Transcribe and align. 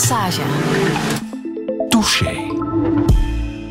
Massage. 0.00 0.40
Touché. 1.90 2.39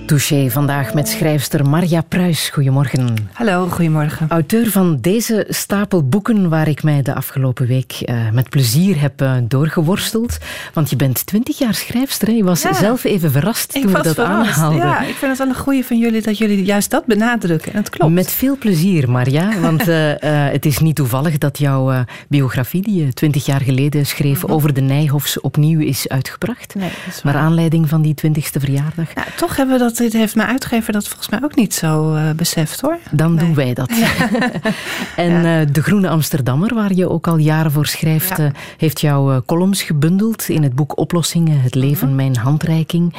Touché 0.10 0.50
vandaag 0.50 0.94
met 0.94 1.08
schrijfster 1.08 1.70
Marja 1.70 2.02
Pruis. 2.02 2.50
Goedemorgen. 2.50 3.16
Hallo, 3.34 3.68
goedemorgen. 3.68 4.30
Auteur 4.30 4.71
van 4.71 4.98
deze 5.02 5.46
stapel 5.50 6.07
boeken 6.07 6.50
waar 6.50 6.68
ik 6.68 6.84
mij 6.84 7.02
de 7.02 7.14
afgelopen 7.14 7.68
week 7.68 8.02
uh, 8.05 8.30
met 8.32 8.50
plezier 8.50 9.02
heb 9.02 9.21
uh, 9.21 9.34
doorgeworsteld. 9.43 10.38
Want 10.74 10.89
je 10.89 10.96
bent 10.96 11.25
twintig 11.25 11.57
jaar 11.57 11.74
schrijfster. 11.74 12.28
Hè? 12.28 12.34
Je 12.34 12.43
was 12.43 12.61
ja. 12.61 12.74
zelf 12.74 13.04
even 13.04 13.32
verrast 13.32 13.75
ik 13.75 13.82
toen 13.82 13.93
we 13.93 14.02
dat 14.02 14.14
verrast. 14.14 14.57
aanhaalden. 14.57 14.80
Ja, 14.80 15.02
ik 15.02 15.16
vind 15.16 15.32
het 15.32 15.38
wel 15.38 15.48
een 15.48 15.56
goeie 15.56 15.86
van 15.86 15.98
jullie 15.98 16.21
dat 16.21 16.38
jullie 16.38 16.64
juist 16.66 16.89
dat 16.89 17.05
benadrukken. 17.05 17.71
En 17.73 17.78
het 17.78 17.89
klopt. 17.89 18.14
Met 18.14 18.32
veel 18.32 18.57
plezier, 18.57 19.10
Marja. 19.10 19.60
Want 19.60 19.88
uh, 19.88 20.14
het 20.57 20.66
is 20.66 20.80
niet 20.80 20.96
toevallig 20.96 21.38
dat 21.38 21.57
jouw 21.57 22.05
biografie, 22.28 22.82
die 22.82 23.05
je 23.05 23.14
twintig 23.14 23.46
jaar 23.46 23.61
geleden 23.61 24.05
schreef, 24.05 24.41
mm 24.41 24.46
-hmm. 24.46 24.55
over 24.55 24.74
de 24.74 24.82
Nijhofs 24.82 25.41
opnieuw 25.41 25.80
is 25.80 26.07
uitgebracht. 26.07 26.75
Nee, 26.75 26.91
Naar 27.24 27.36
aanleiding 27.36 27.89
van 27.89 28.02
die 28.02 28.14
twintigste 28.14 28.60
verjaardag. 28.60 29.14
Ja, 29.16 29.25
toch 29.36 29.55
hebben 29.55 29.78
we 29.78 29.83
dat 29.83 29.99
dit 30.00 30.14
heeft 30.14 30.36
mijn 30.36 30.48
uitgever 30.48 30.94
dat 30.94 31.08
volgens 31.08 31.30
mij 31.30 31.39
ook 31.44 31.56
niet 31.56 31.74
zo 31.74 32.16
uh, 32.16 32.31
beseft 32.31 32.81
hoor. 32.81 32.98
Dan 33.12 33.34
nee. 33.34 33.45
doen 33.45 33.56
wij 33.56 33.73
dat. 33.73 33.92
Ja. 33.95 34.12
en 35.25 35.31
ja. 35.31 35.62
uh, 35.62 35.67
De 35.72 35.81
Groene 35.81 36.09
Amsterdammer, 36.09 36.73
waar 36.73 36.94
je 36.94 37.09
ook 37.09 37.28
al 37.28 37.38
jaren 37.38 37.72
voor 37.72 37.86
schrijft, 37.86 38.38
ja. 38.38 38.39
uh, 38.39 38.50
heeft 38.78 39.02
jouw 39.02 39.44
columns 39.45 39.81
gebundeld 39.81 40.50
in 40.50 40.64
het 40.64 40.75
boek 40.75 40.98
Oplossingen, 40.98 41.62
Het 41.62 41.75
leven, 41.75 42.08
-huh. 42.08 42.16
mijn 42.16 42.38
handreiking. 42.38 43.14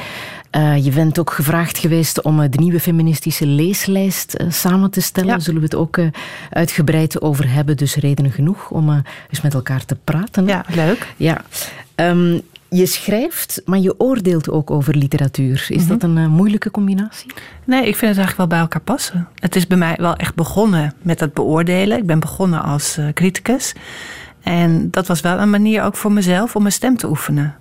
je 0.81 0.91
bent 0.95 1.19
ook 1.19 1.31
gevraagd 1.31 1.77
geweest 1.77 2.21
om 2.21 2.49
de 2.49 2.59
nieuwe 2.59 2.79
feministische 2.79 3.45
leeslijst 3.45 4.35
samen 4.49 4.91
te 4.91 5.01
stellen. 5.01 5.29
Daar 5.29 5.41
zullen 5.41 5.59
we 5.59 5.65
het 5.65 5.75
ook 5.75 5.99
uitgebreid 6.49 7.21
over 7.21 7.51
hebben. 7.51 7.77
Dus 7.77 7.95
redenen 7.95 8.31
genoeg 8.31 8.69
om 8.69 9.03
eens 9.29 9.41
met 9.41 9.53
elkaar 9.53 9.85
te 9.85 9.95
praten. 10.03 10.47
Ja, 10.47 10.65
leuk. 10.67 11.13
Ja. 11.17 11.41
Um, 11.95 12.41
je 12.75 12.85
schrijft, 12.85 13.61
maar 13.65 13.79
je 13.79 13.99
oordeelt 13.99 14.49
ook 14.49 14.71
over 14.71 14.95
literatuur. 14.95 15.53
Is 15.53 15.69
mm 15.69 15.77
-hmm. 15.77 15.87
dat 15.87 16.03
een 16.03 16.17
uh, 16.17 16.27
moeilijke 16.27 16.71
combinatie? 16.71 17.31
Nee, 17.65 17.79
ik 17.79 17.95
vind 17.95 18.15
het 18.15 18.17
eigenlijk 18.17 18.37
wel 18.37 18.47
bij 18.47 18.59
elkaar 18.59 18.81
passen. 18.81 19.27
Het 19.35 19.55
is 19.55 19.67
bij 19.67 19.77
mij 19.77 19.95
wel 19.99 20.15
echt 20.15 20.35
begonnen 20.35 20.93
met 21.01 21.19
het 21.19 21.33
beoordelen. 21.33 21.97
Ik 21.97 22.05
ben 22.05 22.19
begonnen 22.19 22.63
als 22.63 22.97
uh, 22.97 23.07
criticus. 23.13 23.73
En 24.41 24.91
dat 24.91 25.07
was 25.07 25.21
wel 25.21 25.39
een 25.39 25.49
manier 25.49 25.83
ook 25.83 25.95
voor 25.95 26.11
mezelf 26.11 26.55
om 26.55 26.61
mijn 26.61 26.73
stem 26.73 26.97
te 26.97 27.09
oefenen. 27.09 27.55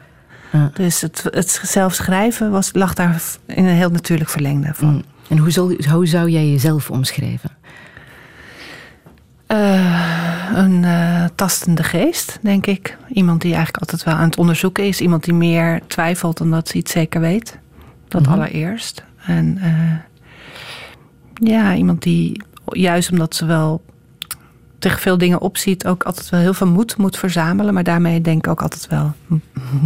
Dus 0.74 1.00
het, 1.00 1.26
het 1.30 1.60
zelf 1.64 1.94
schrijven 1.94 2.50
was, 2.50 2.70
lag 2.72 2.94
daar 2.94 3.22
in 3.46 3.64
een 3.64 3.74
heel 3.74 3.90
natuurlijk 3.90 4.30
verlengde 4.30 4.70
van. 4.74 4.88
Mm. 4.88 5.02
En 5.28 5.38
hoe, 5.38 5.50
zal, 5.50 5.72
hoe 5.90 6.06
zou 6.06 6.28
jij 6.28 6.50
jezelf 6.50 6.90
omschrijven? 6.90 7.50
Uh, 9.52 10.50
een 10.54 10.82
uh, 10.82 11.24
tastende 11.34 11.82
geest, 11.82 12.38
denk 12.42 12.66
ik. 12.66 12.96
Iemand 13.08 13.40
die 13.40 13.54
eigenlijk 13.54 13.82
altijd 13.82 14.04
wel 14.04 14.14
aan 14.14 14.28
het 14.28 14.38
onderzoeken 14.38 14.84
is. 14.84 15.00
Iemand 15.00 15.24
die 15.24 15.34
meer 15.34 15.80
twijfelt 15.86 16.38
dan 16.38 16.50
dat 16.50 16.68
ze 16.68 16.76
iets 16.76 16.92
zeker 16.92 17.20
weet. 17.20 17.58
Dat 18.08 18.20
mm-hmm. 18.20 18.36
allereerst. 18.36 19.04
En 19.26 19.58
uh, 19.62 19.96
ja, 21.48 21.74
iemand 21.74 22.02
die 22.02 22.42
juist 22.64 23.10
omdat 23.10 23.34
ze 23.34 23.46
wel 23.46 23.82
tegen 24.80 25.00
veel 25.00 25.18
dingen 25.18 25.40
opziet... 25.40 25.86
ook 25.86 26.02
altijd 26.02 26.28
wel 26.28 26.40
heel 26.40 26.54
veel 26.54 26.66
moed 26.66 26.96
moet 26.96 27.16
verzamelen. 27.16 27.74
Maar 27.74 27.84
daarmee 27.84 28.20
denk 28.20 28.38
ik 28.38 28.50
ook 28.50 28.62
altijd 28.62 28.86
wel 28.86 29.12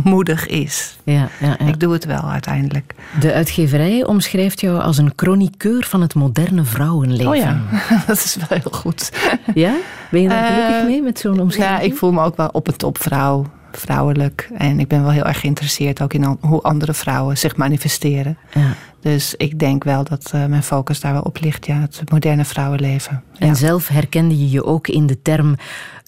moedig 0.05 0.47
is. 0.47 0.99
Ja, 1.05 1.29
ja, 1.41 1.57
ja. 1.59 1.67
Ik 1.67 1.81
doe 1.81 1.93
het 1.93 2.05
wel 2.05 2.23
uiteindelijk. 2.31 2.95
De 3.21 3.33
uitgeverij 3.33 4.05
omschrijft 4.05 4.61
jou 4.61 4.81
als 4.81 4.99
een 4.99 5.13
chroniqueur 5.17 5.85
van 5.85 6.01
het 6.01 6.15
moderne 6.15 6.65
vrouwenleven. 6.65 7.29
Oh 7.29 7.37
ja, 7.37 7.61
dat 8.07 8.17
is 8.17 8.37
wel 8.37 8.59
heel 8.59 8.71
goed. 8.73 9.13
Ja? 9.55 9.75
Ben 10.11 10.23
je 10.23 10.29
daar 10.29 10.47
gelukkig 10.47 10.81
uh, 10.81 10.87
mee 10.87 11.03
met 11.03 11.19
zo'n 11.19 11.41
omschrijving? 11.41 11.81
Ja, 11.81 11.85
ik 11.87 11.97
voel 11.97 12.13
me 12.13 12.23
ook 12.23 12.37
wel 12.37 12.49
op 12.53 12.67
een 12.69 12.77
top 12.77 12.99
vrouw. 12.99 13.47
Vrouwelijk. 13.79 14.51
En 14.57 14.81
ik 14.81 14.89
ben 14.89 15.03
wel 15.03 15.11
heel 15.11 15.25
erg 15.25 15.41
geïnteresseerd 15.41 16.03
ook 16.03 16.13
in 16.13 16.37
hoe 16.41 16.63
andere 16.63 16.95
vrouwen 16.95 17.39
zich 17.39 17.57
manifesteren. 17.57 18.39
Ja. 18.55 18.75
Dus 19.01 19.35
ik 19.37 19.59
denk 19.59 19.85
wel 19.85 20.05
dat 20.05 20.33
uh, 20.35 20.47
mijn 20.47 20.63
focus 20.63 21.01
daar 21.01 21.13
wel 21.13 21.23
op 21.23 21.41
ligt. 21.41 21.67
Ja, 21.67 21.81
het 21.81 22.11
moderne 22.11 22.45
vrouwenleven. 22.45 23.23
En 23.39 23.47
ja. 23.47 23.55
zelf 23.55 23.89
herkende 23.89 24.39
je 24.39 24.51
je 24.51 24.65
ook 24.65 24.89
in 24.89 25.07
de 25.07 25.23
term 25.23 25.57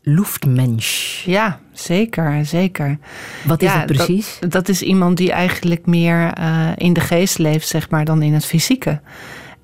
Luftmensch. 0.03 1.25
Ja, 1.25 1.59
zeker, 1.72 2.44
zeker. 2.44 2.99
Wat 3.44 3.62
is 3.62 3.72
ja, 3.72 3.76
dat 3.76 3.97
precies? 3.97 4.37
Dat, 4.41 4.53
dat, 4.53 4.69
is 4.69 4.82
iemand 4.82 5.16
die 5.16 5.32
eigenlijk 5.32 5.87
meer 5.87 6.38
uh, 6.38 6.69
in 6.76 6.93
de 6.93 7.00
geest 7.00 7.38
leeft, 7.38 7.69
zeg 7.69 7.91
maar, 7.91 8.05
dan 8.05 8.22
in 8.22 8.34
het 8.34 8.47
fysieke. 8.47 9.00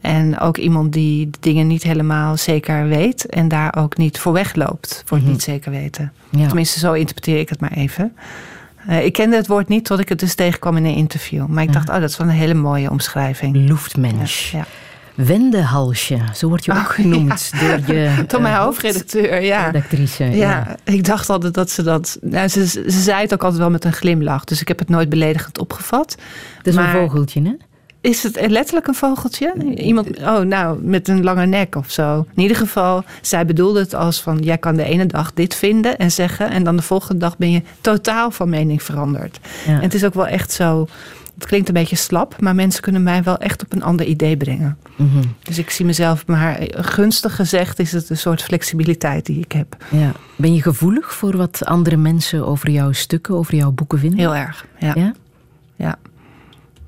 En 0.02 0.38
ook 0.38 0.56
iemand 0.56 0.92
die 0.92 1.30
de 1.30 1.38
dingen 1.40 1.66
niet 1.66 1.82
helemaal 1.82 2.36
zeker 2.36 2.88
weet 2.88 3.26
en 3.26 3.48
daar 3.48 3.74
ook 3.76 3.96
niet 3.96 4.18
voor 4.18 4.32
wegloopt, 4.32 4.90
voor 4.90 5.16
het 5.16 5.26
mm-hmm. 5.26 5.32
niet 5.32 5.42
zeker 5.42 5.70
weten. 5.70 6.12
Ja. 6.30 6.46
Tenminste, 6.46 6.78
zo 6.78 6.92
interpreteer 6.92 7.38
ik 7.38 7.48
het 7.48 7.60
maar 7.60 7.72
even. 7.72 8.16
Uh, 8.88 9.04
ik 9.04 9.12
kende 9.12 9.36
het 9.36 9.46
woord 9.46 9.68
niet 9.68 9.84
tot 9.84 9.98
ik 9.98 10.08
het 10.08 10.18
dus 10.18 10.34
tegenkwam 10.34 10.76
in 10.76 10.84
een 10.84 10.94
interview. 10.94 11.46
Maar 11.46 11.62
ik 11.62 11.68
ja. 11.68 11.74
dacht, 11.74 11.88
oh, 11.88 11.94
dat 11.94 12.10
is 12.10 12.16
wel 12.16 12.26
een 12.26 12.32
hele 12.32 12.54
mooie 12.54 12.90
omschrijving. 12.90 13.56
Luftmensch. 13.56 14.52
Ja. 14.52 14.64
Wendehalsje, 15.14 16.18
zo 16.34 16.48
word 16.48 16.64
je 16.64 16.72
ook 16.72 16.78
oh, 16.78 16.90
genoemd 16.90 17.50
ja. 17.52 17.58
door 17.76 17.94
je 17.96 18.24
door 18.26 18.40
mijn 18.40 18.54
uh, 18.54 18.62
hoofdredacteur, 18.62 19.42
ja. 19.42 19.64
Redactrice, 19.64 20.24
ja. 20.24 20.30
ja. 20.30 20.76
ik 20.84 21.04
dacht 21.04 21.30
altijd 21.30 21.54
dat 21.54 21.70
ze 21.70 21.82
dat. 21.82 22.18
Nou, 22.20 22.48
ze, 22.48 22.66
ze 22.66 22.82
zei 22.90 23.20
het 23.20 23.32
ook 23.32 23.42
altijd 23.42 23.60
wel 23.60 23.70
met 23.70 23.84
een 23.84 23.92
glimlach, 23.92 24.44
dus 24.44 24.60
ik 24.60 24.68
heb 24.68 24.78
het 24.78 24.88
nooit 24.88 25.08
beledigend 25.08 25.58
opgevat. 25.58 26.16
Dat 26.56 26.66
is 26.66 26.74
maar, 26.74 26.94
een 26.94 27.00
vogeltje, 27.00 27.42
hè? 27.42 27.52
Is 28.02 28.22
het 28.22 28.46
letterlijk 28.48 28.86
een 28.86 28.94
vogeltje? 28.94 29.74
Iemand, 29.74 30.18
oh, 30.18 30.38
nou, 30.38 30.82
met 30.82 31.08
een 31.08 31.22
lange 31.22 31.46
nek 31.46 31.74
of 31.74 31.90
zo. 31.90 32.26
In 32.34 32.42
ieder 32.42 32.56
geval, 32.56 33.04
zij 33.20 33.46
bedoelde 33.46 33.80
het 33.80 33.94
als 33.94 34.22
van... 34.22 34.38
jij 34.38 34.58
kan 34.58 34.76
de 34.76 34.84
ene 34.84 35.06
dag 35.06 35.32
dit 35.34 35.54
vinden 35.54 35.98
en 35.98 36.10
zeggen... 36.10 36.50
en 36.50 36.64
dan 36.64 36.76
de 36.76 36.82
volgende 36.82 37.20
dag 37.20 37.36
ben 37.38 37.50
je 37.50 37.62
totaal 37.80 38.30
van 38.30 38.48
mening 38.48 38.82
veranderd. 38.82 39.40
Ja. 39.66 39.72
En 39.72 39.80
het 39.80 39.94
is 39.94 40.04
ook 40.04 40.14
wel 40.14 40.26
echt 40.26 40.52
zo... 40.52 40.88
Het 41.34 41.46
klinkt 41.46 41.68
een 41.68 41.74
beetje 41.74 41.96
slap, 41.96 42.40
maar 42.40 42.54
mensen 42.54 42.82
kunnen 42.82 43.02
mij 43.02 43.22
wel 43.22 43.38
echt 43.38 43.62
op 43.62 43.72
een 43.72 43.82
ander 43.82 44.06
idee 44.06 44.36
brengen. 44.36 44.78
Mm-hmm. 44.96 45.34
Dus 45.42 45.58
ik 45.58 45.70
zie 45.70 45.86
mezelf, 45.86 46.26
maar 46.26 46.58
gunstig 46.70 47.36
gezegd 47.36 47.78
is 47.78 47.92
het 47.92 48.10
een 48.10 48.16
soort 48.16 48.42
flexibiliteit 48.42 49.26
die 49.26 49.40
ik 49.40 49.52
heb. 49.52 49.76
Ja. 49.90 50.12
Ben 50.36 50.54
je 50.54 50.62
gevoelig 50.62 51.14
voor 51.14 51.36
wat 51.36 51.64
andere 51.64 51.96
mensen 51.96 52.46
over 52.46 52.70
jouw 52.70 52.92
stukken, 52.92 53.34
over 53.34 53.54
jouw 53.54 53.70
boeken 53.70 53.98
vinden? 53.98 54.18
Heel 54.18 54.34
erg, 54.34 54.66
ja. 54.78 54.92
ja? 54.94 55.12
ja. 55.76 55.98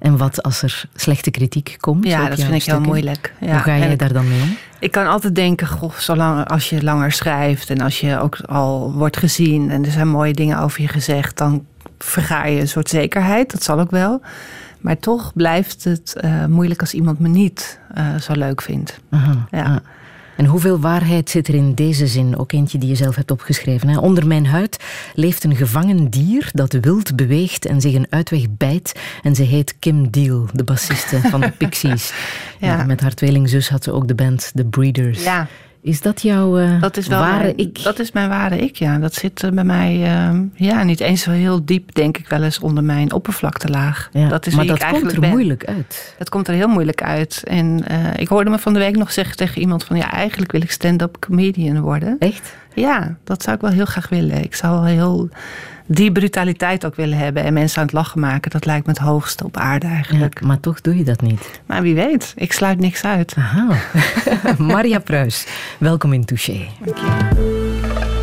En 0.04 0.16
wat 0.16 0.42
als 0.42 0.62
er 0.62 0.84
slechte 0.94 1.30
kritiek 1.30 1.76
komt? 1.80 2.06
Ja, 2.06 2.28
dat 2.28 2.38
vind 2.38 2.54
ik 2.54 2.60
stukken? 2.60 2.82
heel 2.82 2.92
moeilijk. 2.92 3.32
Ja. 3.40 3.50
Hoe 3.52 3.58
ga 3.58 3.74
je 3.74 3.96
daar 3.96 4.12
dan 4.12 4.28
mee 4.28 4.42
om? 4.42 4.56
Ik 4.78 4.90
kan 4.90 5.06
altijd 5.06 5.34
denken, 5.34 5.66
goh, 5.66 5.94
zolang 5.94 6.48
als 6.48 6.70
je 6.70 6.82
langer 6.82 7.12
schrijft 7.12 7.70
en 7.70 7.80
als 7.80 8.00
je 8.00 8.18
ook 8.18 8.38
al 8.40 8.92
wordt 8.92 9.16
gezien 9.16 9.70
en 9.70 9.84
er 9.84 9.90
zijn 9.90 10.08
mooie 10.08 10.32
dingen 10.32 10.58
over 10.58 10.82
je 10.82 10.88
gezegd, 10.88 11.36
dan 11.36 11.66
verga 11.98 12.44
je 12.44 12.60
een 12.60 12.68
soort 12.68 12.88
zekerheid. 12.88 13.52
Dat 13.52 13.62
zal 13.62 13.80
ook 13.80 13.90
wel. 13.90 14.20
Maar 14.80 14.98
toch 14.98 15.32
blijft 15.34 15.84
het 15.84 16.16
uh, 16.24 16.44
moeilijk 16.44 16.80
als 16.80 16.94
iemand 16.94 17.18
me 17.18 17.28
niet 17.28 17.78
uh, 17.98 18.16
zo 18.16 18.32
leuk 18.32 18.62
vindt. 18.62 19.00
Aha, 19.10 19.46
ja. 19.50 19.62
Aha. 19.62 19.82
En 20.36 20.46
hoeveel 20.46 20.80
waarheid 20.80 21.30
zit 21.30 21.48
er 21.48 21.54
in 21.54 21.74
deze 21.74 22.06
zin? 22.06 22.38
Ook 22.38 22.52
eentje 22.52 22.78
die 22.78 22.88
je 22.88 22.94
zelf 22.94 23.16
hebt 23.16 23.30
opgeschreven. 23.30 23.88
Hè? 23.88 23.98
Onder 23.98 24.26
mijn 24.26 24.46
huid 24.46 24.84
leeft 25.14 25.44
een 25.44 25.56
gevangen 25.56 26.10
dier 26.10 26.50
dat 26.52 26.72
wild 26.72 27.16
beweegt 27.16 27.66
en 27.66 27.80
zich 27.80 27.94
een 27.94 28.06
uitweg 28.10 28.42
bijt. 28.50 28.92
En 29.22 29.34
ze 29.34 29.42
heet 29.42 29.74
Kim 29.78 30.10
Deal, 30.10 30.46
de 30.52 30.64
bassiste 30.64 31.20
van 31.20 31.40
de 31.40 31.50
Pixies. 31.58 32.12
ja. 32.58 32.76
Ja, 32.78 32.84
met 32.84 33.00
haar 33.00 33.14
tweelingzus 33.14 33.68
had 33.68 33.84
ze 33.84 33.92
ook 33.92 34.08
de 34.08 34.14
band 34.14 34.50
The 34.54 34.64
Breeders. 34.64 35.24
Ja. 35.24 35.48
Is 35.84 36.00
dat 36.00 36.22
jouw 36.22 36.58
uh, 36.58 36.80
dat 36.80 36.96
is 36.96 37.06
wel 37.06 37.18
ware 37.18 37.42
mijn, 37.42 37.56
ik? 37.56 37.82
Dat 37.82 37.98
is 37.98 38.12
mijn 38.12 38.28
ware 38.28 38.56
ik, 38.56 38.76
ja. 38.76 38.98
Dat 38.98 39.14
zit 39.14 39.42
uh, 39.42 39.50
bij 39.50 39.64
mij 39.64 39.96
uh, 39.96 40.40
ja, 40.54 40.82
niet 40.82 41.00
eens 41.00 41.22
zo 41.22 41.30
heel 41.30 41.64
diep, 41.64 41.94
denk 41.94 42.18
ik 42.18 42.28
wel 42.28 42.42
eens, 42.42 42.58
onder 42.58 42.84
mijn 42.84 43.12
oppervlaktelaag. 43.12 44.08
Ja, 44.12 44.28
dat 44.28 44.46
is 44.46 44.54
maar 44.54 44.66
dat 44.66 44.86
komt 44.86 45.12
er 45.12 45.20
ben. 45.20 45.30
moeilijk 45.30 45.64
uit. 45.64 46.14
Dat 46.18 46.28
komt 46.28 46.48
er 46.48 46.54
heel 46.54 46.68
moeilijk 46.68 47.02
uit. 47.02 47.42
En 47.44 47.84
ik 48.16 48.28
hoorde 48.28 48.50
me 48.50 48.58
van 48.58 48.72
de 48.72 48.78
week 48.78 48.96
nog 48.96 49.12
zeggen 49.12 49.36
tegen 49.36 49.60
iemand 49.60 49.84
van... 49.84 49.96
ja, 49.96 50.12
eigenlijk 50.12 50.52
wil 50.52 50.62
ik 50.62 50.70
stand-up 50.70 51.16
comedian 51.20 51.80
worden. 51.80 52.16
Echt? 52.18 52.54
Ja, 52.74 53.16
dat 53.24 53.42
zou 53.42 53.56
ik 53.56 53.62
wel 53.62 53.70
heel 53.70 53.84
graag 53.84 54.08
willen. 54.08 54.42
Ik 54.42 54.54
zou 54.54 54.72
wel 54.72 54.84
heel 54.84 55.28
die 55.86 56.12
brutaliteit 56.12 56.86
ook 56.86 56.94
willen 56.94 57.18
hebben 57.18 57.44
en 57.44 57.52
mensen 57.52 57.78
aan 57.78 57.84
het 57.84 57.94
lachen 57.94 58.20
maken. 58.20 58.50
Dat 58.50 58.64
lijkt 58.64 58.86
me 58.86 58.92
het 58.92 59.00
hoogste 59.02 59.44
op 59.44 59.56
aarde 59.56 59.86
eigenlijk. 59.86 60.40
Ja, 60.40 60.46
maar 60.46 60.60
toch 60.60 60.80
doe 60.80 60.96
je 60.96 61.04
dat 61.04 61.20
niet. 61.20 61.60
Maar 61.66 61.82
wie 61.82 61.94
weet, 61.94 62.32
ik 62.36 62.52
sluit 62.52 62.78
niks 62.78 63.04
uit. 63.04 63.34
Aha. 63.38 63.76
Maria 64.58 64.98
Pruis, 64.98 65.46
welkom 65.78 66.12
in 66.12 66.24
Touché. 66.24 66.66
Dank 66.84 66.96
je. 66.96 68.22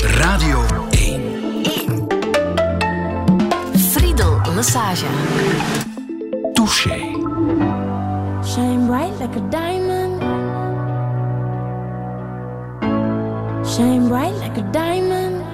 Radio 0.00 0.86
1. 0.90 1.20
1. 1.62 2.06
Friedel 3.78 4.40
Massage. 4.54 5.06
Touché. 6.52 6.98
Shine 8.44 8.86
bright 8.86 9.18
like 9.20 9.36
a 9.36 9.48
diamond. 9.50 10.22
Shine 13.66 14.08
bright 14.08 14.34
like 14.34 14.60
a 14.60 14.70
diamond. 14.70 15.47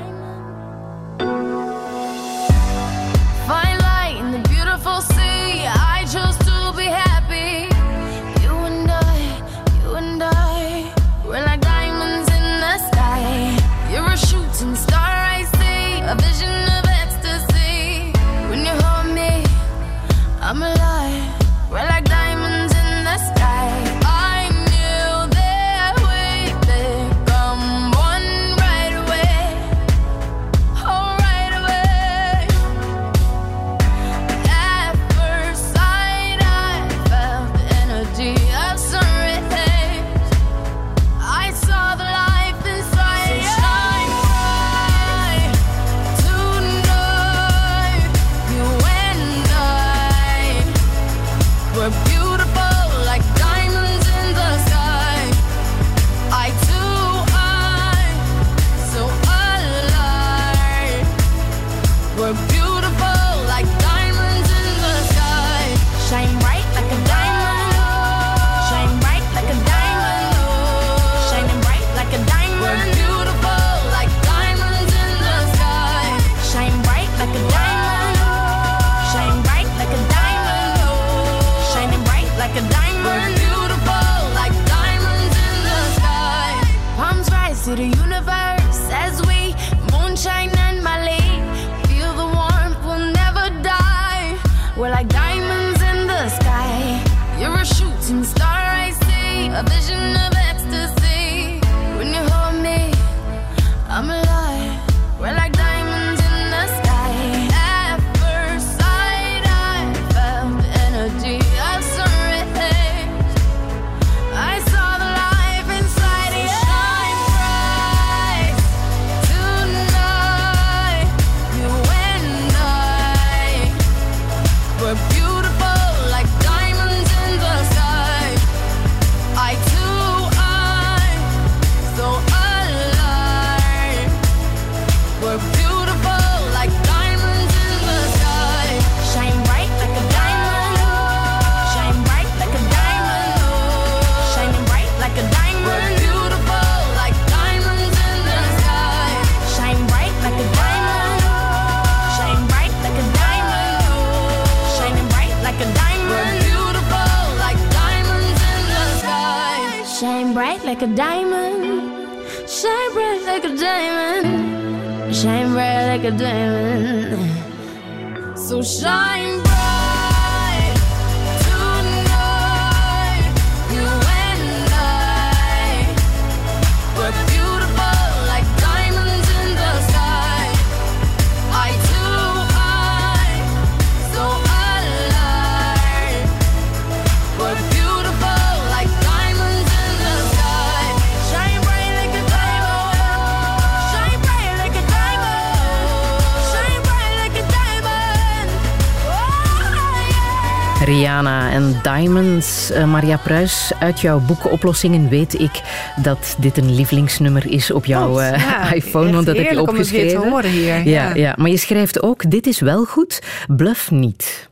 Diamonds. 202.04 202.70
Eh, 202.70 202.84
Maria 202.84 203.16
Pruis, 203.16 203.72
uit 203.78 204.00
jouw 204.00 204.20
boeken 204.20 204.50
Oplossingen 204.50 205.08
weet 205.08 205.40
ik 205.40 205.62
dat 206.02 206.36
dit 206.38 206.56
een 206.56 206.74
lievelingsnummer 206.74 207.50
is 207.50 207.70
op 207.70 207.84
jouw 207.84 208.20
eh, 208.20 208.38
ja. 208.38 208.72
iPhone, 208.74 209.12
want 209.12 209.26
dat 209.26 209.36
heb 209.36 209.44
je 209.44 209.50
heerlijk 209.50 209.68
om 209.70 209.76
het 209.76 209.90
weer 209.90 210.08
te 210.10 210.16
opgeschreven. 210.16 210.30
horen 210.30 210.50
hier, 210.50 210.92
Ja, 210.92 211.08
ja. 211.08 211.14
ja. 211.14 211.34
maar 211.38 211.50
je 211.50 211.56
schrijft 211.56 212.02
ook, 212.02 212.30
dit 212.30 212.46
is 212.46 212.60
wel 212.60 212.84
goed, 212.84 213.22
bluff 213.46 213.90
niet. 213.90 214.48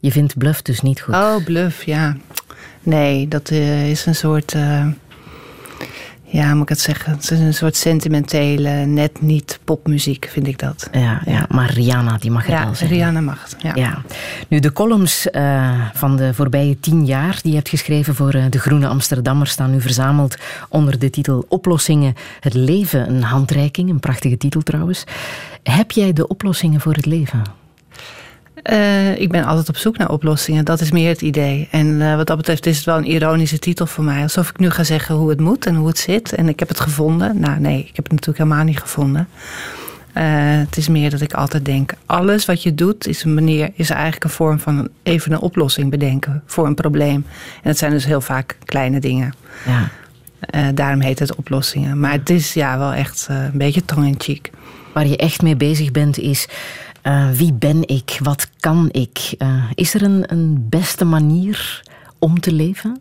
Je 0.00 0.10
vindt 0.10 0.38
bluff 0.38 0.62
dus 0.62 0.80
niet 0.80 1.00
goed. 1.00 1.14
Oh, 1.14 1.44
bluff, 1.44 1.82
ja. 1.82 2.16
Nee, 2.82 3.28
dat 3.28 3.48
eh, 3.48 3.90
is 3.90 4.06
een 4.06 4.14
soort. 4.14 4.54
Ja, 6.30 6.54
moet 6.54 6.62
ik 6.62 6.68
het 6.68 6.80
zeggen? 6.80 7.12
Het 7.12 7.30
is 7.30 7.38
een 7.38 7.54
soort 7.54 7.76
sentimentele, 7.76 8.70
net 8.70 9.22
niet 9.22 9.58
popmuziek, 9.64 10.28
vind 10.32 10.46
ik 10.46 10.58
dat. 10.58 10.88
Ja, 10.92 11.22
ja, 11.26 11.46
maar 11.48 11.72
Rihanna, 11.72 12.18
die 12.18 12.30
mag 12.30 12.48
Ja, 12.48 12.64
wel 12.64 12.74
zijn. 12.74 12.90
Rihanna 12.90 13.20
mag. 13.20 13.46
Ja. 13.58 13.74
Ja. 13.74 14.02
Nu, 14.48 14.60
de 14.60 14.72
columns 14.72 15.30
eh, 15.30 15.80
van 15.94 16.16
de 16.16 16.34
voorbije 16.34 16.80
tien 16.80 17.06
jaar 17.06 17.38
die 17.42 17.50
je 17.50 17.56
hebt 17.56 17.68
geschreven 17.68 18.14
voor 18.14 18.32
eh, 18.32 18.44
De 18.50 18.58
Groene 18.58 18.86
Amsterdammer 18.86 19.46
staan 19.46 19.70
nu 19.70 19.80
verzameld 19.80 20.36
onder 20.68 20.98
de 20.98 21.10
titel 21.10 21.44
Oplossingen, 21.48 22.14
het 22.40 22.54
leven, 22.54 23.08
een 23.08 23.22
handreiking. 23.22 23.90
Een 23.90 24.00
prachtige 24.00 24.36
titel 24.36 24.60
trouwens. 24.60 25.04
Heb 25.62 25.90
jij 25.90 26.12
de 26.12 26.28
oplossingen 26.28 26.80
voor 26.80 26.94
het 26.94 27.06
leven? 27.06 27.42
Eh, 28.62 29.20
ik 29.20 29.30
ben 29.30 29.44
altijd 29.44 29.68
op 29.68 29.76
zoek 29.76 29.98
naar 29.98 30.10
oplossingen. 30.10 30.64
Dat 30.64 30.80
is 30.80 30.90
meer 30.90 31.08
het 31.08 31.22
idee. 31.22 31.68
En 31.70 32.02
eh, 32.02 32.16
wat 32.16 32.26
dat 32.26 32.36
betreft 32.36 32.66
is 32.66 32.76
het 32.76 32.86
wel 32.86 32.96
een 32.96 33.10
ironische 33.10 33.58
titel 33.58 33.86
voor 33.86 34.04
mij. 34.04 34.22
Alsof 34.22 34.48
ik 34.48 34.58
nu 34.58 34.70
ga 34.70 34.84
zeggen 34.84 35.14
hoe 35.14 35.28
het 35.30 35.40
moet 35.40 35.66
en 35.66 35.74
hoe 35.74 35.88
het 35.88 35.98
zit. 35.98 36.34
En 36.34 36.48
ik 36.48 36.58
heb 36.58 36.68
het 36.68 36.80
gevonden. 36.80 37.40
Nou 37.40 37.60
nee, 37.60 37.78
ik 37.78 37.96
heb 37.96 38.04
het 38.04 38.12
natuurlijk 38.12 38.38
helemaal 38.38 38.64
niet 38.64 38.80
gevonden. 38.80 39.28
Eh, 40.12 40.24
het 40.58 40.76
is 40.76 40.88
meer 40.88 41.10
dat 41.10 41.20
ik 41.20 41.34
altijd 41.34 41.64
denk: 41.64 41.92
alles 42.06 42.46
wat 42.46 42.62
je 42.62 42.74
doet 42.74 43.06
is 43.06 43.24
een 43.24 43.34
manier, 43.34 43.70
is 43.74 43.90
eigenlijk 43.90 44.24
een 44.24 44.30
vorm 44.30 44.58
van 44.58 44.88
even 45.02 45.32
een 45.32 45.40
oplossing 45.40 45.90
bedenken 45.90 46.42
voor 46.46 46.66
een 46.66 46.74
probleem. 46.74 47.24
En 47.54 47.62
dat 47.62 47.78
zijn 47.78 47.90
dus 47.90 48.04
heel 48.04 48.20
vaak 48.20 48.56
kleine 48.64 49.00
dingen. 49.00 49.34
Ja. 49.66 49.88
Daarom 50.74 51.00
heet 51.00 51.18
het 51.18 51.34
oplossingen. 51.34 52.00
Maar 52.00 52.12
het 52.12 52.30
is 52.30 52.54
ja 52.54 52.78
wel 52.78 52.92
echt 52.92 53.26
een 53.30 53.58
beetje 53.58 53.84
tong 53.84 54.06
in 54.06 54.14
cheek. 54.18 54.50
Waar 54.92 55.06
je 55.06 55.16
echt 55.16 55.42
mee 55.42 55.56
bezig 55.56 55.90
bent 55.90 56.18
is, 56.18 56.48
eh, 57.02 57.30
wie 57.30 57.52
ben 57.52 57.88
ik? 57.88 58.18
Wat 58.22 58.50
kan 58.60 58.88
ik? 58.92 59.34
Eh, 59.38 59.64
is 59.74 59.94
er 59.94 60.02
een, 60.02 60.24
een 60.26 60.66
beste 60.68 61.04
manier 61.04 61.82
om 62.18 62.40
te 62.40 62.52
leven? 62.52 63.00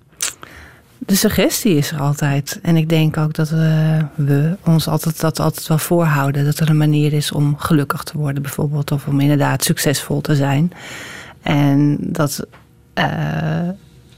De 0.98 1.16
suggestie 1.16 1.76
is 1.76 1.92
er 1.92 2.00
altijd. 2.00 2.60
En 2.62 2.76
ik 2.76 2.90
denk 2.90 3.18
ook 3.18 3.34
dat 3.34 3.50
we, 3.50 3.98
we 4.16 4.58
ons 4.66 4.88
altijd, 4.88 5.20
dat 5.20 5.40
altijd 5.40 5.68
wel 5.68 5.78
voorhouden. 5.78 6.46
Dat 6.46 6.60
er 6.60 6.70
een 6.70 6.78
manier 6.78 7.14
is 7.14 7.32
om 7.32 7.58
gelukkig 7.58 8.04
te 8.04 8.18
worden, 8.18 8.42
bijvoorbeeld. 8.42 8.92
Of 8.92 9.08
om 9.08 9.20
inderdaad 9.20 9.64
succesvol 9.64 10.22
te 10.22 10.36
zijn. 10.36 10.72
En 11.42 11.98
dat 12.00 12.46
eh, 12.94 13.70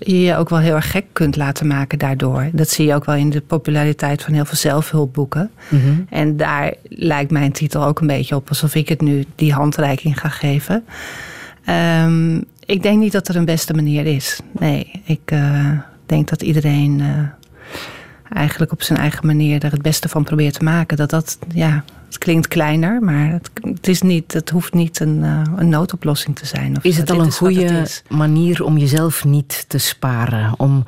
je 0.06 0.22
je 0.22 0.36
ook 0.36 0.50
wel 0.50 0.60
heel 0.60 0.76
erg 0.76 0.92
gek 0.92 1.06
kunt 1.12 1.36
laten 1.36 1.68
maken 1.68 2.00
daardoor. 2.00 2.50
Dat 2.54 2.70
zie 2.70 2.86
je 2.86 2.94
ook 2.94 3.06
wel 3.06 3.16
in 3.16 3.30
de 3.30 3.42
populariteit 3.42 4.22
van 4.24 4.34
heel 4.34 4.46
veel 4.46 4.58
zelfhulpboeken. 4.58 5.52
En 6.10 6.38
daar 6.38 6.74
lijkt 6.84 7.32
mijn 7.32 7.52
titel 7.52 7.86
ook 7.86 8.00
een 8.00 8.08
beetje 8.08 8.36
op. 8.36 8.50
Alsof 8.50 8.76
ik 8.76 8.90
het 8.90 9.02
nu 9.02 9.26
die 9.36 9.54
handreiking 9.54 10.20
ga 10.20 10.30
geven. 10.30 10.84
Ehm, 11.66 12.42
ik 12.66 12.84
denk 12.84 13.00
niet 13.00 13.12
dat 13.12 13.28
er 13.28 13.36
een 13.36 13.46
beste 13.46 13.74
manier 13.74 14.06
is. 14.06 14.40
Nee, 14.60 14.92
ik 15.04 15.22
eh, 15.26 15.70
denk 16.06 16.30
dat 16.30 16.42
iedereen 16.42 17.00
eh, 17.00 17.08
eigenlijk 18.34 18.72
op 18.72 18.82
zijn 18.82 19.00
eigen 19.00 19.26
manier 19.26 19.64
er 19.64 19.72
het 19.72 19.82
beste 19.82 20.10
van 20.10 20.24
probeert 20.24 20.54
te 20.54 20.64
maken. 20.64 20.98
Dat 20.98 21.10
dat, 21.10 21.38
ja, 21.54 21.84
het 22.06 22.18
klinkt 22.18 22.48
kleiner, 22.48 23.02
maar 23.02 23.32
het, 23.32 23.50
het, 23.62 23.88
is 23.88 24.02
niet, 24.02 24.34
het 24.34 24.50
hoeft 24.50 24.74
niet 24.74 25.00
een, 25.00 25.24
eh, 25.24 25.42
een 25.56 25.70
noodoplossing 25.70 26.36
te 26.36 26.46
zijn. 26.46 26.78
Of 26.78 26.84
Is 26.84 26.98
het 26.98 27.10
al 27.10 27.20
een 27.20 27.32
goede 27.32 27.88
manier 28.10 28.64
om 28.64 28.78
jezelf 28.78 29.26
niet 29.26 29.66
te 29.68 29.78
sparen? 29.78 30.54
Om 30.58 30.84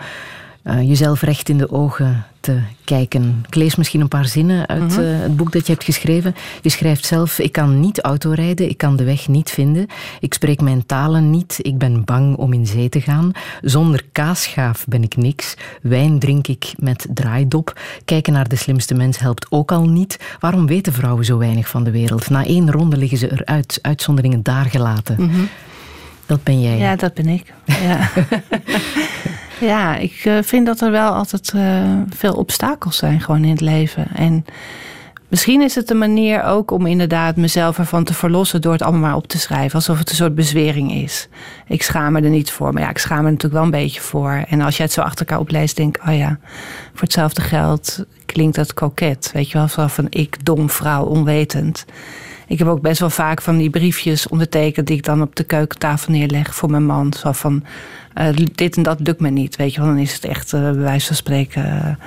eh, 0.63 0.82
jezelf 0.88 1.22
recht 1.22 1.50
in 1.50 1.58
de 1.58 1.72
ogen 1.72 2.25
te 2.39 2.60
kijken? 2.84 3.43
Ik 3.48 3.55
lees 3.55 3.75
misschien 3.75 4.01
een 4.01 4.08
paar 4.08 4.25
zinnen 4.25 4.67
uit 4.67 4.82
Mhm. 4.91 5.00
eh, 5.00 5.20
het 5.20 5.36
boek 5.36 5.51
dat 5.51 5.65
je 5.67 5.72
hebt 5.74 5.86
geschreven. 5.86 6.36
Je 6.62 6.70
schrijft 6.70 7.05
zelf, 7.05 7.39
ik 7.39 7.51
kan 7.51 7.79
niet 7.79 8.01
autorijden, 8.01 8.70
ik 8.70 8.77
kan 8.77 8.96
de 8.96 9.03
weg 9.03 9.27
niet 9.27 9.50
vinden. 9.50 9.86
Ik 10.20 10.34
spreek 10.34 10.62
mijn 10.62 10.86
talen 10.86 11.29
niet, 11.29 11.58
ik 11.62 11.77
ben 11.77 12.03
bang 12.05 12.36
om 12.36 12.53
in 12.53 12.67
zee 12.67 12.89
te 12.89 13.01
gaan. 13.01 13.32
Zonder 13.62 14.03
kaasschaaf 14.12 14.86
ben 14.88 15.03
ik 15.03 15.15
niks. 15.15 15.53
Wijn 15.82 16.20
drink 16.20 16.48
ik 16.48 16.74
met 16.77 17.08
draaidop. 17.13 17.79
Kijken 18.05 18.34
naar 18.34 18.48
de 18.50 18.55
slimste 18.55 18.93
mens 18.93 19.20
helpt 19.20 19.46
ook 19.50 19.72
al 19.72 19.89
niet. 19.89 20.20
Waarom 20.39 20.65
weten 20.67 20.93
vrouwen 20.93 21.25
zo 21.25 21.38
weinig 21.38 21.67
van 21.70 21.84
de 21.84 21.91
wereld? 21.91 22.29
Na 22.29 22.46
één 22.46 22.72
ronde 22.72 22.98
liggen 22.98 23.17
ze 23.17 23.32
eruit, 23.32 23.79
uitzonderingen 23.82 24.43
daar 24.43 24.65
gelaten. 24.65 25.32
Dat 26.25 26.43
ben 26.43 26.62
jij. 26.62 26.77
Ja, 26.77 26.96
dat 26.96 27.13
ben 27.13 27.27
ik. 27.27 27.53
Ja, 27.65 28.10
ja 29.63 29.96
ik 29.96 30.22
eh, 30.24 30.38
vind 30.41 30.65
dat 30.65 30.82
er 30.82 30.91
wel 30.91 31.12
altijd 31.12 31.51
eh, 31.55 31.84
veel 32.10 32.34
obstakels 32.34 32.98
zijn 32.98 33.22
gewoon 33.22 33.43
in 33.43 33.50
het 33.50 33.62
leven. 33.62 34.08
En 34.15 34.46
misschien 35.27 35.62
is 35.62 35.75
het 35.75 35.89
een 35.89 35.98
manier 35.98 36.43
ook 36.43 36.72
om 36.72 36.86
inderdaad 36.86 37.36
mezelf 37.36 37.77
ervan 37.77 38.03
te 38.03 38.13
verlossen 38.13 38.62
door 38.62 38.72
het 38.72 38.82
allemaal 38.82 39.01
maar 39.01 39.15
op 39.15 39.27
te 39.27 39.39
schrijven. 39.39 39.75
Alsof 39.75 39.98
het 39.98 40.10
een 40.10 40.15
soort 40.15 40.36
bezwering 40.36 40.93
is. 40.93 41.27
Ik 41.67 41.84
schaam 41.84 42.13
me 42.13 42.22
er 42.22 42.29
niet 42.29 42.51
voor, 42.51 42.74
maar 42.74 42.82
ja, 42.82 42.89
ik 42.89 42.98
schaam 42.98 43.20
me 43.20 43.25
er 43.25 43.32
natuurlijk 43.32 43.53
wel 43.53 43.63
een 43.63 43.84
beetje 43.84 44.01
voor. 44.01 44.43
En 44.48 44.62
als 44.62 44.77
je 44.77 44.84
het 44.84 44.91
zo 44.91 45.01
achter 45.01 45.25
elkaar 45.25 45.39
opleest, 45.39 45.75
denk 45.75 45.98
ik, 45.98 46.08
oh 46.08 46.17
ja, 46.17 46.39
voor 46.91 47.01
hetzelfde 47.01 47.41
geld 47.41 48.05
klinkt 48.25 48.55
dat 48.55 48.74
koket. 48.74 49.29
Weet 49.34 49.51
je 49.51 49.58
wel, 49.58 49.88
van 49.88 50.08
ik, 50.10 50.46
dom 50.46 50.70
vrouw, 50.70 51.03
onwetend. 51.03 51.86
Ik 52.47 52.59
heb 52.59 52.67
ook 52.67 52.81
best 52.81 53.00
wel 53.00 53.09
vaak 53.09 53.41
van 53.41 53.57
die 53.57 53.69
briefjes 53.69 54.27
ondertekend 54.27 54.88
die 54.88 54.97
ik 54.97 55.03
dan 55.03 55.21
op 55.21 55.35
de 55.35 55.43
keukentafel 55.43 56.12
neerleg 56.12 56.55
voor 56.55 56.69
mijn 56.69 56.85
man. 56.85 57.13
Zo 57.13 57.31
van, 57.31 57.63
eh, 58.13 58.27
dit 58.53 58.77
en 58.77 58.83
dat 58.83 59.00
lukt 59.00 59.19
me 59.19 59.29
niet. 59.29 59.55
Weet 59.55 59.73
je 59.73 59.79
wel, 59.79 59.89
dan 59.89 60.00
is 60.00 60.13
het 60.13 60.25
echt 60.25 60.53
eh, 60.53 60.62
bij 60.62 60.75
wijze 60.75 61.07
van 61.07 61.15
spreken 61.15 61.97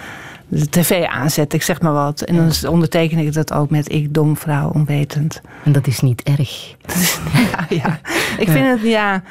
de 0.49 0.69
tv 0.69 1.05
aanzet, 1.05 1.53
ik 1.53 1.63
zeg 1.63 1.81
maar 1.81 1.93
wat. 1.93 2.21
En 2.21 2.37
dan 2.37 2.71
onderteken 2.71 3.19
ik 3.19 3.33
dat 3.33 3.53
ook 3.53 3.71
met 3.71 3.93
ik, 3.93 4.15
dom 4.15 4.37
vrouw, 4.37 4.71
onwetend. 4.71 5.41
En 5.65 5.73
dat 5.73 5.87
is 5.87 6.01
niet 6.01 6.23
erg. 6.23 6.75
ja, 7.53 7.67
ja. 7.69 8.01
Ik 8.39 8.49
vind 8.49 8.67
het, 8.67 8.91
ja... 8.91 9.23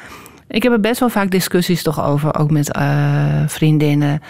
Ik 0.48 0.62
heb 0.62 0.72
er 0.72 0.80
best 0.80 1.00
wel 1.00 1.08
vaak 1.08 1.30
discussies 1.30 1.82
toch 1.82 2.04
over, 2.04 2.34
ook 2.38 2.50
met 2.50 2.76
uh, 2.76 3.42
vriendinnen. 3.46 4.22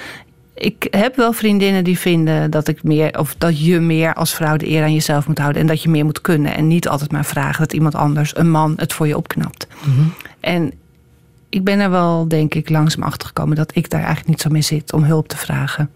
Ik 0.59 0.87
heb 0.91 1.17
wel 1.17 1.33
vriendinnen 1.33 1.85
die 1.85 1.99
vinden 1.99 2.51
dat 2.51 2.69
ik 2.69 2.83
meer, 2.83 3.19
of 3.19 3.35
dat 3.39 3.65
je 3.65 3.81
meer 3.81 4.15
als 4.15 4.35
vrouw 4.35 4.57
de 4.57 4.69
eer 4.69 4.83
aan 4.83 4.93
jezelf 4.93 5.27
moet 5.27 5.39
houden. 5.39 5.61
En 5.61 5.67
dat 5.67 5.83
je 5.83 5.89
meer 5.89 6.05
moet 6.05 6.21
kunnen. 6.21 6.55
En 6.55 6.67
niet 6.67 6.89
altijd 6.89 7.13
maar 7.13 7.25
vragen 7.25 7.61
dat 7.61 7.73
iemand 7.73 7.95
anders, 7.95 8.37
een 8.37 8.51
man, 8.51 8.73
het 8.77 8.93
voor 8.93 9.07
je 9.07 9.17
opknapt. 9.17 9.67
Mhm. 9.85 10.09
En 10.41 10.73
ik 11.49 11.65
ben 11.65 11.81
er 11.81 11.91
wel, 11.91 12.29
denk 12.29 12.55
ik, 12.55 12.69
langzaam 12.69 13.03
achter 13.03 13.27
gekomen 13.27 13.57
dat 13.57 13.77
ik 13.77 13.91
daar 13.91 14.01
eigenlijk 14.01 14.29
niet 14.29 14.41
zo 14.41 14.51
mee 14.51 14.63
zit 14.63 14.93
om 14.93 15.03
hulp 15.03 15.29
te 15.29 15.37
vragen. 15.37 15.91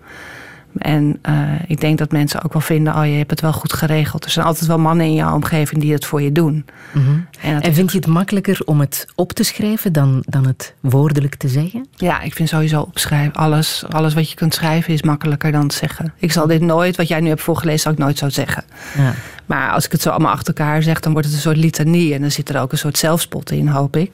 En 0.76 1.18
uh, 1.28 1.50
ik 1.66 1.80
denk 1.80 1.98
dat 1.98 2.12
mensen 2.12 2.42
ook 2.42 2.52
wel 2.52 2.62
vinden: 2.62 2.96
oh, 2.96 3.06
je 3.06 3.12
hebt 3.12 3.30
het 3.30 3.40
wel 3.40 3.52
goed 3.52 3.72
geregeld. 3.72 4.24
Er 4.24 4.30
zijn 4.30 4.46
altijd 4.46 4.66
wel 4.66 4.78
mannen 4.78 5.06
in 5.06 5.14
jouw 5.14 5.34
omgeving 5.34 5.80
die 5.80 5.92
het 5.92 6.04
voor 6.04 6.22
je 6.22 6.32
doen. 6.32 6.64
Mm 6.92 7.28
en, 7.40 7.60
en 7.60 7.74
vind 7.74 7.92
je 7.92 7.98
het 7.98 8.06
makkelijker 8.06 8.60
om 8.64 8.80
het 8.80 9.06
op 9.14 9.32
te 9.32 9.42
schrijven 9.42 9.92
dan, 9.92 10.22
dan 10.26 10.46
het 10.46 10.74
woordelijk 10.80 11.34
te 11.34 11.48
zeggen? 11.48 11.86
Ja, 11.96 12.20
ik 12.20 12.34
vind 12.34 12.48
sowieso 12.48 12.80
opschrijven. 12.80 13.32
Alles, 13.32 13.84
alles 13.88 14.14
wat 14.14 14.30
je 14.30 14.36
kunt 14.36 14.54
schrijven 14.54 14.92
is 14.92 15.02
makkelijker 15.02 15.52
dan 15.52 15.70
zeggen. 15.70 16.12
Ik 16.16 16.32
zal 16.32 16.46
dit 16.46 16.60
nooit, 16.60 16.96
wat 16.96 17.08
jij 17.08 17.20
nu 17.20 17.28
hebt 17.28 17.40
voorgelezen, 17.40 17.80
zal 17.80 17.92
ik 17.92 17.98
nooit 17.98 18.18
zo 18.18 18.28
zeggen. 18.28 18.64
Ja. 18.96 19.14
Maar 19.46 19.70
als 19.70 19.84
ik 19.84 19.92
het 19.92 20.02
zo 20.02 20.10
allemaal 20.10 20.32
achter 20.32 20.54
elkaar 20.54 20.82
zeg, 20.82 21.00
dan 21.00 21.12
wordt 21.12 21.26
het 21.26 21.36
een 21.36 21.42
soort 21.42 21.56
litanie. 21.56 22.14
En 22.14 22.20
dan 22.20 22.30
zit 22.30 22.48
er 22.48 22.60
ook 22.60 22.72
een 22.72 22.78
soort 22.78 22.98
zelfspot 22.98 23.50
in, 23.50 23.68
hoop 23.68 23.96
ik. 23.96 24.12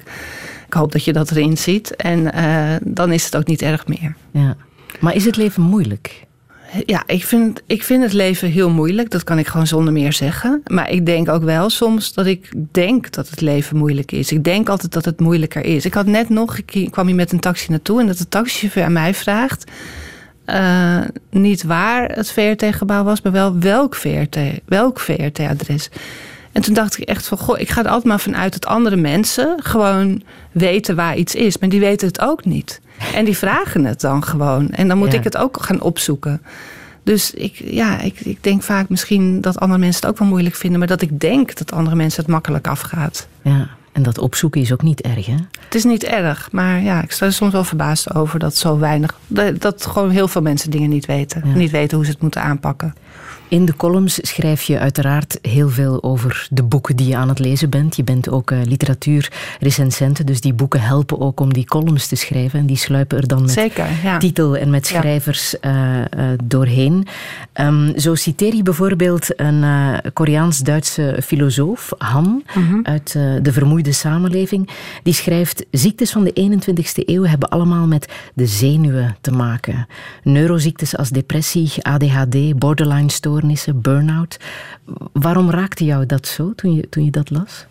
Ik 0.66 0.72
hoop 0.72 0.92
dat 0.92 1.04
je 1.04 1.12
dat 1.12 1.30
erin 1.30 1.56
ziet. 1.56 1.96
En 1.96 2.36
uh, 2.36 2.76
dan 2.82 3.12
is 3.12 3.24
het 3.24 3.36
ook 3.36 3.46
niet 3.46 3.62
erg 3.62 3.86
meer. 3.86 4.14
Ja. 4.30 4.56
Maar 5.00 5.14
is 5.14 5.24
het 5.24 5.36
leven 5.36 5.62
moeilijk? 5.62 6.25
Ja, 6.86 7.02
ik 7.06 7.24
vind, 7.24 7.62
ik 7.66 7.82
vind 7.82 8.02
het 8.02 8.12
leven 8.12 8.50
heel 8.50 8.70
moeilijk. 8.70 9.10
Dat 9.10 9.24
kan 9.24 9.38
ik 9.38 9.46
gewoon 9.46 9.66
zonder 9.66 9.92
meer 9.92 10.12
zeggen. 10.12 10.62
Maar 10.66 10.90
ik 10.90 11.06
denk 11.06 11.28
ook 11.28 11.42
wel 11.42 11.70
soms 11.70 12.12
dat 12.12 12.26
ik 12.26 12.52
denk 12.70 13.12
dat 13.12 13.30
het 13.30 13.40
leven 13.40 13.76
moeilijk 13.76 14.12
is. 14.12 14.32
Ik 14.32 14.44
denk 14.44 14.68
altijd 14.68 14.92
dat 14.92 15.04
het 15.04 15.20
moeilijker 15.20 15.64
is. 15.64 15.84
Ik 15.84 15.94
had 15.94 16.06
net 16.06 16.28
nog, 16.28 16.58
ik 16.58 16.90
kwam 16.90 17.06
hier 17.06 17.16
met 17.16 17.32
een 17.32 17.40
taxi 17.40 17.70
naartoe 17.70 18.00
en 18.00 18.06
dat 18.06 18.18
de 18.18 18.28
taxichauffeur 18.28 18.84
aan 18.84 18.92
mij 18.92 19.14
vraagt. 19.14 19.70
Uh, 20.46 21.00
niet 21.30 21.62
waar 21.62 22.08
het 22.08 22.30
VRT-gebouw 22.30 23.04
was, 23.04 23.22
maar 23.22 23.32
wel 23.32 23.58
welk 23.58 23.94
VRT, 23.94 24.36
welk 24.64 25.00
VRT-adres. 25.00 25.90
En 26.52 26.62
toen 26.62 26.74
dacht 26.74 26.98
ik 26.98 27.08
echt 27.08 27.26
van, 27.26 27.38
goh, 27.38 27.58
ik 27.58 27.68
ga 27.68 27.80
er 27.80 27.88
altijd 27.88 28.04
maar 28.04 28.20
vanuit 28.20 28.52
dat 28.52 28.66
andere 28.66 28.96
mensen 28.96 29.54
gewoon 29.62 30.22
weten 30.52 30.96
waar 30.96 31.16
iets 31.16 31.34
is. 31.34 31.58
Maar 31.58 31.68
die 31.68 31.80
weten 31.80 32.06
het 32.06 32.20
ook 32.20 32.44
niet. 32.44 32.80
En 33.14 33.24
die 33.24 33.36
vragen 33.36 33.84
het 33.84 34.00
dan 34.00 34.24
gewoon. 34.24 34.70
En 34.70 34.88
dan 34.88 34.98
moet 34.98 35.12
Ja. 35.12 35.18
ik 35.18 35.24
het 35.24 35.36
ook 35.36 35.62
gaan 35.62 35.80
opzoeken. 35.80 36.42
Dus 37.02 37.30
ik, 37.34 37.62
ja, 37.64 38.00
ik, 38.00 38.20
ik 38.20 38.42
denk 38.42 38.62
vaak 38.62 38.88
misschien 38.88 39.40
dat 39.40 39.58
andere 39.60 39.80
mensen 39.80 40.00
het 40.00 40.10
ook 40.10 40.18
wel 40.18 40.28
moeilijk 40.28 40.54
vinden. 40.54 40.78
Maar 40.78 40.88
dat 40.88 41.02
ik 41.02 41.20
denk 41.20 41.56
dat 41.56 41.72
andere 41.72 41.96
mensen 41.96 42.22
het 42.22 42.30
makkelijk 42.32 42.66
afgaat. 42.66 43.28
Ja. 43.42 43.68
En 43.92 44.02
dat 44.02 44.18
opzoeken 44.18 44.60
is 44.60 44.72
ook 44.72 44.82
niet 44.82 45.00
erg, 45.00 45.26
hè? 45.26 45.34
Het 45.64 45.74
is 45.74 45.84
niet 45.84 46.04
erg, 46.04 46.48
maar 46.52 46.82
ja, 46.82 47.02
ik 47.02 47.12
sta 47.12 47.26
er 47.26 47.32
soms 47.32 47.52
wel 47.52 47.64
verbaasd 47.64 48.14
over 48.14 48.38
dat 48.38 48.56
zo 48.56 48.78
weinig. 48.78 49.14
Dat, 49.58 49.86
gewoon 49.86 50.10
heel 50.10 50.28
veel 50.28 50.42
mensen 50.42 50.70
dingen 50.70 50.88
niet 50.88 51.06
weten. 51.06 51.42
Ja. 51.44 51.54
Niet 51.54 51.70
weten 51.70 51.96
hoe 51.96 52.06
ze 52.06 52.12
het 52.12 52.20
moeten 52.22 52.42
aanpakken. 52.42 52.94
In 53.48 53.64
de 53.64 53.76
columns 53.76 54.18
schrijf 54.28 54.62
je 54.62 54.78
uiteraard 54.78 55.38
heel 55.42 55.68
veel 55.68 56.02
over 56.02 56.46
de 56.50 56.62
boeken 56.62 56.96
die 56.96 57.08
je 57.08 57.16
aan 57.16 57.28
het 57.28 57.38
lezen 57.38 57.70
bent. 57.70 57.96
Je 57.96 58.04
bent 58.04 58.28
ook 58.28 58.50
uh, 58.50 58.58
literatuurrecensente, 58.64 60.24
dus 60.24 60.40
die 60.40 60.52
boeken 60.52 60.80
helpen 60.80 61.20
ook 61.20 61.40
om 61.40 61.52
die 61.52 61.64
columns 61.64 62.06
te 62.06 62.16
schrijven. 62.16 62.58
En 62.58 62.66
die 62.66 62.76
sluipen 62.76 63.18
er 63.18 63.26
dan 63.26 63.40
met 63.40 63.50
Zeker, 63.50 63.86
ja. 64.02 64.18
titel 64.18 64.56
en 64.56 64.70
met 64.70 64.88
Ja. 64.88 64.98
schrijvers 64.98 65.54
uh, 65.60 65.98
uh, 65.98 66.02
doorheen. 66.44 67.06
Um, 67.60 67.98
zo 67.98 68.14
citeer 68.14 68.54
je 68.54 68.62
bijvoorbeeld 68.62 69.40
een 69.40 69.64
Koreaans-Duitse 70.12 71.18
filosoof, 71.24 71.92
Han, 71.98 72.42
Mhm. 72.54 72.80
uit 72.82 73.12
de 73.42 73.52
vermoeide 73.52 73.92
samenleving. 73.92 74.68
Die 75.02 75.14
schrijft: 75.14 75.64
Ziektes 75.70 76.10
van 76.12 76.24
de 76.24 76.32
21ste 76.32 77.02
eeuw 77.08 77.24
hebben 77.24 77.48
allemaal 77.48 77.86
met 77.86 78.12
de 78.34 78.46
zenuwen 78.46 79.16
te 79.20 79.30
maken. 79.30 79.86
Neuroziektes 80.22 80.96
als 80.96 81.08
depressie, 81.10 81.72
ADHD, 81.82 82.58
borderline 82.58 83.10
burn-out. 83.74 84.36
Waarom 85.12 85.50
raakte 85.50 85.84
jou 85.84 86.06
dat 86.06 86.26
zo 86.26 86.52
toen 86.54 86.74
je, 86.74 86.88
toen 86.88 87.04
je 87.04 87.10
dat 87.10 87.30
las? 87.30 87.66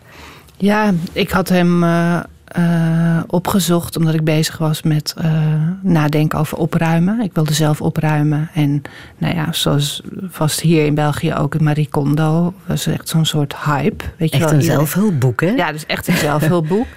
Ja, 0.56 0.92
ik 1.12 1.30
had 1.30 1.48
hem 1.48 1.82
uh, 1.82 2.20
uh, 2.58 3.20
opgezocht 3.26 3.96
omdat 3.96 4.14
ik 4.14 4.24
bezig 4.24 4.58
was 4.58 4.82
met 4.82 5.14
uh, 5.18 5.42
nadenken 5.80 6.38
over 6.38 6.58
opruimen. 6.58 7.20
Ik 7.20 7.34
wilde 7.34 7.54
zelf 7.54 7.80
opruimen. 7.80 8.50
En 8.54 8.82
nou 9.18 9.34
ja, 9.34 9.52
zoals 9.52 10.02
vast 10.28 10.60
hier 10.60 10.86
in 10.86 10.94
België 10.94 11.34
ook, 11.34 11.52
het 11.52 11.62
Marie 11.62 11.88
Kondo 11.88 12.54
was 12.66 12.86
echt 12.86 13.08
zo'n 13.08 13.24
soort 13.24 13.56
hype. 13.64 14.04
Weet 14.16 14.30
je 14.30 14.36
echt 14.36 14.44
wel, 14.44 14.54
een 14.54 14.62
zelfhulpboek, 14.62 15.40
hè? 15.40 15.50
Ja, 15.50 15.72
dus 15.72 15.86
echt 15.86 16.08
een 16.08 16.16
zelfhulpboek. 16.16 16.86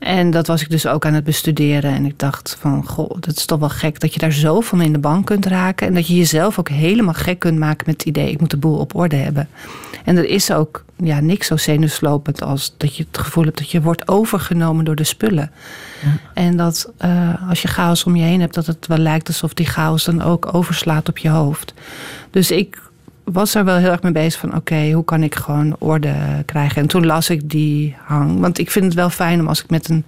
En 0.00 0.30
dat 0.30 0.46
was 0.46 0.62
ik 0.62 0.70
dus 0.70 0.86
ook 0.86 1.06
aan 1.06 1.14
het 1.14 1.24
bestuderen. 1.24 1.92
En 1.92 2.04
ik 2.04 2.18
dacht 2.18 2.56
van, 2.60 2.86
goh, 2.86 3.10
dat 3.20 3.36
is 3.36 3.44
toch 3.44 3.58
wel 3.58 3.68
gek 3.68 4.00
dat 4.00 4.12
je 4.14 4.20
daar 4.20 4.32
zo 4.32 4.60
van 4.60 4.80
in 4.80 4.92
de 4.92 4.98
bank 4.98 5.26
kunt 5.26 5.46
raken. 5.46 5.86
En 5.86 5.94
dat 5.94 6.06
je 6.06 6.16
jezelf 6.16 6.58
ook 6.58 6.68
helemaal 6.68 7.14
gek 7.14 7.38
kunt 7.38 7.58
maken 7.58 7.86
met 7.86 7.94
het 7.98 8.06
idee, 8.06 8.30
ik 8.30 8.40
moet 8.40 8.50
de 8.50 8.56
boel 8.56 8.78
op 8.78 8.94
orde 8.94 9.16
hebben. 9.16 9.48
En 10.04 10.16
er 10.16 10.24
is 10.24 10.52
ook 10.52 10.84
ja, 10.96 11.20
niks 11.20 11.46
zo 11.46 11.56
zenuwslopend 11.56 12.42
als 12.42 12.74
dat 12.76 12.96
je 12.96 13.04
het 13.10 13.18
gevoel 13.18 13.44
hebt 13.44 13.58
dat 13.58 13.70
je 13.70 13.80
wordt 13.80 14.08
overgenomen 14.08 14.84
door 14.84 14.96
de 14.96 15.04
spullen. 15.04 15.50
Ja. 16.02 16.16
En 16.34 16.56
dat 16.56 16.92
uh, 17.04 17.48
als 17.48 17.62
je 17.62 17.68
chaos 17.68 18.04
om 18.04 18.16
je 18.16 18.22
heen 18.22 18.40
hebt, 18.40 18.54
dat 18.54 18.66
het 18.66 18.86
wel 18.86 18.98
lijkt 18.98 19.28
alsof 19.28 19.54
die 19.54 19.66
chaos 19.66 20.04
dan 20.04 20.22
ook 20.22 20.54
overslaat 20.54 21.08
op 21.08 21.18
je 21.18 21.28
hoofd. 21.28 21.74
Dus 22.30 22.50
ik 22.50 22.89
was 23.24 23.54
er 23.54 23.64
wel 23.64 23.76
heel 23.76 23.90
erg 23.90 24.02
mee 24.02 24.12
bezig 24.12 24.40
van 24.40 24.48
oké, 24.48 24.58
okay, 24.58 24.92
hoe 24.92 25.04
kan 25.04 25.22
ik 25.22 25.34
gewoon 25.34 25.76
orde 25.78 26.14
krijgen? 26.44 26.82
En 26.82 26.88
toen 26.88 27.06
las 27.06 27.30
ik 27.30 27.50
die 27.50 27.96
hang. 28.04 28.40
Want 28.40 28.58
ik 28.58 28.70
vind 28.70 28.84
het 28.84 28.94
wel 28.94 29.10
fijn 29.10 29.40
om 29.40 29.48
als 29.48 29.62
ik 29.62 29.70
met 29.70 29.88
een 29.88 30.04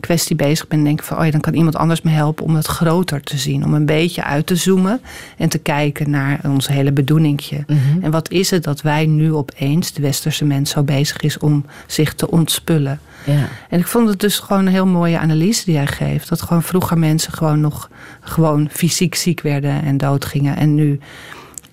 kwestie 0.00 0.36
bezig 0.36 0.68
ben, 0.68 0.84
denk 0.84 0.98
ik 0.98 1.04
van 1.04 1.18
oh 1.18 1.24
ja, 1.24 1.30
dan 1.30 1.40
kan 1.40 1.54
iemand 1.54 1.76
anders 1.76 2.02
me 2.02 2.10
helpen 2.10 2.44
om 2.44 2.54
het 2.54 2.66
groter 2.66 3.20
te 3.20 3.36
zien. 3.36 3.64
Om 3.64 3.74
een 3.74 3.86
beetje 3.86 4.24
uit 4.24 4.46
te 4.46 4.56
zoomen 4.56 5.00
en 5.38 5.48
te 5.48 5.58
kijken 5.58 6.10
naar 6.10 6.40
ons 6.42 6.68
hele 6.68 6.92
bedoelingje. 6.92 7.64
Mm 7.66 7.78
-hmm. 7.78 8.02
En 8.02 8.10
wat 8.10 8.30
is 8.30 8.50
het 8.50 8.64
dat 8.64 8.82
wij 8.82 9.06
nu 9.06 9.32
opeens, 9.32 9.92
de 9.92 10.02
westerse 10.02 10.44
mens, 10.44 10.70
zo 10.70 10.82
bezig 10.82 11.20
is 11.20 11.38
om 11.38 11.64
zich 11.86 12.14
te 12.14 12.30
ontspullen? 12.30 13.00
Ja. 13.24 13.48
En 13.68 13.78
ik 13.78 13.86
vond 13.86 14.08
het 14.08 14.20
dus 14.20 14.38
gewoon 14.38 14.66
een 14.66 14.72
heel 14.72 14.86
mooie 14.86 15.18
analyse 15.18 15.64
die 15.64 15.76
hij 15.76 15.86
geeft. 15.86 16.28
Dat 16.28 16.42
gewoon 16.42 16.62
vroeger 16.62 16.98
mensen 16.98 17.32
gewoon 17.32 17.60
nog 17.60 17.90
gewoon 18.20 18.68
fysiek 18.70 19.14
ziek 19.14 19.40
werden 19.40 19.82
en 19.82 19.96
doodgingen. 19.96 20.56
En 20.56 20.74
nu 20.74 21.00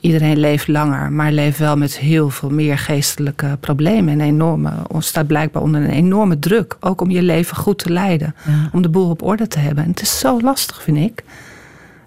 iedereen 0.01 0.37
leeft 0.37 0.67
langer, 0.67 1.11
maar 1.11 1.31
leeft 1.31 1.57
wel 1.57 1.77
met 1.77 1.97
heel 1.97 2.29
veel 2.29 2.49
meer 2.49 2.77
geestelijke 2.77 3.57
problemen. 3.59 4.13
En 4.13 4.21
enorme, 4.21 4.71
staat 4.97 5.27
blijkbaar 5.27 5.61
onder 5.61 5.81
een 5.81 5.89
enorme 5.89 6.39
druk. 6.39 6.77
Ook 6.79 7.01
om 7.01 7.09
je 7.09 7.21
leven 7.21 7.55
goed 7.57 7.77
te 7.77 7.89
leiden. 7.89 8.35
Ja. 8.47 8.69
Om 8.73 8.81
de 8.81 8.89
boel 8.89 9.09
op 9.09 9.21
orde 9.23 9.47
te 9.47 9.59
hebben. 9.59 9.83
En 9.83 9.89
het 9.89 10.01
is 10.01 10.19
zo 10.19 10.41
lastig, 10.41 10.81
vind 10.81 10.97
ik. 10.97 11.23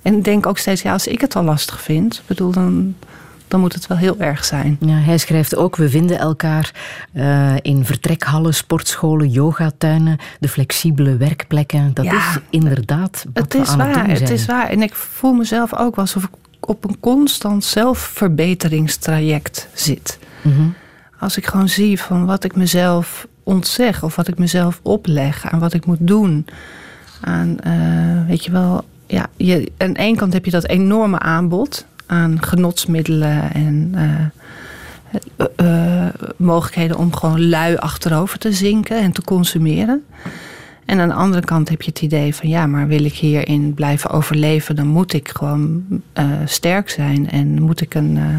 En 0.02 0.14
ik 0.16 0.24
denk 0.24 0.46
ook 0.46 0.58
steeds, 0.58 0.82
ja, 0.82 0.92
als 0.92 1.06
ik 1.06 1.20
het 1.20 1.36
al 1.36 1.42
lastig 1.42 1.80
vind, 1.80 2.22
bedoel, 2.26 2.50
dan, 2.50 2.94
dan 3.48 3.60
moet 3.60 3.72
het 3.74 3.86
wel 3.86 3.98
heel 3.98 4.18
erg 4.18 4.44
zijn. 4.44 4.76
Ja, 4.80 4.94
hij 4.94 5.18
schrijft 5.18 5.56
ook, 5.56 5.76
we 5.76 5.88
vinden 5.88 6.18
elkaar 6.18 6.72
uh, 7.12 7.52
in 7.62 7.84
vertrekhallen, 7.84 8.54
sportscholen, 8.54 9.28
yogatuinen, 9.30 10.18
de 10.40 10.48
flexibele 10.48 11.16
werkplekken. 11.16 11.90
Dat 11.94 12.04
Ja, 12.04 12.12
is 12.16 12.38
inderdaad 12.50 13.24
wat 13.32 13.42
Het 13.42 13.52
we 13.52 13.58
is 13.58 13.68
aan 13.68 13.80
het 13.80 13.88
waar, 13.94 14.04
doen 14.04 14.08
het 14.14 14.18
zijn. 14.18 14.32
is 14.32 14.46
waar. 14.46 14.68
En 14.68 14.82
ik 14.82 14.94
voel 14.94 15.32
mezelf 15.32 15.74
ook 15.74 15.96
alsof 15.96 16.22
ik 16.24 16.30
op 16.66 16.84
een 16.84 17.00
constant 17.00 17.64
zelfverbeteringstraject 17.64 19.68
zit. 19.72 20.18
Mhm. 20.42 20.68
Als 21.18 21.36
ik 21.36 21.46
gewoon 21.46 21.68
zie 21.68 22.00
van 22.00 22.26
wat 22.26 22.44
ik 22.44 22.56
mezelf 22.56 23.26
ontzeg 23.42 24.02
of 24.02 24.16
wat 24.16 24.28
ik 24.28 24.38
mezelf 24.38 24.80
opleg 24.82 25.50
aan 25.50 25.58
wat 25.58 25.72
ik 25.72 25.86
moet 25.86 25.98
doen. 26.00 26.46
Aan, 27.20 27.60
eh, 27.60 28.26
weet 28.26 28.44
je 28.44 28.50
wel, 28.50 28.84
ja, 29.06 29.26
je, 29.36 29.72
aan 29.76 29.92
de 29.92 29.98
ene 29.98 30.16
kant 30.16 30.32
heb 30.32 30.44
je 30.44 30.50
dat 30.50 30.66
enorme 30.66 31.18
aanbod 31.18 31.86
aan 32.06 32.42
genotsmiddelen 32.42 33.52
en 33.52 33.92
eh, 33.94 34.24
eh, 35.56 36.08
mogelijkheden 36.36 36.96
om 36.96 37.14
gewoon 37.14 37.48
lui 37.48 37.76
achterover 37.76 38.38
te 38.38 38.52
zinken 38.52 39.00
en 39.00 39.12
te 39.12 39.22
consumeren. 39.22 40.04
En 40.86 41.00
aan 41.00 41.08
de 41.08 41.14
andere 41.14 41.44
kant 41.44 41.68
heb 41.68 41.82
je 41.82 41.90
het 41.90 42.02
idee 42.02 42.34
van 42.34 42.48
ja, 42.48 42.66
maar 42.66 42.86
wil 42.86 43.04
ik 43.04 43.14
hierin 43.14 43.74
blijven 43.74 44.10
overleven, 44.10 44.76
dan 44.76 44.86
moet 44.86 45.12
ik 45.12 45.28
gewoon 45.28 45.84
uh, 46.18 46.24
sterk 46.44 46.90
zijn 46.90 47.30
en 47.30 47.62
moet 47.62 47.80
ik 47.80 47.94
een, 47.94 48.16
uh, 48.16 48.36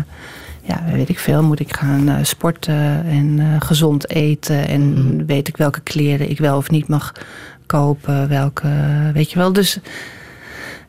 ja, 0.62 0.84
weet 0.92 1.10
ik 1.10 1.20
veel, 1.20 1.44
moet 1.44 1.60
ik 1.60 1.76
gaan 1.76 2.10
uh, 2.10 2.16
sporten 2.22 3.06
en 3.06 3.58
gezond 3.62 4.10
eten 4.10 4.68
en 4.68 4.82
mm. 4.82 5.26
weet 5.26 5.48
ik 5.48 5.58
welke 5.58 5.82
kleren 5.82 6.30
ik 6.30 6.38
wel 6.38 6.58
of 6.58 6.70
niet 6.70 6.88
mag 6.88 7.12
kopen, 7.66 8.28
welke, 8.28 8.68
weet 9.14 9.32
je 9.32 9.38
wel. 9.38 9.54
Dus 9.54 9.80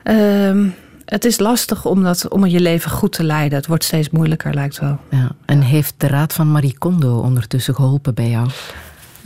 ehm, 0.03 0.67
het 1.05 1.25
is 1.25 1.39
lastig 1.39 1.85
om, 1.85 2.03
dat, 2.03 2.29
om 2.29 2.47
je 2.47 2.61
leven 2.61 2.91
goed 2.91 3.13
te 3.13 3.25
leiden. 3.25 3.59
Het 3.59 3.67
wordt 3.67 3.85
steeds 3.85 4.11
moeilijker, 4.11 4.55
lijkt 4.55 4.79
wel. 4.79 4.99
Ja. 5.11 5.31
En 5.45 5.61
heeft 5.61 5.95
de 5.97 6.07
raad 6.07 6.33
van 6.33 6.51
Marie 6.51 6.79
Kondo 6.79 7.19
ondertussen 7.19 7.75
geholpen 7.75 8.15
bij 8.15 8.31
jou? 8.31 8.49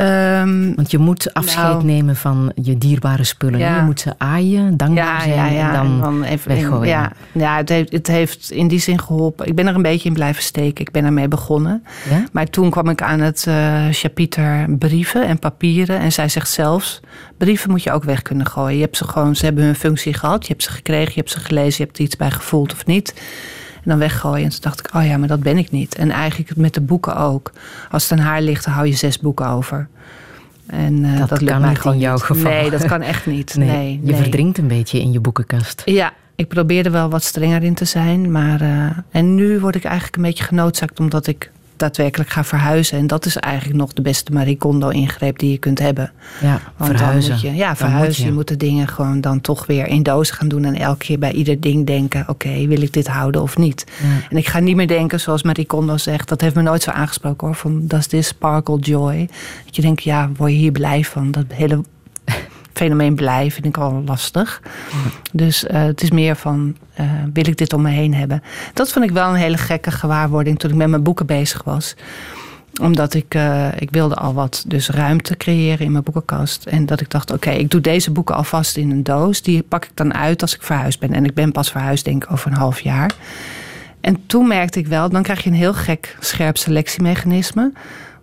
Ehm, 0.00 0.74
Want 0.74 0.90
je 0.90 0.98
moet 0.98 1.34
afscheid 1.34 1.72
Nou. 1.72 1.84
nemen 1.84 2.16
van 2.16 2.52
je 2.62 2.78
dierbare 2.78 3.24
spullen. 3.24 3.58
Ja. 3.58 3.76
Je 3.76 3.82
moet 3.82 4.00
ze 4.00 4.12
aaien, 4.18 4.76
dankbaar 4.76 5.28
ja, 5.28 5.34
zijn 5.34 5.54
ja, 5.54 5.82
en 5.82 6.00
dan, 6.00 6.22
even, 6.22 6.48
weggooien. 6.50 6.88
Ja, 6.88 7.12
ja 7.32 7.56
het, 7.56 7.68
heeft, 7.68 7.92
het 7.92 8.06
heeft 8.06 8.50
in 8.50 8.68
die 8.68 8.78
zin 8.78 9.00
geholpen. 9.00 9.46
Ik 9.46 9.54
ben 9.54 9.66
er 9.66 9.74
een 9.74 9.82
beetje 9.82 10.08
in 10.08 10.14
blijven 10.14 10.42
steken. 10.42 10.80
Ik 10.80 10.90
ben 10.90 11.04
ermee 11.04 11.28
begonnen. 11.28 11.84
Maar 12.32 12.46
toen 12.46 12.70
kwam 12.70 12.88
ik 12.88 13.02
aan 13.02 13.20
het 13.20 13.46
eh 13.46 13.84
chapiter 13.90 14.66
brieven 14.78 15.26
en 15.26 15.38
papieren. 15.38 15.98
En 15.98 16.12
zij 16.12 16.28
zegt 16.28 16.50
zelfs, 16.50 17.00
brieven 17.36 17.70
moet 17.70 17.82
je 17.82 17.92
ook 17.92 18.04
weg 18.04 18.22
kunnen 18.22 18.46
gooien. 18.46 18.76
Je 18.76 18.82
hebt 18.82 18.96
ze 18.96 19.04
gewoon, 19.04 19.36
ze 19.36 19.44
hebben 19.44 19.64
hun 19.64 19.74
functie 19.74 20.14
gehad. 20.14 20.46
Je 20.46 20.52
hebt 20.52 20.62
ze 20.62 20.70
gekregen, 20.70 21.12
je 21.14 21.20
hebt 21.20 21.30
ze 21.30 21.40
gelezen, 21.40 21.74
je 21.78 21.84
hebt 21.84 21.98
er 21.98 22.04
iets 22.04 22.16
bij 22.16 22.30
gevoeld 22.30 22.72
of 22.72 22.86
niet. 22.86 23.14
En 23.82 23.90
dan 23.90 23.98
weggooien. 23.98 24.44
En 24.44 24.50
toen 24.50 24.60
dacht 24.60 24.78
ik, 24.78 24.94
oh 24.94 25.04
ja, 25.06 25.16
maar 25.16 25.28
dat 25.28 25.40
ben 25.40 25.58
ik 25.58 25.70
niet. 25.70 25.94
En 25.94 26.10
eigenlijk 26.10 26.56
met 26.56 26.74
de 26.74 26.80
boeken 26.80 27.16
ook. 27.16 27.52
Als 27.90 28.02
het 28.08 28.18
aan 28.18 28.24
haar 28.24 28.42
ligt, 28.42 28.64
dan 28.64 28.74
hou 28.74 28.86
je 28.86 28.94
zes 28.94 29.18
boeken 29.18 29.46
over. 29.48 29.88
En 30.66 31.04
eh, 31.04 31.18
Dat 31.18 31.28
dat, 31.28 31.44
kan 31.44 31.60
mij 31.60 31.68
niet 31.68 31.78
gewoon 31.78 31.96
in 31.96 32.02
jouw 32.02 32.18
geval. 32.18 32.50
Nee, 32.50 32.70
dat 32.70 32.84
kan 32.84 33.02
echt 33.02 33.26
niet. 33.26 33.54
Nee, 33.58 33.68
Nee, 33.68 34.00
je 34.02 34.12
nee. 34.12 34.20
verdrinkt 34.20 34.58
een 34.58 34.68
beetje 34.68 35.00
in 35.00 35.12
je 35.12 35.20
boekenkast. 35.20 35.82
Ja, 35.84 36.12
ik 36.34 36.48
probeerde 36.48 36.90
wel 36.90 37.10
wat 37.10 37.22
strenger 37.22 37.62
in 37.62 37.74
te 37.74 37.84
zijn. 37.84 38.30
Maar, 38.32 38.60
eh, 38.60 38.86
en 39.10 39.34
nu 39.34 39.60
word 39.60 39.74
ik 39.74 39.84
eigenlijk 39.84 40.16
een 40.16 40.22
beetje 40.22 40.44
genoodzaakt 40.44 41.00
omdat 41.00 41.26
ik 41.26 41.50
daadwerkelijk 41.80 42.30
ga 42.30 42.44
verhuizen. 42.44 42.98
En 42.98 43.06
dat 43.06 43.26
is 43.26 43.36
eigenlijk 43.36 43.78
nog 43.78 43.92
de 43.92 44.02
beste 44.02 44.32
Marie 44.32 44.56
Kondo-ingreep 44.56 45.38
die 45.38 45.50
je 45.50 45.58
kunt 45.58 45.78
hebben. 45.78 46.12
Ja, 46.40 46.60
Want 46.76 46.90
verhuizen. 46.90 47.30
Dan 47.30 47.40
moet 47.40 47.50
je, 47.50 47.56
ja, 47.56 47.76
verhuizen. 47.76 48.06
moet 48.06 48.16
je. 48.16 48.24
je. 48.24 48.32
moet 48.32 48.48
de 48.48 48.56
dingen 48.56 48.88
gewoon 48.88 49.20
dan 49.20 49.40
toch 49.40 49.66
weer 49.66 49.86
in 49.86 50.02
doos 50.02 50.30
gaan 50.30 50.48
doen. 50.48 50.64
En 50.64 50.74
elke 50.74 51.04
keer 51.04 51.18
bij 51.18 51.32
ieder 51.32 51.60
ding 51.60 51.86
denken: 51.86 52.24
oké, 52.28 52.66
wil 52.66 52.82
ik 52.82 52.92
dit 52.92 53.06
houden 53.06 53.42
of 53.42 53.56
niet? 53.56 53.84
Ja. 54.02 54.26
En 54.30 54.36
ik 54.36 54.48
ga 54.48 54.58
niet 54.58 54.76
meer 54.76 54.88
denken, 54.88 55.20
zoals 55.20 55.42
Marie 55.42 55.66
Kondo 55.66 55.96
zegt. 55.96 56.28
Dat 56.28 56.40
heeft 56.40 56.54
me 56.54 56.62
nooit 56.62 56.82
zo 56.82 56.90
aangesproken 56.90 57.46
hoor. 57.46 57.56
Van 57.56 57.86
does 57.86 58.06
this 58.06 58.26
sparkle 58.26 58.78
joy? 58.78 59.28
Dat 59.64 59.76
je 59.76 59.82
denkt, 59.82 60.02
ja, 60.02 60.30
word 60.36 60.50
je 60.50 60.56
hier 60.56 60.72
blij 60.72 61.04
van? 61.04 61.30
Dat 61.30 61.44
hele 61.48 61.82
fenomeen 62.80 63.14
blij 63.14 63.50
vind 63.50 63.66
ik 63.66 63.76
al 63.76 64.02
lastig. 64.06 64.62
Dus 65.32 65.66
eh, 65.66 65.82
het 65.82 66.02
is 66.02 66.10
meer 66.10 66.36
van, 66.36 66.76
eh, 66.94 67.06
wil 67.32 67.46
ik 67.46 67.56
dit 67.56 67.72
om 67.72 67.82
me 67.82 67.90
heen 67.90 68.14
hebben? 68.14 68.42
Dat 68.74 68.92
vond 68.92 69.04
ik 69.04 69.10
wel 69.10 69.28
een 69.28 69.34
hele 69.34 69.56
gekke 69.56 69.90
gewaarwording 69.90 70.58
toen 70.58 70.70
ik 70.70 70.76
met 70.76 70.88
mijn 70.88 71.02
boeken 71.02 71.26
bezig 71.26 71.62
was 71.64 71.94
omdat 72.80 73.14
ik, 73.14 73.34
eh, 73.34 73.68
ik 73.78 73.90
wilde 73.90 74.14
al 74.14 74.34
wat 74.34 74.64
dus 74.66 74.88
ruimte 74.88 75.36
creëren 75.36 75.86
in 75.86 75.92
mijn 75.92 76.04
boekenkast. 76.04 76.64
En 76.64 76.86
dat 76.86 77.00
ik 77.00 77.10
dacht, 77.10 77.30
oké, 77.32 77.50
ik 77.50 77.70
doe 77.70 77.80
deze 77.80 78.10
boeken 78.10 78.34
alvast 78.34 78.76
in 78.76 78.90
een 78.90 79.02
doos. 79.02 79.42
Die 79.42 79.62
pak 79.62 79.84
ik 79.84 79.90
dan 79.94 80.14
uit 80.14 80.42
als 80.42 80.54
ik 80.54 80.62
verhuisd 80.62 81.00
ben. 81.00 81.12
En 81.12 81.24
ik 81.24 81.34
ben 81.34 81.52
pas 81.52 81.70
verhuisd 81.70 82.04
denk 82.04 82.24
ik 82.24 82.32
over 82.32 82.50
een 82.50 82.56
half 82.56 82.80
jaar. 82.80 83.10
En 84.00 84.26
toen 84.26 84.48
merkte 84.48 84.78
ik 84.78 84.86
wel, 84.86 85.08
dan 85.08 85.22
krijg 85.22 85.42
je 85.42 85.50
een 85.50 85.56
heel 85.56 85.74
gek 85.74 86.16
scherp 86.20 86.56
selectiemechanisme. 86.56 87.72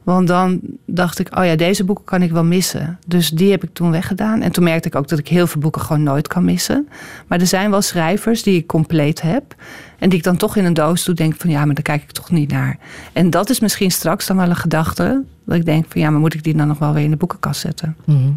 Want 0.07 0.27
dan 0.27 0.59
dacht 0.85 1.19
ik, 1.19 1.37
oh 1.37 1.45
ja, 1.45 1.55
deze 1.55 1.83
boeken 1.83 2.05
kan 2.05 2.21
ik 2.21 2.31
wel 2.31 2.43
missen. 2.43 2.99
Dus 3.07 3.29
die 3.29 3.51
heb 3.51 3.63
ik 3.63 3.69
toen 3.73 3.91
weggedaan. 3.91 4.41
En 4.41 4.51
toen 4.51 4.63
merkte 4.63 4.87
ik 4.87 4.95
ook 4.95 5.07
dat 5.07 5.19
ik 5.19 5.27
heel 5.27 5.47
veel 5.47 5.61
boeken 5.61 5.81
gewoon 5.81 6.03
nooit 6.03 6.27
kan 6.27 6.45
missen. 6.45 6.87
Maar 7.27 7.39
er 7.39 7.47
zijn 7.47 7.69
wel 7.69 7.81
schrijvers 7.81 8.43
die 8.43 8.57
ik 8.57 8.67
compleet 8.67 9.21
heb. 9.21 9.55
En 9.99 10.09
die 10.09 10.17
ik 10.17 10.23
dan 10.23 10.37
toch 10.37 10.55
in 10.55 10.65
een 10.65 10.73
doos 10.73 11.03
doe, 11.03 11.15
denk 11.15 11.35
van 11.37 11.49
ja, 11.49 11.65
maar 11.65 11.73
daar 11.73 11.83
kijk 11.83 12.01
ik 12.01 12.11
toch 12.11 12.31
niet 12.31 12.51
naar. 12.51 12.77
En 13.13 13.29
dat 13.29 13.49
is 13.49 13.59
misschien 13.59 13.91
straks 13.91 14.27
dan 14.27 14.37
wel 14.37 14.49
een 14.49 14.55
gedachte. 14.55 15.23
Dat 15.45 15.55
ik 15.55 15.65
denk 15.65 15.85
van 15.89 16.01
ja, 16.01 16.09
maar 16.09 16.19
moet 16.19 16.33
ik 16.33 16.43
die 16.43 16.55
dan 16.55 16.67
nog 16.67 16.79
wel 16.79 16.93
weer 16.93 17.03
in 17.03 17.11
de 17.11 17.17
boekenkast 17.17 17.61
zetten? 17.61 17.95
Mhm. 18.05 18.31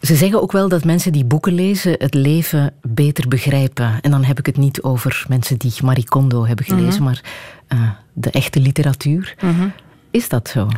Ze 0.00 0.14
zeggen 0.14 0.42
ook 0.42 0.52
wel 0.52 0.68
dat 0.68 0.84
mensen 0.84 1.12
die 1.12 1.24
boeken 1.24 1.52
lezen 1.52 1.94
het 1.98 2.14
leven 2.14 2.72
beter 2.82 3.28
begrijpen. 3.28 4.00
En 4.00 4.10
dan 4.10 4.24
heb 4.24 4.38
ik 4.38 4.46
het 4.46 4.56
niet 4.56 4.82
over 4.82 5.24
mensen 5.28 5.58
die 5.58 5.72
Marie 5.82 6.08
Kondo 6.08 6.46
hebben 6.46 6.64
gelezen, 6.64 7.02
maar 7.02 7.20
eh, 7.66 7.78
de 8.12 8.30
echte 8.30 8.60
literatuur. 8.60 9.34
Is 10.10 10.28
dat 10.28 10.48
zo? 10.48 10.68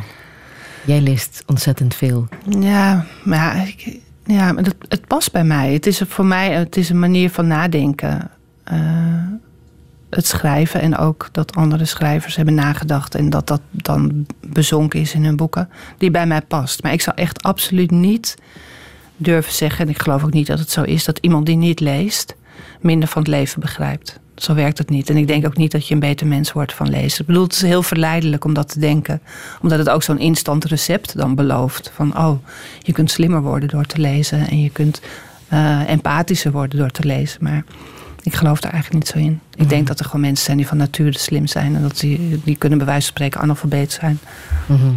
Jij 0.85 1.01
leest 1.01 1.43
ontzettend 1.45 1.95
veel. 1.95 2.27
Ja, 2.59 3.05
maar 3.23 3.73
ja, 4.25 4.55
het, 4.55 4.75
het 4.87 5.07
past 5.07 5.31
bij 5.31 5.43
mij. 5.43 5.73
Het 5.73 5.85
is 5.87 6.01
voor 6.07 6.25
mij 6.25 6.53
het 6.53 6.77
is 6.77 6.89
een 6.89 6.99
manier 6.99 7.29
van 7.29 7.47
nadenken. 7.47 8.31
Eh, 8.63 8.79
het 10.09 10.27
schrijven 10.27 10.81
en 10.81 10.97
ook 10.97 11.29
dat 11.31 11.55
andere 11.55 11.85
schrijvers 11.85 12.35
hebben 12.35 12.53
nagedacht 12.53 13.15
en 13.15 13.29
dat 13.29 13.47
dat 13.47 13.61
dan 13.71 14.25
bezonken 14.39 14.99
is 14.99 15.13
in 15.13 15.25
hun 15.25 15.35
boeken, 15.35 15.69
die 15.97 16.11
bij 16.11 16.25
mij 16.25 16.41
past. 16.41 16.83
Maar 16.83 16.93
ik 16.93 17.01
zou 17.01 17.15
echt 17.17 17.43
absoluut 17.43 17.91
niet 17.91 18.35
durven 19.17 19.53
zeggen, 19.53 19.85
en 19.85 19.91
ik 19.91 20.01
geloof 20.01 20.23
ook 20.23 20.33
niet 20.33 20.47
dat 20.47 20.59
het 20.59 20.69
zo 20.69 20.81
is, 20.81 21.05
dat 21.05 21.17
iemand 21.17 21.45
die 21.45 21.55
niet 21.55 21.79
leest 21.79 22.35
minder 22.79 23.09
van 23.09 23.21
het 23.21 23.31
leven 23.31 23.59
begrijpt. 23.59 24.19
Zo 24.41 24.53
werkt 24.53 24.77
het 24.77 24.89
niet. 24.89 25.09
En 25.09 25.17
ik 25.17 25.27
denk 25.27 25.45
ook 25.45 25.57
niet 25.57 25.71
dat 25.71 25.87
je 25.87 25.93
een 25.93 25.99
beter 25.99 26.27
mens 26.27 26.51
wordt 26.51 26.73
van 26.73 26.89
lezen. 26.89 27.21
Ik 27.21 27.25
bedoel, 27.25 27.43
het 27.43 27.53
is 27.53 27.61
heel 27.61 27.83
verleidelijk 27.83 28.45
om 28.45 28.53
dat 28.53 28.69
te 28.69 28.79
denken. 28.79 29.21
Omdat 29.61 29.79
het 29.79 29.89
ook 29.89 30.03
zo'n 30.03 30.19
instant 30.19 30.65
recept 30.65 31.17
dan 31.17 31.35
belooft. 31.35 31.91
Van, 31.95 32.17
oh, 32.17 32.45
je 32.79 32.91
kunt 32.91 33.11
slimmer 33.11 33.41
worden 33.41 33.69
door 33.69 33.85
te 33.85 33.99
lezen. 33.99 34.47
En 34.47 34.61
je 34.61 34.69
kunt 34.69 35.01
eh, 35.47 35.89
empathischer 35.89 36.51
worden 36.51 36.79
door 36.79 36.89
te 36.89 37.05
lezen. 37.05 37.43
Maar 37.43 37.63
ik 38.21 38.35
geloof 38.35 38.59
daar 38.59 38.71
eigenlijk 38.71 39.03
niet 39.03 39.13
zo 39.13 39.29
in. 39.29 39.39
Ik 39.55 39.69
denk 39.69 39.87
dat 39.87 39.99
er 39.99 40.05
gewoon 40.05 40.21
mensen 40.21 40.45
zijn 40.45 40.57
die 40.57 40.67
van 40.67 40.77
nature 40.77 41.17
slim 41.17 41.47
zijn. 41.47 41.75
En 41.75 41.81
dat 41.81 41.99
die, 41.99 42.41
die 42.43 42.55
kunnen 42.55 42.77
bij 42.77 42.87
wijze 42.87 43.05
van 43.05 43.15
spreken 43.15 43.41
analfabeet 43.41 43.91
zijn. 43.91 44.19
Mhm. 44.65 44.93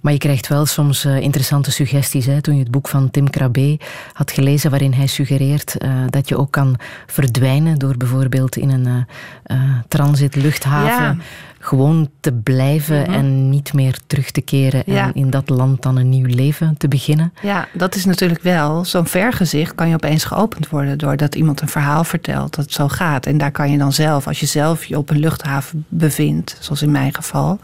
Maar 0.00 0.12
je 0.12 0.18
krijgt 0.18 0.48
wel 0.48 0.66
soms 0.66 1.04
eh, 1.04 1.20
interessante 1.20 1.70
suggesties. 1.70 2.26
Hè? 2.26 2.40
Toen 2.40 2.54
je 2.54 2.62
het 2.62 2.70
boek 2.70 2.88
van 2.88 3.10
Tim 3.10 3.30
Krabbe 3.30 3.78
had 4.12 4.30
gelezen, 4.30 4.70
waarin 4.70 4.92
hij 4.92 5.06
suggereert 5.06 5.78
eh, 5.78 5.90
dat 6.06 6.28
je 6.28 6.36
ook 6.36 6.50
kan 6.50 6.76
verdwijnen 7.06 7.78
door 7.78 7.96
bijvoorbeeld 7.96 8.56
in 8.56 8.70
een 8.70 9.06
eh, 9.42 9.56
transitluchthaven 9.88 10.86
Ja. 10.88 11.16
gewoon 11.58 12.10
te 12.20 12.32
blijven 12.32 13.06
en 13.06 13.48
niet 13.48 13.72
meer 13.72 13.98
terug 14.06 14.30
te 14.30 14.40
keren 14.40 14.84
en 14.84 15.14
in 15.14 15.30
dat 15.30 15.48
land 15.48 15.82
dan 15.82 15.96
een 15.96 16.08
nieuw 16.08 16.26
leven 16.26 16.76
te 16.76 16.88
beginnen. 16.88 17.32
Ja, 17.42 17.68
dat 17.72 17.94
is 17.94 18.04
natuurlijk 18.04 18.42
wel. 18.42 18.84
Zo'n 18.84 19.06
vergezicht 19.06 19.74
kan 19.74 19.88
je 19.88 19.94
opeens 19.94 20.24
geopend 20.24 20.68
worden 20.68 20.98
doordat 20.98 21.34
iemand 21.34 21.60
een 21.60 21.68
verhaal 21.68 22.04
vertelt 22.04 22.54
dat 22.54 22.64
het 22.64 22.74
zo 22.74 22.88
gaat. 22.88 23.26
En 23.26 23.38
daar 23.38 23.52
kan 23.52 23.70
je 23.70 23.78
dan 23.78 23.92
zelf, 23.92 24.26
als 24.26 24.40
je 24.40 24.46
zelf 24.46 24.84
je 24.84 24.98
op 24.98 25.10
een 25.10 25.18
luchthaven 25.18 25.84
bevindt, 25.88 26.56
zoals 26.60 26.82
in 26.82 26.90
mijn 26.90 27.14
geval. 27.14 27.58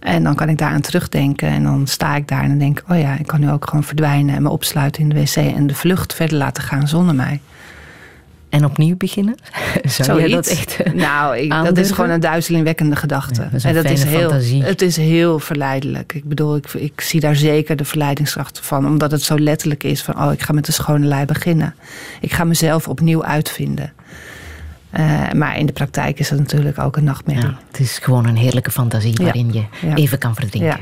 En 0.00 0.22
dan 0.22 0.34
kan 0.34 0.48
ik 0.48 0.58
daaraan 0.58 0.80
terugdenken. 0.80 1.48
En 1.48 1.62
dan 1.62 1.86
sta 1.86 2.16
ik 2.16 2.28
daar 2.28 2.42
en 2.42 2.48
dan 2.48 2.58
denk 2.58 2.78
ik, 2.78 2.90
oh 2.90 2.98
ja, 2.98 3.18
ik 3.18 3.26
kan 3.26 3.40
nu 3.40 3.50
ook 3.50 3.64
gewoon 3.64 3.84
verdwijnen 3.84 4.34
en 4.34 4.42
me 4.42 4.48
opsluiten 4.48 5.02
in 5.02 5.08
de 5.08 5.14
wc 5.14 5.36
en 5.36 5.66
de 5.66 5.74
vlucht 5.74 6.14
verder 6.14 6.38
laten 6.38 6.62
gaan 6.62 6.88
zonder 6.88 7.14
mij. 7.14 7.40
En 8.48 8.64
opnieuw 8.64 8.96
beginnen? 8.96 9.34
Zou 9.82 10.20
jij 10.20 10.28
dat 10.28 10.46
Zoiets. 10.46 10.60
echt 10.60 10.82
eh, 10.82 10.92
Nou, 10.92 11.36
ik, 11.36 11.50
dat 11.50 11.78
is 11.78 11.90
gewoon 11.90 12.10
een 12.10 12.20
duizelingwekkende 12.20 12.96
gedachte. 12.96 13.42
Ja, 13.42 13.48
dat 13.48 13.54
is 13.54 13.64
een 13.64 13.76
en 13.76 13.82
dat 13.82 13.92
is 13.92 14.04
heel, 14.04 14.28
fantasie. 14.28 14.62
het 14.62 14.82
is 14.82 14.96
heel 14.96 15.38
verleidelijk. 15.38 16.12
Ik 16.12 16.24
bedoel, 16.24 16.56
ik, 16.56 16.72
ik 16.72 17.00
zie 17.00 17.20
daar 17.20 17.36
zeker 17.36 17.76
de 17.76 17.84
verleidingskracht 17.84 18.60
van. 18.62 18.86
Omdat 18.86 19.10
het 19.10 19.22
zo 19.22 19.38
letterlijk 19.38 19.84
is 19.84 20.02
van, 20.02 20.22
oh, 20.22 20.32
ik 20.32 20.42
ga 20.42 20.52
met 20.52 20.66
de 20.66 20.72
schone 20.72 21.06
lei 21.06 21.24
beginnen. 21.24 21.74
Ik 22.20 22.32
ga 22.32 22.44
mezelf 22.44 22.88
opnieuw 22.88 23.24
uitvinden. 23.24 23.92
Eh, 24.90 25.32
maar 25.32 25.58
in 25.58 25.66
de 25.66 25.72
praktijk 25.72 26.18
is 26.18 26.30
het 26.30 26.38
natuurlijk 26.38 26.78
ook 26.78 26.96
een 26.96 27.04
nachtmerrie. 27.04 27.44
Ja, 27.44 27.58
het 27.66 27.80
is 27.80 27.98
gewoon 27.98 28.26
een 28.26 28.36
heerlijke 28.36 28.70
fantasie 28.70 29.14
waarin 29.22 29.52
je 29.52 29.64
even 29.94 30.18
kan 30.18 30.34
verdrinken. 30.34 30.80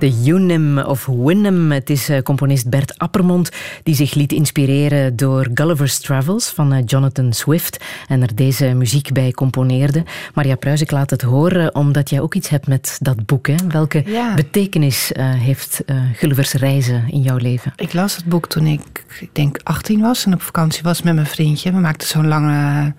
De 0.00 0.22
Unim 0.26 0.78
of 0.78 1.06
Winnem. 1.06 1.72
Het 1.72 1.90
is 1.90 2.08
eh, 2.08 2.22
componist 2.22 2.68
Bert 2.70 2.98
Appermond 2.98 3.50
die 3.82 3.94
zich 3.94 4.14
liet 4.14 4.32
inspireren 4.32 5.16
door 5.16 5.48
Gulliver's 5.54 5.98
Travels 5.98 6.48
van 6.48 6.72
eh, 6.72 6.82
Jonathan 6.86 7.32
Swift 7.32 7.84
en 8.08 8.22
er 8.22 8.34
deze 8.34 8.66
muziek 8.66 9.12
bij 9.12 9.30
componeerde. 9.30 10.04
Maria 10.34 10.54
Pruis, 10.56 10.80
ik 10.80 10.90
laat 10.90 11.10
het 11.10 11.22
horen 11.22 11.74
omdat 11.74 12.10
jij 12.10 12.20
ook 12.20 12.34
iets 12.34 12.48
hebt 12.48 12.66
met 12.66 12.96
dat 13.00 13.26
boek. 13.26 13.46
Hè? 13.46 13.54
Welke 13.68 14.02
Ja. 14.06 14.34
betekenis 14.34 15.12
eh, 15.12 15.30
heeft 15.30 15.82
eh, 15.86 15.96
Gulliver's 16.14 16.52
Reizen 16.52 17.04
in 17.10 17.20
jouw 17.22 17.36
leven? 17.36 17.72
Ik 17.76 17.92
las 17.92 18.16
het 18.16 18.24
boek 18.24 18.46
toen 18.48 18.66
ik, 18.66 19.04
ik 19.20 19.30
denk, 19.32 19.58
18 19.62 20.00
was 20.00 20.26
en 20.26 20.34
op 20.34 20.42
vakantie 20.42 20.82
was 20.82 21.02
met 21.02 21.14
mijn 21.14 21.26
vriendje. 21.26 21.72
We 21.72 21.78
maakten 21.78 22.08
zo'n 22.08 22.28
lange 22.28 22.92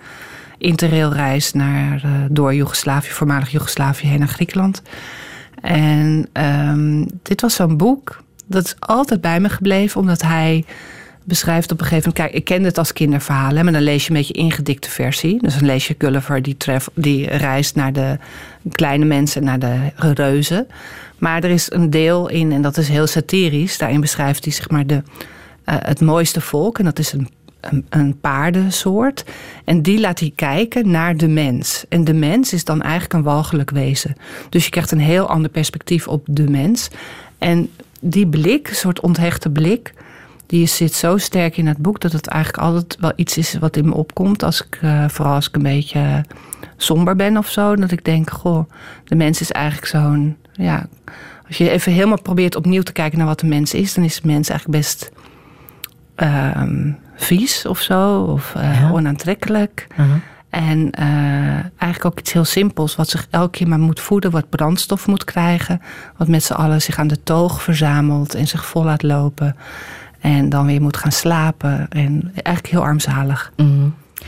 interrailreis 0.57 1.53
naar, 1.53 2.01
door 2.29 2.55
Joegoslavië, 2.55 3.09
voormalig 3.09 3.49
Joegoslavië, 3.51 4.07
heen 4.07 4.19
naar 4.19 4.27
Griekenland. 4.27 4.81
En 5.61 6.27
ehm, 6.33 7.05
dit 7.23 7.41
was 7.41 7.55
zo'n 7.55 7.77
boek, 7.77 8.23
dat 8.45 8.65
is 8.65 8.75
altijd 8.79 9.21
bij 9.21 9.39
me 9.39 9.49
gebleven, 9.49 9.99
omdat 9.99 10.21
hij 10.21 10.65
beschrijft 11.23 11.71
op 11.71 11.79
een 11.79 11.85
gegeven 11.85 12.09
moment... 12.09 12.31
Kijk, 12.31 12.41
ik 12.41 12.45
kende 12.45 12.67
het 12.67 12.77
als 12.77 12.93
kinderverhaal, 12.93 13.53
maar 13.53 13.73
dan 13.73 13.81
lees 13.81 14.03
je 14.03 14.09
een 14.09 14.17
beetje 14.17 14.33
ingedikte 14.33 14.89
versie. 14.89 15.41
Dus 15.41 15.53
dan 15.53 15.65
lees 15.65 15.87
je 15.87 15.95
Gulliver, 15.97 16.41
die, 16.41 16.57
die 16.93 17.27
reist 17.27 17.75
naar 17.75 17.93
de 17.93 18.17
kleine 18.71 19.05
mensen, 19.05 19.43
naar 19.43 19.59
de 19.59 19.91
reuzen. 19.95 20.67
Maar 21.17 21.43
er 21.43 21.49
is 21.49 21.71
een 21.71 21.89
deel 21.89 22.29
in, 22.29 22.51
en 22.51 22.61
dat 22.61 22.77
is 22.77 22.87
heel 22.87 23.07
satirisch. 23.07 23.77
Daarin 23.77 24.01
beschrijft 24.01 24.43
hij 24.43 24.53
zeg 24.53 24.69
maar 24.69 24.87
de, 24.87 25.03
eh, 25.63 25.75
het 25.79 26.01
mooiste 26.01 26.41
volk. 26.41 26.79
En 26.79 26.85
dat 26.85 26.99
is 26.99 27.11
een, 27.11 27.29
een, 27.61 27.85
een 27.89 28.19
paardensoort. 28.19 29.25
En 29.65 29.81
die 29.81 29.99
laat 29.99 30.19
hij 30.19 30.31
kijken 30.35 30.91
naar 30.91 31.17
de 31.17 31.27
mens. 31.27 31.85
En 31.89 32.03
de 32.03 32.13
mens 32.13 32.53
is 32.53 32.63
dan 32.63 32.81
eigenlijk 32.81 33.13
een 33.13 33.23
walgelijk 33.23 33.69
wezen. 33.69 34.15
Dus 34.49 34.63
je 34.63 34.71
krijgt 34.71 34.91
een 34.91 34.99
heel 34.99 35.27
ander 35.27 35.51
perspectief 35.51 36.07
op 36.07 36.25
de 36.29 36.49
mens. 36.49 36.89
En 37.37 37.69
die 37.99 38.27
blik, 38.27 38.69
een 38.69 38.75
soort 38.75 38.99
onthechte 38.99 39.49
blik... 39.49 39.93
die 40.45 40.65
zit 40.65 40.93
zo 40.93 41.17
sterk 41.17 41.57
in 41.57 41.67
het 41.67 41.77
boek... 41.77 41.99
dat 41.99 42.11
het 42.11 42.27
eigenlijk 42.27 42.63
altijd 42.63 42.97
wel 42.99 43.13
iets 43.15 43.37
is 43.37 43.57
wat 43.59 43.77
in 43.77 43.85
me 43.85 43.93
opkomt... 43.93 44.43
Als 44.43 44.65
ik, 44.65 44.79
eh, 44.81 45.09
vooral 45.09 45.33
als 45.33 45.47
ik 45.47 45.55
een 45.55 45.63
beetje 45.63 46.25
somber 46.77 47.15
ben 47.15 47.37
of 47.37 47.49
zo. 47.49 47.75
Dat 47.75 47.91
ik 47.91 48.05
denk, 48.05 48.29
goh, 48.29 48.69
de 49.03 49.15
mens 49.15 49.41
is 49.41 49.51
eigenlijk 49.51 49.87
zo'n... 49.87 50.37
Ja, 50.53 50.87
als 51.47 51.57
je 51.57 51.69
even 51.69 51.91
helemaal 51.91 52.21
probeert 52.21 52.55
opnieuw 52.55 52.81
te 52.81 52.91
kijken 52.91 53.17
naar 53.17 53.27
wat 53.27 53.39
de 53.39 53.45
mens 53.45 53.73
is... 53.73 53.93
dan 53.93 54.03
is 54.03 54.21
de 54.21 54.27
mens 54.27 54.49
eigenlijk 54.49 54.79
best 54.79 55.11
ehm, 56.21 56.91
vies 57.15 57.65
of 57.65 57.79
zo. 57.79 58.21
Of 58.21 58.53
Ja. 58.55 58.89
onaantrekkelijk. 58.91 59.87
Uh-huh. 59.91 60.15
En 60.49 60.91
eh, 60.91 61.05
eigenlijk 61.77 62.05
ook 62.05 62.19
iets 62.19 62.33
heel 62.33 62.45
simpels, 62.45 62.95
wat 62.95 63.09
zich 63.09 63.27
elke 63.29 63.49
keer 63.57 63.67
maar 63.67 63.79
moet 63.79 63.99
voeden, 63.99 64.31
wat 64.31 64.49
brandstof 64.49 65.07
moet 65.07 65.23
krijgen, 65.23 65.81
wat 66.17 66.27
met 66.27 66.43
z'n 66.43 66.53
allen 66.53 66.81
zich 66.81 66.99
aan 66.99 67.07
de 67.07 67.23
toog 67.23 67.61
verzamelt 67.61 68.35
en 68.35 68.47
zich 68.47 68.65
vol 68.65 68.83
laat 68.83 69.03
lopen. 69.03 69.55
En 70.19 70.49
dan 70.49 70.65
weer 70.65 70.81
moet 70.81 70.97
gaan 70.97 71.11
slapen. 71.11 71.87
En 71.89 72.31
eigenlijk 72.33 72.67
heel 72.67 72.83
armzalig. 72.83 73.51
Mhm. 73.57 73.69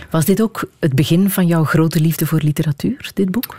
Was 0.10 0.26
dit 0.26 0.42
ook 0.42 0.64
het 0.80 0.94
begin 0.96 1.30
van 1.30 1.48
jouw 1.48 1.64
grote 1.64 2.00
liefde 2.00 2.26
voor 2.26 2.40
literatuur, 2.42 3.12
dit 3.14 3.32
boek? 3.32 3.58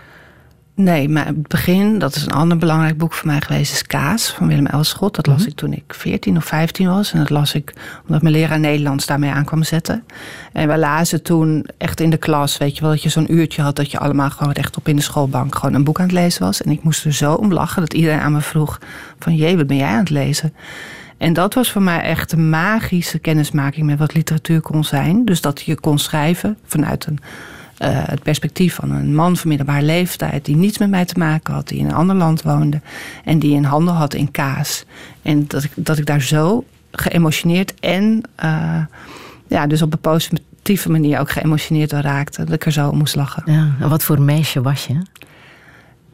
Nee, 0.77 1.09
maar 1.09 1.27
het 1.27 1.49
begin, 1.49 1.99
dat 1.99 2.15
is 2.17 2.23
een 2.27 2.33
ander 2.33 2.57
belangrijk 2.59 2.99
boek 2.99 3.13
voor 3.13 3.27
mij 3.27 3.41
geweest, 3.41 3.73
is 3.73 3.83
Kaas 3.87 4.31
van 4.31 4.47
Willem 4.49 4.67
Elschot. 4.67 5.15
Dat 5.15 5.27
las 5.27 5.39
Mhm. 5.41 5.49
ik 5.49 5.55
toen 5.55 5.73
ik 5.73 5.95
14 5.95 6.37
of 6.37 6.45
15 6.45 6.89
was. 6.89 7.13
En 7.13 7.19
dat 7.19 7.31
las 7.31 7.55
ik 7.55 7.75
omdat 8.07 8.23
mijn 8.23 8.35
leraar 8.35 8.61
Nederlands 8.61 9.07
daarmee 9.07 9.31
aan 9.31 9.45
kwam 9.45 9.63
zetten. 9.63 10.05
En 10.53 10.69
we 10.69 10.79
lazen 10.79 11.23
toen 11.23 11.67
echt 11.79 12.01
in 12.01 12.11
de 12.11 12.17
klas, 12.17 12.59
weet 12.59 12.75
je 12.75 12.81
wel, 12.81 12.91
dat 12.91 13.03
je 13.03 13.09
zo'n 13.09 13.33
uurtje 13.33 13.63
had 13.63 13.77
dat 13.77 13.91
je 13.91 13.99
allemaal 13.99 14.31
gewoon 14.31 14.53
rechtop 14.53 14.89
in 14.89 14.97
de 14.97 15.03
schoolbank 15.03 15.55
gewoon 15.55 15.75
een 15.75 15.85
boek 15.85 15.99
aan 15.99 16.05
het 16.07 16.15
lezen 16.15 16.43
was. 16.43 16.63
En 16.63 16.71
ik 16.71 16.83
moest 16.83 17.05
er 17.05 17.13
zo 17.13 17.33
om 17.35 17.53
lachen 17.53 17.81
dat 17.81 17.95
iedereen 17.95 18.21
aan 18.21 18.33
me 18.33 18.41
vroeg 18.41 18.79
van, 19.19 19.35
jee, 19.35 19.57
wat 19.57 19.67
ben 19.67 19.77
jij 19.77 19.89
aan 19.89 19.99
het 19.99 20.11
lezen? 20.11 20.53
En 21.19 21.33
dat 21.33 21.55
was 21.55 21.71
voor 21.71 21.83
mij 21.83 22.01
echt 22.01 22.33
een 22.33 22.51
magische 22.51 23.19
kennismaking 23.19 23.87
met 23.87 23.99
wat 23.99 24.15
literatuur 24.15 24.61
kon 24.61 24.85
zijn. 24.85 25.25
Dus 25.25 25.41
dat 25.41 25.61
je 25.63 25.81
kon 25.81 25.99
schrijven 25.99 26.59
vanuit 26.67 27.07
een, 27.07 27.19
het 27.79 28.23
perspectief 28.23 28.75
van 28.75 28.91
een 28.91 29.15
man 29.15 29.37
van 29.37 29.49
middelbare 29.49 29.85
leeftijd... 29.85 30.45
die 30.45 30.57
niets 30.57 30.79
met 30.79 30.91
mij 30.91 31.05
te 31.05 31.19
maken 31.19 31.55
had, 31.55 31.69
die 31.69 31.79
in 31.79 31.87
een 31.87 31.95
ander 31.95 32.17
land 32.17 32.43
woonde... 32.43 32.81
en 33.25 33.39
die 33.39 33.57
een 33.57 33.65
handel 33.65 33.95
had 33.95 34.15
in 34.15 34.31
kaas. 34.31 34.85
En 35.23 35.45
dat 35.47 35.65
ik, 35.65 35.71
dat 35.75 35.99
ik 35.99 36.07
daar 36.07 36.23
zo 36.23 36.65
geëmotioneerd 36.91 37.75
en 37.81 38.23
eh, 38.35 38.81
ja, 39.49 39.67
dus 39.67 39.83
op 39.83 39.93
een 39.93 39.99
positieve 39.99 40.91
manier 40.91 41.21
ook 41.21 41.31
geëmotioneerd 41.31 41.91
door 41.91 42.01
raakte... 42.01 42.45
dat 42.45 42.55
ik 42.55 42.67
er 42.67 42.73
zo 42.73 42.89
om 42.89 42.99
moest 42.99 43.17
lachen. 43.17 43.43
Ja. 43.47 43.75
En 43.81 43.89
wat 43.89 44.03
voor 44.03 44.21
meisje 44.21 44.63
was 44.63 44.87
je? 44.87 44.97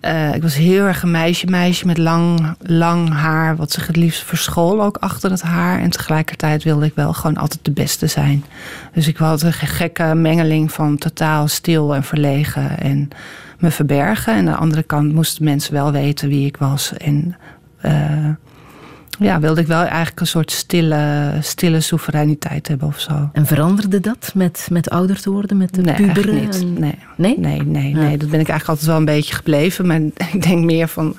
Eh, 0.01 0.35
ik 0.35 0.43
was 0.43 0.55
heel 0.55 0.87
erg 0.87 1.03
een 1.03 1.11
meisje, 1.11 1.47
meisje 1.47 1.87
met 1.87 1.99
lang, 1.99 2.55
lang 2.61 3.13
haar, 3.15 3.57
wat 3.57 3.73
zich 3.73 3.87
het 3.87 3.97
liefst 3.97 4.23
verschool 4.23 4.83
ook 4.83 4.97
achter 4.97 5.31
het 5.31 5.43
haar. 5.43 5.81
En 5.81 5.91
tegelijkertijd 5.91 6.63
wilde 6.65 6.87
ik 6.87 6.95
wel 6.95 7.13
gewoon 7.13 7.37
altijd 7.37 7.65
de 7.65 7.71
beste 7.71 8.07
zijn. 8.07 8.45
Dus 8.93 9.07
ik 9.09 9.17
had 9.17 9.43
een 9.43 9.53
ge- 9.53 9.67
gekke 9.67 10.15
mengeling 10.15 10.73
van 10.73 10.99
totaal 10.99 11.49
stil 11.49 11.95
en 11.95 12.05
verlegen 12.05 12.79
en 12.81 13.09
me 13.59 13.71
verbergen. 13.71 14.33
En 14.33 14.39
aan 14.39 14.45
de 14.55 14.61
andere 14.61 14.83
kant 14.83 15.13
moesten 15.13 15.45
mensen 15.45 15.73
wel 15.73 15.93
weten 15.93 16.29
wie 16.29 16.47
ik 16.47 16.57
was. 16.57 16.93
En 16.97 17.37
eh, 17.81 18.29
ja, 19.21 19.41
wilde 19.41 19.61
ik 19.61 19.67
wel 19.67 19.83
eigenlijk 19.83 20.21
een 20.21 20.27
soort 20.27 20.51
stille, 20.51 21.31
stille 21.41 21.81
soevereiniteit 21.81 22.69
hebben 22.69 22.89
of 22.89 23.01
zo. 23.01 23.31
En 23.33 23.47
veranderde 23.47 24.01
dat 24.01 24.33
met, 24.35 24.69
met 24.71 24.91
ouder 24.91 25.21
te 25.21 25.31
worden, 25.31 25.57
met 25.57 25.75
de 25.75 25.83
Nee, 25.83 25.95
puberen? 25.95 26.35
niet. 26.35 26.61
en- 26.61 26.73
Nee. 26.79 26.99
Nee? 27.17 27.39
Nee, 27.39 27.63
nee, 27.63 27.91
Ja. 27.91 27.97
nee. 27.97 28.17
Dat 28.19 28.31
ben 28.31 28.41
ik 28.41 28.49
eigenlijk 28.49 28.69
altijd 28.69 28.87
wel 28.87 28.97
een 28.97 29.05
beetje 29.05 29.35
gebleven. 29.35 29.87
Maar 29.87 30.01
ik 30.33 30.43
denk 30.43 30.65
meer 30.65 30.89
van, 30.89 31.17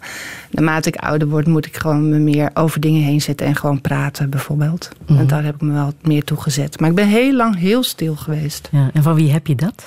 naarmate 0.51 0.87
ik 0.89 0.95
ouder 0.95 1.27
word, 1.27 1.47
moet 1.47 1.65
ik 1.65 1.77
gewoon 1.77 2.09
me 2.09 2.17
meer 2.17 2.49
over 2.53 2.79
dingen 2.79 3.01
heen 3.03 3.21
zetten 3.21 3.47
en 3.47 3.55
gewoon 3.55 3.81
praten, 3.81 4.29
bijvoorbeeld. 4.29 4.89
Mhm. 5.07 5.19
En 5.19 5.27
daar 5.27 5.43
heb 5.43 5.55
ik 5.55 5.61
me 5.61 5.73
wel 5.73 5.93
meer 6.01 6.23
toe 6.23 6.41
gezet. 6.41 6.79
Maar 6.79 6.89
ik 6.89 6.95
ben 6.95 7.07
heel 7.07 7.33
lang 7.33 7.57
heel 7.57 7.83
stil 7.83 8.15
geweest. 8.15 8.69
Ja. 8.71 8.89
En 8.93 9.03
van 9.03 9.15
wie 9.15 9.31
heb 9.31 9.47
je 9.47 9.55
dat? 9.55 9.83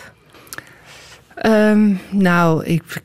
Ehm, 1.35 1.92
nou, 2.11 2.64
ik 2.64 3.03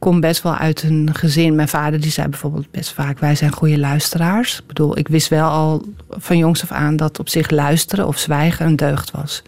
kom 0.00 0.20
best 0.20 0.42
wel 0.42 0.56
uit 0.56 0.82
een 0.82 1.08
gezin. 1.12 1.54
Mijn 1.54 1.68
vader 1.68 2.00
die 2.00 2.10
zei 2.10 2.28
bijvoorbeeld 2.28 2.70
best 2.70 2.92
vaak: 2.92 3.18
wij 3.18 3.34
zijn 3.34 3.52
goede 3.52 3.78
luisteraars. 3.78 4.58
Ik 4.58 4.66
bedoel, 4.66 4.98
ik 4.98 5.08
wist 5.08 5.28
wel 5.28 5.48
al 5.48 5.84
van 6.08 6.38
jongs 6.38 6.62
af 6.62 6.72
aan 6.72 6.96
dat 6.96 7.18
op 7.18 7.28
zich 7.28 7.50
luisteren 7.50 8.06
of 8.06 8.18
zwijgen 8.18 8.66
een 8.66 8.76
deugd 8.76 9.10
was. 9.10 9.42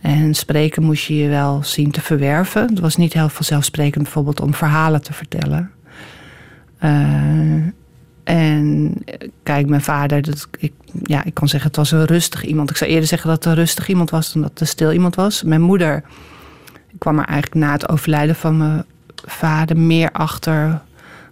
En 0.00 0.34
spreken 0.34 0.82
moest 0.82 1.04
je 1.04 1.16
je 1.16 1.28
wel 1.28 1.60
zien 1.62 1.90
te 1.90 2.00
verwerven. 2.00 2.66
Het 2.66 2.80
was 2.80 2.96
niet 2.96 3.12
heel 3.12 3.28
vanzelfsprekend 3.28 4.02
bijvoorbeeld 4.02 4.40
om 4.40 4.54
verhalen 4.54 5.02
te 5.02 5.12
vertellen. 5.12 5.70
Eh, 6.78 6.90
en 8.24 8.94
eh, 9.04 9.28
kijk, 9.42 9.68
mijn 9.68 9.82
vader, 9.82 10.22
dat, 10.22 10.48
ik, 10.58 10.72
ja, 11.02 11.24
ik 11.24 11.34
kan 11.34 11.48
zeggen 11.48 11.68
het 11.68 11.78
was 11.78 11.90
een 11.90 12.04
rustig 12.04 12.44
iemand. 12.44 12.70
Ik 12.70 12.76
zou 12.76 12.90
eerder 12.90 13.08
zeggen 13.08 13.28
dat 13.28 13.44
het 13.44 13.46
een 13.46 13.58
rustig 13.58 13.88
iemand 13.88 14.10
was 14.10 14.32
dan 14.32 14.42
dat 14.42 14.50
het 14.50 14.60
een 14.60 14.66
stil 14.66 14.92
iemand 14.92 15.14
was. 15.14 15.42
Mijn 15.42 15.60
moeder 15.60 16.02
kwam 16.98 17.18
er 17.18 17.24
eigenlijk 17.24 17.64
na 17.66 17.72
het 17.72 17.88
overlijden 17.88 18.34
van 18.34 18.56
mijn 18.56 18.84
vader 19.26 19.76
meer 19.76 20.10
achter 20.12 20.80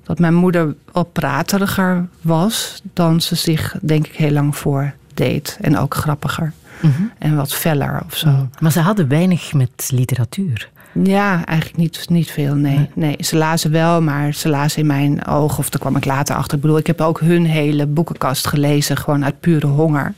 dat 0.05 0.19
mijn 0.19 0.35
moeder 0.35 0.75
wat 0.93 1.13
prateriger 1.13 2.07
was 2.21 2.83
dan 2.93 3.21
ze 3.21 3.35
zich, 3.35 3.77
denk 3.83 4.07
ik, 4.07 4.15
heel 4.17 4.31
lang 4.31 4.57
voor 4.57 4.93
deed. 5.15 5.59
En 5.61 5.79
ook 5.79 5.95
grappiger 5.95 6.53
Mhm. 6.81 7.03
en 7.19 7.37
wat 7.37 7.55
feller 7.55 8.03
of 8.07 8.17
zo. 8.17 8.29
Mhm. 8.29 8.45
Maar 8.61 8.73
ze 8.73 8.81
hadden 8.81 9.09
weinig 9.09 9.53
met 9.53 9.89
literatuur. 9.93 10.69
Ja, 11.03 11.45
eigenlijk 11.47 11.79
niet, 11.79 12.09
niet 12.09 12.31
veel, 12.31 12.55
nee. 12.55 12.77
Nee. 12.77 12.89
nee. 12.95 13.17
Ze 13.19 13.37
lazen 13.37 13.71
wel, 13.71 14.03
maar 14.03 14.35
ze 14.35 14.49
lazen 14.49 14.81
in 14.81 14.87
mijn 14.87 15.27
ogen, 15.27 15.59
of 15.59 15.71
daar 15.71 15.81
kwam 15.81 15.97
ik 15.97 16.05
later 16.05 16.37
achter. 16.37 16.55
Ik 16.57 16.61
bedoel, 16.63 16.79
ik 16.79 16.87
heb 16.87 17.01
ook 17.01 17.21
hun 17.21 17.45
hele 17.47 17.87
boekenkast 17.87 18.47
gelezen, 18.47 18.97
gewoon 18.97 19.25
uit 19.25 19.41
pure 19.41 19.67
honger. 19.67 20.15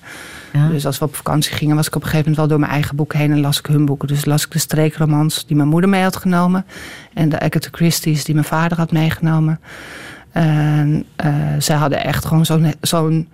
Dus 0.71 0.87
als 0.87 0.99
we 0.99 1.05
op 1.05 1.17
vakantie 1.17 1.55
gingen, 1.55 1.77
was 1.77 1.87
ik 1.87 1.95
op 1.95 2.03
een 2.03 2.09
gegeven 2.09 2.31
moment 2.31 2.49
wel 2.49 2.59
door 2.59 2.67
mijn 2.67 2.81
eigen 2.81 2.97
boek 2.97 3.15
heen 3.15 3.33
en 3.33 3.41
las 3.41 3.59
ik 3.59 3.67
hun 3.67 3.85
boeken. 3.85 4.09
Dus 4.09 4.25
las 4.25 4.45
ik 4.45 4.51
de 4.51 4.59
streekromans 4.59 5.47
die 5.47 5.57
mijn 5.57 5.69
moeder 5.69 5.91
mee 5.91 6.03
had 6.03 6.17
genomen. 6.17 6.67
En 7.15 7.29
de 7.29 7.41
Agatha 7.41 7.69
Christie's 7.71 8.25
die 8.25 8.35
mijn 8.35 8.47
vader 8.47 8.79
had 8.79 8.93
meegenomen. 8.93 9.61
En 10.33 11.05
eh, 11.17 11.35
zij 11.59 11.77
hadden 11.77 12.05
echt 12.05 12.25
gewoon 12.25 12.47
zo'n, 12.47 12.75
zo'n, 12.81 13.29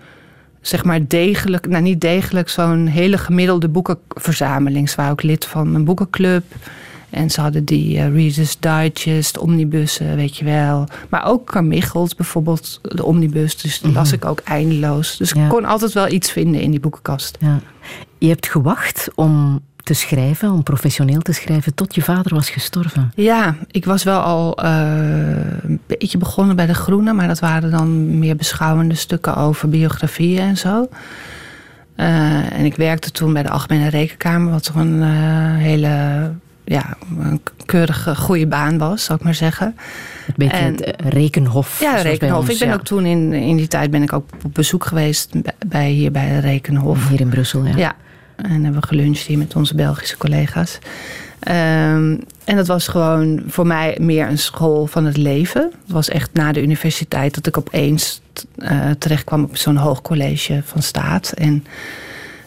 zeg 0.61 0.85
maar 0.85 1.07
degelijk, 1.07 1.69
nou 1.69 1.83
niet 1.83 2.01
degelijk, 2.01 2.49
zo'n 2.49 2.87
hele 2.87 3.19
gemiddelde 3.19 3.69
boekenverzameling. 3.69 4.91
Ze 4.91 4.97
waren 4.97 5.13
ook 5.13 5.23
lid 5.23 5.45
van 5.45 5.75
een 5.75 5.85
boekenclub. 5.85 6.45
En 7.11 7.31
ze 7.31 7.41
hadden 7.41 7.65
die 7.65 7.97
eh, 7.99 8.13
Reader's 8.15 8.57
Digest, 8.61 9.39
omnibussen, 9.39 10.17
weet 10.17 10.37
je 10.37 10.45
wel. 10.45 10.87
Maar 11.09 11.25
ook 11.27 11.47
Carmichelt 11.51 12.17
bijvoorbeeld, 12.17 12.81
de 12.83 13.05
omnibus. 13.05 13.57
Dus 13.57 13.81
die 13.81 13.93
las 13.93 14.07
Mhm. 14.07 14.15
ik 14.15 14.25
ook 14.25 14.41
eindeloos. 14.45 15.17
Dus 15.17 15.31
Ja. 15.31 15.43
ik 15.45 15.49
kon 15.49 15.65
altijd 15.65 15.93
wel 15.93 16.09
iets 16.09 16.31
vinden 16.31 16.61
in 16.61 16.71
die 16.71 16.81
boekenkast. 16.81 17.37
Ja. 17.41 17.61
Je 18.19 18.29
hebt 18.29 18.49
gewacht 18.49 19.09
om 19.15 19.61
te 19.83 19.95
schrijven, 19.95 20.51
om 20.53 20.63
professioneel 20.63 21.21
te 21.21 21.33
schrijven, 21.33 21.75
tot 21.75 21.95
je 21.95 22.03
vader 22.03 22.35
was 22.35 22.51
gestorven. 22.51 23.13
Ja, 23.15 23.57
ik 23.71 23.85
was 23.85 24.03
wel 24.03 24.21
al 24.21 24.57
eh, 24.57 24.81
een 25.63 25.81
beetje 25.87 26.19
begonnen 26.19 26.57
bij 26.57 26.67
De 26.67 26.75
Groene. 26.75 27.13
Maar 27.13 27.27
dat 27.29 27.39
waren 27.39 27.71
dan 27.71 28.19
meer 28.19 28.37
beschouwende 28.37 28.95
stukken 28.95 29.37
over 29.37 29.69
biografieën 29.69 30.41
en 30.41 30.57
zo. 30.57 30.89
Eh, 31.95 32.53
en 32.59 32.65
ik 32.65 32.77
werkte 32.77 33.11
toen 33.11 33.33
bij 33.33 33.43
de 33.43 33.51
Algemene 33.51 33.89
Rekenkamer. 33.89 34.53
Wat 34.53 34.65
toch 34.65 34.75
een 34.77 35.03
hele 35.57 36.31
ja, 36.71 36.97
een 37.19 37.41
keurige 37.67 38.17
goede 38.17 38.47
baan 38.47 38.79
was, 38.79 39.05
zal 39.05 39.17
ik 39.17 39.23
maar 39.23 39.35
zeggen. 39.35 39.67
Een 40.27 40.35
beetje 40.37 40.57
En- 40.57 40.73
het 40.73 40.81
eh, 40.81 41.09
rekenhof. 41.11 41.81
Ja, 41.81 41.95
Rekenhof. 42.01 42.41
ons, 42.41 42.49
ik 42.49 42.59
ben 42.59 42.69
ja. 42.69 42.75
ook 42.75 42.85
toen 42.85 43.05
in, 43.07 43.33
in 43.33 43.57
die 43.57 43.69
tijd 43.69 43.91
ben 43.91 44.03
ik 44.03 44.13
ook 44.13 44.25
op 44.45 44.55
bezoek 44.55 44.85
geweest 44.85 45.31
bij- 45.67 45.91
hier 45.91 46.11
bij 46.11 46.29
de 46.29 46.39
Rekenhof. 46.39 47.09
Hier 47.09 47.21
in 47.21 47.29
Brussel, 47.29 47.65
ja. 47.65 47.77
Ja. 47.77 47.95
En 48.37 48.63
hebben 48.65 48.81
we 48.81 48.87
geluncht 48.87 49.21
hier 49.27 49.39
met 49.39 49.57
onze 49.57 49.75
Belgische 49.75 50.17
collega's. 50.17 50.79
Ehm, 51.39 52.17
en 52.45 52.57
dat 52.57 52.67
was 52.67 52.89
gewoon 52.89 53.43
voor 53.49 53.67
mij 53.67 53.97
meer 54.01 54.29
een 54.29 54.39
school 54.39 54.87
van 54.87 55.05
het 55.05 55.17
leven. 55.17 55.63
Het 55.63 55.93
was 55.93 56.09
echt 56.09 56.31
na 56.33 56.53
de 56.53 56.63
universiteit 56.63 57.35
dat 57.35 57.47
ik 57.47 57.59
opeens 57.59 58.21
eh 58.59 58.91
terecht 58.99 59.25
kwam 59.25 59.43
op 59.45 59.57
zo'n 59.57 59.77
hoog 59.77 60.03
college 60.03 60.63
van 60.65 60.83
staat. 60.83 61.33
En 61.33 61.65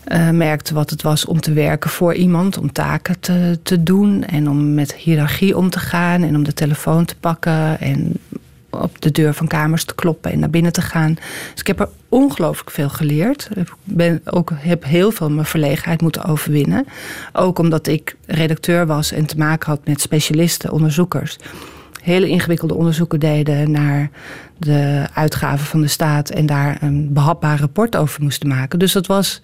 eh, 0.04 0.30
merkte 0.30 0.74
wat 0.74 0.90
het 0.90 1.02
was 1.02 1.26
om 1.26 1.40
te 1.40 1.54
werken 1.54 1.90
voor 1.90 2.14
iemand, 2.14 2.58
om 2.58 2.72
taken 2.72 3.20
te, 3.20 3.60
te 3.64 3.84
doen 3.84 4.24
en 4.24 4.50
om 4.50 4.74
met 4.74 4.94
hiërarchie 4.94 5.58
om 5.58 5.70
te 5.70 5.80
gaan 5.80 6.24
en 6.24 6.36
om 6.36 6.44
de 6.44 6.54
telefoon 6.54 7.06
te 7.06 7.16
pakken 7.16 7.80
en 7.80 8.14
op 8.72 9.02
de 9.02 9.12
deur 9.12 9.34
van 9.34 9.48
kamers 9.48 9.84
te 9.84 9.96
kloppen 9.96 10.32
en 10.32 10.40
naar 10.40 10.50
binnen 10.50 10.74
te 10.74 10.82
gaan. 10.82 11.14
Dus 11.52 11.60
ik 11.60 11.68
heb 11.68 11.80
er 11.80 11.90
ongelooflijk 12.10 12.72
veel 12.72 12.90
geleerd. 12.90 13.50
Ik 13.56 13.74
ben 13.84 14.22
ook, 14.26 14.52
heb 14.56 14.84
heel 14.84 15.12
veel 15.12 15.30
mijn 15.30 15.46
verlegenheid 15.46 16.02
moeten 16.02 16.26
overwinnen. 16.26 16.86
Ook 17.34 17.60
omdat 17.60 17.88
ik 17.88 18.16
redacteur 18.26 18.86
was 18.86 19.12
en 19.12 19.26
te 19.26 19.38
maken 19.38 19.70
had 19.70 19.86
met 19.86 20.02
specialisten, 20.02 20.72
onderzoekers. 20.72 21.38
Hele 22.02 22.28
ingewikkelde 22.28 22.74
onderzoeken 22.74 23.20
deden 23.20 23.72
naar 23.72 24.10
de 24.58 25.06
uitgaven 25.14 25.66
van 25.66 25.82
de 25.82 25.88
staat 25.88 26.30
en 26.30 26.46
daar 26.46 26.78
een 26.82 27.14
behapbaar 27.14 27.60
rapport 27.60 27.96
over 27.96 28.24
moesten 28.24 28.48
maken. 28.48 28.80
Dus 28.80 28.92
dat 28.92 29.08
was 29.08 29.42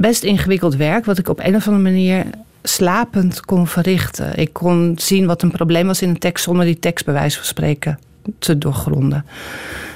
best 0.00 0.22
ingewikkeld 0.22 0.76
werk, 0.76 1.04
wat 1.04 1.18
ik 1.18 1.28
op 1.28 1.38
een 1.38 1.54
of 1.54 1.66
andere 1.66 1.84
manier 1.90 2.24
slapend 2.62 3.40
kon 3.40 3.66
verrichten. 3.66 4.38
Ik 4.38 4.52
kon 4.52 4.94
zien 4.96 5.26
wat 5.26 5.42
een 5.42 5.50
probleem 5.50 5.86
was 5.86 6.02
in 6.02 6.08
een 6.08 6.18
tekst 6.18 6.44
zonder 6.44 6.64
die 6.64 6.78
tekst 6.78 7.04
bij 7.04 7.14
wijze 7.14 7.36
van 7.36 7.46
spreken 7.46 7.98
te 8.38 8.58
doorgronden. 8.58 9.24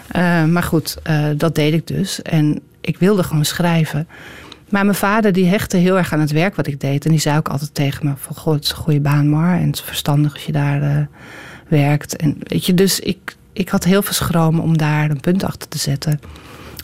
Eh, 0.09 0.45
maar 0.45 0.63
goed, 0.63 0.97
eh, 1.03 1.25
dat 1.37 1.55
deed 1.55 1.73
ik 1.73 1.87
dus. 1.87 2.23
En 2.23 2.61
ik 2.81 2.99
wilde 2.99 3.23
gewoon 3.23 3.45
schrijven. 3.45 4.09
Maar 4.69 4.85
mijn 4.85 4.97
vader 4.97 5.33
die 5.33 5.47
hechtte 5.47 5.77
heel 5.77 5.97
erg 5.97 6.13
aan 6.13 6.21
het 6.21 6.33
werk 6.33 6.55
wat 6.55 6.67
ik 6.67 6.81
deed. 6.81 7.05
En 7.05 7.11
die 7.11 7.21
zei 7.21 7.39
ook 7.39 7.49
altijd 7.49 7.75
tegen 7.75 8.07
me 8.07 8.13
van... 8.17 8.37
Goh, 8.37 8.55
het 8.55 8.65
is 8.65 8.71
een 8.71 8.77
goede 8.77 9.01
baan, 9.01 9.29
maar. 9.29 9.59
En 9.59 9.67
het 9.67 9.75
is 9.75 9.83
verstandig 9.83 10.33
als 10.33 10.45
je 10.45 10.53
daar 10.53 10.83
eh, 10.83 11.07
werkt. 11.69 12.17
En 12.17 12.37
weet 12.41 12.67
je, 12.67 12.75
dus 12.75 13.01
ik, 13.01 13.37
ik 13.53 13.69
had 13.69 13.85
heel 13.85 14.03
veel 14.03 14.13
schroom 14.13 14.61
om 14.61 14.79
daar 14.79 15.11
een 15.11 15.21
punt 15.21 15.45
achter 15.45 15.69
te 15.69 15.79
zetten. 15.79 16.21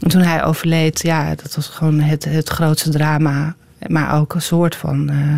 En 0.00 0.08
toen 0.08 0.20
hij 0.22 0.44
overleed, 0.44 1.02
ja, 1.02 1.34
dat 1.34 1.54
was 1.54 1.66
gewoon 1.68 2.00
het, 2.00 2.24
het 2.24 2.48
grootste 2.48 2.90
drama. 2.90 3.54
Maar 3.86 4.18
ook 4.18 4.34
een 4.34 4.42
soort 4.42 4.76
van... 4.76 5.08
eh, 5.08 5.34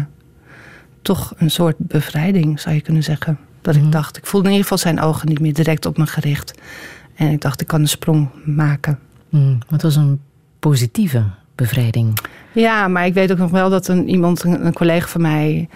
toch 1.03 1.33
een 1.37 1.51
soort 1.51 1.75
bevrijding, 1.79 2.61
zou 2.61 2.75
je 2.75 2.81
kunnen 2.81 3.03
zeggen. 3.03 3.39
Dat 3.61 3.75
Mhm. 3.77 3.85
ik 3.85 3.93
dacht, 3.93 4.17
ik 4.17 4.27
voelde 4.27 4.47
in 4.47 4.53
ieder 4.53 4.69
geval 4.71 4.93
zijn 4.93 5.01
ogen 5.01 5.29
niet 5.29 5.41
meer 5.41 5.55
direct 5.55 5.87
op 5.87 5.99
me 5.99 6.07
gericht. 6.07 6.53
En 7.15 7.31
ik 7.31 7.41
dacht, 7.41 7.61
ik 7.61 7.67
kan 7.67 7.81
een 7.81 7.89
sprong 7.89 8.29
maken. 8.45 8.99
Mm, 9.29 9.59
het 9.69 9.83
was 9.83 9.97
een 9.97 10.21
positieve 10.59 11.25
bevrijding. 11.55 12.19
Ja, 12.53 12.89
maar 12.89 13.07
ik 13.07 13.15
weet 13.15 13.33
ook 13.33 13.39
nog 13.39 13.51
wel 13.51 13.71
dat 13.71 13.89
een, 13.89 14.09
iemand, 14.09 14.43
een, 14.45 14.67
een 14.67 14.73
collega 14.73 15.07
van 15.07 15.21
mij, 15.21 15.69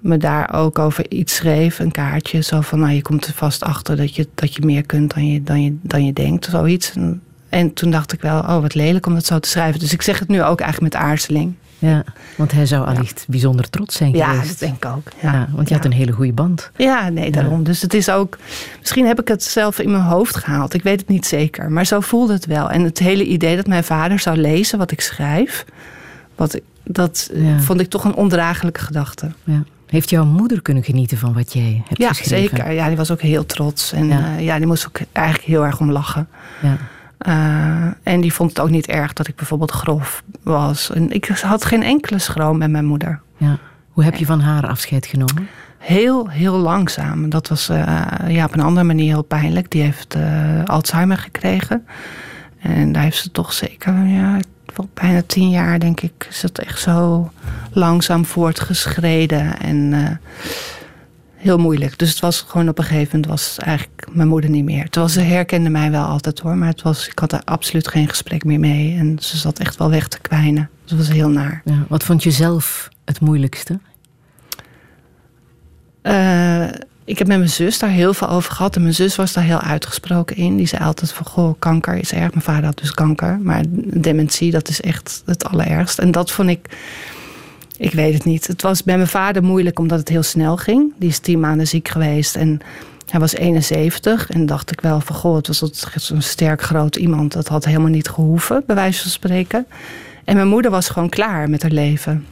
me 0.00 0.16
daar 0.16 0.54
ook 0.54 0.78
over 0.78 1.10
iets 1.10 1.34
schreef. 1.34 1.78
Een 1.78 1.90
kaartje. 1.92 2.40
Zo 2.40 2.60
van, 2.60 2.78
nou, 2.78 2.92
je 2.92 3.02
komt 3.02 3.26
er 3.26 3.32
vast 3.32 3.62
achter 3.62 3.96
dat 3.96 4.14
je, 4.14 4.28
dat 4.34 4.54
je 4.54 4.64
meer 4.64 4.86
kunt 4.86 5.14
dan 5.14 5.26
je, 5.32 5.42
dan 5.42 5.62
je, 5.62 5.76
dan 5.82 6.04
je 6.04 6.12
denkt. 6.12 6.44
Zoiets. 6.44 6.92
En, 6.92 7.22
en 7.58 7.72
toen 7.74 7.90
dacht 7.90 8.12
ik 8.12 8.20
wel, 8.20 8.38
oh, 8.38 8.60
wat 8.60 8.74
lelijk 8.74 9.06
om 9.06 9.14
dat 9.14 9.26
zo 9.26 9.38
te 9.38 9.48
schrijven. 9.48 9.80
Dus 9.80 9.92
ik 9.92 10.02
zeg 10.02 10.18
het 10.18 10.28
nu 10.28 10.42
ook 10.42 10.60
eigenlijk 10.60 10.92
met 10.94 11.02
aarzeling. 11.02 11.54
Ja, 11.78 12.04
want 12.36 12.52
hij 12.52 12.66
zou 12.66 12.86
allicht 12.86 13.24
bijzonder 13.28 13.70
trots 13.70 13.96
zijn 13.96 14.12
Ja, 14.14 14.28
geweest. 14.30 14.48
dat 14.48 14.58
denk 14.58 14.74
ik 14.76 14.84
ook. 14.84 15.08
Ja, 15.22 15.32
Ja, 15.32 15.48
want 15.52 15.68
je 15.68 15.74
had 15.74 15.84
Ja. 15.84 15.90
een 15.90 15.96
hele 15.96 16.12
goede 16.12 16.32
band. 16.32 16.70
Ja, 16.76 17.08
nee, 17.08 17.30
daarom. 17.30 17.62
Dus 17.64 17.82
het 17.82 17.94
is 17.94 18.08
ook. 18.10 18.38
Misschien 18.80 19.06
heb 19.06 19.20
ik 19.20 19.28
het 19.28 19.42
zelf 19.42 19.78
in 19.78 19.90
mijn 19.90 20.02
hoofd 20.02 20.36
gehaald. 20.36 20.74
Ik 20.74 20.82
weet 20.82 21.00
het 21.00 21.08
niet 21.08 21.26
zeker. 21.26 21.70
Maar 21.70 21.84
zo 21.86 22.00
voelde 22.00 22.32
het 22.32 22.46
wel. 22.46 22.70
En 22.70 22.82
het 22.84 22.98
hele 22.98 23.24
idee 23.24 23.56
dat 23.56 23.66
mijn 23.66 23.84
vader 23.84 24.18
zou 24.18 24.36
lezen 24.36 24.78
wat 24.78 24.90
ik 24.90 25.00
schrijf. 25.00 25.64
Wat, 26.34 26.60
dat 26.84 27.30
eh, 27.34 27.48
Ja. 27.50 27.58
vond 27.60 27.80
ik 27.80 27.88
toch 27.88 28.04
een 28.04 28.14
ondraaglijke 28.14 28.80
gedachte. 28.80 29.30
Ja. 29.44 29.62
Heeft 29.86 30.10
jouw 30.10 30.24
moeder 30.24 30.62
kunnen 30.62 30.82
genieten 30.84 31.18
van 31.18 31.32
wat 31.34 31.52
jij 31.52 31.82
hebt 31.88 32.00
Ja, 32.00 32.12
geschreven? 32.12 32.56
zeker. 32.56 32.72
Ja, 32.72 32.86
die 32.88 32.96
was 32.96 33.10
ook 33.10 33.20
heel 33.22 33.46
trots. 33.46 33.92
En 33.92 34.06
Ja. 34.08 34.18
ja. 34.18 34.36
ja, 34.38 34.56
die 34.56 34.66
moest 34.66 34.86
ook 34.86 34.98
eigenlijk 35.12 35.46
heel 35.48 35.64
erg 35.64 35.80
om 35.80 35.90
lachen. 35.90 36.28
Ja. 36.62 36.76
Eh, 37.18 37.86
en 38.02 38.20
die 38.20 38.32
vond 38.32 38.50
het 38.50 38.60
ook 38.60 38.70
niet 38.70 38.86
erg 38.86 39.12
dat 39.12 39.28
ik 39.28 39.36
bijvoorbeeld 39.36 39.70
grof 39.70 40.22
was. 40.42 40.90
En 40.90 41.10
ik 41.10 41.26
had 41.26 41.64
geen 41.64 41.82
enkele 41.82 42.18
schroom 42.18 42.58
met 42.58 42.70
mijn 42.70 42.84
moeder. 42.84 43.20
Ja. 43.36 43.58
Hoe 43.90 44.04
heb 44.04 44.14
je 44.14 44.26
van 44.26 44.40
haar 44.40 44.66
afscheid 44.66 45.06
genomen? 45.06 45.48
Heel, 45.78 46.28
heel 46.28 46.56
langzaam. 46.56 47.30
Dat 47.30 47.48
was 47.48 47.68
eh, 47.68 48.06
ja, 48.28 48.44
op 48.44 48.52
een 48.52 48.60
andere 48.60 48.86
manier 48.86 49.12
heel 49.12 49.22
pijnlijk. 49.22 49.70
Die 49.70 49.82
heeft 49.82 50.14
eh, 50.14 50.64
Alzheimer 50.64 51.18
gekregen. 51.18 51.86
En 52.58 52.92
daar 52.92 53.02
heeft 53.02 53.18
ze 53.18 53.30
toch 53.30 53.52
zeker, 53.52 54.06
ja, 54.06 54.38
bijna 54.94 55.22
tien 55.26 55.50
jaar, 55.50 55.78
denk 55.78 56.00
ik, 56.00 56.26
is 56.30 56.42
het 56.42 56.58
echt 56.58 56.80
zo 56.80 57.30
langzaam 57.70 58.24
voortgeschreden. 58.24 59.58
En 59.60 59.92
heel 61.46 61.58
moeilijk. 61.58 61.98
Dus 61.98 62.10
het 62.10 62.20
was 62.20 62.40
gewoon 62.40 62.68
op 62.68 62.78
een 62.78 62.84
gegeven 62.84 63.08
moment 63.12 63.26
was 63.30 63.58
eigenlijk 63.58 64.06
mijn 64.12 64.28
moeder 64.28 64.50
niet 64.50 64.64
meer. 64.64 64.88
Terwijl 64.88 65.12
ze 65.12 65.20
herkende 65.20 65.70
mij 65.70 65.90
wel 65.90 66.04
altijd 66.04 66.38
hoor. 66.38 66.56
Maar 66.56 66.68
het 66.68 66.82
was, 66.82 67.08
ik 67.08 67.18
had 67.18 67.32
er 67.32 67.40
absoluut 67.44 67.88
geen 67.88 68.08
gesprek 68.08 68.44
meer 68.44 68.60
mee. 68.60 68.96
En 68.96 69.16
ze 69.20 69.36
zat 69.36 69.58
echt 69.58 69.76
wel 69.76 69.90
weg 69.90 70.08
te 70.08 70.20
kwijnen. 70.20 70.70
Dus 70.82 70.90
het 70.90 70.98
was 70.98 71.16
heel 71.16 71.28
naar. 71.28 71.62
Ja. 71.64 71.84
Wat 71.88 72.04
vond 72.04 72.22
je 72.22 72.30
zelf 72.30 72.88
het 73.04 73.20
moeilijkste? 73.20 73.78
Eh, 76.02 76.64
ik 77.04 77.18
heb 77.18 77.26
met 77.26 77.38
mijn 77.38 77.50
zus 77.50 77.78
daar 77.78 77.90
heel 77.90 78.14
veel 78.14 78.28
over 78.28 78.52
gehad. 78.52 78.76
En 78.76 78.82
mijn 78.82 78.94
zus 78.94 79.16
was 79.16 79.32
daar 79.32 79.44
heel 79.44 79.60
uitgesproken 79.60 80.36
in. 80.36 80.56
Die 80.56 80.66
zei 80.66 80.84
altijd 80.84 81.12
van, 81.12 81.26
goh, 81.26 81.54
kanker 81.58 81.94
is 81.94 82.12
erg. 82.12 82.30
Mijn 82.30 82.44
vader 82.44 82.64
had 82.64 82.78
dus 82.78 82.92
kanker. 82.92 83.38
Maar 83.38 83.62
dementie, 83.84 84.50
dat 84.50 84.68
is 84.68 84.80
echt 84.80 85.22
het 85.26 85.44
allerergst. 85.44 85.98
En 85.98 86.10
dat 86.10 86.30
vond 86.30 86.48
ik... 86.48 86.76
Ik 87.78 87.92
weet 87.92 88.14
het 88.14 88.24
niet. 88.24 88.46
Het 88.46 88.62
was 88.62 88.82
bij 88.82 88.96
mijn 88.96 89.08
vader 89.08 89.42
moeilijk 89.42 89.78
omdat 89.78 89.98
het 89.98 90.08
heel 90.08 90.22
snel 90.22 90.56
ging. 90.56 90.92
Die 90.98 91.08
is 91.08 91.18
tien 91.18 91.40
maanden 91.40 91.66
ziek 91.68 91.88
geweest. 91.88 92.36
En 92.36 92.60
hij 93.10 93.20
was 93.20 93.34
71. 93.34 94.30
En 94.30 94.46
dacht 94.46 94.70
ik 94.70 94.80
wel 94.80 95.00
van, 95.00 95.16
goh, 95.16 95.36
het 95.36 95.46
was 95.46 95.62
zo'n 95.94 96.22
sterk 96.22 96.62
groot 96.62 96.96
iemand. 96.96 97.32
Dat 97.32 97.48
had 97.48 97.64
helemaal 97.64 97.90
niet 97.90 98.08
gehoeven, 98.08 98.62
bij 98.66 98.74
wijze 98.74 99.02
van 99.02 99.10
spreken. 99.10 99.66
En 100.24 100.36
mijn 100.36 100.48
moeder 100.48 100.70
was 100.70 100.88
gewoon 100.88 101.08
klaar 101.08 101.50
met 101.50 101.62
haar 101.62 101.70
leven. 101.70 102.26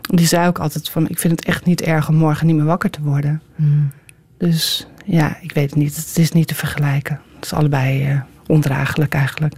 Die 0.00 0.26
zei 0.26 0.48
ook 0.48 0.58
altijd 0.58 0.88
van, 0.88 1.08
ik 1.08 1.18
vind 1.18 1.36
het 1.36 1.48
echt 1.48 1.64
niet 1.64 1.80
erg 1.80 2.08
om 2.08 2.14
morgen 2.14 2.46
niet 2.46 2.56
meer 2.56 2.64
wakker 2.64 2.90
te 2.90 3.02
worden. 3.02 3.42
Hmm. 3.56 3.90
Dus 4.38 4.86
ja, 5.04 5.38
ik 5.40 5.52
weet 5.52 5.70
het 5.70 5.78
niet. 5.78 5.96
Het 5.96 6.18
is 6.18 6.32
niet 6.32 6.48
te 6.48 6.54
vergelijken. 6.54 7.20
Het 7.34 7.44
is 7.44 7.52
allebei 7.52 8.06
eh, 8.06 8.20
ondraaglijk 8.46 9.14
eigenlijk. 9.14 9.54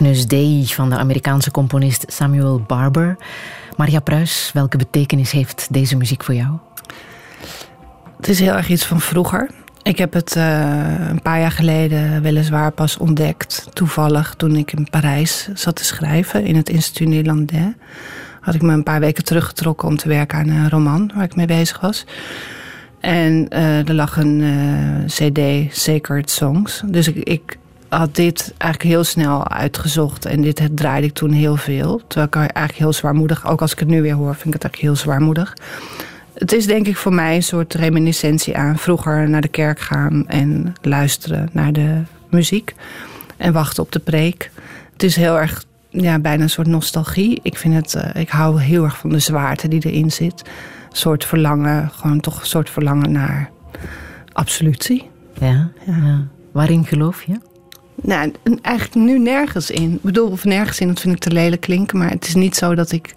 Agnus 0.00 0.74
van 0.74 0.90
de 0.90 0.96
Amerikaanse 0.96 1.50
componist 1.50 2.04
Samuel 2.12 2.60
Barber. 2.66 3.16
Maria 3.76 4.00
Pruis, 4.00 4.50
welke 4.54 4.76
betekenis 4.76 5.30
heeft 5.30 5.68
deze 5.70 5.96
muziek 5.96 6.24
voor 6.24 6.34
jou? 6.34 6.58
Het 8.16 8.28
is 8.28 8.40
heel 8.40 8.54
erg 8.54 8.68
iets 8.68 8.84
van 8.84 9.00
vroeger. 9.00 9.50
Ik 9.82 9.98
heb 9.98 10.12
het 10.12 10.36
uh, 10.36 11.08
een 11.08 11.22
paar 11.22 11.40
jaar 11.40 11.50
geleden 11.50 12.22
weliswaar 12.22 12.70
pas 12.70 12.96
ontdekt. 12.96 13.68
Toevallig 13.72 14.34
toen 14.34 14.56
ik 14.56 14.72
in 14.72 14.90
Parijs 14.90 15.48
zat 15.54 15.76
te 15.76 15.84
schrijven 15.84 16.44
in 16.44 16.56
het 16.56 16.68
Instituut 16.68 17.08
Nederlandais. 17.08 17.74
Had 18.40 18.54
ik 18.54 18.62
me 18.62 18.72
een 18.72 18.82
paar 18.82 19.00
weken 19.00 19.24
teruggetrokken 19.24 19.88
om 19.88 19.96
te 19.96 20.08
werken 20.08 20.38
aan 20.38 20.48
een 20.48 20.70
roman 20.70 21.10
waar 21.14 21.24
ik 21.24 21.36
mee 21.36 21.46
bezig 21.46 21.80
was. 21.80 22.06
En 23.00 23.46
uh, 23.52 23.88
er 23.88 23.94
lag 23.94 24.16
een 24.16 24.40
uh, 24.40 25.04
CD, 25.06 25.74
Sacred 25.76 26.30
Songs. 26.30 26.82
Dus 26.86 27.08
ik, 27.08 27.16
ik, 27.16 27.58
had 27.90 28.14
dit 28.14 28.54
eigenlijk 28.58 28.92
heel 28.92 29.04
snel 29.04 29.48
uitgezocht. 29.48 30.24
En 30.24 30.40
dit 30.42 30.68
draaide 30.74 31.06
ik 31.06 31.12
toen 31.12 31.30
heel 31.30 31.56
veel. 31.56 32.00
Terwijl 32.06 32.26
ik 32.26 32.34
eigenlijk 32.34 32.78
heel 32.78 32.92
zwaarmoedig, 32.92 33.46
ook 33.46 33.60
als 33.60 33.72
ik 33.72 33.78
het 33.78 33.88
nu 33.88 34.02
weer 34.02 34.14
hoor, 34.14 34.34
vind 34.34 34.46
ik 34.46 34.52
het 34.52 34.62
eigenlijk 34.62 34.82
heel 34.82 35.02
zwaarmoedig. 35.02 35.56
Het 36.34 36.52
is 36.52 36.66
denk 36.66 36.86
ik 36.86 36.96
voor 36.96 37.14
mij 37.14 37.34
een 37.34 37.42
soort 37.42 37.74
reminiscentie 37.74 38.56
aan 38.56 38.78
vroeger 38.78 39.28
naar 39.28 39.40
de 39.40 39.48
kerk 39.48 39.80
gaan 39.80 40.28
en 40.28 40.74
luisteren 40.82 41.48
naar 41.52 41.72
de 41.72 42.02
muziek 42.28 42.74
en 43.36 43.52
wachten 43.52 43.82
op 43.82 43.92
de 43.92 43.98
preek. 43.98 44.50
Het 44.92 45.02
is 45.02 45.16
heel 45.16 45.38
erg, 45.38 45.64
ja, 45.88 46.18
bijna 46.18 46.42
een 46.42 46.50
soort 46.50 46.66
nostalgie. 46.66 47.40
Ik 47.42 47.56
vind 47.56 47.74
het, 47.74 47.94
uh, 47.94 48.20
ik 48.20 48.28
hou 48.28 48.60
heel 48.60 48.84
erg 48.84 48.98
van 48.98 49.10
de 49.10 49.18
zwaarte 49.18 49.68
die 49.68 49.86
erin 49.86 50.10
zit. 50.10 50.42
Een 50.90 50.96
soort 50.96 51.24
verlangen, 51.24 51.90
gewoon 51.90 52.20
toch 52.20 52.40
een 52.40 52.46
soort 52.46 52.70
verlangen 52.70 53.12
naar 53.12 53.50
absolutie. 54.32 55.10
Ja, 55.40 55.70
ja. 55.86 55.96
ja. 55.96 56.26
Waarin 56.52 56.84
geloof 56.84 57.22
je? 57.22 57.49
Nou, 58.02 58.32
eigenlijk 58.62 59.06
nu 59.06 59.18
nergens 59.18 59.70
in. 59.70 59.92
Ik 59.92 60.02
bedoel, 60.02 60.30
of 60.30 60.44
nergens 60.44 60.80
in, 60.80 60.88
dat 60.88 61.00
vind 61.00 61.14
ik 61.14 61.20
te 61.20 61.32
lelijk 61.32 61.60
klinken. 61.60 61.98
Maar 61.98 62.10
het 62.10 62.26
is 62.26 62.34
niet 62.34 62.56
zo 62.56 62.74
dat 62.74 62.92
ik 62.92 63.14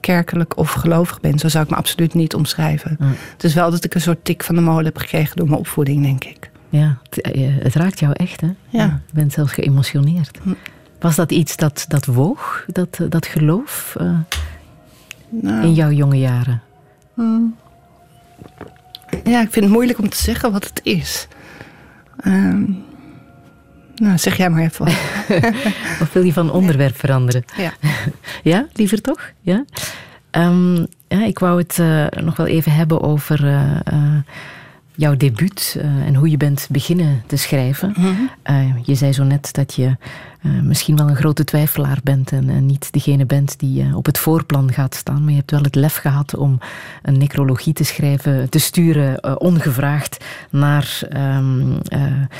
kerkelijk 0.00 0.56
of 0.56 0.72
gelovig 0.72 1.20
ben. 1.20 1.38
Zo 1.38 1.48
zou 1.48 1.64
ik 1.64 1.70
me 1.70 1.76
absoluut 1.76 2.14
niet 2.14 2.34
omschrijven. 2.34 2.96
Het 3.32 3.44
is 3.44 3.54
wel 3.54 3.70
dat 3.70 3.84
ik 3.84 3.94
een 3.94 4.00
soort 4.00 4.24
tik 4.24 4.44
van 4.44 4.54
de 4.54 4.60
molen 4.60 4.84
heb 4.84 4.96
gekregen 4.96 5.36
door 5.36 5.46
mijn 5.46 5.58
opvoeding, 5.58 6.02
denk 6.02 6.24
ik. 6.24 6.50
Ja, 6.68 6.98
het, 7.02 7.20
eh, 7.20 7.48
het 7.58 7.74
raakt 7.74 7.98
jou 7.98 8.12
echt, 8.12 8.40
hè? 8.40 8.50
Ja. 8.68 8.84
Je 9.06 9.14
bent 9.14 9.32
zelfs 9.32 9.52
geëmotioneerd. 9.52 10.38
Was 11.00 11.16
dat 11.16 11.32
iets 11.32 11.56
dat, 11.56 11.84
dat 11.88 12.04
woog, 12.04 12.64
dat, 12.66 13.00
dat 13.08 13.26
geloof, 13.26 13.96
uh, 14.00 14.18
nou. 15.28 15.62
in 15.62 15.74
jouw 15.74 15.90
jonge 15.90 16.18
jaren? 16.18 16.62
Hmm. 17.14 17.56
Ja, 19.24 19.40
ik 19.40 19.50
vind 19.50 19.64
het 19.64 19.74
moeilijk 19.74 19.98
om 19.98 20.08
te 20.08 20.16
zeggen 20.16 20.52
wat 20.52 20.64
het 20.64 20.80
is. 20.82 21.28
Um, 22.26 22.84
nou, 24.00 24.18
zeg 24.18 24.36
jij 24.36 24.50
maar 24.50 24.62
even. 24.62 24.86
of 26.02 26.12
wil 26.12 26.22
je 26.22 26.32
van 26.32 26.52
onderwerp 26.52 26.96
veranderen? 26.96 27.44
Ja. 27.56 27.72
ja, 28.52 28.66
liever 28.72 29.00
toch? 29.00 29.32
Ja. 29.40 29.64
Um, 30.30 30.86
ja 31.08 31.24
ik 31.24 31.38
wou 31.38 31.58
het 31.58 31.78
uh, 31.80 32.06
nog 32.06 32.36
wel 32.36 32.46
even 32.46 32.72
hebben 32.72 33.02
over 33.02 33.44
uh, 33.44 33.70
uh, 33.92 34.16
jouw 34.94 35.16
debuut 35.16 35.76
en 36.06 36.14
hoe 36.14 36.30
je 36.30 36.36
bent 36.36 36.66
beginnen 36.70 37.22
te 37.26 37.36
schrijven. 37.36 37.94
Mm 37.96 38.04
-hmm. 38.44 38.82
je 38.84 38.94
zei 38.94 39.12
zo 39.12 39.24
net 39.24 39.48
dat 39.52 39.74
je 39.74 39.96
uh, 40.42 40.60
misschien 40.62 40.96
wel 40.96 41.08
een 41.08 41.16
grote 41.16 41.44
twijfelaar 41.44 41.98
bent 42.02 42.32
en, 42.32 42.48
en 42.48 42.66
niet 42.66 42.92
degene 42.92 43.26
bent 43.26 43.58
die 43.58 43.84
uh, 43.84 43.96
op 43.96 44.06
het 44.06 44.18
voorplan 44.18 44.72
gaat 44.72 44.94
staan. 44.94 45.20
Maar 45.20 45.30
je 45.30 45.36
hebt 45.36 45.50
wel 45.50 45.62
het 45.62 45.74
lef 45.74 45.96
gehad 45.96 46.36
om 46.36 46.58
een 47.02 47.18
necrologie 47.18 47.72
te 47.72 47.84
schrijven, 47.84 48.48
te 48.48 48.58
sturen, 48.58 49.18
uh, 49.26 49.34
ongevraagd 49.38 50.24
naar 50.50 51.00
um, 51.36 51.78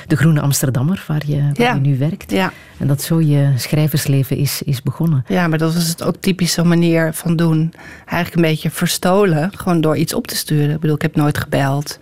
de 0.07 0.17
Groene 0.17 0.41
Amsterdammer, 0.41 1.05
waar 1.07 1.23
je, 1.27 1.37
waar 1.37 1.53
ja. 1.55 1.75
je 1.75 1.81
nu 1.81 1.99
werkt. 1.99 2.31
Ja. 2.31 2.53
En 2.79 2.87
dat 2.87 3.03
zo 3.03 3.21
je 3.21 3.53
schrijversleven 3.57 4.37
is, 4.37 4.63
is 4.63 4.83
begonnen. 4.83 5.25
Ja, 5.29 5.49
maar 5.49 5.59
dat 5.59 5.75
was 5.75 5.89
het 5.89 6.03
ook 6.03 6.17
typische 6.17 6.65
manier 6.65 7.13
van 7.13 7.37
doen. 7.37 7.73
Eigenlijk 8.07 8.35
een 8.35 8.51
beetje 8.51 8.71
verstolen, 8.71 9.51
gewoon 9.57 9.81
door 9.81 9.97
iets 9.97 10.15
op 10.15 10.27
te 10.27 10.37
sturen. 10.37 10.75
Ik 10.75 10.81
bedoel, 10.81 10.97
ik 10.97 11.03
heb 11.03 11.17
nooit 11.17 11.39
gebeld. 11.39 11.99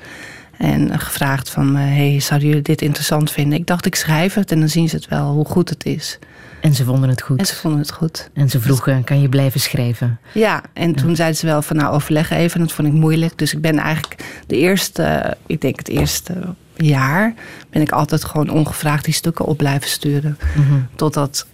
En 0.59 1.00
gevraagd 1.00 1.50
van, 1.50 1.76
hey, 1.76 2.20
zouden 2.20 2.48
jullie 2.48 2.62
dit 2.62 2.82
interessant 2.82 3.30
vinden? 3.30 3.59
Ik 3.59 3.66
dacht, 3.66 3.86
ik 3.86 3.94
schrijf 3.94 4.34
het 4.34 4.52
en 4.52 4.59
dan 4.59 4.68
zien 4.68 4.88
ze 4.88 4.96
het 4.96 5.09
wel, 5.09 5.32
hoe 5.32 5.44
goed 5.44 5.68
het 5.68 5.84
is. 5.86 6.18
En 6.61 6.74
ze 6.74 6.84
vonden 6.84 7.09
het 7.09 7.22
goed. 7.22 7.38
En 7.38 7.46
ze 7.46 7.54
vonden 7.54 7.80
het 7.80 7.90
goed. 7.90 8.30
En 8.32 8.48
ze 8.48 8.61
vroegen, 8.61 9.04
kan 9.04 9.20
je 9.20 9.28
blijven 9.28 9.61
schrijven? 9.61 10.18
Ja, 10.32 10.62
en 10.72 10.94
toen 10.94 11.16
zeiden 11.16 11.38
ze 11.38 11.46
wel 11.46 11.62
van, 11.62 11.76
nou 11.76 11.94
overleg 11.94 12.30
even. 12.30 12.61
En 12.61 12.66
dat 12.66 12.74
vond 12.74 12.88
ik 12.88 12.94
moeilijk. 12.94 13.38
Dus 13.38 13.52
ik 13.52 13.61
ben 13.61 13.78
eigenlijk 13.78 14.42
de 14.46 14.56
eerste, 14.56 15.36
ik 15.46 15.61
denk 15.61 15.78
het 15.78 15.88
eerste 15.88 16.34
jaar... 16.76 17.34
ben 17.70 17.82
ik 17.82 17.92
altijd 17.92 18.24
gewoon 18.24 18.50
ongevraagd 18.50 19.04
die 19.04 19.14
stukken 19.14 19.44
op 19.44 19.56
blijven 19.56 19.88
sturen. 19.88 20.38
Mm 20.56 20.64
-hmm. 20.64 20.86
Totdat 20.94 21.46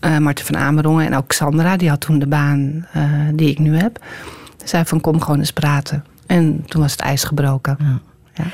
uh, 0.00 0.18
Marten 0.18 0.44
van 0.44 0.56
Amerongen 0.56 1.06
en 1.06 1.16
ook 1.16 1.32
Sandra... 1.32 1.76
die 1.76 1.88
had 1.88 2.00
toen 2.00 2.18
de 2.18 2.26
baan 2.26 2.86
uh, 2.96 3.02
die 3.34 3.50
ik 3.50 3.58
nu 3.58 3.76
heb... 3.76 4.04
zei 4.64 4.84
van, 4.84 5.00
kom 5.00 5.20
gewoon 5.20 5.38
eens 5.38 5.52
praten. 5.52 6.04
En 6.26 6.64
toen 6.66 6.80
was 6.80 6.92
het 6.92 7.00
ijs 7.00 7.24
gebroken. 7.24 7.76
Ja. 7.80 8.00
Ja. 8.34 8.44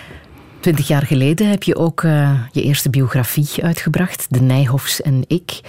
Twintig 0.61 0.89
jaar 0.89 1.07
geleden 1.07 1.49
heb 1.51 1.63
je 1.63 1.77
ook 1.77 2.03
uh, 2.03 2.41
je 2.53 2.63
eerste 2.63 2.91
biografie 2.91 3.49
uitgebracht, 3.63 4.27
De 4.29 4.41
Nijhoffs 4.41 5.03
en 5.03 5.25
ik. 5.27 5.61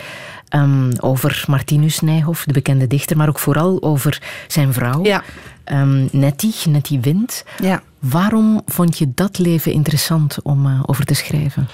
Um, 0.56 0.92
over 1.00 1.44
Martinus 1.48 2.00
Nijhoff, 2.00 2.44
de 2.44 2.54
bekende 2.54 2.88
dichter, 2.88 3.18
maar 3.18 3.30
ook 3.30 3.40
vooral 3.40 3.84
over 3.84 4.22
zijn 4.48 4.74
vrouw, 4.74 5.04
ja. 5.04 5.24
um, 5.66 6.10
Nettie, 6.12 6.54
Nettie 6.70 7.00
Wind. 7.00 7.44
Ja. 7.62 7.82
Waarom 8.00 8.62
vond 8.66 8.98
je 8.98 9.12
dat 9.16 9.38
leven 9.38 9.72
interessant 9.72 10.42
om 10.42 10.66
uh, 10.66 10.84
over 10.86 11.06
te 11.06 11.14
schrijven? 11.14 11.68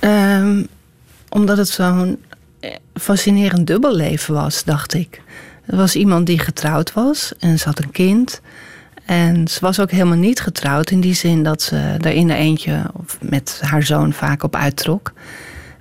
Um, 0.00 0.66
omdat 1.28 1.56
het 1.56 1.68
zo'n 1.68 2.18
fascinerend 2.94 3.66
dubbelleven 3.66 4.34
was, 4.34 4.64
dacht 4.64 4.94
ik. 4.94 5.22
Er 5.66 5.76
was 5.76 5.96
iemand 5.96 6.26
die 6.26 6.38
getrouwd 6.38 6.92
was 6.92 7.32
en 7.38 7.58
ze 7.58 7.64
had 7.64 7.78
een 7.78 7.90
kind. 7.90 8.40
En 9.04 9.48
ze 9.48 9.60
was 9.60 9.80
ook 9.80 9.90
helemaal 9.90 10.18
niet 10.18 10.40
getrouwd 10.40 10.90
in 10.90 11.00
die 11.00 11.14
zin 11.14 11.42
dat 11.42 11.62
ze 11.62 11.76
er 12.00 12.12
in 12.12 12.26
de 12.26 12.34
eentje 12.34 12.82
met 13.20 13.60
haar 13.64 13.82
zoon 13.82 14.12
vaak 14.12 14.42
op 14.42 14.56
uittrok. 14.56 15.12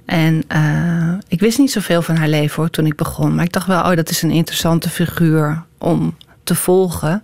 En 0.05 0.43
uh, 0.55 1.13
ik 1.27 1.39
wist 1.39 1.57
niet 1.57 1.71
zoveel 1.71 2.01
van 2.01 2.15
haar 2.15 2.27
leven 2.27 2.55
hoor 2.55 2.69
toen 2.69 2.85
ik 2.85 2.95
begon. 2.95 3.35
Maar 3.35 3.45
ik 3.45 3.51
dacht 3.51 3.67
wel, 3.67 3.83
oh, 3.83 3.95
dat 3.95 4.09
is 4.09 4.21
een 4.21 4.31
interessante 4.31 4.89
figuur 4.89 5.63
om 5.77 6.15
te 6.43 6.55
volgen. 6.55 7.23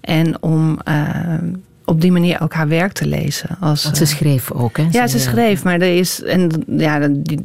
En 0.00 0.42
om 0.42 0.78
uh, 0.88 1.34
op 1.88 2.00
die 2.00 2.12
manier 2.12 2.40
ook 2.40 2.52
haar 2.52 2.68
werk 2.68 2.92
te 2.92 3.06
lezen. 3.06 3.56
Als, 3.60 3.84
Want 3.84 3.96
ze 3.96 4.06
schreef 4.06 4.52
ook, 4.52 4.76
hè? 4.76 4.86
Ja, 4.90 5.06
ze 5.06 5.18
schreef. 5.18 5.64
Maar 5.64 5.74
er 5.74 5.96
is 5.96 6.22
en, 6.22 6.50
ja, 6.66 7.00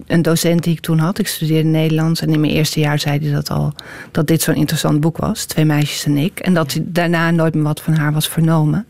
een 0.07 0.21
docent 0.21 0.63
die 0.63 0.73
ik 0.73 0.79
toen 0.79 0.99
had, 0.99 1.19
ik 1.19 1.27
studeerde 1.27 1.69
Nederlands. 1.69 2.21
En 2.21 2.29
in 2.29 2.39
mijn 2.39 2.51
eerste 2.51 2.79
jaar 2.79 2.99
zei 2.99 3.19
hij 3.19 3.31
dat 3.31 3.49
al, 3.49 3.73
dat 4.11 4.27
dit 4.27 4.41
zo'n 4.41 4.55
interessant 4.55 4.99
boek 4.99 5.17
was. 5.17 5.45
Twee 5.45 5.65
meisjes 5.65 6.05
en 6.05 6.17
ik. 6.17 6.39
En 6.39 6.53
dat 6.53 6.79
daarna 6.81 7.31
nooit 7.31 7.53
meer 7.53 7.63
wat 7.63 7.81
van 7.81 7.93
haar 7.93 8.13
was 8.13 8.27
vernomen. 8.27 8.85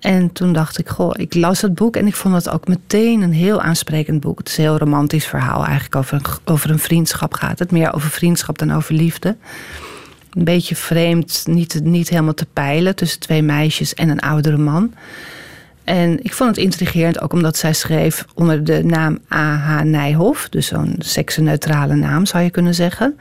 En 0.00 0.32
toen 0.32 0.52
dacht 0.52 0.78
ik, 0.78 0.88
goh, 0.88 1.12
ik 1.16 1.34
las 1.34 1.60
het 1.60 1.74
boek 1.74 1.96
en 1.96 2.06
ik 2.06 2.14
vond 2.14 2.34
het 2.34 2.50
ook 2.50 2.68
meteen 2.68 3.22
een 3.22 3.32
heel 3.32 3.60
aansprekend 3.60 4.20
boek. 4.20 4.38
Het 4.38 4.48
is 4.48 4.56
een 4.56 4.64
heel 4.64 4.78
romantisch 4.78 5.26
verhaal 5.26 5.64
eigenlijk 5.64 5.96
over 5.96 6.14
een, 6.14 6.52
over 6.52 6.70
een 6.70 6.78
vriendschap 6.78 7.34
gaat 7.34 7.58
het. 7.58 7.70
Meer 7.70 7.94
over 7.94 8.10
vriendschap 8.10 8.58
dan 8.58 8.72
over 8.72 8.94
liefde 8.94 9.36
een 10.34 10.44
beetje 10.44 10.76
vreemd, 10.76 11.44
niet, 11.46 11.80
niet 11.84 12.08
helemaal 12.08 12.34
te 12.34 12.46
peilen 12.52 12.96
tussen 12.96 13.20
twee 13.20 13.42
meisjes 13.42 13.94
en 13.94 14.08
een 14.08 14.20
oudere 14.20 14.56
man. 14.56 14.92
En 15.84 16.24
ik 16.24 16.32
vond 16.32 16.56
het 16.56 16.64
intrigerend 16.64 17.20
ook 17.20 17.32
omdat 17.32 17.56
zij 17.56 17.72
schreef 17.72 18.24
onder 18.34 18.64
de 18.64 18.84
naam 18.84 19.18
A.H. 19.34 19.82
Nijhoff, 19.82 20.48
dus 20.48 20.66
zo'n 20.66 20.94
seksenneutrale 20.98 21.94
naam 21.94 22.26
zou 22.26 22.44
je 22.44 22.50
kunnen 22.50 22.74
zeggen. 22.74 23.18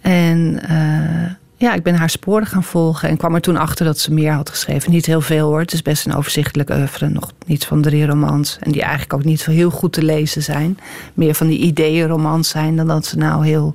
En 0.00 0.60
uh, 0.70 1.30
ja, 1.56 1.74
ik 1.74 1.82
ben 1.82 1.94
haar 1.94 2.10
sporen 2.10 2.46
gaan 2.46 2.64
volgen 2.64 3.08
en 3.08 3.16
kwam 3.16 3.34
er 3.34 3.40
toen 3.40 3.56
achter 3.56 3.84
dat 3.84 3.98
ze 3.98 4.12
meer 4.12 4.32
had 4.32 4.50
geschreven. 4.50 4.90
Niet 4.90 5.06
heel 5.06 5.20
veel 5.20 5.46
hoor, 5.48 5.60
het 5.60 5.72
is 5.72 5.82
best 5.82 6.06
een 6.06 6.14
overzichtelijk 6.14 6.70
oeuvre, 6.70 7.08
nog 7.08 7.32
niet 7.46 7.66
van 7.66 7.82
drie 7.82 8.06
romans. 8.06 8.58
En 8.60 8.72
die 8.72 8.82
eigenlijk 8.82 9.12
ook 9.12 9.24
niet 9.24 9.40
zo 9.40 9.50
heel 9.50 9.70
goed 9.70 9.92
te 9.92 10.02
lezen 10.02 10.42
zijn. 10.42 10.78
Meer 11.14 11.34
van 11.34 11.46
die 11.46 11.58
ideeënromans 11.58 12.48
zijn 12.48 12.76
dan 12.76 12.86
dat 12.86 13.06
ze 13.06 13.16
nou 13.16 13.46
heel 13.46 13.74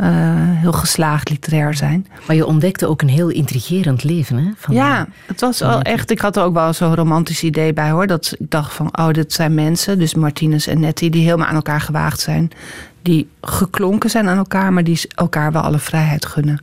uh, 0.00 0.06
heel 0.36 0.72
geslaagd 0.72 1.30
literair 1.30 1.74
zijn. 1.74 2.06
Maar 2.26 2.36
je 2.36 2.46
ontdekte 2.46 2.86
ook 2.86 3.02
een 3.02 3.08
heel 3.08 3.28
intrigerend 3.28 4.04
leven, 4.04 4.36
hè? 4.36 4.50
Van 4.56 4.74
ja, 4.74 5.06
het 5.26 5.40
was 5.40 5.58
wel 5.58 5.82
echt. 5.82 6.10
Ik 6.10 6.20
had 6.20 6.36
er 6.36 6.42
ook 6.42 6.54
wel 6.54 6.72
zo'n 6.72 6.94
romantisch 6.94 7.42
idee 7.42 7.72
bij 7.72 7.90
hoor. 7.90 8.06
Dat 8.06 8.34
ik 8.38 8.50
dacht 8.50 8.72
van, 8.72 8.98
oh, 8.98 9.08
dit 9.08 9.32
zijn 9.32 9.54
mensen, 9.54 9.98
dus 9.98 10.14
Martinez 10.14 10.68
en 10.68 10.80
Nettie, 10.80 11.10
die 11.10 11.24
helemaal 11.24 11.46
aan 11.46 11.54
elkaar 11.54 11.80
gewaagd 11.80 12.20
zijn. 12.20 12.50
Die 13.02 13.28
geklonken 13.40 14.10
zijn 14.10 14.28
aan 14.28 14.36
elkaar, 14.36 14.72
maar 14.72 14.84
die 14.84 15.00
elkaar 15.14 15.52
wel 15.52 15.62
alle 15.62 15.78
vrijheid 15.78 16.26
gunnen. 16.26 16.62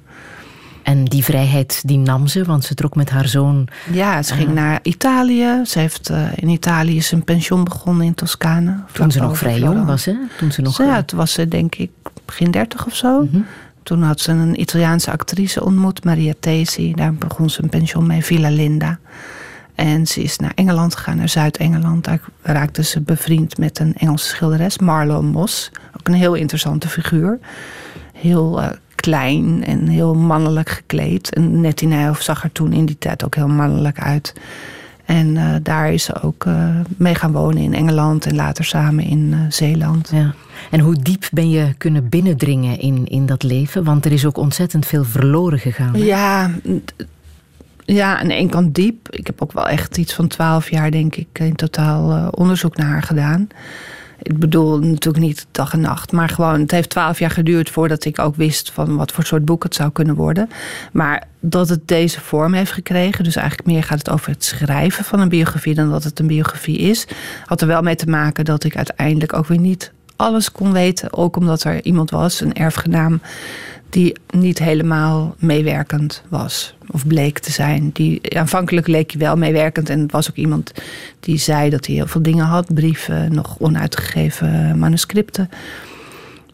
En 0.83 1.05
die 1.05 1.23
vrijheid 1.23 1.81
die 1.85 1.97
nam 1.97 2.27
ze, 2.27 2.43
want 2.43 2.63
ze 2.63 2.73
trok 2.73 2.95
met 2.95 3.09
haar 3.09 3.27
zoon. 3.27 3.67
Ja, 3.91 4.23
ze 4.23 4.33
ging 4.33 4.47
uh, 4.47 4.53
naar 4.55 4.79
Italië. 4.83 5.61
Ze 5.65 5.79
heeft 5.79 6.09
uh, 6.09 6.27
in 6.35 6.49
Italië 6.49 7.01
zijn 7.01 7.23
pension 7.23 7.63
begonnen 7.63 8.05
in 8.05 8.13
Toscane. 8.13 8.79
Toen 8.91 9.11
ze 9.11 9.19
nog 9.19 9.37
vrij 9.37 9.59
jong 9.59 9.85
was, 9.85 10.05
hè? 10.05 10.15
Toen 10.37 10.51
ze 10.51 10.61
nog. 10.61 10.77
Ja, 10.77 11.03
toen 11.03 11.17
was 11.19 11.31
ze 11.31 11.47
denk 11.47 11.75
ik 11.75 11.89
begin 12.31 12.51
dertig 12.51 12.85
of 12.85 12.95
zo. 12.95 13.21
Mm 13.21 13.29
-hmm. 13.31 13.45
Toen 13.83 14.03
had 14.03 14.19
ze 14.19 14.31
een 14.31 14.61
Italiaanse 14.61 15.11
actrice 15.11 15.63
ontmoet, 15.63 16.03
Maria 16.03 16.33
Tesi. 16.39 16.93
Daar 16.93 17.13
begon 17.13 17.49
ze 17.49 17.63
een 17.63 17.69
pension 17.69 18.07
mee, 18.07 18.23
Villa 18.23 18.49
Linda. 18.49 18.99
En 19.75 20.07
ze 20.07 20.21
is 20.21 20.37
naar 20.37 20.51
Engeland 20.55 20.95
gegaan, 20.95 21.17
naar 21.17 21.29
Zuid-Engeland. 21.29 22.03
Daar 22.03 22.19
raakte 22.41 22.83
ze 22.83 23.01
bevriend 23.01 23.57
met 23.57 23.79
een 23.79 23.95
Engelse 23.97 24.27
schilderes, 24.27 24.77
Marlowe 24.77 25.25
Moss. 25.25 25.71
Ook 25.99 26.07
een 26.07 26.13
heel 26.13 26.33
interessante 26.33 26.89
figuur. 26.89 27.39
Heel 28.13 28.61
uh, 28.61 28.69
klein 28.95 29.63
en 29.65 29.87
heel 29.87 30.15
mannelijk 30.15 30.69
gekleed. 30.69 31.33
En 31.33 31.61
Nettie 31.61 31.87
Nijhoff 31.87 32.21
zag 32.21 32.43
er 32.43 32.51
toen 32.51 32.73
in 32.73 32.85
die 32.85 32.97
tijd 32.97 33.25
ook 33.25 33.35
heel 33.35 33.47
mannelijk 33.47 33.99
uit. 33.99 34.33
En 35.11 35.35
uh, 35.35 35.55
daar 35.63 35.93
is 35.93 36.03
ze 36.03 36.21
ook 36.21 36.45
uh, 36.45 36.79
mee 36.97 37.15
gaan 37.15 37.31
wonen 37.31 37.63
in 37.63 37.73
Engeland 37.73 38.25
en 38.25 38.35
later 38.35 38.65
samen 38.65 39.03
in 39.03 39.35
Zeeland. 39.49 40.09
Ja. 40.13 40.33
En 40.69 40.79
hoe 40.79 40.95
diep 41.01 41.27
ben 41.31 41.49
je 41.49 41.73
kunnen 41.77 42.09
binnendringen 42.09 42.79
in, 42.79 43.07
in 43.07 43.25
dat 43.25 43.43
leven? 43.43 43.83
Want 43.83 44.05
er 44.05 44.11
is 44.11 44.25
ook 44.25 44.37
ontzettend 44.37 44.85
veel 44.85 45.03
verloren 45.03 45.59
gegaan. 45.59 45.93
Hè? 45.93 46.03
Ja, 46.03 46.51
ja, 47.85 48.19
aan 48.19 48.27
de 48.27 48.33
ene 48.33 48.49
kant 48.49 48.75
diep. 48.75 49.09
Ik 49.09 49.27
heb 49.27 49.41
ook 49.41 49.51
wel 49.51 49.67
echt 49.67 49.97
iets 49.97 50.13
van 50.13 50.27
twaalf 50.27 50.69
jaar, 50.69 50.91
denk 50.91 51.15
ik, 51.15 51.39
in 51.39 51.55
totaal 51.55 52.29
onderzoek 52.29 52.77
naar 52.77 52.87
haar 52.87 53.03
gedaan. 53.03 53.47
Ik 54.21 54.37
bedoel 54.39 54.79
natuurlijk 54.79 55.25
niet 55.25 55.45
dag 55.51 55.73
en 55.73 55.81
nacht, 55.81 56.11
maar 56.11 56.29
gewoon, 56.29 56.59
het 56.59 56.71
heeft 56.71 56.89
twaalf 56.89 57.19
jaar 57.19 57.31
geduurd 57.31 57.69
voordat 57.69 58.05
ik 58.05 58.19
ook 58.19 58.35
wist 58.35 58.71
van 58.71 58.95
wat 58.95 59.11
voor 59.11 59.23
soort 59.23 59.45
boek 59.45 59.63
het 59.63 59.75
zou 59.75 59.91
kunnen 59.91 60.15
worden. 60.15 60.49
Maar 60.91 61.27
dat 61.39 61.69
het 61.69 61.87
deze 61.87 62.21
vorm 62.21 62.53
heeft 62.53 62.71
gekregen, 62.71 63.23
dus 63.23 63.35
eigenlijk 63.35 63.67
meer 63.67 63.83
gaat 63.83 63.97
het 63.97 64.09
over 64.09 64.29
het 64.29 64.43
schrijven 64.43 65.03
van 65.03 65.19
een 65.19 65.29
biografie 65.29 65.75
dan 65.75 65.89
dat 65.89 66.03
het 66.03 66.19
een 66.19 66.27
biografie 66.27 66.77
is, 66.77 67.07
had 67.45 67.61
er 67.61 67.67
wel 67.67 67.81
mee 67.81 67.95
te 67.95 68.09
maken 68.09 68.45
dat 68.45 68.63
ik 68.63 68.75
uiteindelijk 68.75 69.33
ook 69.33 69.47
weer 69.47 69.59
niet 69.59 69.91
alles 70.15 70.51
kon 70.51 70.71
weten. 70.71 71.13
Ook 71.13 71.35
omdat 71.35 71.63
er 71.63 71.83
iemand 71.83 72.09
was, 72.09 72.41
een 72.41 72.53
erfgenaam, 72.53 73.21
die 73.91 74.15
niet 74.29 74.59
helemaal 74.59 75.35
meewerkend 75.39 76.23
was. 76.29 76.75
Of 76.91 77.07
bleek 77.07 77.39
te 77.39 77.51
zijn. 77.51 77.89
Die, 77.93 78.37
aanvankelijk 78.37 78.87
leek 78.87 79.11
hij 79.11 79.19
wel 79.19 79.37
meewerkend. 79.37 79.89
En 79.89 80.11
was 80.11 80.29
ook 80.29 80.35
iemand 80.35 80.71
die 81.19 81.37
zei 81.37 81.69
dat 81.69 81.85
hij 81.85 81.95
heel 81.95 82.07
veel 82.07 82.21
dingen 82.21 82.45
had. 82.45 82.73
Brieven, 82.73 83.33
nog 83.33 83.59
onuitgegeven 83.59 84.79
manuscripten. 84.79 85.49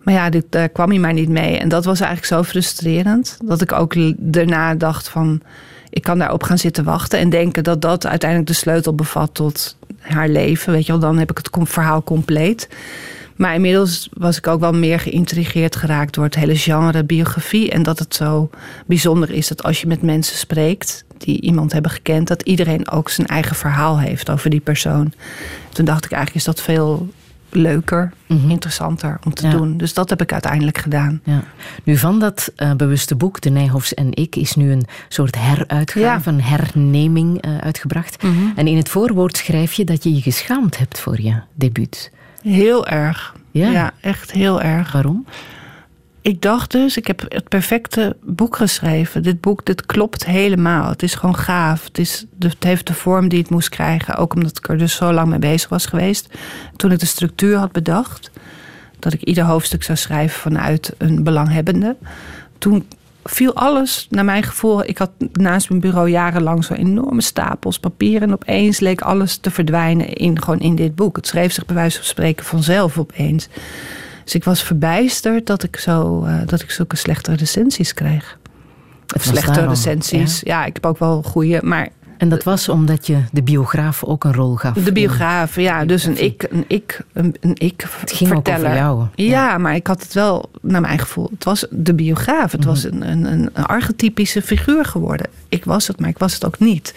Maar 0.04 0.14
ja, 0.14 0.30
dit, 0.30 0.46
daar 0.50 0.70
kwam 0.70 0.90
hij 0.90 1.00
maar 1.00 1.14
niet 1.14 1.30
mee. 1.30 1.58
En 1.58 1.70
dat 1.70 1.86
was 1.86 2.00
eigenlijk 2.00 2.34
zo 2.34 2.44
frustrerend. 2.44 3.38
Dat 3.44 3.62
ik 3.62 3.72
ook 3.72 3.94
daarna 4.18 4.76
dacht 4.76 5.10
van... 5.10 5.42
Ik 5.90 6.04
kan 6.04 6.20
daarop 6.20 6.44
gaan 6.44 6.58
zitten 6.58 6.84
wachten 6.84 7.20
en 7.20 7.30
denken 7.30 7.64
dat 7.64 7.82
dat 7.82 8.06
uiteindelijk 8.06 8.50
de 8.50 8.56
sleutel 8.56 8.96
bevat 8.96 9.34
tot 9.34 9.78
haar 10.00 10.30
leven. 10.30 10.74
Weet 10.74 10.86
je 10.86 10.92
wel, 10.92 11.02
dan 11.02 11.18
heb 11.18 11.32
ik 11.32 11.38
het 11.38 11.50
verhaal 11.70 12.04
compleet. 12.04 12.68
Maar 13.38 13.54
inmiddels 13.54 14.10
was 14.14 14.38
ik 14.38 14.48
ook 14.48 14.60
wel 14.60 14.74
meer 14.74 15.00
geïntrigeerd 15.00 15.76
geraakt 15.76 16.14
door 16.14 16.24
het 16.24 16.36
hele 16.36 16.58
genre 16.58 17.04
biografie. 17.04 17.72
En 17.72 17.84
dat 17.84 18.00
het 18.00 18.16
zo 18.16 18.50
bijzonder 18.86 19.32
is 19.32 19.48
dat 19.48 19.64
als 19.64 19.82
je 19.82 19.88
met 19.88 20.02
mensen 20.02 20.38
spreekt 20.38 21.06
die 21.18 21.42
iemand 21.42 21.72
hebben 21.72 21.92
gekend, 21.92 22.28
dat 22.28 22.42
iedereen 22.42 22.90
ook 22.90 23.10
zijn 23.10 23.28
eigen 23.28 23.56
verhaal 23.56 24.00
heeft 24.00 24.30
over 24.30 24.50
die 24.50 24.60
persoon. 24.60 25.14
Toen 25.70 25.86
dacht 25.86 26.06
ik 26.06 26.12
eigenlijk 26.12 26.46
is 26.46 26.54
dat 26.54 26.62
veel 26.62 27.10
leuker, 27.50 28.14
mm-hmm. 28.28 28.50
interessanter 28.50 29.20
om 29.26 29.34
te 29.34 29.48
doen. 29.48 29.78
Dus 29.78 29.94
dat 29.94 30.10
heb 30.10 30.22
ik 30.22 30.34
uiteindelijk 30.34 30.78
gedaan. 30.78 31.22
Ja. 31.24 31.44
Nu 31.84 31.98
van 31.98 32.20
dat 32.20 32.52
uh, 32.58 32.74
bewuste 32.74 33.16
boek, 33.16 33.42
De 33.42 33.50
Nijhoffs 33.50 33.94
en 33.94 34.14
ik, 34.14 34.36
is 34.36 34.56
nu 34.56 34.72
een 34.72 34.86
soort 35.08 35.36
heruitgave, 35.36 36.30
een 36.30 36.42
herneming 36.42 37.46
uh, 37.46 37.58
uitgebracht. 37.58 38.24
Mm-hmm. 38.24 38.54
En 38.56 38.68
in 38.68 38.78
het 38.78 38.90
voorwoord 38.90 39.38
schrijf 39.38 39.74
je 39.74 39.84
dat 39.84 40.04
je 40.04 40.16
je 40.16 40.22
geschaamd 40.22 40.78
hebt 40.78 41.00
voor 41.00 41.22
je 41.22 41.42
debuut. 41.54 42.12
Heel 42.42 42.88
erg. 42.88 43.36
Ja. 43.52 43.70
ja, 43.70 43.92
echt 44.02 44.32
heel 44.32 44.62
erg. 44.62 44.92
Waarom? 44.92 45.26
Ik 46.22 46.42
dacht 46.42 46.72
dus, 46.72 46.98
ik 46.98 47.08
heb 47.08 47.26
het 47.28 47.48
perfecte 47.48 48.16
boek 48.22 48.56
geschreven. 48.56 49.24
Dit 49.24 49.42
boek, 49.42 49.66
dit 49.66 49.86
klopt 49.86 50.26
helemaal. 50.26 50.90
Het 50.90 51.04
is 51.04 51.16
gewoon 51.16 51.36
gaaf. 51.36 51.84
Het, 51.84 51.98
is, 51.98 52.26
het 52.40 52.64
heeft 52.64 52.88
de 52.88 52.94
vorm 52.94 53.28
die 53.28 53.40
het 53.40 53.50
moest 53.50 53.70
krijgen. 53.70 54.16
Ook 54.16 54.36
omdat 54.36 54.58
ik 54.58 54.70
er 54.70 54.78
dus 54.78 54.96
zo 54.96 55.14
lang 55.14 55.28
mee 55.30 55.40
bezig 55.40 55.70
was 55.70 55.86
geweest. 55.86 56.30
Toen 56.76 56.92
ik 56.92 57.00
de 57.00 57.06
structuur 57.06 57.58
had 57.58 57.72
bedacht. 57.72 58.32
Dat 59.00 59.14
ik 59.14 59.22
ieder 59.22 59.44
hoofdstuk 59.44 59.84
zou 59.84 59.98
schrijven 59.98 60.40
vanuit 60.40 60.94
een 60.98 61.24
belanghebbende. 61.24 61.96
Toen 62.58 62.86
viel 63.30 63.56
alles, 63.56 64.08
naar 64.10 64.26
mijn 64.26 64.44
gevoel. 64.44 64.84
Ik 64.84 64.98
had 64.98 65.12
naast 65.32 65.70
mijn 65.70 65.82
bureau 65.82 66.10
jarenlang 66.10 66.64
zo 66.64 66.74
enorme 66.74 67.22
stapels 67.22 67.80
papieren. 67.80 68.28
En 68.28 68.34
opeens 68.34 68.80
leek 68.80 69.02
alles 69.02 69.38
te 69.38 69.52
verdwijnen 69.52 70.14
in, 70.14 70.42
gewoon 70.42 70.60
in 70.60 70.76
dit 70.76 70.96
boek. 70.96 71.16
Het 71.16 71.28
schreef 71.28 71.54
zich 71.54 71.66
bij 71.66 71.76
wijze 71.76 71.98
van 71.98 72.06
spreken 72.06 72.46
vanzelf 72.46 72.98
opeens. 72.98 73.48
Dus 74.24 74.36
ik 74.36 74.44
was 74.44 74.64
verbijsterd 74.64 75.46
dat 75.46 75.64
ik, 75.64 75.78
zo, 75.78 76.26
uh, 76.26 76.40
dat 76.46 76.62
ik 76.62 76.72
zulke 76.72 76.96
slechte 76.96 77.36
recensies 77.36 77.94
kreeg. 77.94 78.38
Of 79.16 79.24
slechte 79.24 79.68
recensies. 79.68 80.42
Ja. 80.44 80.60
ja. 80.60 80.66
ik 80.66 80.74
heb 80.74 80.86
ook 80.86 81.00
wel 81.00 81.22
goede. 81.24 81.60
Maar 81.64 81.90
en 82.18 82.30
dat 82.30 82.44
was 82.44 82.70
omdat 82.70 83.08
je 83.08 83.18
de 83.32 83.44
biograaf 83.44 84.04
ook 84.04 84.24
een 84.24 84.34
rol 84.34 84.56
gaf. 84.56 84.74
De 84.74 84.92
biograaf, 84.92 85.56
ja. 85.56 85.86
Dus 85.86 86.04
een 86.04 86.24
ik, 86.24 86.48
een 86.50 86.66
ik, 86.68 87.02
een, 87.14 87.36
een 87.40 87.56
ik 87.58 87.86
Het 88.00 88.12
ging 88.12 88.30
verteller. 88.30 88.60
ook 88.60 88.66
over 88.66 88.78
jou. 88.78 89.06
Ja. 89.16 89.26
ja. 89.26 89.58
maar 89.58 89.76
ik 89.76 89.88
had 89.88 90.02
het 90.02 90.14
wel, 90.14 90.50
naar 90.62 90.82
mijn 90.82 91.00
gevoel, 91.00 91.30
het 91.32 91.44
was 91.44 91.66
de 91.70 91.94
biograaf. 91.94 92.52
Het 92.52 92.66
was 92.66 92.86
mhm. 92.86 93.02
een, 93.02 93.26
een, 93.26 93.50
een 93.54 93.66
archetypische 93.66 94.42
figuur 94.42 94.86
geworden. 94.86 95.28
Ik 95.50 95.66
was 95.66 95.88
het, 95.88 96.00
maar 96.00 96.10
ik 96.10 96.18
was 96.18 96.34
het 96.34 96.46
ook 96.46 96.60
niet. 96.60 96.94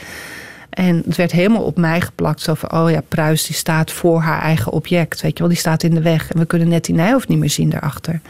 En 0.70 1.02
het 1.06 1.16
werd 1.16 1.32
helemaal 1.32 1.62
op 1.62 1.76
mij 1.76 2.00
geplakt. 2.00 2.40
Zo 2.40 2.54
van, 2.54 2.72
oh 2.72 2.90
ja, 2.90 3.00
Pruis 3.08 3.46
die 3.46 3.56
staat 3.56 3.92
voor 3.92 4.20
haar 4.20 4.42
eigen 4.42 4.72
object. 4.72 5.20
Weet 5.20 5.32
je 5.32 5.38
wel, 5.38 5.48
die 5.48 5.58
staat 5.58 5.82
in 5.82 5.94
de 5.94 6.02
weg. 6.02 6.32
En 6.32 6.38
we 6.38 6.46
kunnen 6.46 6.68
net 6.68 6.84
die 6.84 6.94
Nijhoff 6.94 7.28
niet 7.28 7.38
meer 7.38 7.50
zien 7.50 7.70
daarachter. 7.70 8.20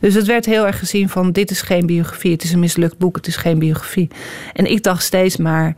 Dus 0.00 0.14
het 0.14 0.26
werd 0.26 0.46
heel 0.46 0.66
erg 0.66 0.78
gezien 0.78 1.08
van, 1.08 1.32
dit 1.32 1.50
is 1.50 1.62
geen 1.62 1.86
biografie. 1.86 2.32
Het 2.32 2.42
is 2.42 2.52
een 2.52 2.60
mislukt 2.60 2.98
boek, 2.98 3.16
het 3.16 3.26
is 3.26 3.36
geen 3.36 3.58
biografie. 3.58 4.08
En 4.52 4.70
ik 4.70 4.82
dacht 4.82 5.02
steeds 5.02 5.36
maar 5.36 5.76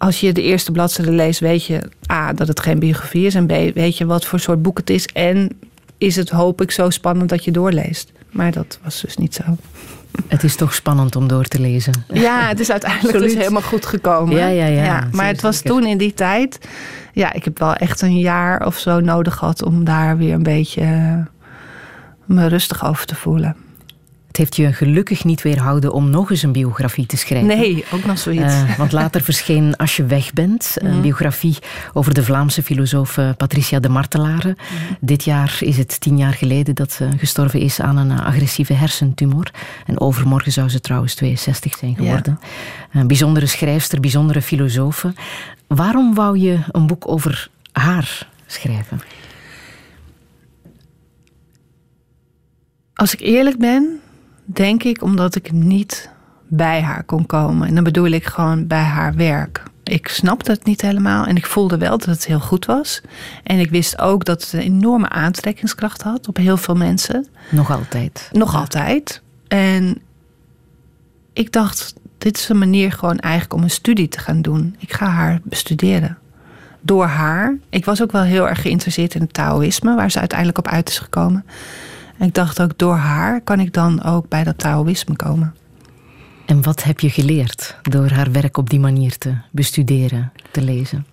als 0.00 0.20
je 0.20 0.32
de 0.32 0.42
eerste 0.42 0.72
bladzijde 0.72 1.12
leest, 1.12 1.40
weet 1.40 1.64
je 1.64 1.80
A, 2.12 2.32
dat 2.32 2.48
het 2.48 2.60
geen 2.60 2.78
biografie 2.78 3.26
is. 3.26 3.34
En 3.34 3.46
B, 3.46 3.74
weet 3.74 3.98
je 3.98 4.06
wat 4.06 4.24
voor 4.24 4.40
soort 4.40 4.62
boek 4.62 4.78
het 4.78 4.90
is. 4.90 5.06
En 5.06 5.50
is 5.98 6.16
het, 6.16 6.30
hoop 6.30 6.60
ik, 6.60 6.70
zo 6.70 6.90
spannend 6.90 7.28
dat 7.28 7.44
je 7.44 7.50
doorleest. 7.50 8.12
Maar 8.30 8.52
dat 8.52 8.78
was 8.82 9.00
dus 9.00 9.16
niet 9.16 9.34
zo. 9.34 9.42
Het 10.26 10.42
is 10.42 10.56
toch 10.56 10.74
spannend 10.74 11.16
om 11.16 11.28
door 11.28 11.44
te 11.44 11.60
lezen. 11.60 12.04
Ja, 12.12 12.48
het 12.48 12.60
is 12.60 12.70
uiteindelijk 12.70 13.18
dus 13.18 13.34
helemaal 13.34 13.62
goed 13.62 13.86
gekomen. 13.86 14.36
Ja, 14.36 14.46
ja, 14.46 14.66
ja. 14.66 14.84
ja 14.84 15.08
maar 15.12 15.26
het 15.26 15.40
was 15.40 15.60
toen 15.60 15.86
in 15.86 15.98
die 15.98 16.14
tijd. 16.14 16.58
Ja, 17.12 17.32
ik 17.32 17.44
heb 17.44 17.58
wel 17.58 17.74
echt 17.74 18.02
een 18.02 18.18
jaar 18.18 18.66
of 18.66 18.78
zo 18.78 19.00
nodig 19.00 19.34
gehad 19.34 19.62
om 19.62 19.84
daar 19.84 20.16
weer 20.16 20.34
een 20.34 20.42
beetje 20.42 20.82
uh, 20.82 21.16
me 22.24 22.46
rustig 22.46 22.84
over 22.84 23.06
te 23.06 23.14
voelen. 23.14 23.56
Het 24.30 24.38
heeft 24.38 24.56
je 24.56 24.72
gelukkig 24.72 25.24
niet 25.24 25.42
weerhouden 25.42 25.92
om 25.92 26.10
nog 26.10 26.30
eens 26.30 26.42
een 26.42 26.52
biografie 26.52 27.06
te 27.06 27.16
schrijven. 27.16 27.48
Nee, 27.48 27.84
ook 27.92 28.04
nog 28.04 28.18
zoiets. 28.18 28.54
Uh, 28.54 28.76
want 28.78 28.92
later 28.92 29.22
verscheen 29.22 29.76
Als 29.76 29.96
je 29.96 30.04
weg 30.04 30.32
bent, 30.32 30.74
een 30.74 31.00
biografie 31.00 31.58
over 31.92 32.14
de 32.14 32.24
Vlaamse 32.24 32.62
filosoof 32.62 33.18
eh, 33.18 33.30
Patricia 33.36 33.80
de 33.80 33.88
Martelare. 33.88 34.56
Mhm. 34.56 34.94
Dit 35.00 35.24
jaar 35.24 35.58
is 35.60 35.76
het 35.76 36.00
tien 36.00 36.18
jaar 36.18 36.32
geleden 36.32 36.74
dat 36.74 36.92
ze 36.92 37.08
gestorven 37.16 37.60
is 37.60 37.80
aan 37.80 37.96
een 37.96 38.20
agressieve 38.20 38.72
hersentumor. 38.72 39.50
En 39.86 40.00
overmorgen 40.00 40.52
zou 40.52 40.68
ze 40.68 40.80
trouwens 40.80 41.14
62 41.14 41.76
zijn 41.78 41.96
geworden. 41.96 42.40
Een 42.92 43.06
bijzondere 43.06 43.46
schrijfster, 43.46 44.00
bijzondere 44.00 44.42
filosoof. 44.42 45.04
Waarom 45.66 46.14
wou 46.14 46.38
je 46.38 46.58
een 46.70 46.86
boek 46.86 47.08
over 47.08 47.50
haar 47.72 48.28
schrijven? 48.46 49.00
Als 52.94 53.12
ik 53.12 53.20
eerlijk 53.20 53.58
ben, 53.58 54.00
denk 54.52 54.82
ik 54.82 55.02
omdat 55.02 55.34
ik 55.34 55.52
niet 55.52 56.10
bij 56.48 56.80
haar 56.80 57.04
kon 57.04 57.26
komen. 57.26 57.68
En 57.68 57.74
dan 57.74 57.84
bedoel 57.84 58.06
ik 58.06 58.26
gewoon 58.26 58.66
bij 58.66 58.82
haar 58.82 59.14
werk. 59.14 59.62
Ik 59.82 60.08
snapte 60.08 60.50
het 60.50 60.64
niet 60.64 60.80
helemaal 60.80 61.26
en 61.26 61.36
ik 61.36 61.46
voelde 61.46 61.78
wel 61.78 61.98
dat 61.98 62.06
het 62.06 62.26
heel 62.26 62.40
goed 62.40 62.66
was. 62.66 63.00
En 63.42 63.58
ik 63.58 63.70
wist 63.70 63.98
ook 63.98 64.24
dat 64.24 64.42
het 64.42 64.52
een 64.52 64.60
enorme 64.60 65.08
aantrekkingskracht 65.08 66.02
had 66.02 66.28
op 66.28 66.36
heel 66.36 66.56
veel 66.56 66.74
mensen. 66.74 67.26
Nog 67.50 67.70
altijd. 67.70 68.28
Nog 68.32 68.54
altijd. 68.54 69.22
En 69.48 69.98
ik 71.32 71.52
dacht, 71.52 71.94
dit 72.18 72.36
is 72.36 72.48
een 72.48 72.58
manier 72.58 72.92
gewoon 72.92 73.18
eigenlijk 73.18 73.54
om 73.54 73.62
een 73.62 73.70
studie 73.70 74.08
te 74.08 74.18
gaan 74.18 74.42
doen. 74.42 74.76
Ik 74.78 74.92
ga 74.92 75.06
haar 75.06 75.40
bestuderen. 75.42 76.18
Door 76.80 77.06
haar. 77.06 77.56
Ik 77.68 77.84
was 77.84 78.02
ook 78.02 78.12
wel 78.12 78.22
heel 78.22 78.48
erg 78.48 78.60
geïnteresseerd 78.60 79.14
in 79.14 79.20
het 79.20 79.32
Taoïsme, 79.32 79.94
waar 79.94 80.10
ze 80.10 80.18
uiteindelijk 80.18 80.58
op 80.58 80.68
uit 80.68 80.88
is 80.88 80.98
gekomen. 80.98 81.44
En 82.20 82.26
ik 82.26 82.34
dacht 82.34 82.60
ook, 82.60 82.78
door 82.78 82.94
haar 82.94 83.40
kan 83.40 83.60
ik 83.60 83.72
dan 83.72 84.02
ook 84.02 84.28
bij 84.28 84.44
dat 84.44 84.58
Taoïsme 84.58 85.16
komen. 85.16 85.54
En 86.46 86.62
wat 86.62 86.82
heb 86.82 87.00
je 87.00 87.10
geleerd 87.10 87.76
door 87.82 88.10
haar 88.10 88.32
werk 88.32 88.56
op 88.56 88.70
die 88.70 88.80
manier 88.80 89.18
te 89.18 89.34
bestuderen, 89.50 90.32
te 90.50 90.62
lezen? 90.62 91.06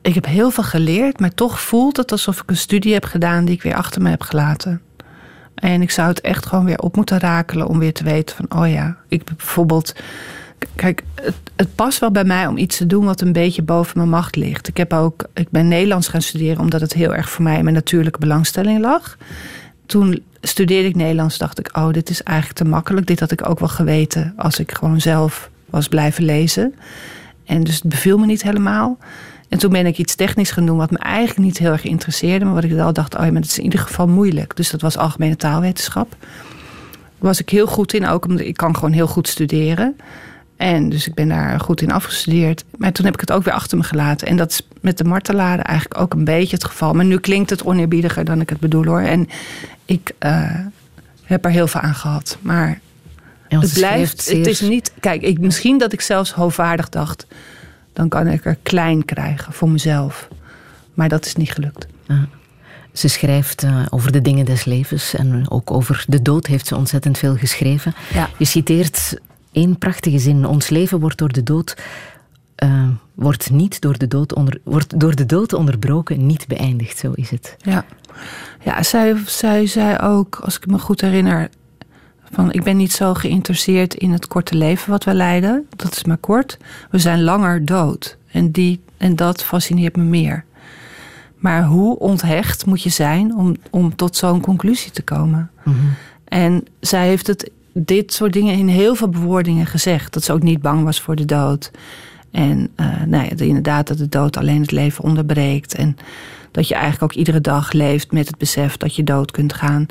Ik 0.00 0.14
heb 0.14 0.26
heel 0.26 0.50
veel 0.50 0.64
geleerd, 0.64 1.20
maar 1.20 1.34
toch 1.34 1.60
voelt 1.60 1.96
het 1.96 2.12
alsof 2.12 2.40
ik 2.40 2.50
een 2.50 2.56
studie 2.56 2.92
heb 2.92 3.04
gedaan 3.04 3.44
die 3.44 3.54
ik 3.54 3.62
weer 3.62 3.74
achter 3.74 4.02
me 4.02 4.10
heb 4.10 4.22
gelaten. 4.22 4.80
En 5.54 5.82
ik 5.82 5.90
zou 5.90 6.08
het 6.08 6.20
echt 6.20 6.46
gewoon 6.46 6.64
weer 6.64 6.78
op 6.78 6.96
moeten 6.96 7.18
rakelen 7.18 7.68
om 7.68 7.78
weer 7.78 7.92
te 7.92 8.04
weten 8.04 8.36
van, 8.36 8.60
oh 8.60 8.70
ja, 8.70 8.96
ik 9.08 9.24
bijvoorbeeld. 9.24 9.94
Kijk, 10.74 11.02
het, 11.14 11.34
het, 11.56 11.74
past 11.74 11.98
wel 11.98 12.10
bij 12.10 12.24
mij 12.24 12.46
om 12.46 12.56
iets 12.56 12.76
te 12.76 12.86
doen 12.86 13.04
wat 13.04 13.20
een 13.20 13.32
beetje 13.32 13.62
boven 13.62 13.98
mijn 13.98 14.08
macht 14.08 14.36
ligt. 14.36 14.68
Ik, 14.68 14.76
heb 14.76 14.92
ook, 14.92 15.24
ik 15.34 15.50
ben 15.50 15.68
Nederlands 15.68 16.08
gaan 16.08 16.22
studeren 16.22 16.60
omdat 16.60 16.80
het 16.80 16.92
heel 16.92 17.14
erg 17.14 17.30
voor 17.30 17.42
mij 17.42 17.56
in 17.56 17.64
mijn 17.64 17.76
natuurlijke 17.76 18.18
belangstelling 18.18 18.80
lag 18.80 19.16
toen 19.86 20.22
studeerde 20.40 20.88
ik 20.88 20.96
Nederlands, 20.96 21.38
dacht 21.38 21.58
ik, 21.58 21.76
oh, 21.76 21.92
dit 21.92 22.10
is 22.10 22.22
eigenlijk 22.22 22.58
te 22.58 22.64
makkelijk. 22.64 23.06
Dit 23.06 23.20
had 23.20 23.30
ik 23.30 23.48
ook 23.48 23.58
wel 23.58 23.68
geweten 23.68 24.32
als 24.36 24.58
ik 24.58 24.72
gewoon 24.72 25.00
zelf 25.00 25.50
was 25.70 25.88
blijven 25.88 26.24
lezen. 26.24 26.74
En 27.44 27.64
dus 27.64 27.74
het 27.74 27.88
beviel 27.88 28.18
me 28.18 28.26
niet 28.26 28.42
helemaal. 28.42 28.98
En 29.48 29.58
toen 29.58 29.72
ben 29.72 29.86
ik 29.86 29.98
iets 29.98 30.14
technisch 30.14 30.50
gaan 30.50 30.66
doen 30.66 30.76
wat 30.76 30.90
me 30.90 30.98
eigenlijk 30.98 31.38
niet 31.38 31.58
heel 31.58 31.72
erg 31.72 31.84
interesseerde. 31.84 32.44
Maar 32.44 32.54
wat 32.54 32.64
ik 32.64 32.70
wel 32.70 32.92
dacht, 32.92 33.14
oh 33.14 33.24
ja, 33.24 33.30
maar 33.30 33.40
het 33.40 33.50
is 33.50 33.58
in 33.58 33.64
ieder 33.64 33.78
geval 33.78 34.08
moeilijk. 34.08 34.56
Dus 34.56 34.70
dat 34.70 34.80
was 34.80 34.96
algemene 34.96 35.36
taalwetenschap. 35.36 36.16
Daar 36.20 37.30
was 37.30 37.40
ik 37.40 37.48
heel 37.48 37.66
goed 37.66 37.92
in, 37.92 38.06
ook 38.06 38.24
omdat 38.24 38.46
ik 38.46 38.56
kan 38.56 38.74
gewoon 38.74 38.92
heel 38.92 39.06
goed 39.06 39.28
studeren. 39.28 39.96
En 40.56 40.88
dus 40.88 41.06
ik 41.06 41.14
ben 41.14 41.28
daar 41.28 41.60
goed 41.60 41.80
in 41.80 41.92
afgestudeerd. 41.92 42.64
Maar 42.76 42.92
toen 42.92 43.04
heb 43.04 43.14
ik 43.14 43.20
het 43.20 43.32
ook 43.32 43.44
weer 43.44 43.54
achter 43.54 43.78
me 43.78 43.84
gelaten. 43.84 44.26
En 44.28 44.36
dat 44.36 44.66
met 44.82 44.98
de 44.98 45.04
martelaren 45.04 45.64
eigenlijk 45.64 46.00
ook 46.00 46.14
een 46.14 46.24
beetje 46.24 46.56
het 46.56 46.64
geval. 46.64 46.92
Maar 46.92 47.04
nu 47.04 47.18
klinkt 47.18 47.50
het 47.50 47.64
oneerbiediger 47.64 48.24
dan 48.24 48.40
ik 48.40 48.48
het 48.48 48.60
bedoel 48.60 48.84
hoor. 48.84 49.00
En 49.00 49.28
ik 49.84 50.12
uh, 50.20 50.50
heb 51.22 51.44
er 51.44 51.50
heel 51.50 51.66
veel 51.66 51.80
aan 51.80 51.94
gehad. 51.94 52.38
Maar 52.40 52.80
het 53.48 53.72
blijft, 53.72 54.28
het 54.28 54.46
is 54.46 54.60
niet... 54.60 54.92
Kijk, 55.00 55.22
ik, 55.22 55.38
misschien 55.38 55.78
dat 55.78 55.92
ik 55.92 56.00
zelfs 56.00 56.32
hoogwaardig 56.32 56.88
dacht... 56.88 57.26
dan 57.92 58.08
kan 58.08 58.26
ik 58.26 58.44
er 58.44 58.56
klein 58.62 59.04
krijgen 59.04 59.52
voor 59.52 59.70
mezelf. 59.70 60.28
Maar 60.94 61.08
dat 61.08 61.26
is 61.26 61.36
niet 61.36 61.52
gelukt. 61.52 61.86
Ja. 62.08 62.28
Ze 62.92 63.08
schrijft 63.08 63.62
uh, 63.62 63.86
over 63.90 64.12
de 64.12 64.20
dingen 64.20 64.44
des 64.44 64.64
levens 64.64 65.14
en 65.14 65.50
ook 65.50 65.70
over 65.70 66.04
de 66.08 66.22
dood 66.22 66.46
heeft 66.46 66.66
ze 66.66 66.76
ontzettend 66.76 67.18
veel 67.18 67.36
geschreven. 67.36 67.94
Ja. 68.14 68.28
Je 68.38 68.44
citeert 68.44 69.18
één 69.52 69.78
prachtige 69.78 70.18
zin. 70.18 70.46
Ons 70.46 70.68
leven 70.68 71.00
wordt 71.00 71.18
door 71.18 71.32
de 71.32 71.42
dood, 71.42 71.76
uh, 72.64 72.88
wordt 73.22 73.50
niet 73.50 73.80
door 73.80 73.98
de 73.98 74.08
dood, 74.08 74.34
onder, 74.34 74.60
wordt 74.64 75.00
door 75.00 75.14
de 75.14 75.26
dood 75.26 75.52
onderbroken, 75.52 76.26
niet 76.26 76.46
beëindigd. 76.46 76.98
Zo 76.98 77.12
is 77.14 77.30
het. 77.30 77.56
Ja, 77.58 77.84
ja 78.64 78.82
zij, 78.82 79.16
zij 79.26 79.66
zei 79.66 79.98
ook, 79.98 80.40
als 80.44 80.56
ik 80.56 80.66
me 80.66 80.78
goed 80.78 81.00
herinner, 81.00 81.48
van 82.32 82.52
ik 82.52 82.62
ben 82.62 82.76
niet 82.76 82.92
zo 82.92 83.14
geïnteresseerd 83.14 83.94
in 83.94 84.10
het 84.10 84.26
korte 84.26 84.54
leven 84.54 84.90
wat 84.90 85.04
we 85.04 85.14
leiden. 85.14 85.66
Dat 85.76 85.92
is 85.92 86.04
maar 86.04 86.16
kort. 86.16 86.58
We 86.90 86.98
zijn 86.98 87.22
langer 87.22 87.64
dood. 87.64 88.16
En, 88.30 88.50
die, 88.50 88.80
en 88.96 89.16
dat 89.16 89.44
fascineert 89.44 89.96
me 89.96 90.02
meer. 90.02 90.44
Maar 91.38 91.64
hoe 91.64 91.98
onthecht 91.98 92.66
moet 92.66 92.82
je 92.82 92.90
zijn 92.90 93.36
om, 93.36 93.56
om 93.70 93.96
tot 93.96 94.16
zo'n 94.16 94.40
conclusie 94.40 94.90
te 94.90 95.02
komen? 95.02 95.50
Mm 95.64 95.72
-hmm. 95.72 95.94
En 96.24 96.64
zij 96.80 97.06
heeft 97.06 97.26
het 97.26 97.50
dit 97.72 98.12
soort 98.12 98.32
dingen 98.32 98.58
in 98.58 98.68
heel 98.68 98.94
veel 98.94 99.08
bewoordingen 99.08 99.66
gezegd. 99.66 100.12
Dat 100.12 100.24
ze 100.24 100.32
ook 100.32 100.42
niet 100.42 100.62
bang 100.62 100.84
was 100.84 101.00
voor 101.00 101.16
de 101.16 101.24
dood. 101.24 101.70
En 102.32 102.70
uh, 102.76 103.02
nou 103.06 103.24
ja, 103.24 103.44
inderdaad 103.44 103.86
dat 103.86 103.98
de 103.98 104.08
dood 104.08 104.36
alleen 104.36 104.60
het 104.60 104.70
leven 104.70 105.04
onderbreekt. 105.04 105.74
En 105.74 105.96
dat 106.50 106.68
je 106.68 106.74
eigenlijk 106.74 107.02
ook 107.02 107.18
iedere 107.18 107.40
dag 107.40 107.72
leeft 107.72 108.12
met 108.12 108.26
het 108.26 108.38
besef 108.38 108.76
dat 108.76 108.96
je 108.96 109.04
dood 109.04 109.30
kunt 109.30 109.52
gaan. 109.52 109.86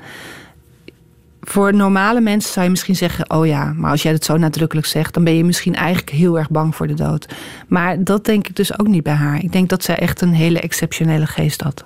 Voor 1.42 1.74
normale 1.74 2.22
mensen 2.22 2.52
zou 2.52 2.66
je 2.66 2.72
misschien 2.72 2.96
zeggen: 2.96 3.30
Oh 3.30 3.46
ja, 3.46 3.74
maar 3.76 3.92
als 3.92 4.02
jij 4.02 4.12
het 4.12 4.26
zo 4.26 4.38
nadrukkelijk 4.38 4.88
zegt, 4.88 5.14
dan 5.14 5.24
ben 5.24 5.36
je 5.36 5.44
misschien 5.44 5.76
eigenlijk 5.76 6.10
heel 6.10 6.38
erg 6.38 6.50
bang 6.50 6.76
voor 6.76 6.88
de 6.88 6.94
dood. 6.94 7.34
Maar 7.68 8.04
dat 8.04 8.26
denk 8.26 8.48
ik 8.48 8.56
dus 8.56 8.80
ook 8.80 8.88
niet 8.88 9.04
bij 9.04 9.14
haar. 9.14 9.44
Ik 9.44 9.52
denk 9.52 9.70
dat 9.70 9.84
zij 9.84 9.98
echt 9.98 10.22
een 10.22 10.34
hele 10.34 10.60
exceptionele 10.60 11.26
geest 11.26 11.62
had. 11.62 11.86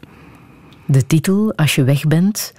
De 0.85 1.07
titel, 1.07 1.53
Als 1.55 1.75
je 1.75 1.83
weg 1.83 2.07
bent, 2.07 2.53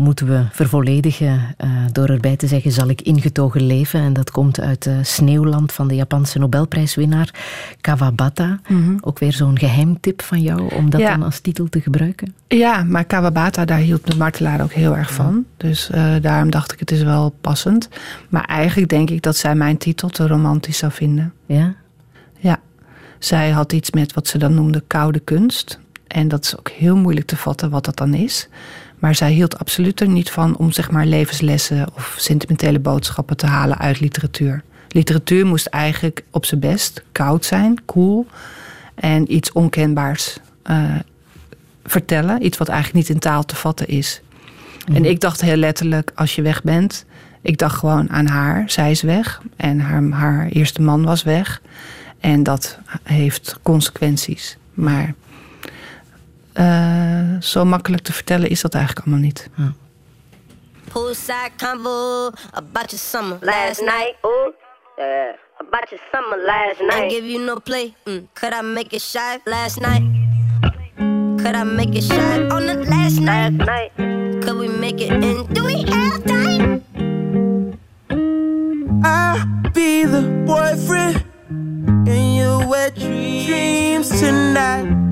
moeten 0.00 0.26
we 0.26 0.44
vervolledigen 0.50 1.54
uh, 1.64 1.70
door 1.92 2.08
erbij 2.08 2.36
te 2.36 2.46
zeggen 2.46 2.72
zal 2.72 2.88
ik 2.88 3.00
ingetogen 3.00 3.66
leven. 3.66 4.00
En 4.00 4.12
dat 4.12 4.30
komt 4.30 4.60
uit 4.60 4.86
uh, 4.86 4.94
Sneeuwland 5.02 5.72
van 5.72 5.88
de 5.88 5.94
Japanse 5.94 6.38
Nobelprijswinnaar 6.38 7.34
Kawabata. 7.80 8.60
Mm 8.68 8.98
Ook 9.00 9.18
weer 9.18 9.32
zo'n 9.32 9.58
geheimtip 9.58 10.22
van 10.22 10.40
jou 10.40 10.74
om 10.74 10.90
dat 10.90 11.00
dan 11.00 11.22
als 11.22 11.40
titel 11.40 11.68
te 11.68 11.80
gebruiken. 11.80 12.34
Ja, 12.48 12.82
maar 12.82 13.04
Kawabata, 13.04 13.64
daar 13.64 13.78
hield 13.78 14.10
de 14.10 14.16
martelaar 14.16 14.62
ook 14.62 14.72
heel 14.72 14.96
erg 14.96 15.12
van. 15.12 15.44
Dus 15.56 15.90
uh, 15.94 16.14
daarom 16.20 16.50
dacht 16.50 16.72
ik 16.72 16.80
het 16.80 16.90
is 16.90 17.02
wel 17.02 17.34
passend. 17.40 17.88
Maar 18.28 18.44
eigenlijk 18.44 18.88
denk 18.88 19.10
ik 19.10 19.22
dat 19.22 19.36
zij 19.36 19.54
mijn 19.54 19.76
titel 19.76 20.08
te 20.08 20.26
romantisch 20.26 20.78
zou 20.78 20.92
vinden. 20.92 21.32
Ja? 21.46 21.74
Ja. 22.38 22.60
Zij 23.18 23.50
had 23.50 23.72
iets 23.72 23.90
met 23.90 24.14
wat 24.14 24.26
ze 24.26 24.38
dan 24.38 24.54
noemde 24.54 24.82
koude 24.86 25.18
kunst. 25.18 25.78
En 26.06 26.28
dat 26.28 26.44
is 26.44 26.58
ook 26.58 26.68
heel 26.68 26.96
moeilijk 26.96 27.26
te 27.26 27.36
vatten 27.36 27.70
wat 27.70 27.84
dat 27.84 27.96
dan 27.96 28.14
is. 28.14 28.48
Maar 29.00 29.14
zij 29.14 29.32
hield 29.32 29.58
absoluut 29.58 30.00
er 30.00 30.08
niet 30.08 30.30
van 30.30 30.56
om 30.56 30.72
zeg 30.72 30.90
maar 30.90 31.06
levenslessen 31.06 31.86
of 31.94 32.14
sentimentele 32.18 32.78
boodschappen 32.78 33.36
te 33.36 33.46
halen 33.46 33.78
uit 33.78 34.00
literatuur. 34.00 34.62
Literatuur 34.88 35.46
moest 35.46 35.66
eigenlijk 35.66 36.24
op 36.30 36.44
zijn 36.44 36.60
best 36.60 37.02
koud 37.12 37.44
zijn, 37.44 37.84
cool 37.86 38.26
en 38.94 39.34
iets 39.34 39.52
onkenbaars 39.52 40.38
uh, 40.70 40.94
vertellen. 41.84 42.44
Iets 42.44 42.58
wat 42.58 42.68
eigenlijk 42.68 42.98
niet 42.98 43.14
in 43.14 43.20
taal 43.20 43.44
te 43.44 43.56
vatten 43.56 43.88
is. 43.88 44.20
En 44.86 44.92
mhm. 45.02 45.04
ik 45.04 45.20
dacht 45.20 45.40
heel 45.40 45.56
letterlijk, 45.56 46.12
als 46.14 46.34
je 46.34 46.42
weg 46.42 46.62
bent, 46.62 47.04
ik 47.42 47.58
dacht 47.58 47.78
gewoon 47.78 48.10
aan 48.10 48.26
haar. 48.26 48.70
Zij 48.70 48.90
is 48.90 49.02
weg 49.02 49.42
en 49.56 49.80
haar, 49.80 50.08
haar 50.10 50.48
eerste 50.48 50.82
man 50.82 51.04
was 51.04 51.22
weg. 51.22 51.62
En 52.20 52.42
dat 52.42 52.78
heeft 53.02 53.58
consequenties. 53.62 54.56
Maar 54.74 55.14
uh, 56.54 57.40
zo 57.40 57.64
makkelijk 57.64 58.02
te 58.02 58.12
vertellen 58.12 58.48
is 58.48 58.60
dat 58.60 58.74
eigenlijk 58.74 59.06
allemaal 59.06 59.24
niet. 59.24 59.50
Ja. 59.56 59.72
Poolside 60.92 61.50
convo 61.56 62.30
about 62.52 62.90
your 62.90 62.98
summer 62.98 63.38
last 63.40 63.80
night. 63.80 64.14
Oh, 64.20 64.52
yeah. 64.96 65.34
About 65.58 65.90
your 65.90 66.02
summer 66.12 66.38
last 66.44 66.80
night. 66.80 67.12
I 67.12 67.14
give 67.14 67.26
you 67.26 67.44
no 67.44 67.58
play. 67.58 67.94
Mm. 68.04 68.28
Could 68.32 68.54
I 68.54 68.62
make 68.62 68.94
it 68.94 69.02
shy 69.02 69.38
last 69.44 69.80
night? 69.80 70.02
Could 71.36 71.54
I 71.54 71.64
make 71.64 71.94
it 71.96 72.04
shy 72.04 72.48
on 72.48 72.66
the 72.66 72.84
last 72.88 73.20
night? 73.20 73.52
Last 73.52 73.66
night. 73.68 73.92
Could 74.42 74.56
we 74.58 74.68
make 74.68 75.00
it 75.00 75.10
in? 75.10 75.46
Do 75.52 75.64
we 75.64 75.84
have 75.84 76.24
time? 76.24 76.82
I'll 79.04 79.46
be 79.72 80.04
the 80.04 80.22
boyfriend 80.44 81.24
in 82.06 82.34
your 82.34 82.66
wet 82.66 82.94
dreams 82.96 84.08
tonight. 84.20 85.09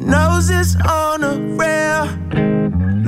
Noses 0.00 0.76
on 0.88 1.24
a 1.24 1.38
rail. 1.56 2.06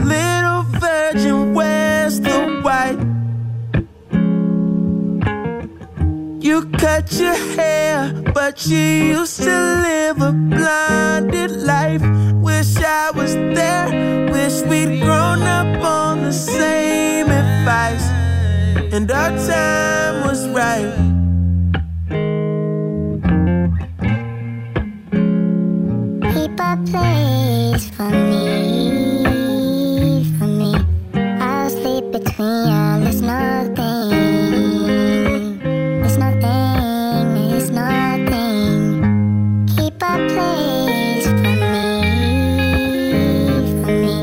Little 0.05 0.63
virgin, 0.81 1.55
wears 1.55 2.21
the 2.21 2.61
white? 2.63 2.99
You 6.43 6.67
cut 6.79 7.13
your 7.13 7.37
hair, 7.57 8.13
but 8.35 8.67
you 8.67 8.77
used 8.77 9.43
to 9.43 9.81
live 9.87 10.21
a 10.21 10.33
blinded 10.33 11.53
life. 11.63 12.03
Wish 12.43 12.77
I 12.77 13.11
was 13.13 13.35
there, 13.35 14.31
wish 14.31 14.63
we'd 14.63 15.01
grown 15.01 15.43
up 15.43 15.83
on 15.85 16.23
the 16.23 16.33
same 16.33 17.31
advice, 17.31 18.07
and 18.93 19.11
our 19.11 19.31
time 19.47 20.27
was 20.27 20.47
right. 20.49 21.14
Place 26.87 27.89
for 27.91 28.11
me, 28.11 29.25
for 30.39 30.47
me. 30.47 30.75
I'll 31.41 31.71
sleep 31.71 32.13
between 32.13 32.67
y'all. 32.69 33.01
There's 33.01 33.23
nothing, 33.23 34.11
there's 36.01 36.19
nothing, 36.19 37.35
there's 37.35 37.71
nothing. 37.71 39.67
Keep 39.77 40.03
a 40.03 40.17
place 40.33 41.27
for 41.27 41.55
me, 41.63 41.87
for 43.83 43.93
me. 44.03 44.17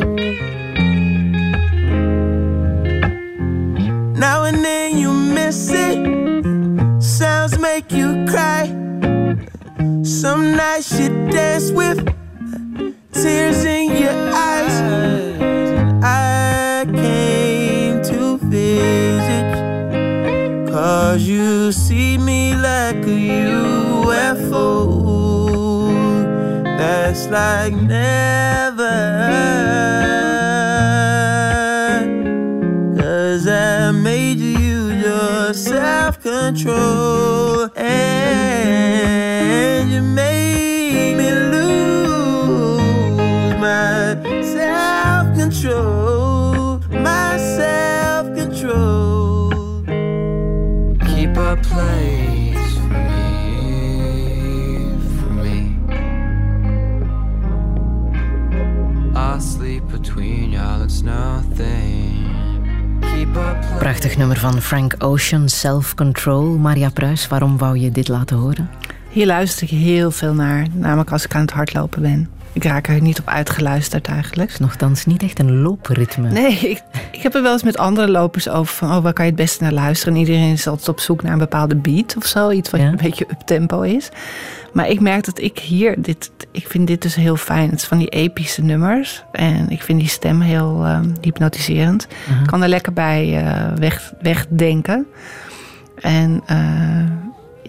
Now 4.20 4.44
and 4.44 4.64
then 4.64 4.98
you 4.98 5.12
miss 5.14 5.70
it. 5.72 5.98
Sounds 7.02 7.58
make 7.58 7.92
you 7.92 8.26
cry. 8.28 8.68
Some 10.04 10.56
nights 10.56 11.00
you 11.00 11.10
dance 11.30 11.72
with 11.72 12.11
like 27.32 27.74
never. 27.74 29.00
Cause 33.00 33.48
I 33.48 33.92
made 33.92 34.40
you 34.40 34.92
your 34.92 35.54
self 35.54 36.22
control. 36.22 37.21
Prachtig 64.02 64.20
nummer 64.20 64.40
van 64.40 64.62
Frank 64.62 64.96
Ocean, 65.00 65.50
Self 65.50 65.96
Control. 65.96 66.44
Maria 66.58 66.90
Pruis, 66.90 67.28
waarom 67.28 67.58
wou 67.58 67.78
je 67.78 67.92
dit 67.92 68.08
laten 68.08 68.38
horen? 68.38 68.70
Hier 69.10 69.26
luister 69.26 69.64
ik 69.64 69.70
heel 69.70 70.12
veel 70.12 70.34
naar, 70.34 70.68
namelijk 70.74 71.12
als 71.12 71.26
ik 71.26 71.36
aan 71.36 71.42
het 71.42 71.52
hardlopen 71.52 72.02
ben. 72.02 72.30
Ik 72.54 72.64
raak 72.64 72.88
er 72.88 73.02
niet 73.02 73.20
op 73.20 73.28
uitgeluisterd 73.28 74.08
eigenlijk. 74.08 74.52
Het 74.52 74.60
is 74.60 74.66
nogthans 74.66 75.06
niet 75.06 75.24
echt 75.24 75.40
een 75.40 75.62
loopritme. 75.62 76.30
Nee, 76.30 76.58
ik, 76.58 76.82
ik 77.12 77.22
heb 77.22 77.36
er 77.36 77.42
wel 77.42 77.52
eens 77.52 77.64
met 77.64 77.78
andere 77.78 78.10
lopers 78.12 78.50
over 78.50 78.74
van... 78.74 78.92
oh, 78.96 79.04
waar 79.04 79.14
kan 79.14 79.26
je 79.26 79.32
het 79.32 79.40
beste 79.40 79.64
naar 79.64 79.74
luisteren? 79.74 80.14
En 80.14 80.20
iedereen 80.20 80.52
is 80.52 80.68
altijd 80.68 80.90
op 80.90 81.00
zoek 81.00 81.24
naar 81.24 81.34
een 81.34 81.38
bepaalde 81.38 81.76
beat 81.76 82.16
of 82.18 82.26
zo. 82.26 82.50
Iets 82.52 82.70
wat 82.70 82.80
Ja. 82.80 82.88
een 82.88 82.98
beetje 83.02 83.26
up-tempo 83.32 83.82
is. 83.82 84.10
Maar 84.74 84.90
ik 84.90 85.00
merk 85.00 85.26
dat 85.26 85.40
ik 85.40 85.60
hier... 85.60 86.02
Dit, 86.02 86.32
ik 86.52 86.68
vind 86.68 86.88
dit 86.88 87.02
dus 87.02 87.16
heel 87.16 87.36
fijn. 87.36 87.70
Het 87.70 87.80
is 87.80 87.88
van 87.88 87.98
die 87.98 88.10
epische 88.10 88.62
nummers. 88.62 89.24
En 89.32 89.70
ik 89.70 89.82
vind 89.82 90.00
die 90.00 90.10
stem 90.10 90.42
heel 90.42 90.86
ehm, 90.86 91.10
hypnotiserend. 91.22 92.08
Ik 92.42 92.48
kan 92.48 92.64
er 92.64 92.70
lekker 92.70 92.94
bij 92.94 93.46
eh, 93.46 93.74
weg, 93.76 94.14
wegdenken. 94.22 95.08
En... 95.96 96.42
eh, 96.46 97.20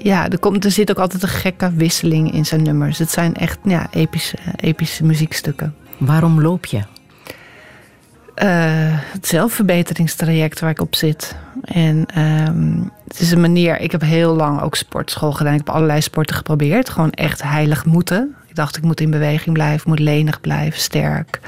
ja, 0.02 0.28
er, 0.28 0.38
komt, 0.38 0.64
er 0.64 0.70
zit 0.70 0.90
ook 0.90 0.98
altijd 0.98 1.22
een 1.22 1.28
gekke 1.28 1.72
wisseling 1.72 2.32
in 2.32 2.46
zijn 2.46 2.62
nummers. 2.62 2.98
Het 2.98 3.10
zijn 3.10 3.34
echt 3.34 3.58
ja, 3.64 3.86
epische, 3.90 4.36
epische 4.56 5.04
muziekstukken. 5.04 5.74
Waarom 5.98 6.40
loop 6.40 6.66
je? 6.66 6.80
Eh, 8.34 8.48
het 9.12 9.26
zelfverbeteringstraject 9.26 10.60
waar 10.60 10.70
ik 10.70 10.80
op 10.80 10.94
zit. 10.94 11.36
En 11.62 12.06
ehm, 12.06 12.80
het 13.08 13.20
is 13.20 13.30
een 13.30 13.40
manier. 13.40 13.80
Ik 13.80 13.92
heb 13.92 14.00
heel 14.00 14.34
lang 14.34 14.60
ook 14.60 14.74
sportschool 14.74 15.32
gedaan. 15.32 15.52
Ik 15.52 15.58
heb 15.58 15.74
allerlei 15.74 16.00
sporten 16.00 16.36
geprobeerd. 16.36 16.88
Gewoon 16.88 17.10
echt 17.10 17.42
heilig 17.42 17.84
moeten. 17.84 18.34
Ik 18.48 18.54
dacht, 18.54 18.76
ik 18.76 18.82
moet 18.82 19.00
in 19.00 19.10
beweging 19.10 19.54
blijven, 19.54 19.88
moet 19.90 19.98
lenig 19.98 20.40
blijven, 20.40 20.80
sterk. 20.80 21.40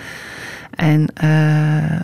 En, 0.70 1.09
eh, 1.14 2.01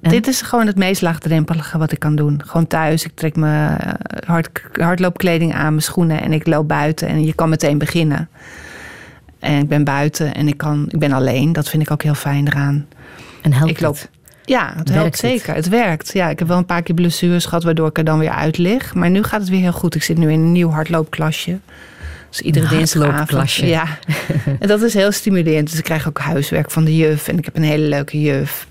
dit 0.00 0.26
is 0.26 0.42
gewoon 0.42 0.66
het 0.66 0.76
meest 0.76 1.02
laagdrempelige 1.02 1.78
wat 1.78 1.92
ik 1.92 1.98
kan 1.98 2.16
doen. 2.16 2.42
Gewoon 2.46 2.66
thuis. 2.66 3.04
Ik 3.04 3.12
trek 3.14 3.36
mijn 3.36 3.78
eh, 3.78 3.94
hard, 4.26 4.62
hardloopkleding 4.72 5.54
aan, 5.54 5.70
mijn 5.70 5.82
schoenen 5.82 6.20
en 6.20 6.32
ik 6.32 6.46
loop 6.46 6.68
buiten. 6.68 7.08
En 7.08 7.24
je 7.24 7.34
kan 7.34 7.48
meteen 7.48 7.78
beginnen. 7.78 8.28
En 9.38 9.58
ik 9.58 9.68
ben 9.68 9.84
buiten 9.84 10.34
en 10.34 10.48
ik, 10.48 10.56
kan, 10.56 10.84
ik 10.88 10.98
ben 10.98 11.12
alleen. 11.12 11.52
Dat 11.52 11.68
vind 11.68 11.82
ik 11.82 11.90
ook 11.90 12.02
heel 12.02 12.14
fijn 12.14 12.46
eraan. 12.46 12.86
En 13.52 13.58
helpt 13.58 13.70
Ik 13.72 13.80
loop. 13.80 13.94
het? 13.94 14.10
Ja, 14.44 14.66
het 14.76 14.88
helpt 14.88 14.92
Werkt 15.02 15.18
zeker. 15.18 15.54
Het? 15.54 15.68
werkt. 15.68 16.12
Ja, 16.12 16.28
ik 16.28 16.38
heb 16.38 16.48
wel 16.48 16.56
een 16.56 16.66
paar 16.66 16.82
keer 16.82 16.94
blessures 16.94 17.44
gehad 17.44 17.62
waardoor 17.64 17.88
ik 17.88 17.98
er 17.98 18.04
dan 18.04 18.18
weer 18.18 18.30
uit 18.30 18.58
lig. 18.58 18.94
Maar 18.94 19.10
nu 19.10 19.22
gaat 19.22 19.40
het 19.40 19.48
weer 19.48 19.60
heel 19.60 19.72
goed. 19.72 19.94
Ik 19.94 20.02
zit 20.02 20.16
nu 20.18 20.32
in 20.32 20.40
een 20.40 20.52
nieuw 20.52 20.70
hardloopklasje. 20.70 21.58
Dus 22.30 22.40
iedere 22.40 22.66
Een 22.66 22.76
dinsdagavond. 22.76 23.52
Ja, 23.54 23.86
en 24.60 24.68
dat 24.68 24.82
is 24.82 24.94
heel 24.94 25.12
stimulerend. 25.12 25.68
Dus 25.70 25.78
ik 25.78 25.84
krijg 25.84 26.08
ook 26.08 26.18
huiswerk 26.18 26.70
van 26.70 26.84
de 26.84 26.96
juf. 26.96 27.28
En 27.28 27.38
ik 27.38 27.44
heb 27.44 27.56
een 27.56 27.62
hele 27.62 27.88
leuke 27.88 28.20
juf. 28.20 28.66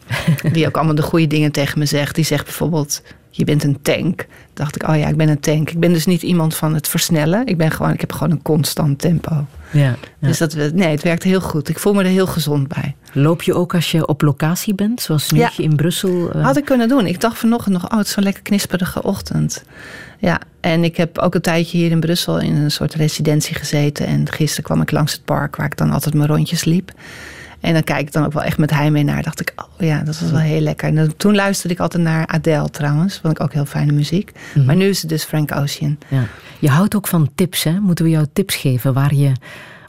Die 0.52 0.68
ook 0.68 0.76
allemaal 0.76 0.96
de 0.96 1.02
goede 1.02 1.28
dingen 1.28 1.52
tegen 1.52 1.80
me 1.80 1.86
zegt. 1.86 2.16
Die 2.16 2.26
zegt 2.26 2.44
bijvoorbeeld, 2.44 3.02
je 3.38 3.44
bent 3.46 3.64
een 3.64 3.82
tank. 3.82 4.26
dacht 4.54 4.76
ik, 4.76 4.88
oh 4.90 4.98
ja, 4.98 5.08
ik 5.08 5.16
ben 5.18 5.30
een 5.30 5.40
tank. 5.40 5.70
Ik 5.70 5.80
ben 5.80 5.94
dus 5.94 6.06
niet 6.06 6.22
iemand 6.22 6.56
van 6.56 6.74
het 6.74 6.88
versnellen. 6.88 7.46
Ik, 7.48 7.58
ben 7.58 7.72
gewoon, 7.72 7.94
ik 7.94 8.02
heb 8.02 8.12
gewoon 8.12 8.32
een 8.32 8.42
constant 8.42 9.00
tempo. 9.00 9.46
Ja, 9.72 9.82
ja. 9.82 9.96
Dus 10.20 10.38
dat, 10.38 10.56
nee, 10.74 10.88
het 10.88 11.04
werkt 11.04 11.24
heel 11.24 11.42
goed. 11.42 11.70
Ik 11.70 11.80
voel 11.80 11.94
me 11.94 12.04
er 12.04 12.10
heel 12.10 12.28
gezond 12.28 12.68
bij. 12.68 12.96
Loop 13.14 13.42
je 13.42 13.54
ook 13.54 13.76
als 13.76 13.92
je 13.92 14.08
op 14.08 14.22
locatie 14.22 14.76
bent, 14.76 15.02
zoals 15.02 15.32
nu 15.32 15.40
Ja. 15.40 15.52
in 15.58 15.76
Brussel? 15.76 16.32
eh, 16.32 16.44
Had 16.44 16.58
ik 16.58 16.66
kunnen 16.66 16.88
doen. 16.88 17.06
Ik 17.06 17.22
dacht 17.22 17.38
vanochtend 17.38 17.74
nog, 17.74 17.92
oh, 17.92 17.98
het 17.98 18.08
is 18.08 18.14
zo'n 18.14 18.24
lekker 18.24 18.44
knisperige 18.44 19.04
ochtend. 19.04 19.64
Ja, 20.20 20.40
en 20.60 20.84
ik 20.84 20.98
heb 20.98 21.18
ook 21.18 21.36
een 21.36 21.42
tijdje 21.42 21.78
hier 21.78 21.92
in 21.92 22.00
Brussel 22.00 22.40
in 22.40 22.56
een 22.56 22.72
soort 22.72 22.94
residentie 22.94 23.56
gezeten. 23.56 24.06
En 24.08 24.32
gisteren 24.32 24.64
kwam 24.64 24.82
ik 24.82 24.92
langs 24.92 25.12
het 25.14 25.26
park 25.26 25.56
waar 25.56 25.66
ik 25.66 25.78
dan 25.78 25.92
altijd 25.92 26.14
mijn 26.14 26.28
rondjes 26.30 26.64
liep. 26.64 26.92
En 27.60 27.74
dan 27.74 27.84
kijk 27.84 28.00
ik 28.00 28.12
dan 28.12 28.26
ook 28.26 28.34
wel 28.34 28.44
echt 28.44 28.58
met 28.58 28.72
heimwee 28.72 29.04
naar. 29.04 29.24
Dacht 29.24 29.40
ik, 29.40 29.54
oh 29.56 29.66
ja, 29.88 30.00
dat 30.02 30.20
was 30.20 30.32
wel 30.32 30.40
heel 30.40 30.60
lekker. 30.62 30.88
En 30.88 30.96
dan- 30.96 31.16
toen 31.18 31.36
luisterde 31.36 31.74
ik 31.74 31.80
altijd 31.82 32.04
naar 32.04 32.28
Adele 32.28 32.70
trouwens. 32.70 33.20
Vond 33.22 33.34
ik 33.34 33.42
ook 33.44 33.54
heel 33.54 33.66
fijne 33.66 33.92
muziek. 33.92 34.32
Maar 34.66 34.76
nu 34.76 34.86
is 34.86 35.00
het 35.02 35.10
dus 35.10 35.24
Frank 35.24 35.56
Ocean. 35.56 35.98
ja. 36.08 36.24
Je 36.60 36.70
houdt 36.70 36.96
ook 36.96 37.08
van 37.08 37.30
tips, 37.36 37.64
hè? 37.64 37.80
Moeten 37.80 38.06
we 38.06 38.12
jou 38.12 38.26
tips 38.34 38.56
geven 38.56 38.94
waar 38.94 39.14
je, 39.14 39.32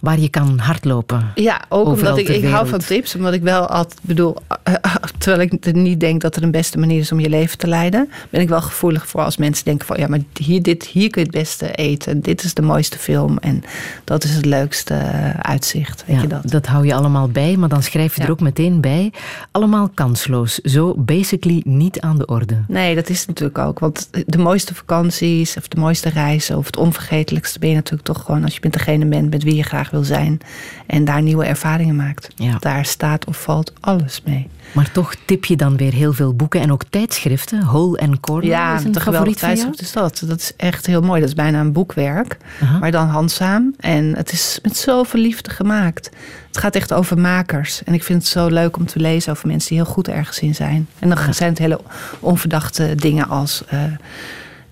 waar 0.00 0.18
je 0.18 0.28
kan 0.28 0.58
hardlopen? 0.58 1.32
Ja, 1.34 1.64
ook 1.68 1.86
omdat 1.86 2.18
ik, 2.18 2.28
ik 2.28 2.44
hou 2.44 2.68
van 2.68 2.78
tips. 2.78 3.14
Omdat 3.14 3.32
ik 3.32 3.42
wel 3.42 3.66
altijd 3.66 4.00
bedoel, 4.02 4.36
terwijl 5.18 5.40
ik 5.50 5.74
niet 5.74 6.00
denk 6.00 6.20
dat 6.20 6.36
er 6.36 6.42
een 6.42 6.50
beste 6.50 6.78
manier 6.78 6.98
is 6.98 7.12
om 7.12 7.20
je 7.20 7.28
leven 7.28 7.58
te 7.58 7.66
leiden, 7.66 8.10
ben 8.30 8.40
ik 8.40 8.48
wel 8.48 8.62
gevoelig 8.62 9.06
voor 9.06 9.20
als 9.20 9.36
mensen 9.36 9.64
denken 9.64 9.86
van 9.86 9.96
ja, 9.98 10.08
maar 10.08 10.20
hier, 10.40 10.62
dit, 10.62 10.84
hier 10.84 11.10
kun 11.10 11.22
je 11.22 11.28
het 11.28 11.36
beste 11.36 11.72
eten. 11.72 12.20
Dit 12.20 12.42
is 12.44 12.54
de 12.54 12.62
mooiste 12.62 12.98
film 12.98 13.38
en 13.38 13.62
dat 14.04 14.24
is 14.24 14.34
het 14.34 14.44
leukste 14.44 14.94
eh, 14.94 15.30
uitzicht. 15.30 16.04
Weet 16.06 16.16
Ja, 16.16 16.22
je 16.22 16.28
dat? 16.28 16.50
dat 16.50 16.66
hou 16.66 16.86
je 16.86 16.94
allemaal 16.94 17.28
bij, 17.28 17.56
maar 17.56 17.68
dan 17.68 17.82
schrijf 17.82 18.16
je 18.16 18.22
er 18.22 18.30
ook 18.30 18.40
meteen 18.40 18.80
bij. 18.80 19.12
Allemaal 19.50 19.90
kansloos. 19.94 20.54
Zo 20.54 20.94
basically 20.96 21.62
niet 21.64 22.00
aan 22.00 22.18
de 22.18 22.26
orde. 22.26 22.62
Nee, 22.68 22.94
dat 22.94 23.08
is 23.08 23.26
natuurlijk 23.26 23.58
ook. 23.58 23.78
Want 23.78 24.08
de 24.26 24.38
mooiste 24.38 24.74
vakanties 24.74 25.56
of 25.56 25.68
de 25.68 25.80
mooiste 25.80 26.08
reizen 26.08 26.56
of 26.56 26.66
het 26.66 26.76
onvergetelijkste 26.76 27.58
ben 27.58 27.68
je 27.68 27.74
natuurlijk 27.74 28.04
toch 28.04 28.24
gewoon 28.24 28.44
als 28.44 28.54
je 28.54 28.60
met 28.62 28.72
degene 28.72 29.04
bent 29.04 29.30
met 29.30 29.42
wie 29.42 29.54
je 29.54 29.62
graag 29.62 29.87
wil 29.90 30.04
zijn 30.04 30.38
en 30.86 31.04
daar 31.04 31.22
nieuwe 31.22 31.44
ervaringen 31.44 31.96
maakt. 31.96 32.28
Ja. 32.36 32.56
Daar 32.58 32.84
staat 32.84 33.24
of 33.26 33.42
valt 33.42 33.72
alles 33.80 34.22
mee. 34.24 34.48
Maar 34.72 34.92
toch 34.92 35.14
tip 35.24 35.44
je 35.44 35.56
dan 35.56 35.76
weer 35.76 35.92
heel 35.92 36.12
veel 36.12 36.34
boeken 36.34 36.60
en 36.60 36.72
ook 36.72 36.82
tijdschriften. 36.90 37.62
Hole 37.62 37.98
and 37.98 38.20
Corner 38.20 38.48
Ja, 38.48 38.74
is 38.76 38.84
een 38.84 39.00
geweldig 39.00 39.02
favoriet 39.04 39.38
van 39.38 39.56
jou? 39.56 39.72
is 39.76 39.92
dat. 39.92 40.22
Dat 40.26 40.38
is 40.40 40.52
echt 40.56 40.86
heel 40.86 41.00
mooi. 41.00 41.20
Dat 41.20 41.28
is 41.28 41.34
bijna 41.34 41.60
een 41.60 41.72
boekwerk, 41.72 42.36
Aha. 42.62 42.78
maar 42.78 42.90
dan 42.90 43.06
handzaam. 43.08 43.74
En 43.78 44.16
het 44.16 44.32
is 44.32 44.58
met 44.62 44.76
zoveel 44.76 45.20
liefde 45.20 45.50
gemaakt. 45.50 46.10
Het 46.48 46.58
gaat 46.58 46.74
echt 46.76 46.92
over 46.92 47.18
makers. 47.18 47.82
En 47.84 47.94
ik 47.94 48.02
vind 48.04 48.22
het 48.22 48.30
zo 48.32 48.46
leuk 48.48 48.76
om 48.76 48.86
te 48.86 48.98
lezen 49.00 49.32
over 49.32 49.46
mensen 49.48 49.68
die 49.68 49.78
heel 49.78 49.92
goed 49.92 50.08
ergens 50.08 50.38
in 50.38 50.54
zijn. 50.54 50.88
En 50.98 51.08
dan 51.08 51.34
zijn 51.34 51.50
het 51.50 51.58
hele 51.58 51.80
onverdachte 52.20 52.94
dingen 52.94 53.28
als... 53.28 53.62
eh, 53.68 53.82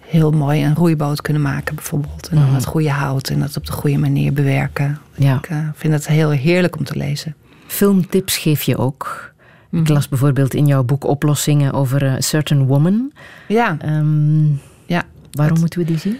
heel 0.06 0.30
mooi 0.30 0.64
een 0.64 0.74
roeiboot 0.74 1.20
kunnen 1.20 1.42
maken 1.42 1.74
bijvoorbeeld. 1.74 2.28
En 2.28 2.36
dan 2.36 2.54
het 2.54 2.64
goede 2.64 2.90
hout 2.90 3.28
en 3.28 3.40
dat 3.40 3.56
op 3.56 3.66
de 3.66 3.72
goede 3.72 3.98
manier 3.98 4.32
bewerken. 4.32 4.98
Ja. 5.14 5.36
Ik 5.36 5.46
eh, 5.46 5.58
vind 5.74 5.92
het 5.92 6.06
heel 6.06 6.30
heerlijk 6.30 6.76
om 6.78 6.84
te 6.84 6.96
lezen. 6.96 7.34
Filmtips 7.66 8.36
geef 8.36 8.62
je 8.62 8.76
ook. 8.76 9.34
Mhm. 9.70 9.82
Ik 9.82 9.88
las 9.88 10.08
bijvoorbeeld 10.08 10.54
in 10.54 10.66
jouw 10.66 10.82
boek 10.84 11.04
oplossingen 11.04 11.72
over 11.72 12.06
eh, 12.06 12.14
Certain 12.20 12.66
Woman. 12.66 13.12
Ja, 13.48 13.76
Ehm, 13.80 14.46
ja. 14.86 15.02
waarom 15.32 15.52
Dat- 15.54 15.58
moeten 15.58 15.78
we 15.78 15.84
die 15.84 15.98
zien? 15.98 16.18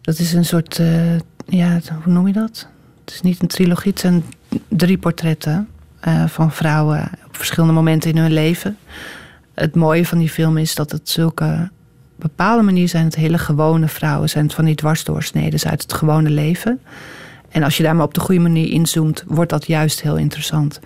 Dat 0.00 0.18
is 0.18 0.32
een 0.32 0.44
soort, 0.44 0.78
eh, 0.78 1.16
ja, 1.46 1.80
hoe 2.04 2.12
noem 2.12 2.26
je 2.26 2.32
dat? 2.32 2.68
Het 3.04 3.14
is 3.14 3.20
niet 3.20 3.42
een 3.42 3.48
trilogie, 3.48 3.90
het 3.90 4.00
zijn 4.00 4.24
drie 4.68 4.98
portretten 4.98 5.68
van 6.26 6.52
vrouwen 6.52 7.10
op 7.26 7.36
verschillende 7.36 7.74
momenten 7.74 8.10
in 8.10 8.16
hun 8.18 8.32
leven. 8.32 8.76
Het 9.54 9.74
mooie 9.74 10.06
van 10.06 10.18
die 10.18 10.28
film 10.28 10.56
is 10.56 10.74
dat 10.74 10.90
het 10.92 11.08
zulke, 11.08 11.70
bepaalde 12.16 12.62
manier 12.62 12.88
zijn 12.88 13.04
het 13.04 13.14
hele 13.14 13.38
gewone 13.38 13.88
vrouwen, 13.88 14.28
zijn 14.28 14.44
het 14.44 14.54
van 14.54 14.64
die 14.64 14.74
dwarsdoorsneden 14.74 15.70
uit 15.70 15.82
het 15.82 15.92
gewone 15.92 16.30
leven. 16.30 16.80
En 17.48 17.62
als 17.62 17.76
je 17.76 17.82
daar 17.82 17.96
maar 17.96 18.04
op 18.04 18.14
de 18.14 18.20
goede 18.20 18.40
manier 18.40 18.70
inzoomt, 18.70 19.24
wordt 19.26 19.50
dat 19.50 19.66
juist 19.66 20.02
heel 20.02 20.16
interessant. 20.16 20.80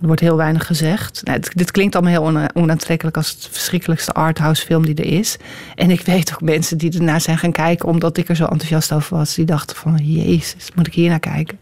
Er 0.00 0.08
wordt 0.08 0.22
heel 0.22 0.36
weinig 0.36 0.66
gezegd. 0.66 1.20
Nou, 1.24 1.40
dit, 1.54 1.70
klinkt 1.70 1.94
allemaal 1.94 2.12
heel 2.12 2.22
ona- 2.22 2.50
onaantrekkelijk 2.54 3.16
als 3.16 3.30
het 3.30 3.48
verschrikkelijkste 3.50 4.12
arthouse 4.12 4.64
film 4.66 4.86
die 4.86 4.94
er 4.94 5.18
is. 5.18 5.36
En 5.74 5.90
ik 5.90 6.00
weet 6.00 6.32
ook 6.32 6.40
mensen 6.40 6.78
die 6.78 6.92
ernaar 6.98 7.20
zijn 7.20 7.38
gaan 7.38 7.52
kijken 7.52 7.88
omdat 7.88 8.16
ik 8.16 8.28
er 8.28 8.36
zo 8.36 8.44
enthousiast 8.44 8.92
over 8.92 9.16
was. 9.16 9.34
Die 9.34 9.44
dachten 9.44 9.76
van, 9.76 9.96
jezus, 9.96 10.70
moet 10.74 10.86
ik 10.86 10.94
hier 10.94 11.08
naar 11.08 11.20
kijken? 11.20 11.58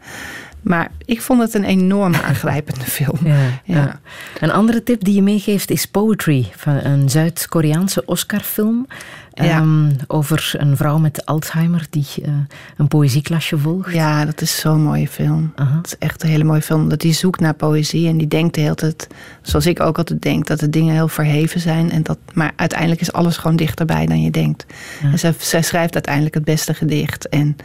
Maar 0.63 0.91
ik 1.05 1.23
vond 1.23 1.41
het 1.41 1.55
een 1.55 1.65
enorm 1.65 2.15
aangrijpende 2.29 2.85
film. 2.85 3.19
Ja, 3.25 3.35
Ja. 3.35 3.51
ja. 3.65 4.01
Een 4.41 4.51
andere 4.53 4.83
tip 4.83 5.05
die 5.05 5.15
je 5.15 5.23
meegeeft 5.23 5.71
is 5.71 5.87
Poetry, 5.87 6.49
van 6.57 6.75
een 6.75 7.11
Zuid-Koreaanse 7.11 8.05
Oscar-film. 8.05 8.87
Ja. 9.33 9.45
ehm, 9.45 9.91
over 10.07 10.53
een 10.57 10.77
vrouw 10.77 10.99
met 10.99 11.27
Alzheimer 11.27 11.87
die 11.91 12.07
eh, 12.23 12.33
een 12.77 12.89
poëzieklasje 12.89 13.59
volgt. 13.59 13.93
Ja, 13.93 14.25
dat 14.25 14.41
is 14.41 14.61
zo'n 14.61 14.83
mooie 14.83 15.09
film. 15.09 15.53
Het 15.55 15.87
is 15.87 15.99
echt 15.99 16.23
een 16.23 16.29
hele 16.29 16.45
mooie 16.45 16.63
film. 16.63 16.89
Dat 16.89 17.01
die 17.01 17.13
zoekt 17.13 17.41
naar 17.41 17.55
poëzie 17.55 18.09
en 18.09 18.17
die 18.17 18.29
denkt 18.29 18.55
de 18.55 18.61
hele 18.61 18.75
tijd, 18.75 19.07
zoals 19.43 19.67
ik 19.67 19.81
ook 19.81 19.99
altijd 19.99 20.23
denk, 20.23 20.47
dat 20.47 20.59
de 20.61 20.71
dingen 20.71 20.95
heel 20.95 21.09
verheven 21.09 21.61
zijn. 21.61 21.91
En 21.91 22.03
dat, 22.03 22.19
maar 22.33 22.53
uiteindelijk 22.57 23.01
is 23.01 23.13
alles 23.13 23.37
gewoon 23.37 23.57
dichterbij 23.57 24.07
dan 24.07 24.23
je 24.23 24.31
denkt. 24.31 24.67
En 25.03 25.19
zij, 25.19 25.35
zij 25.39 25.63
schrijft 25.63 25.95
uiteindelijk 25.95 26.35
het 26.35 26.45
beste 26.45 26.75
gedicht. 26.75 27.29
En 27.29 27.57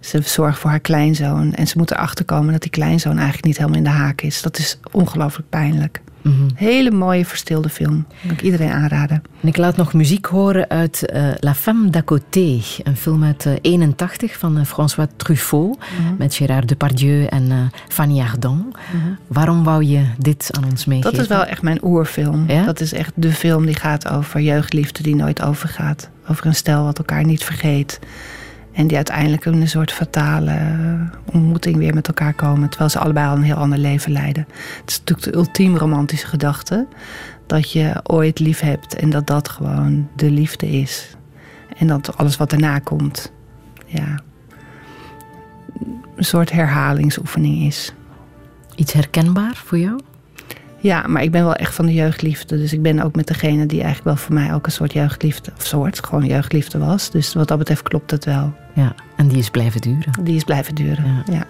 ze 0.00 0.20
zorgt 0.24 0.58
voor 0.58 0.70
haar 0.70 0.80
kleinzoon. 0.80 1.54
En 1.54 1.66
ze 1.66 1.78
moet 1.78 1.90
erachter 1.90 2.24
komen 2.24 2.52
dat 2.52 2.62
die 2.62 2.70
kleinzoon 2.70 3.16
eigenlijk 3.16 3.44
niet 3.44 3.56
helemaal 3.56 3.78
in 3.78 3.84
de 3.84 3.90
haak 3.90 4.20
is. 4.20 4.42
Dat 4.42 4.58
is 4.58 4.78
ongelooflijk 4.90 5.48
pijnlijk. 5.48 6.00
Mhm. 6.22 6.34
Hele 6.54 6.90
mooie 6.90 7.24
verstilde 7.24 7.68
film. 7.68 8.06
Kan 8.22 8.30
ik 8.30 8.42
iedereen 8.42 8.70
aanraden. 8.70 9.22
En 9.42 9.48
ik 9.48 9.56
laat 9.56 9.76
nog 9.76 9.92
muziek 9.92 10.26
horen 10.26 10.68
uit 10.70 11.06
eh, 11.06 11.22
La 11.40 11.54
Femme 11.54 11.90
d'à 11.90 12.00
côté, 12.04 12.62
een 12.82 12.96
film 12.96 13.24
uit 13.24 13.46
eh, 13.46 13.52
81 13.60 14.38
van 14.38 14.58
eh, 14.58 14.64
François 14.64 15.08
Truffaut 15.16 15.78
Mhm. 15.78 16.14
met 16.18 16.34
Gérard 16.34 16.68
Depardieu 16.68 17.24
en 17.24 17.50
eh, 17.50 17.56
Fanny 17.88 18.20
Ardant. 18.20 18.76
Waarom 19.26 19.64
wou 19.64 19.84
je 19.84 20.04
dit 20.18 20.50
aan 20.56 20.64
ons 20.70 20.84
meegeven? 20.84 21.12
Dat 21.12 21.20
is 21.22 21.28
wel 21.28 21.44
echt 21.44 21.62
mijn 21.62 21.78
oerfilm. 21.84 22.44
Ja? 22.48 22.64
Dat 22.64 22.80
is 22.80 22.92
echt 22.92 23.12
de 23.14 23.32
film 23.32 23.66
die 23.66 23.76
gaat 23.76 24.08
over 24.08 24.40
jeugdliefde 24.40 25.02
die 25.02 25.14
nooit 25.16 25.42
overgaat. 25.42 26.08
Over 26.30 26.46
een 26.46 26.54
stel 26.54 26.84
wat 26.84 26.98
elkaar 26.98 27.24
niet 27.24 27.44
vergeet. 27.44 27.98
En 28.78 28.86
die 28.86 28.96
uiteindelijk 28.96 29.44
in 29.44 29.60
een 29.60 29.68
soort 29.68 29.92
fatale 29.92 30.50
eh, 30.50 31.34
ontmoeting 31.34 31.76
weer 31.76 31.94
met 31.94 32.08
elkaar 32.08 32.34
komen. 32.34 32.68
Terwijl 32.68 32.90
ze 32.90 32.98
allebei 32.98 33.28
al 33.28 33.36
een 33.36 33.42
heel 33.42 33.56
ander 33.56 33.78
leven 33.78 34.12
leiden. 34.12 34.46
Het 34.80 34.90
is 34.90 34.98
natuurlijk 34.98 35.32
de 35.32 35.36
ultiem 35.36 35.76
romantische 35.76 36.26
gedachte. 36.26 36.86
dat 37.46 37.72
je 37.72 38.00
ooit 38.02 38.38
lief 38.38 38.60
hebt 38.60 38.94
en 38.94 39.10
dat 39.10 39.26
dat 39.26 39.48
gewoon 39.48 40.08
de 40.16 40.30
liefde 40.30 40.70
is. 40.70 41.16
En 41.76 41.86
dat 41.86 42.16
alles 42.16 42.36
wat 42.36 42.52
erna 42.52 42.78
komt, 42.78 43.32
ja, 43.86 44.20
een 46.16 46.24
soort 46.24 46.50
herhalingsoefening 46.50 47.62
is. 47.62 47.92
Iets 48.74 48.92
herkenbaar 48.92 49.56
voor 49.64 49.78
jou? 49.78 50.00
Ja, 50.80 51.04
maar 51.06 51.22
ik 51.22 51.30
ben 51.30 51.44
wel 51.44 51.54
echt 51.54 51.74
van 51.74 51.86
de 51.86 51.94
jeugdliefde. 51.94 52.56
Dus 52.58 52.72
ik 52.72 52.82
ben 52.82 53.00
ook 53.00 53.16
met 53.16 53.26
degene 53.26 53.66
die 53.66 53.82
eigenlijk 53.82 54.04
wel 54.04 54.16
voor 54.26 54.34
mij 54.34 54.54
ook 54.54 54.66
een 54.66 54.72
soort 54.72 54.92
jeugdliefde, 54.92 55.50
of 55.56 55.64
soort, 55.66 56.04
gewoon 56.06 56.26
jeugdliefde 56.26 56.78
was. 56.78 57.10
Dus 57.10 57.34
wat 57.34 57.48
dat 57.48 57.58
betreft 57.58 57.82
klopt 57.82 58.10
het 58.10 58.24
wel. 58.24 58.52
Ja, 58.72 58.94
en 59.16 59.28
die 59.28 59.38
is 59.38 59.50
blijven 59.50 59.80
duren. 59.80 60.12
Die 60.22 60.36
is 60.36 60.44
blijven 60.44 60.74
duren, 60.74 61.04
Ja. 61.04 61.32
ja. 61.32 61.46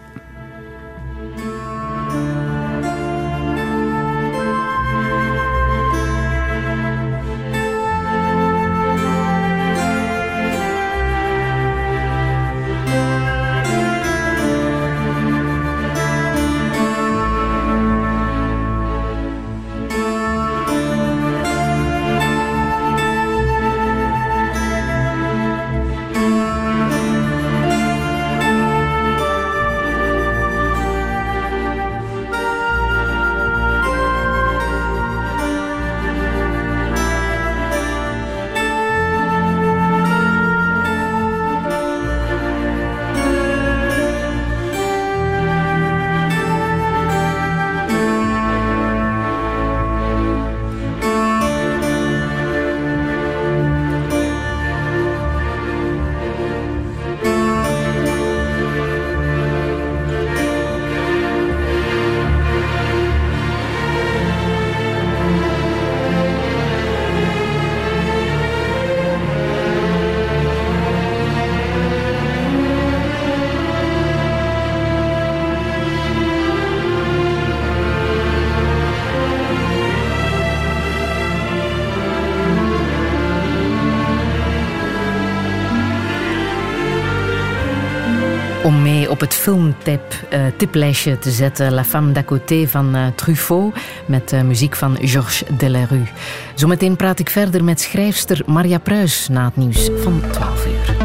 Filmtip 89.89 90.31
eh, 90.31 90.41
tiplijstje 90.57 91.19
te 91.19 91.31
zetten 91.31 91.73
La 91.73 91.85
Femme 91.85 92.13
d'à 92.13 92.23
côté 92.23 92.69
van 92.69 92.95
eh, 92.95 93.07
Truffaut 93.15 93.75
met 94.07 94.33
eh, 94.33 94.43
muziek 94.43 94.77
van 94.77 94.97
Georges 95.01 95.43
Delerue. 95.59 96.07
Zometeen 96.55 96.97
praat 96.97 97.19
ik 97.19 97.31
verder 97.31 97.65
met 97.65 97.81
schrijfster 97.81 98.43
Maria 98.47 98.79
Pruis 98.79 99.29
na 99.29 99.45
het 99.45 99.57
nieuws 99.57 99.91
van 100.03 100.23
12 100.31 100.67
uur. 100.67 100.97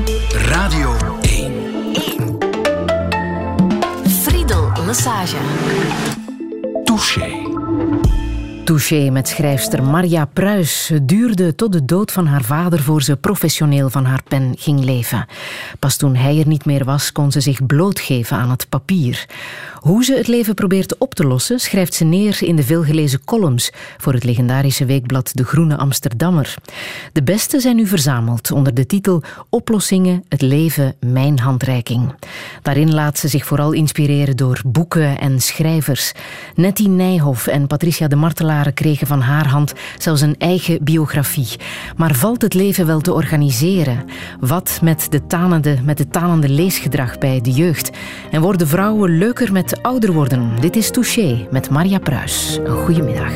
Radio 0.49 0.95
1. 1.21 1.51
Friedel 4.23 4.71
Lassage. 4.85 6.12
Touché. 8.73 9.09
Met 9.09 9.27
schrijfster 9.27 9.83
Maria 9.83 10.25
Pruis. 10.25 10.91
Duurde 11.03 11.55
tot 11.55 11.71
de 11.71 11.85
dood 11.85 12.11
van 12.11 12.25
haar 12.27 12.43
vader 12.43 12.79
voor 12.79 13.03
ze 13.03 13.17
professioneel 13.17 13.89
van 13.89 14.05
haar 14.05 14.21
pen 14.27 14.55
ging 14.57 14.83
leven. 14.83 15.25
Pas 15.79 15.97
toen 15.97 16.15
hij 16.15 16.39
er 16.39 16.47
niet 16.47 16.65
meer 16.65 16.85
was, 16.85 17.11
kon 17.11 17.31
ze 17.31 17.41
zich 17.41 17.65
blootgeven 17.65 18.37
aan 18.37 18.49
het 18.49 18.69
papier. 18.69 19.25
Hoe 19.83 20.03
ze 20.03 20.15
het 20.15 20.27
leven 20.27 20.53
probeert 20.53 20.97
op 20.97 21.13
te 21.13 21.23
lossen, 21.23 21.59
schrijft 21.59 21.93
ze 21.93 22.03
neer 22.03 22.37
in 22.43 22.55
de 22.55 22.63
veelgelezen 22.63 23.23
columns 23.23 23.71
voor 23.97 24.13
het 24.13 24.23
legendarische 24.23 24.85
weekblad 24.85 25.31
De 25.33 25.43
Groene 25.43 25.77
Amsterdammer. 25.77 26.55
De 27.11 27.23
beste 27.23 27.59
zijn 27.59 27.75
nu 27.75 27.87
verzameld 27.87 28.51
onder 28.51 28.73
de 28.73 28.85
titel 28.85 29.21
Oplossingen, 29.49 30.23
het 30.29 30.41
leven, 30.41 30.95
mijn 30.99 31.39
handreiking. 31.39 32.15
Daarin 32.61 32.93
laat 32.93 33.17
ze 33.17 33.27
zich 33.27 33.45
vooral 33.45 33.71
inspireren 33.71 34.37
door 34.37 34.61
boeken 34.65 35.19
en 35.19 35.41
schrijvers. 35.41 36.11
Nettie 36.55 36.89
Nijhoff 36.89 37.47
en 37.47 37.67
Patricia 37.67 38.07
de 38.07 38.15
Martelaren 38.15 38.73
kregen 38.73 39.07
van 39.07 39.21
haar 39.21 39.47
hand 39.47 39.73
zelfs 39.97 40.21
een 40.21 40.37
eigen 40.37 40.83
biografie. 40.83 41.47
Maar 41.97 42.15
valt 42.15 42.41
het 42.41 42.53
leven 42.53 42.85
wel 42.85 43.01
te 43.01 43.13
organiseren? 43.13 44.05
Wat 44.39 44.79
met, 44.81 45.07
de 45.09 45.25
tanende, 45.25 45.77
met 45.83 45.99
het 45.99 46.11
tanende 46.11 46.49
leesgedrag 46.49 47.17
bij 47.17 47.41
de 47.41 47.51
jeugd? 47.51 47.91
En 48.31 48.41
worden 48.41 48.67
vrouwen 48.67 49.17
leuker 49.17 49.51
met 49.51 49.71
ouder 49.81 50.11
worden? 50.11 50.51
Dit 50.59 50.75
is 50.75 50.91
Touché 50.91 51.47
met 51.51 51.69
Maria 51.69 51.99
Pruis. 51.99 52.59
Een 52.63 52.77
goedemiddag. 52.77 53.31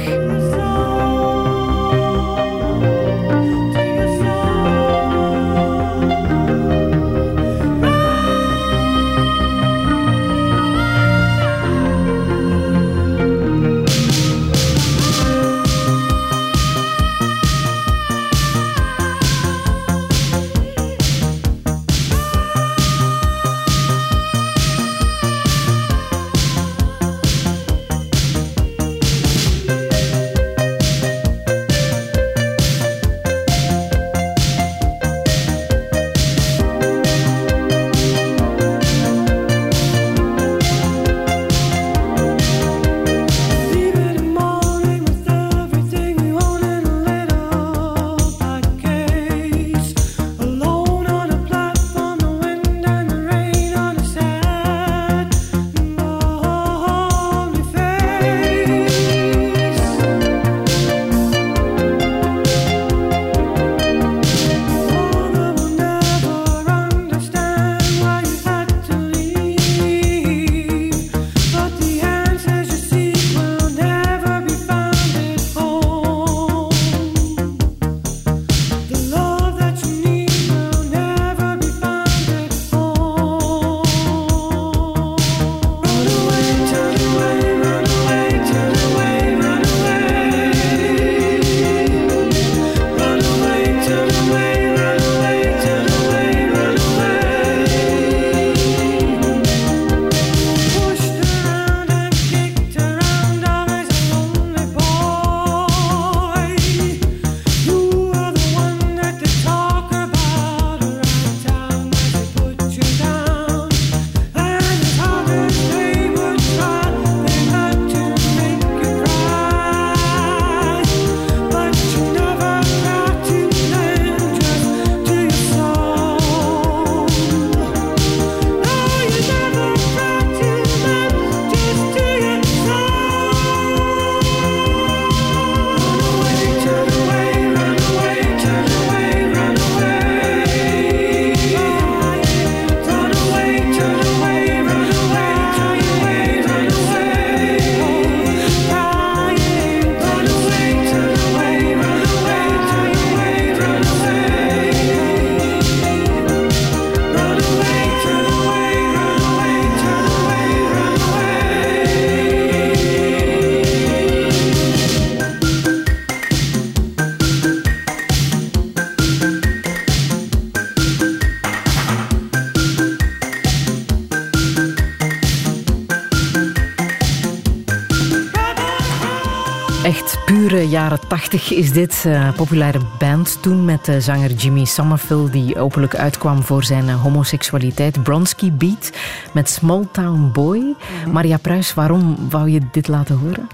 Jaren 180.70 181.00
tachtig 181.08 181.54
is 181.54 181.72
dit. 181.72 182.04
Uh, 182.08 182.34
populaire 182.36 182.80
band 183.00 183.38
toen 183.42 183.66
met 183.66 183.88
uh, 183.88 183.96
zanger 184.00 184.32
Jimmy 184.32 184.66
Somerville... 184.66 185.30
die 185.30 185.60
openlijk 185.60 185.96
uitkwam 185.96 186.44
voor 186.44 186.64
zijn 186.64 186.86
uh, 186.86 187.02
homoseksualiteit. 187.02 188.04
Bronski 188.04 188.52
Beat 188.52 188.92
met 189.34 189.50
Small 189.50 189.88
Town 189.92 190.30
Boy. 190.34 190.58
Mhm. 190.58 191.12
Maria 191.12 191.38
Pruis, 191.38 191.74
waarom 191.74 192.30
wou 192.30 192.50
je 192.50 192.62
dit 192.72 192.88
laten 192.88 193.18
horen? 193.18 193.48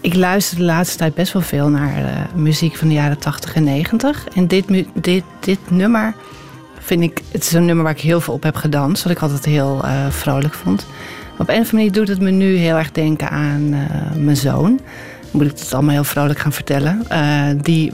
Ik 0.00 0.14
luister 0.14 0.56
de 0.56 0.62
laatste 0.62 0.96
tijd 0.96 1.14
best 1.14 1.32
wel 1.32 1.42
veel 1.42 1.68
naar 1.68 2.28
muziek 2.34 2.76
van 2.76 2.88
de 2.88 2.94
jaren 2.94 3.18
80 3.18 3.54
en 3.54 3.64
90. 3.64 4.28
En 4.34 4.46
dit, 4.46 4.84
dit, 4.94 5.24
dit 5.40 5.58
nummer 5.68 6.14
vind 6.78 7.02
ik... 7.02 7.22
Het 7.30 7.42
is 7.42 7.52
een 7.52 7.64
nummer 7.64 7.84
waar 7.84 7.94
ik 7.94 8.00
heel 8.00 8.20
veel 8.20 8.34
op 8.34 8.42
heb 8.42 8.56
gedanst. 8.56 9.02
Wat 9.02 9.12
ik 9.12 9.22
altijd 9.22 9.44
heel 9.44 9.84
vrolijk 10.08 10.54
vond. 10.54 10.86
Op 11.38 11.48
een 11.48 11.54
of 11.54 11.60
andere 11.60 11.76
manier 11.76 11.92
doet 11.92 12.08
het 12.08 12.20
me 12.20 12.30
nu 12.30 12.56
heel 12.56 12.76
erg 12.76 12.92
denken 12.92 13.30
aan 13.30 13.68
mijn 14.16 14.36
zoon 14.36 14.80
moet 15.30 15.46
ik 15.46 15.58
het 15.58 15.74
allemaal 15.74 15.94
heel 15.94 16.04
vrolijk 16.04 16.38
gaan 16.38 16.52
vertellen. 16.52 17.02
Uh, 17.12 17.46
die, 17.62 17.92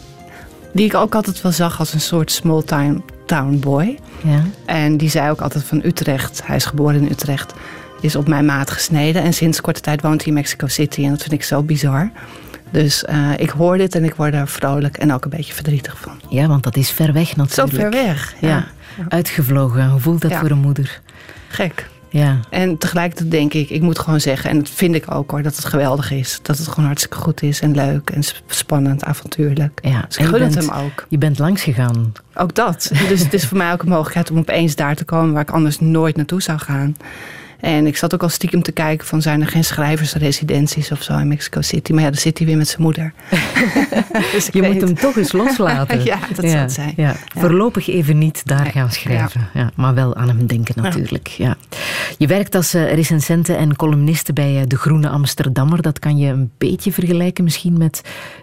die 0.73 0.85
ik 0.85 0.95
ook 0.95 1.15
altijd 1.15 1.43
wel 1.43 1.53
zag 1.53 1.79
als 1.79 1.93
een 1.93 2.01
soort 2.01 2.31
small 2.31 2.63
town, 2.63 3.05
town 3.27 3.59
boy. 3.59 3.99
Ja. 4.25 4.43
En 4.65 4.97
die 4.97 5.11
zei 5.11 5.31
ook 5.31 5.41
altijd 5.41 5.65
van 5.65 5.81
Utrecht, 5.85 6.41
hij 6.45 6.57
is 6.57 6.65
geboren 6.65 7.01
in 7.01 7.11
Utrecht, 7.11 7.55
is 8.01 8.17
op 8.17 8.29
mijn 8.29 8.45
maat 8.45 8.71
gesneden. 8.71 9.23
En 9.23 9.33
sinds 9.33 9.61
korte 9.61 9.81
tijd 9.81 10.03
woont 10.03 10.19
hij 10.19 10.29
in 10.29 10.35
Mexico 10.35 10.67
City 10.67 11.05
en 11.05 11.11
dat 11.11 11.21
vind 11.21 11.33
ik 11.33 11.43
zo 11.43 11.63
bizar. 11.63 12.11
Dus 12.71 13.05
uh, 13.11 13.31
ik 13.37 13.51
hoor 13.51 13.77
dit 13.77 13.95
en 13.95 14.05
ik 14.05 14.15
word 14.15 14.35
er 14.35 14.49
vrolijk 14.49 14.97
en 14.97 15.13
ook 15.13 15.25
een 15.25 15.31
beetje 15.31 15.53
verdrietig 15.53 15.99
van. 16.01 16.21
Ja, 16.29 16.47
want 16.47 16.63
dat 16.63 16.77
is 16.77 16.91
ver 16.91 17.13
weg 17.13 17.37
natuurlijk. 17.37 17.71
Zo 17.71 17.81
ver 17.81 17.91
weg. 17.91 18.35
Ja. 18.41 18.49
ja. 18.49 18.67
Uitgevlogen. 19.09 19.91
Hoe 19.91 20.01
voelt 20.01 20.21
dat 20.21 20.33
voor 20.33 20.51
een 20.51 20.59
moeder? 20.59 21.01
Gek. 21.49 21.86
Ja. 22.09 22.41
En 22.51 22.79
tegelijkertijd 22.79 23.31
denk 23.31 23.55
ik, 23.55 23.71
ik 23.71 23.83
moet 23.83 23.99
gewoon 23.99 24.21
zeggen, 24.21 24.51
en 24.51 24.59
dat 24.59 24.71
vind 24.71 24.95
ik 24.95 25.15
ook 25.15 25.31
hoor, 25.31 25.43
dat 25.43 25.57
het 25.57 25.65
geweldig 25.65 26.11
is. 26.11 26.39
Dat 26.43 26.59
het 26.59 26.69
gewoon 26.69 26.85
hartstikke 26.85 27.17
goed 27.17 27.43
is 27.43 27.61
en 27.61 27.75
leuk 27.75 28.11
en 28.11 28.23
spannend, 28.47 29.05
avontuurlijk. 29.05 29.79
Ja. 29.83 30.05
Dus 30.09 30.17
ik 30.17 30.25
gun 30.25 30.43
het 30.43 30.55
hem 30.55 30.71
ook. 30.71 31.07
Je 31.09 31.19
bent 31.19 31.39
langs 31.39 31.63
gegaan. 31.63 32.13
Ook 32.35 32.55
dat. 32.55 32.91
dus 33.09 33.23
het 33.23 33.35
is 33.35 33.47
voor 33.47 33.57
mij 33.57 33.73
ook 33.73 33.83
een 33.83 33.89
mogelijkheid 33.89 34.31
om 34.31 34.39
opeens 34.39 34.75
daar 34.75 34.97
te 34.97 35.05
komen 35.05 35.33
waar 35.33 35.43
ik 35.43 35.51
anders 35.51 35.81
nooit 35.81 36.17
naartoe 36.17 36.43
zou 36.43 36.59
gaan. 36.59 36.97
En 37.61 37.87
ik 37.87 37.97
zat 37.97 38.15
ook 38.15 38.23
al 38.23 38.29
stiekem 38.29 38.63
te 38.63 38.73
kijken 38.73 39.07
van 39.07 39.23
zijn 39.23 39.41
er 39.41 39.47
geen 39.47 39.65
schrijversresidenties 39.65 40.93
of 40.93 41.03
zo 41.03 41.19
in 41.19 41.29
Mexico 41.29 41.61
City. 41.61 41.93
Maar 41.93 42.03
ja, 42.03 42.11
dan 42.11 42.19
zit 42.19 42.39
hij 42.39 42.47
weer 42.47 42.57
met 42.57 42.69
zijn 42.69 42.83
moeder. 42.83 43.13
dus 44.33 44.49
je 44.53 44.63
moet 44.63 44.81
hem 44.81 44.95
toch 44.95 45.17
eens 45.17 45.33
loslaten. 45.33 46.05
ja, 46.05 46.19
dat 46.35 46.45
ja, 46.45 46.51
zou 46.51 46.71
zijn. 46.71 46.93
Ja. 46.97 47.17
Voorlopig 47.35 47.89
even 47.89 48.19
niet 48.19 48.43
daar 48.45 48.67
gaan 48.67 48.91
schrijven. 48.91 49.49
Ja. 49.55 49.71
maar 49.75 49.95
wel 49.95 50.17
aan 50.17 50.29
hem 50.29 50.47
denken 50.47 50.83
natuurlijk. 50.83 51.27
Ja. 51.27 51.57
Je 52.19 52.27
werkt 52.27 52.55
als 52.55 52.75
uh, 52.75 52.93
recensente 52.93 53.55
en 53.55 53.77
columniste 53.77 54.33
bij 54.33 54.55
uh, 54.55 54.63
De 54.67 54.77
Groene 54.77 55.09
Amsterdammer. 55.09 55.83
Dat 55.83 55.99
kan 55.99 56.19
je 56.19 56.31
een 56.31 56.51
beetje 56.59 56.93
vergelijken 56.93 57.45
misschien 57.45 57.79
met 57.79 58.01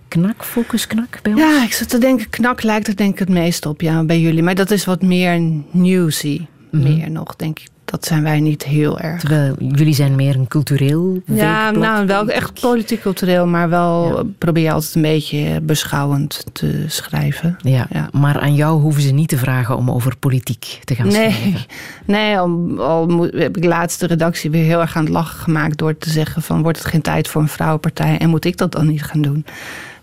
Knak, 0.08 0.46
Focus 0.46 0.88
Knak 0.88 1.20
bij 1.22 1.34
ons? 1.34 1.42
Ja, 1.42 1.64
ik 1.64 1.74
zat 1.74 1.90
te 1.90 1.98
denken, 1.98 2.30
Knak 2.30 2.64
lijkt 2.64 2.88
er 2.88 2.96
denk 2.96 3.14
ik 3.14 3.20
het 3.20 3.30
meest 3.30 3.66
op 3.66 3.82
ja, 3.82 4.04
bij 4.04 4.20
jullie. 4.20 4.44
Maar 4.44 4.56
dat 4.56 4.72
is 4.72 4.86
wat 4.86 5.02
meer 5.02 5.42
newsy. 5.72 6.46
Mhm. 6.72 6.84
Meer 6.84 7.12
nog, 7.12 7.36
denk 7.36 7.60
ik 7.60 7.68
dat 7.94 8.06
zijn 8.06 8.24
wij 8.24 8.40
niet 8.40 8.64
heel 8.64 9.00
erg. 9.00 9.20
Terwijl 9.20 9.56
jullie 9.60 9.94
zijn 9.94 10.16
meer 10.16 10.36
een 10.36 10.48
cultureel 10.48 11.22
Ja, 11.26 11.72
nou 11.72 12.06
wel 12.06 12.30
echt 12.30 12.62
politiek 12.62 13.02
cultureel, 13.02 13.48
maar 13.48 13.70
wel 13.70 14.24
probeer 14.38 14.64
je 14.64 14.72
altijd 14.72 14.96
een 14.96 15.02
beetje 15.02 15.62
beschouwend 15.62 16.46
te 16.52 16.86
schrijven. 16.88 17.58
Ja, 17.62 17.88
ja, 17.90 18.10
maar 18.12 18.40
aan 18.40 18.56
jou 18.56 18.82
hoeven 18.82 19.02
ze 19.02 19.12
niet 19.12 19.30
te 19.30 19.38
vragen 19.38 19.78
om 19.78 19.92
over 19.92 20.18
politiek 20.18 20.80
te 20.84 20.96
gaan 20.96 21.08
nee, 21.08 21.32
schrijven. 21.32 21.60
Nee, 22.06 22.38
al, 22.38 22.76
al 22.78 23.28
heb 23.32 23.58
ik 23.58 23.64
laatst 23.64 24.00
de 24.00 24.08
redactie 24.08 24.52
weer 24.52 24.64
heel 24.64 24.82
erg 24.82 24.96
aan 24.96 25.04
het 25.04 25.14
lachen 25.14 25.40
gemaakt 25.40 25.78
door 25.78 25.98
te 25.98 26.10
zeggen 26.10 26.42
van 26.42 26.62
wordt 26.62 26.78
het 26.78 26.88
geen 26.88 27.02
tijd 27.02 27.28
voor 27.28 27.42
een 27.42 27.48
vrouwenpartij 27.48 28.18
en 28.18 28.30
moet 28.30 28.46
ik 28.46 28.58
dat 28.58 28.72
dan 28.72 28.88
niet 28.88 29.04
gaan 29.04 29.22
doen? 29.22 29.46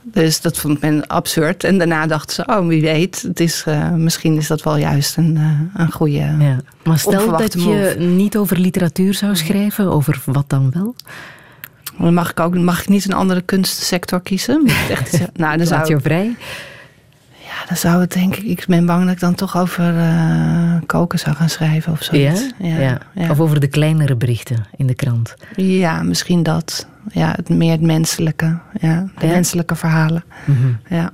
Dus 0.03 0.41
dat 0.41 0.59
vond 0.59 0.81
men 0.81 1.07
absurd. 1.07 1.65
En 1.65 1.79
daarna 1.79 2.07
dachten 2.07 2.35
ze, 2.35 2.47
oh 2.47 2.67
wie 2.67 2.81
weet, 2.81 3.23
het 3.23 3.41
is, 3.41 3.65
uh, 3.69 3.91
misschien 3.91 4.37
is 4.37 4.47
dat 4.47 4.63
wel 4.63 4.77
juist 4.77 5.17
een, 5.17 5.37
uh, 5.37 5.61
een 5.75 5.93
goede. 5.93 6.35
Ja. 6.39 6.57
Maar 6.85 6.99
stel 6.99 7.37
dat 7.37 7.53
je 7.53 7.95
niet 7.99 8.37
over 8.37 8.59
literatuur 8.59 9.15
zou 9.15 9.37
schrijven, 9.37 9.87
over 9.87 10.23
wat 10.25 10.45
dan 10.49 10.71
wel? 10.75 10.95
Dan 11.99 12.15
mag 12.15 12.31
ik 12.31 12.41
ook 12.41 12.59
mag 12.59 12.81
ik 12.81 12.89
niet 12.89 13.05
een 13.05 13.13
andere 13.13 13.41
kunstsector 13.41 14.21
kiezen. 14.21 14.67
Echt, 14.91 15.21
nou, 15.33 15.57
dan 15.57 15.67
zou 15.67 15.89
je 15.89 16.01
vrij. 16.01 16.37
Ja, 17.51 17.67
dan 17.67 17.77
zou 17.77 18.01
het 18.01 18.13
denk 18.13 18.37
ik. 18.37 18.45
Ik 18.45 18.65
ben 18.67 18.87
bang 18.87 19.05
dat 19.05 19.13
ik 19.13 19.21
dan 19.21 19.35
toch 19.35 19.57
over 19.57 19.95
uh, 19.95 20.77
koken 20.87 21.19
zou 21.19 21.37
gaan 21.37 21.49
schrijven 21.49 21.93
of 21.93 22.03
zo. 22.03 22.17
Ja? 22.17 22.33
Ja, 22.59 22.99
ja? 23.15 23.31
Of 23.31 23.41
over 23.41 23.61
de 23.61 23.67
kleinere 23.67 24.17
berichten 24.17 24.67
in 24.77 24.87
de 24.87 24.95
krant. 24.95 25.35
Ja, 25.57 26.03
misschien 26.03 26.43
dat 26.43 26.87
ja, 27.13 27.33
het 27.37 27.49
meer 27.49 27.73
het 27.73 27.81
menselijke. 27.81 28.59
Ja, 28.81 29.07
de 29.19 29.27
menselijke 29.27 29.75
verhalen. 29.75 30.25
Mhm. 30.45 30.69
ja. 30.89 31.13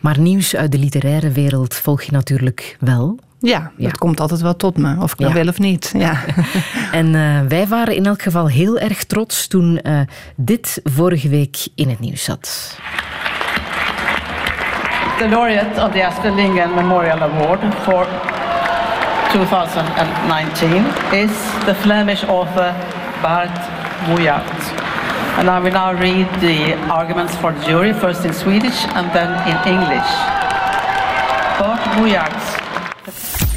Maar 0.00 0.20
nieuws 0.20 0.56
uit 0.56 0.72
de 0.72 0.78
literaire 0.78 1.30
wereld 1.30 1.74
volg 1.74 2.02
je 2.02 2.12
natuurlijk 2.12 2.76
wel. 2.80 3.18
Ja, 3.38 3.72
dat 3.78 3.98
komt 3.98 4.20
altijd 4.20 4.40
wel 4.40 4.56
tot 4.56 4.76
me, 4.76 4.96
of 5.00 5.12
ik 5.12 5.18
nou 5.18 5.32
wil 5.32 5.48
of 5.48 5.58
niet. 5.58 5.92
Ja. 5.96 6.24
en 6.92 7.06
uh, 7.06 7.40
wij 7.48 7.66
waren 7.66 7.94
in 7.94 8.06
elk 8.06 8.22
geval 8.22 8.48
heel 8.48 8.78
erg 8.78 9.04
trots 9.04 9.46
toen 9.46 9.80
uh, 9.82 10.00
dit 10.36 10.80
vorige 10.84 11.28
week 11.28 11.66
in 11.74 11.88
het 11.88 12.00
nieuws 12.00 12.24
zat. 12.24 12.78
The 15.18 15.28
laureate 15.28 15.78
of 15.78 15.94
the 15.94 16.02
Astrid 16.02 16.34
Lindgren 16.34 16.74
Memorial 16.76 17.22
Award 17.22 17.60
for 17.86 18.04
2019 19.32 20.84
is 21.14 21.32
the 21.64 21.74
Flemish 21.74 22.22
author 22.24 22.76
Bart 23.22 23.48
Moejaert. 24.08 24.60
And 25.38 25.48
I 25.48 25.58
will 25.58 25.72
now 25.72 25.94
read 25.94 26.28
the 26.40 26.74
arguments 26.90 27.34
for 27.36 27.52
the 27.52 27.64
jury, 27.64 27.94
first 27.94 28.26
in 28.26 28.34
Swedish 28.34 28.84
and 28.92 29.10
then 29.16 29.32
in 29.48 29.56
English. 29.66 30.10
Bart 31.58 31.80
Moejaerts. 31.96 32.46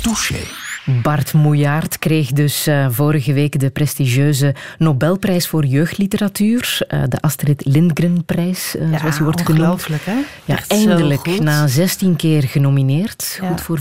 Touché. 0.02 0.59
Bart 1.02 1.34
Moejaert 1.34 2.00
kreeg 2.00 2.32
dus 2.32 2.68
uh, 2.68 2.88
vorige 2.90 3.34
week 3.34 3.60
de 3.60 3.70
prestigieuze 3.70 4.56
Nobelprijs 4.78 5.48
voor 5.48 5.66
jeugdliteratuur. 5.66 6.78
Uh, 6.94 7.04
de 7.10 7.22
Astrid 7.22 7.66
Lindgren-prijs, 7.66 8.76
uh, 8.76 8.92
ja, 8.92 8.98
zoals 9.00 9.16
die 9.16 9.24
wordt 9.24 9.42
genoemd. 9.42 9.62
Ongelooflijk, 9.62 10.06
hè? 10.06 10.18
Ja, 10.46 10.60
eindelijk, 10.68 11.40
na 11.40 11.68
16 11.68 12.16
keer 12.16 12.44
genomineerd. 12.44 13.40
Goed 13.48 13.62
voor 13.62 13.80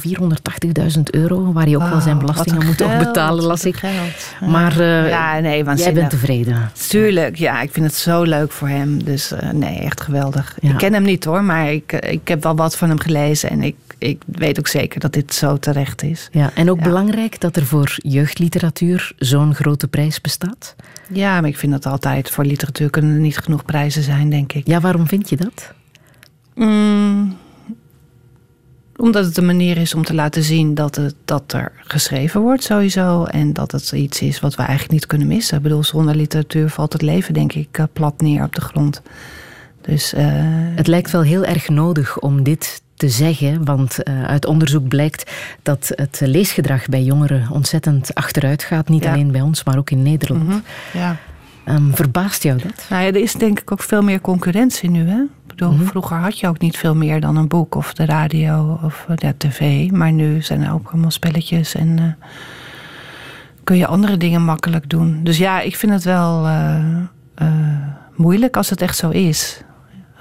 480.000 0.97 1.03
euro, 1.11 1.53
waar 1.53 1.69
je 1.69 1.77
ook 1.77 1.89
wel 1.89 2.01
zijn 2.01 2.19
belastingen 2.19 2.67
moet 2.67 2.77
geld, 2.77 2.99
betalen, 2.99 3.45
las 3.45 3.65
ik. 3.65 3.77
Geld. 3.77 4.51
Maar 4.51 4.83
ja, 5.09 5.39
nee, 5.39 5.65
jij 5.75 5.93
bent 5.93 6.11
tevreden. 6.11 6.71
Tuurlijk, 6.89 7.37
ja. 7.37 7.61
Ik 7.61 7.73
vind 7.73 7.87
het 7.87 7.95
zo 7.95 8.23
leuk 8.23 8.53
voor 8.53 8.69
hem. 8.69 9.05
Dus 9.05 9.33
nee, 9.53 9.79
echt 9.79 10.01
geweldig. 10.01 10.57
Ik 10.61 10.77
ken 10.77 10.93
hem 10.93 11.03
niet 11.03 11.25
hoor, 11.25 11.45
maar 11.45 11.73
ik, 11.73 11.93
ik 11.93 12.29
heb 12.29 12.43
wel 12.43 12.57
wat 12.57 12.77
van 12.77 12.89
hem 12.89 13.01
gelezen. 13.01 13.51
En 13.51 13.63
ik, 13.63 13.77
ik 13.99 14.23
weet 14.27 14.59
ook 14.59 14.67
zeker 14.67 15.01
dat 15.01 15.13
dit 15.13 15.35
zo 15.35 15.57
terecht 15.57 16.03
is. 16.03 16.29
Ja, 16.33 16.51
en 16.55 16.71
ook 16.71 16.83
belangrijk 16.83 17.41
dat 17.41 17.57
er 17.57 17.67
voor 17.67 17.95
jeugdliteratuur 17.97 19.13
zo'n 19.17 19.55
grote 19.55 19.89
prijs 19.89 20.21
bestaat? 20.21 20.77
Ja, 21.13 21.41
maar 21.41 21.51
ik 21.51 21.59
vind 21.59 21.73
dat 21.73 21.87
altijd. 21.87 22.31
Voor 22.31 22.45
literatuur 22.45 22.91
kunnen 22.91 23.15
er 23.15 23.21
niet 23.21 23.39
genoeg 23.39 23.65
prijzen 23.65 24.03
zijn, 24.03 24.31
denk 24.31 24.53
ik. 24.53 24.67
Ja, 24.67 24.81
waarom 24.81 25.07
vind 25.07 25.29
je 25.29 25.37
dat? 25.37 25.73
Mm, 26.55 27.37
omdat 28.97 29.25
het 29.25 29.37
een 29.37 29.47
manier 29.47 29.77
is 29.77 29.95
om 29.95 30.05
te 30.05 30.15
laten 30.15 30.43
zien 30.43 30.75
dat, 30.75 30.97
het, 30.97 31.15
dat 31.25 31.53
er 31.53 31.73
geschreven 31.79 32.41
wordt 32.41 32.63
sowieso. 32.63 33.25
En 33.25 33.53
dat 33.53 33.73
het 33.73 33.93
iets 33.93 34.21
is 34.21 34.41
wat 34.41 34.55
we 34.55 34.63
eigenlijk 34.63 34.93
niet 34.93 35.07
kunnen 35.07 35.27
missen. 35.27 35.57
Ik 35.57 35.63
bedoel, 35.63 35.85
zonder 35.85 36.15
literatuur 36.15 36.71
valt 36.71 36.93
het 36.93 37.03
leven 37.03 37.35
denk 37.35 37.53
ik 37.53 37.79
eh, 37.79 37.85
plat 37.93 38.21
neer 38.21 38.43
op 38.45 38.55
de 38.55 38.61
grond. 38.61 39.03
Dus, 39.81 40.15
uh, 40.15 40.21
het 40.75 40.87
lijkt 40.87 41.11
wel 41.11 41.23
heel 41.23 41.45
erg 41.45 41.69
nodig 41.69 42.19
om 42.19 42.43
dit 42.43 42.83
te 42.99 43.09
zeggen, 43.09 43.65
want 43.65 43.99
uh, 44.05 44.25
uit 44.25 44.47
onderzoek 44.47 44.89
blijkt 44.89 45.31
dat 45.63 45.93
het 45.95 46.21
leesgedrag 46.25 46.87
bij 46.87 47.03
jongeren 47.03 47.49
ontzettend 47.51 48.15
achteruit 48.15 48.63
gaat. 48.63 48.89
Niet 48.89 49.07
alleen 49.07 49.33
bij 49.33 49.41
ons, 49.41 49.65
maar 49.65 49.79
ook 49.79 49.91
in 49.91 50.03
Nederland. 50.03 50.43
Mm 50.43 50.51
-hmm. 50.51 50.63
ja. 50.93 51.17
um, 51.69 51.95
verbaast 51.95 52.43
jou 52.43 52.59
dat? 52.59 52.87
Nou 52.91 53.03
ja, 53.03 53.09
er 53.09 53.17
is 53.17 53.33
denk 53.33 53.61
ik 53.61 53.73
ook 53.73 53.83
veel 53.83 54.03
meer 54.03 54.21
concurrentie 54.21 54.91
nu. 54.91 55.09
Hè? 55.09 55.21
Ik 55.21 55.47
bedoel, 55.47 55.71
mm 55.71 55.79
-hmm. 55.79 55.87
Vroeger 55.87 56.17
had 56.17 56.39
je 56.39 56.49
ook 56.49 56.59
niet 56.59 56.77
veel 56.77 56.95
meer 56.95 57.21
dan 57.21 57.37
een 57.37 57.49
boek 57.49 57.75
of 57.75 57.95
de 57.95 58.05
radio 58.05 58.79
of 58.83 59.07
de 59.15 59.35
tv. 59.37 59.91
Maar 59.91 60.13
nu 60.13 60.43
zijn 60.43 60.63
er 60.63 60.73
ook 60.73 60.89
allemaal 60.91 61.11
spelletjes 61.11 61.75
en 61.75 61.99
uh, 62.01 62.27
kun 63.65 63.77
je 63.77 63.87
andere 63.87 64.17
dingen 64.17 64.45
makkelijk 64.45 64.91
doen. 64.91 65.21
Dus 65.25 65.39
ja, 65.39 65.61
ik 65.61 65.77
vind 65.77 65.93
het 65.93 66.05
wel 66.05 66.47
uh, 66.47 66.85
moeilijk 68.17 68.57
als 68.57 68.71
het 68.71 68.83
echt 68.83 68.97
zo 68.97 69.11
is. 69.11 69.63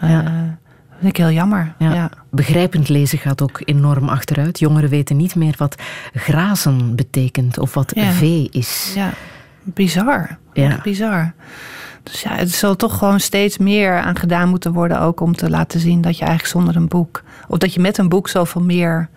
Ja 0.02 0.58
vind 1.00 1.12
ik 1.12 1.18
heel 1.18 1.32
jammer. 1.32 1.74
Ja. 1.78 2.10
Begrijpend 2.38 2.90
lezen 2.90 3.18
gaat 3.18 3.42
ook 3.42 3.62
enorm 3.66 4.10
achteruit. 4.10 4.60
Jongeren 4.60 4.90
weten 4.90 5.18
niet 5.18 5.36
meer 5.36 5.56
wat 5.58 5.76
grazen 6.14 6.96
betekent 6.96 7.60
of 7.60 7.74
wat 7.74 7.92
ja. 7.96 8.12
vee 8.12 8.48
is. 8.52 8.92
Ja, 8.96 9.14
bizar. 9.64 10.38
Ja. 10.54 10.80
bizar. 10.84 11.34
Dus 12.04 12.22
ja, 12.22 12.36
het 12.36 12.52
zal 12.52 12.76
toch 12.76 12.98
gewoon 12.98 13.20
steeds 13.20 13.58
meer 13.58 14.00
aan 14.00 14.18
gedaan 14.18 14.50
moeten 14.50 14.74
worden, 14.74 15.00
ook 15.00 15.20
om 15.20 15.36
te 15.36 15.50
laten 15.50 15.80
zien 15.80 16.02
dat 16.02 16.18
je 16.18 16.26
eigenlijk 16.26 16.54
zonder 16.54 16.76
een 16.76 16.88
boek, 16.88 17.24
of 17.48 17.58
dat 17.58 17.74
je 17.74 17.80
met 17.80 17.98
een 17.98 18.10
boek 18.10 18.30
zoveel 18.30 18.62
meer, 18.62 19.10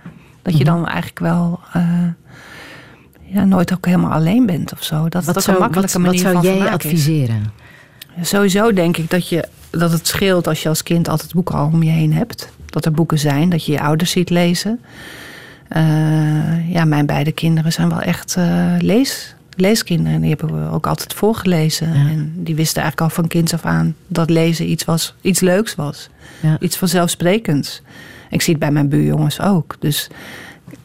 dat 0.43 0.59
je 0.59 0.65
-hmm. 0.65 0.75
dan 0.75 0.87
eigenlijk 0.87 1.19
wel 1.19 1.61
uh, 1.77 2.09
ja, 3.21 3.45
nooit 3.45 3.73
ook 3.73 3.87
helemaal 3.87 4.13
alleen 4.13 4.47
bent 4.47 4.73
of 4.73 4.83
zo. 4.83 5.09
Dat 5.09 5.25
wat 5.25 5.43
zou, 5.43 5.57
een 5.57 5.63
makkelijke 5.63 5.93
wat, 5.93 6.03
manier 6.03 6.23
wat 6.23 6.33
zou 6.33 6.47
van 6.47 6.57
jij 6.57 6.71
adviseren? 6.71 7.53
Sowieso 8.23 8.73
denk 8.73 8.97
ik 8.97 9.11
dat, 9.11 9.29
je, 9.29 9.49
dat 9.71 9.93
het 9.93 10.07
scheelt 10.07 10.47
als 10.47 10.63
je 10.63 10.69
als 10.69 10.83
kind 10.83 11.09
altijd 11.09 11.35
boeken 11.35 11.55
al 11.55 11.67
om 11.67 11.83
je 11.83 11.91
heen 11.91 12.13
hebt. 12.13 12.53
Dat 12.71 12.85
er 12.85 12.93
boeken 12.93 13.19
zijn, 13.19 13.49
dat 13.49 13.65
je 13.65 13.73
je 13.73 13.81
ouders 13.81 14.11
ziet 14.11 14.31
lezen. 14.31 14.81
Uh, 15.77 16.73
ja, 16.73 16.85
mijn 16.85 17.07
beide 17.07 17.33
kinderen 17.33 17.73
zijn 17.73 17.89
wel 17.89 18.01
echt 18.01 18.37
uh, 18.39 18.75
lees, 18.79 19.35
leeskinderen. 19.57 20.21
Die 20.21 20.29
hebben 20.29 20.65
we 20.65 20.71
ook 20.71 20.87
altijd 20.87 21.15
voorgelezen. 21.15 21.89
Ja. 21.89 22.11
En 22.11 22.33
die 22.37 22.55
wisten 22.55 22.83
eigenlijk 22.83 23.11
al 23.11 23.23
van 23.23 23.29
kinds 23.29 23.55
af 23.55 23.65
aan 23.65 23.95
dat 24.07 24.31
lezen 24.31 24.71
iets, 24.71 24.85
was, 24.85 25.15
iets 25.21 25.41
leuks 25.41 25.75
was. 25.75 26.09
Ja. 26.41 26.57
Iets 26.61 26.77
vanzelfsprekends. 26.77 27.83
Ik 28.31 28.43
zie 28.43 28.53
het 28.53 28.63
bij 28.63 28.71
mijn 28.71 28.89
buurjongens 28.89 29.41
ook. 29.41 29.77
Dus 29.79 30.09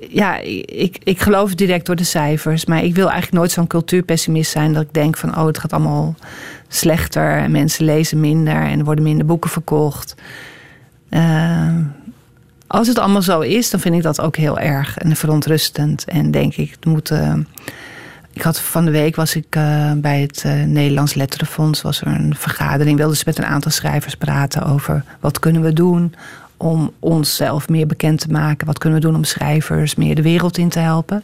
ja, 0.09 0.37
ik, 0.65 0.97
ik 1.03 1.21
geloof 1.21 1.55
direct 1.55 1.85
door 1.85 1.95
de 1.95 2.03
cijfers. 2.03 2.65
Maar 2.65 2.83
ik 2.83 2.95
wil 2.95 3.05
eigenlijk 3.05 3.37
nooit 3.37 3.51
zo'n 3.51 3.67
cultuurpessimist 3.67 4.51
zijn 4.51 4.73
dat 4.73 4.83
ik 4.83 4.93
denk 4.93 5.17
van 5.17 5.37
oh, 5.37 5.45
het 5.45 5.57
gaat 5.57 5.73
allemaal 5.73 6.15
slechter 6.67 7.37
en 7.37 7.51
mensen 7.51 7.85
lezen 7.85 8.19
minder 8.19 8.61
en 8.61 8.79
er 8.79 8.85
worden 8.85 9.03
minder 9.03 9.25
boeken 9.25 9.49
verkocht. 9.49 10.15
Uh, 11.09 11.77
als 12.67 12.87
het 12.87 12.99
allemaal 12.99 13.21
zo 13.21 13.39
is, 13.39 13.69
dan 13.69 13.79
vind 13.79 13.95
ik 13.95 14.03
dat 14.03 14.21
ook 14.21 14.35
heel 14.35 14.59
erg 14.59 14.97
en 14.97 15.15
verontrustend. 15.15 16.05
En 16.05 16.31
denk 16.31 16.55
ik, 16.55 16.77
moet. 16.83 17.11
Uh, 17.11 17.33
ik 18.33 18.41
had 18.41 18.59
van 18.59 18.85
de 18.85 18.91
week 18.91 19.15
was 19.15 19.35
ik 19.35 19.55
uh, 19.55 19.91
bij 19.95 20.21
het 20.21 20.43
Nederlands 20.65 21.13
Letterenfonds. 21.13 21.81
Was 21.81 22.01
er 22.01 22.07
een 22.07 22.35
vergadering. 22.35 22.97
Wilden 22.97 23.17
ze 23.17 23.23
met 23.25 23.37
een 23.37 23.45
aantal 23.45 23.71
schrijvers 23.71 24.15
praten 24.15 24.63
over 24.63 25.03
wat 25.19 25.39
kunnen 25.39 25.61
we 25.61 25.73
doen 25.73 26.13
om 26.57 26.91
onszelf 26.99 27.69
meer 27.69 27.87
bekend 27.87 28.19
te 28.19 28.31
maken. 28.31 28.67
Wat 28.67 28.77
kunnen 28.77 28.99
we 28.99 29.05
doen 29.05 29.15
om 29.15 29.23
schrijvers 29.23 29.95
meer 29.95 30.15
de 30.15 30.21
wereld 30.21 30.57
in 30.57 30.69
te 30.69 30.79
helpen. 30.79 31.23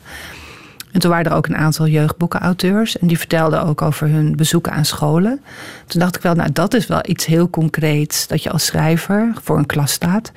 En 0.92 1.00
toen 1.00 1.12
waren 1.12 1.32
er 1.32 1.38
ook 1.38 1.48
een 1.48 1.58
aantal 1.58 1.88
jeugdboekenauteurs. 1.88 2.98
En 2.98 3.08
die 3.08 3.18
vertelden 3.18 3.64
ook 3.64 3.82
over 3.82 4.08
hun 4.08 4.36
bezoeken 4.36 4.72
aan 4.72 4.86
scholen. 4.86 5.42
Toen 5.88 6.00
dacht 6.00 6.16
ik 6.16 6.22
wel, 6.22 6.34
nou 6.34 6.52
dat 6.52 6.74
is 6.74 6.88
wel 6.88 7.02
iets 7.06 7.26
heel 7.26 7.50
concreets. 7.50 8.28
Dat 8.28 8.44
je 8.44 8.52
als 8.52 8.66
schrijver 8.66 9.34
voor 9.42 9.58
een 9.58 9.66
klas 9.66 9.92
staat 9.92 10.32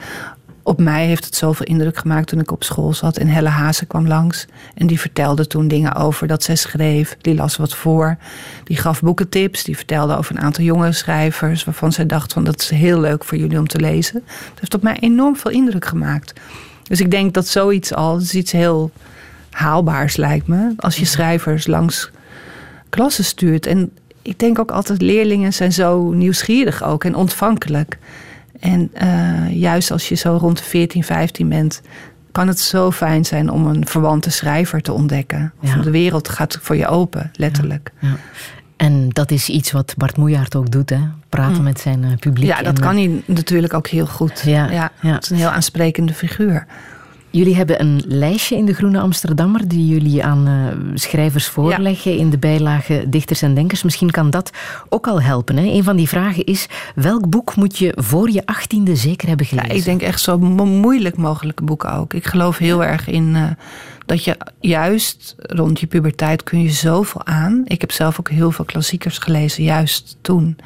op 0.65 0.81
mij 0.81 1.07
heeft 1.07 1.25
het 1.25 1.37
zoveel 1.37 1.67
indruk 1.67 1.97
gemaakt 1.97 2.29
toen 2.29 2.41
ik 2.41 2.51
op 2.51 2.65
school 2.65 2.95
zat. 2.95 3.17
En 3.17 3.29
Helle 3.29 3.49
Hazen 3.49 3.87
kwam 3.87 4.07
langs. 4.07 4.47
En 4.75 4.87
die 4.87 5.01
vertelde 5.01 5.47
toen 5.47 5.69
dingen 5.69 5.95
over 5.95 6.27
dat 6.27 6.43
zij 6.43 6.57
schreef. 6.57 7.17
Die 7.21 7.35
las 7.35 7.57
wat 7.57 7.75
voor. 7.75 8.17
Die 8.65 8.77
gaf 8.77 9.01
boekentips. 9.01 9.65
Die 9.65 9.77
vertelde 9.77 10.17
over 10.17 10.37
een 10.37 10.43
aantal 10.43 10.65
jonge 10.65 10.93
schrijvers. 10.93 11.65
Waarvan 11.65 11.93
zij 11.93 12.07
dacht 12.07 12.33
van 12.33 12.45
dat 12.45 12.61
is 12.61 12.71
heel 12.71 13.01
leuk 13.01 13.25
voor 13.25 13.39
jullie 13.39 13.59
om 13.59 13.67
te 13.67 13.81
lezen. 13.81 14.23
Dat 14.25 14.61
heeft 14.61 14.75
op 14.75 14.83
mij 14.83 14.97
enorm 15.01 15.37
veel 15.37 15.51
indruk 15.51 15.85
gemaakt. 15.85 16.41
Dus 16.83 17.01
ik 17.01 17.11
denk 17.11 17.35
dat 17.35 17.47
zoiets 17.47 17.95
al, 17.95 18.17
is 18.19 18.35
iets 18.35 18.53
heel 18.53 18.91
haalbaars 19.55 20.17
lijkt 20.17 20.47
me. 20.47 20.73
Als 20.77 20.97
je 20.97 21.05
schrijvers 21.05 21.67
langs 21.67 22.11
klassen 22.89 23.25
stuurt. 23.25 23.67
En 23.67 23.91
ik 24.23 24.39
denk 24.39 24.59
ook 24.59 24.71
altijd 24.71 25.03
leerlingen 25.03 25.53
zijn 25.53 25.73
zo 25.73 26.11
nieuwsgierig 26.11 26.85
ook 26.85 27.05
en 27.05 27.15
ontvankelijk. 27.15 27.99
En 28.61 28.91
uh, 29.03 29.61
juist 29.61 29.91
als 29.91 30.09
je 30.09 30.15
zo 30.15 30.37
rond 30.41 30.59
de 30.59 30.65
14, 30.65 31.05
15 31.05 31.49
bent, 31.49 31.83
kan 32.33 32.49
het 32.49 32.61
zo 32.61 32.91
fijn 32.91 33.25
zijn 33.25 33.51
om 33.51 33.67
een 33.67 33.87
verwante 33.87 34.31
schrijver 34.31 34.81
te 34.81 34.93
ontdekken. 34.93 35.53
Of 35.63 35.71
de 35.71 35.91
wereld 35.91 36.29
gaat 36.29 36.59
voor 36.63 36.77
je 36.77 36.87
open, 36.87 37.31
letterlijk. 37.35 37.93
Ja, 38.01 38.09
ja. 38.09 38.17
En 38.77 39.09
dat 39.09 39.31
is 39.31 39.49
iets 39.49 39.73
wat 39.73 39.95
Bart 39.97 40.17
Moejaert 40.17 40.57
ook 40.57 40.71
doet, 40.71 40.91
hè? 40.91 41.01
praten 41.29 41.57
mm. 41.57 41.63
met 41.63 41.81
zijn 41.81 42.03
uh, 42.03 42.17
publiek. 42.21 42.49
Ja, 42.49 42.63
dat 42.63 42.75
en, 42.75 42.81
kan 42.81 42.97
hij 42.97 43.23
natuurlijk 43.27 43.75
ook 43.75 43.87
heel 43.87 44.07
goed. 44.07 44.43
Ja, 44.45 44.71
ja, 44.71 44.91
Het 44.97 45.23
is 45.23 45.31
een 45.31 45.37
heel 45.37 45.49
aansprekende 45.49 46.15
figuur. 46.15 46.67
Jullie 47.35 47.57
hebben 47.57 47.81
een 47.81 48.03
lijstje 48.07 48.57
in 48.57 48.67
de 48.67 48.75
Groene 48.75 49.01
Amsterdammer 49.01 49.69
die 49.69 49.87
jullie 49.87 50.25
aan 50.25 50.49
uh, 50.49 50.93
schrijvers 50.95 51.47
voorleggen 51.47 52.13
ja. 52.13 52.19
in 52.19 52.31
de 52.31 52.39
bijlage 52.39 53.05
Dichters 53.09 53.43
en 53.43 53.55
Denkers. 53.55 53.83
Misschien 53.83 54.11
kan 54.11 54.31
dat 54.31 54.51
ook 54.89 55.07
al 55.07 55.23
helpen. 55.23 55.57
Hè? 55.57 55.63
Een 55.63 55.85
van 55.85 55.97
die 55.97 56.09
vragen 56.09 56.45
is: 56.45 56.67
welk 56.95 57.29
boek 57.29 57.57
moet 57.57 57.79
je 57.79 57.93
voor 57.97 58.31
je 58.31 58.47
achttiende 58.47 58.97
zeker 58.97 59.29
hebben 59.29 59.47
gelezen? 59.47 59.71
Ja, 59.71 59.77
ik 59.79 59.85
denk 59.85 60.03
echt 60.03 60.21
zo 60.21 60.39
moeilijk 60.39 61.17
mogelijke 61.17 61.65
boeken 61.65 61.93
ook. 61.93 62.15
Ik 62.15 62.27
geloof 62.27 62.59
heel 62.59 62.85
erg 62.85 63.09
in 63.09 63.35
uh, 63.35 63.45
dat 64.07 64.25
je 64.25 64.37
juist 64.61 65.35
rond 65.39 65.81
je 65.81 65.87
puberteit 65.87 66.43
kun 66.43 66.63
je 66.63 66.71
zoveel 66.71 67.27
aan. 67.27 67.63
Ik 67.65 67.81
heb 67.81 67.93
zelf 67.93 68.21
ook 68.21 68.31
heel 68.31 68.51
veel 68.51 68.65
klassiekers 68.65 69.19
gelezen, 69.19 69.65
juist 69.65 70.17
toen. 70.21 70.57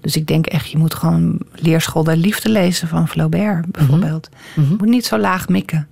Dus 0.00 0.16
ik 0.16 0.26
denk 0.26 0.46
echt, 0.46 0.70
je 0.70 0.78
moet 0.78 0.94
gewoon 0.94 1.38
Leerschool 1.54 2.04
der 2.04 2.16
Liefde 2.16 2.48
lezen 2.48 2.88
van 2.88 3.08
Flaubert 3.08 3.66
bijvoorbeeld. 3.72 4.28
Mm 4.30 4.62
-hmm. 4.62 4.72
Je 4.72 4.76
moet 4.78 4.88
niet 4.88 5.06
zo 5.06 5.18
laag 5.18 5.48
mikken. 5.48 5.88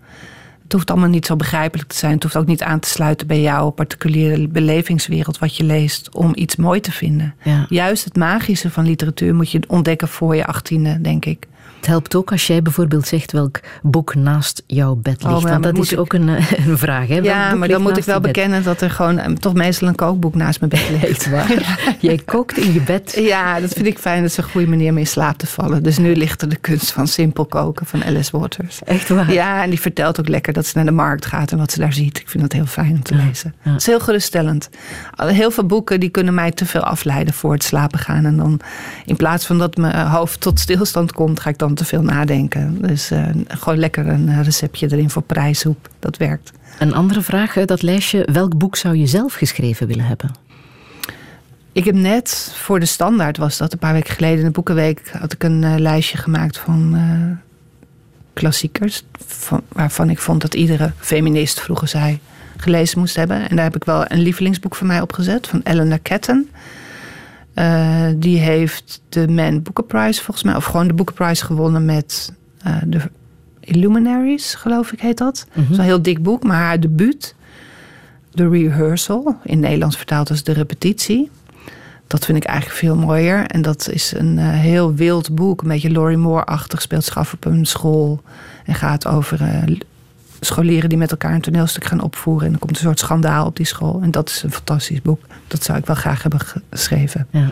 Het 0.69 0.77
hoeft 0.77 0.91
allemaal 0.91 1.09
niet 1.09 1.27
zo 1.27 1.37
begrijpelijk 1.37 1.89
te 1.89 1.97
zijn. 1.97 2.12
Het 2.12 2.23
hoeft 2.23 2.37
ook 2.37 2.47
niet 2.47 2.62
aan 2.62 2.81
te 2.81 2.89
sluiten 2.89 3.27
bij 3.27 3.41
jouw 3.41 3.71
particuliere 3.71 4.49
belevingswereld 4.49 5.39
wat 5.39 5.57
je 5.57 5.64
leest 5.64 6.14
om 6.14 6.33
iets 6.35 6.57
mooi 6.57 6.81
te 6.81 6.93
vinden. 6.93 7.35
Ja. 7.43 7.66
Juist 7.69 8.05
het 8.05 8.16
magische 8.16 8.71
van 8.71 8.87
literatuur 8.87 9.35
moet 9.35 9.51
je 9.51 9.61
ontdekken 9.66 10.09
voor 10.09 10.37
je 10.37 10.47
achttiende, 10.47 11.01
denk 11.01 11.25
ik. 11.25 11.47
Het 11.79 11.87
helpt 11.87 12.14
ook 12.14 12.33
als 12.33 12.47
jij 12.47 12.62
bijvoorbeeld 12.62 13.07
zegt 13.07 13.33
welk 13.33 13.61
boek 13.83 14.14
naast 14.14 14.62
jouw 14.66 14.95
bed 14.95 15.22
ligt. 15.22 15.37
Oh, 15.37 15.43
want 15.43 15.62
dat 15.62 15.79
is 15.79 15.93
ik... 15.93 15.99
ook 15.99 16.12
een, 16.12 16.29
een, 16.66 16.79
vraag. 16.79 17.09
Hè? 17.09 17.14
Ja, 17.14 17.55
maar 17.55 17.68
dan 17.68 17.83
moet 17.83 17.97
ik 17.97 18.05
wel 18.05 18.20
bekennen 18.20 18.62
dat 18.62 18.81
er 18.81 18.91
gewoon 18.91 19.18
eh, 19.18 19.33
toch 19.33 19.55
meestal 19.55 19.89
een 19.89 19.95
kookboek 19.95 20.35
naast 20.35 20.61
mijn 20.61 20.70
bed 20.70 20.91
ligt. 21.01 21.31
Waar? 21.31 21.79
Jij 22.01 22.20
kookt 22.24 22.59
in 22.59 22.72
je 22.72 22.81
bed. 22.81 23.14
Ja, 23.20 23.61
dat 23.61 23.72
vind 23.72 23.87
ik 23.87 23.99
fijn. 23.99 24.22
Dat 24.22 24.31
is 24.31 24.37
een 24.37 24.45
goede 24.45 24.66
manier 24.66 24.91
om 24.91 24.99
in 24.99 25.07
slaap 25.07 25.39
te 25.39 25.47
vallen. 25.47 25.83
Dus 25.83 25.99
nu 25.99 26.16
ligt 26.16 26.43
er 26.43 26.49
de 26.49 26.57
kunst 26.57 26.91
van 26.91 27.07
simpel 27.07 27.45
koken 27.47 27.87
van 27.87 28.05
Alice 28.05 28.39
Waters. 28.39 28.83
Echt 28.85 29.09
waar? 29.09 29.33
Ja, 29.33 29.62
en 29.62 29.70
die 29.70 29.81
vertelt 29.81 30.20
ook 30.20 30.29
lekker 30.29 30.53
dat 30.53 30.66
ze 30.66 30.72
naar 30.76 30.87
de 30.87 30.91
markt 30.91 31.26
gaat 31.26 31.53
en 31.53 31.59
wat 31.59 31.72
ze 31.72 31.79
daar 31.79 31.93
ziet. 31.93 32.18
Ik 32.18 32.29
vind 32.29 32.43
dat 32.43 32.53
heel 32.53 32.66
fijn 32.66 32.91
om 32.91 33.03
te 33.03 33.14
ja, 33.14 33.24
lezen. 33.24 33.55
Ja. 33.62 33.70
Het 33.70 33.81
is 33.81 33.87
heel 33.87 34.01
geruststellend. 34.01 34.68
Heel 35.16 35.51
veel 35.51 35.66
boeken 35.66 36.01
die 36.01 36.11
kunnen 36.11 36.35
mij 36.35 36.51
te 36.51 36.66
veel 36.66 36.83
afleiden 36.83 37.35
voor 37.35 37.53
het 37.53 37.64
slapen 37.64 37.99
gaan. 37.99 38.24
En 38.24 38.37
dan 38.37 38.61
in 39.05 39.16
plaats 39.16 39.47
van 39.47 39.59
dat 39.59 39.76
mijn 39.76 40.07
hoofd 40.07 40.41
tot 40.41 40.61
stilstand 40.61 41.12
komt, 41.12 41.41
ga 41.41 41.51
ik 41.51 41.59
dan 41.59 41.68
te 41.75 41.85
veel 41.85 42.03
nadenken. 42.03 42.83
Dus 42.83 43.12
uh, 43.12 43.27
gewoon 43.49 43.79
lekker 43.79 44.07
een 44.07 44.43
receptje 44.43 44.89
erin 44.91 45.11
voor 45.11 45.23
prijssoep. 45.23 45.89
Dat 45.99 46.16
werkt. 46.16 46.53
Een 46.79 46.95
andere 46.95 47.23
vraag 47.23 47.57
uit 47.57 47.69
dat 47.69 47.83
lijstje. 47.83 48.29
Welk 48.33 48.59
boek 48.59 48.77
zou 48.77 48.97
je 48.97 49.07
zelf 49.07 49.35
geschreven 49.35 49.87
willen 49.87 50.05
hebben? 50.05 50.31
Ik 51.73 51.85
heb 51.85 51.95
net 51.95 52.53
voor 52.55 52.81
de 52.81 52.87
standaard 52.87 53.37
was 53.37 53.57
dat 53.57 53.73
een 53.73 53.79
paar 53.79 53.93
weken 53.93 54.14
geleden 54.14 54.39
in 54.39 54.45
de 54.45 54.51
boekenweek 54.51 55.11
had 55.19 55.33
ik 55.33 55.45
een 55.45 55.62
uh, 55.62 55.75
lijstje 55.77 56.19
gemaakt 56.19 56.59
van 56.59 56.95
uh, 56.95 57.37
klassiekers. 58.33 59.05
Van, 59.27 59.62
waarvan 59.69 60.11
ik 60.11 60.19
vond 60.19 60.41
dat 60.41 60.55
iedere 60.55 60.93
feminist 60.99 61.61
vroeger 61.61 61.89
zei 61.89 62.19
gelezen 62.57 62.99
moest 62.99 63.16
hebben. 63.16 63.49
En 63.49 63.57
daar 63.57 63.64
heb 63.64 63.77
ik 63.77 63.85
wel 63.85 64.05
een 64.09 64.21
lievelingsboek 64.21 64.75
van 64.75 64.87
mij 64.87 65.01
opgezet 65.01 65.47
van 65.47 65.61
Eleanor 65.64 66.03
Catton. 66.03 66.49
Uh, 67.59 68.07
die 68.17 68.39
heeft 68.39 69.03
de 69.09 69.29
Man 69.29 69.63
Booker 69.63 69.85
Prize 69.85 70.23
volgens 70.23 70.45
mij, 70.45 70.57
of 70.57 70.65
gewoon 70.65 70.87
de 70.87 70.95
Booker 70.95 71.15
Prize 71.15 71.45
gewonnen 71.45 71.85
met 71.85 72.33
uh, 72.67 72.77
de 72.87 73.01
Illuminaries, 73.61 74.55
geloof 74.55 74.93
ik 74.93 75.01
heet 75.01 75.19
dat. 75.19 75.47
Mm 75.49 75.53
-hmm. 75.53 75.63
Dat 75.63 75.73
is 75.73 75.79
een 75.79 75.85
heel 75.85 76.03
dik 76.03 76.23
boek, 76.23 76.43
maar 76.43 76.57
haar 76.57 76.81
debuut, 76.81 77.35
The 78.35 78.49
Rehearsal, 78.49 79.37
in 79.45 79.61
Nederlands 79.61 79.97
vertaald 79.97 80.31
als 80.31 80.43
De 80.43 80.53
Repetitie. 80.53 81.31
Dat 82.07 82.24
vind 82.24 82.39
ik 82.39 82.45
eigenlijk 82.45 82.78
veel 82.78 82.97
mooier. 82.97 83.47
En 83.47 83.62
dat 83.62 83.89
is 83.91 84.12
een 84.16 84.37
uh, 84.37 84.51
heel 84.51 84.95
wild 84.95 85.35
boek, 85.35 85.62
een 85.62 85.69
beetje 85.69 85.91
Laurie 85.91 86.16
Moore-achtig, 86.16 86.82
speelt 86.82 87.05
zich 87.05 87.16
af 87.16 87.32
op 87.32 87.45
een 87.45 87.66
school 87.66 88.23
en 88.65 88.74
gaat 88.74 89.07
over 89.07 89.41
scholieren 90.40 90.89
die 90.89 90.98
met 90.98 91.10
elkaar 91.10 91.35
een 91.35 91.40
toneelstuk 91.40 91.85
gaan 91.85 92.01
opvoeren. 92.01 92.47
En 92.47 92.52
er 92.52 92.59
komt 92.59 92.77
een 92.77 92.82
soort 92.82 92.98
schandaal 92.98 93.47
op 93.47 93.56
die 93.56 93.66
school. 93.66 94.01
En 94.02 94.10
dat 94.10 94.28
is 94.28 94.43
een 94.43 94.52
fantastisch 94.52 95.02
boek. 95.02 95.20
Dat 95.47 95.65
zou 95.65 95.78
ik 95.78 95.86
wel 95.86 95.97
graag 95.97 96.23
hebben 96.23 96.40
geschreven. 96.70 97.27
Ja. 97.31 97.51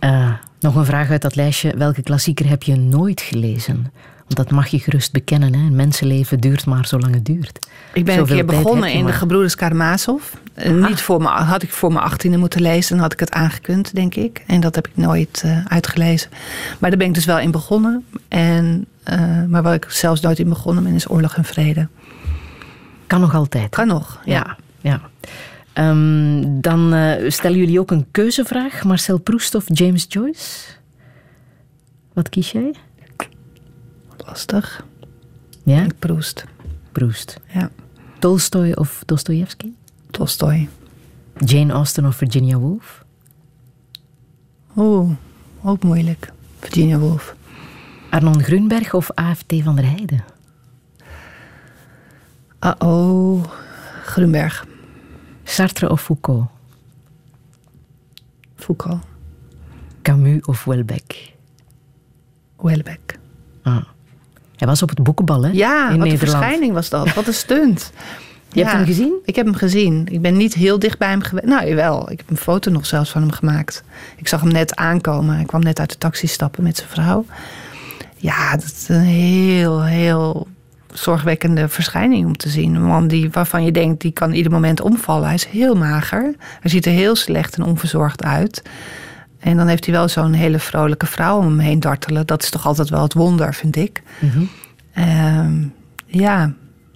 Uh, 0.00 0.32
nog 0.60 0.74
een 0.74 0.84
vraag 0.84 1.10
uit 1.10 1.22
dat 1.22 1.36
lijstje. 1.36 1.76
Welke 1.76 2.02
klassieker 2.02 2.48
heb 2.48 2.62
je 2.62 2.76
nooit 2.76 3.20
gelezen? 3.20 3.92
Want 4.16 4.36
dat 4.36 4.50
mag 4.50 4.66
je 4.66 4.78
gerust 4.78 5.12
bekennen. 5.12 5.54
Hè? 5.54 5.60
Een 5.60 5.76
mensenleven 5.76 6.40
duurt 6.40 6.66
maar 6.66 6.86
zolang 6.86 7.14
het 7.14 7.24
duurt. 7.24 7.66
Ik 7.92 8.04
ben 8.04 8.14
Zoveel 8.14 8.38
een 8.38 8.46
keer 8.46 8.56
begonnen 8.56 8.92
in 8.92 9.06
de 9.06 9.12
Gebroeders 9.12 9.54
Karamazov. 9.54 10.22
Niet 10.64 11.00
voor 11.00 11.20
me, 11.22 11.28
had 11.28 11.62
ik 11.62 11.70
voor 11.70 11.92
mijn 11.92 12.04
achttiende 12.04 12.36
moeten 12.36 12.60
lezen. 12.62 12.92
Dan 12.94 13.02
had 13.02 13.12
ik 13.12 13.20
het 13.20 13.32
aangekund, 13.32 13.94
denk 13.94 14.14
ik. 14.14 14.42
En 14.46 14.60
dat 14.60 14.74
heb 14.74 14.86
ik 14.86 14.92
nooit 14.94 15.42
uh, 15.46 15.66
uitgelezen. 15.66 16.30
Maar 16.78 16.90
daar 16.90 16.98
ben 16.98 17.08
ik 17.08 17.14
dus 17.14 17.24
wel 17.24 17.38
in 17.38 17.50
begonnen. 17.50 18.04
En, 18.28 18.86
uh, 19.10 19.44
maar 19.44 19.62
waar 19.62 19.74
ik 19.74 19.90
zelfs 19.90 20.20
nooit 20.20 20.38
in 20.38 20.48
begonnen 20.48 20.84
ben, 20.84 20.94
is 20.94 21.10
Oorlog 21.10 21.36
en 21.36 21.44
Vrede. 21.44 21.88
Kan 23.06 23.20
nog 23.20 23.34
altijd. 23.34 23.70
Kan 23.70 23.86
nog, 23.86 24.20
ja. 24.24 24.56
ja. 24.80 25.00
ja. 25.72 25.90
Um, 25.90 26.60
dan 26.60 26.94
uh, 26.94 27.30
stellen 27.30 27.58
jullie 27.58 27.80
ook 27.80 27.90
een 27.90 28.06
keuzevraag. 28.10 28.84
Marcel 28.84 29.18
Proust 29.18 29.54
of 29.54 29.64
James 29.66 30.06
Joyce? 30.08 30.74
Wat 32.12 32.28
kies 32.28 32.52
jij? 32.52 32.74
Lastig. 34.16 34.84
Ja? 35.64 35.86
Proust. 35.98 36.44
Proust. 36.92 37.40
Ja. 37.52 37.70
Tolstoy 38.18 38.72
of 38.72 39.02
Dostoevsky? 39.04 39.72
Tolstoy. 40.10 40.68
Jane 41.44 41.72
Austen 41.72 42.06
of 42.06 42.16
Virginia 42.16 42.58
Woolf? 42.58 43.04
Oeh, 44.76 45.10
ook 45.62 45.82
moeilijk. 45.82 46.32
Virginia 46.58 46.98
Woolf. 46.98 47.35
Arnon 48.16 48.42
Grunberg 48.42 48.94
of 48.94 49.10
AFT 49.14 49.54
van 49.62 49.76
der 49.76 49.84
Heijden? 49.84 50.24
Uh 52.60 52.72
oh, 52.78 53.44
Grunberg. 54.04 54.66
Sartre 55.44 55.90
of 55.90 56.02
Foucault? 56.02 56.46
Foucault. 58.54 59.00
Camus 60.02 60.40
of 60.40 60.64
Welbeck? 60.64 61.32
Welbeck. 62.56 63.18
Ah. 63.62 63.84
Hij 64.56 64.68
was 64.68 64.82
op 64.82 64.88
het 64.88 65.02
boekenbal, 65.02 65.42
hè? 65.42 65.50
Ja, 65.50 65.90
in 65.90 65.98
wat 65.98 66.08
een 66.08 66.18
verschijning 66.18 66.72
was 66.72 66.88
dat. 66.88 67.14
Wat 67.14 67.26
een 67.26 67.34
stunt. 67.34 67.92
Je 68.52 68.60
hebt 68.62 68.76
hem 68.76 68.84
gezien? 68.84 69.14
Ik 69.24 69.36
heb 69.36 69.46
hem 69.46 69.54
gezien. 69.54 70.06
Ik 70.10 70.22
ben 70.22 70.36
niet 70.36 70.54
heel 70.54 70.78
dicht 70.78 70.98
bij 70.98 71.08
hem 71.08 71.22
geweest. 71.22 71.46
Nou, 71.46 71.66
jawel. 71.66 72.10
Ik 72.10 72.18
heb 72.18 72.30
een 72.30 72.36
foto 72.36 72.70
nog 72.70 72.86
zelfs 72.86 73.10
van 73.10 73.22
hem 73.22 73.30
gemaakt. 73.30 73.84
Ik 74.16 74.28
zag 74.28 74.40
hem 74.40 74.52
net 74.52 74.76
aankomen. 74.76 75.34
Hij 75.34 75.44
kwam 75.44 75.62
net 75.62 75.80
uit 75.80 75.90
de 75.90 75.98
taxi 75.98 76.26
stappen 76.26 76.62
met 76.62 76.76
zijn 76.76 76.88
vrouw. 76.88 77.24
Ja, 78.16 78.50
dat 78.50 78.64
is 78.64 78.88
een 78.88 79.00
heel, 79.00 79.84
heel 79.84 80.46
zorgwekkende 80.92 81.68
verschijning 81.68 82.26
om 82.26 82.36
te 82.36 82.48
zien. 82.48 82.74
Een 82.74 82.84
man 82.84 83.08
die, 83.08 83.30
waarvan 83.30 83.64
je 83.64 83.72
denkt, 83.72 84.00
die 84.00 84.12
kan 84.12 84.32
ieder 84.32 84.52
moment 84.52 84.80
omvallen. 84.80 85.24
Hij 85.24 85.34
is 85.34 85.46
heel 85.46 85.74
mager. 85.74 86.34
Hij 86.60 86.70
ziet 86.70 86.86
er 86.86 86.92
heel 86.92 87.16
slecht 87.16 87.56
en 87.56 87.62
onverzorgd 87.62 88.24
uit. 88.24 88.62
En 89.38 89.56
dan 89.56 89.66
heeft 89.66 89.84
hij 89.84 89.94
wel 89.94 90.08
zo'n 90.08 90.32
hele 90.32 90.58
vrolijke 90.58 91.06
vrouw 91.06 91.38
om 91.38 91.44
hem 91.44 91.58
heen 91.58 91.80
dartelen. 91.80 92.26
Dat 92.26 92.42
is 92.42 92.50
toch 92.50 92.66
altijd 92.66 92.88
wel 92.88 93.02
het 93.02 93.14
wonder, 93.14 93.54
vind 93.54 93.76
ik. 93.76 94.02
Mhm. 94.18 94.42
Ehm, 94.92 95.62
ja, 96.06 96.52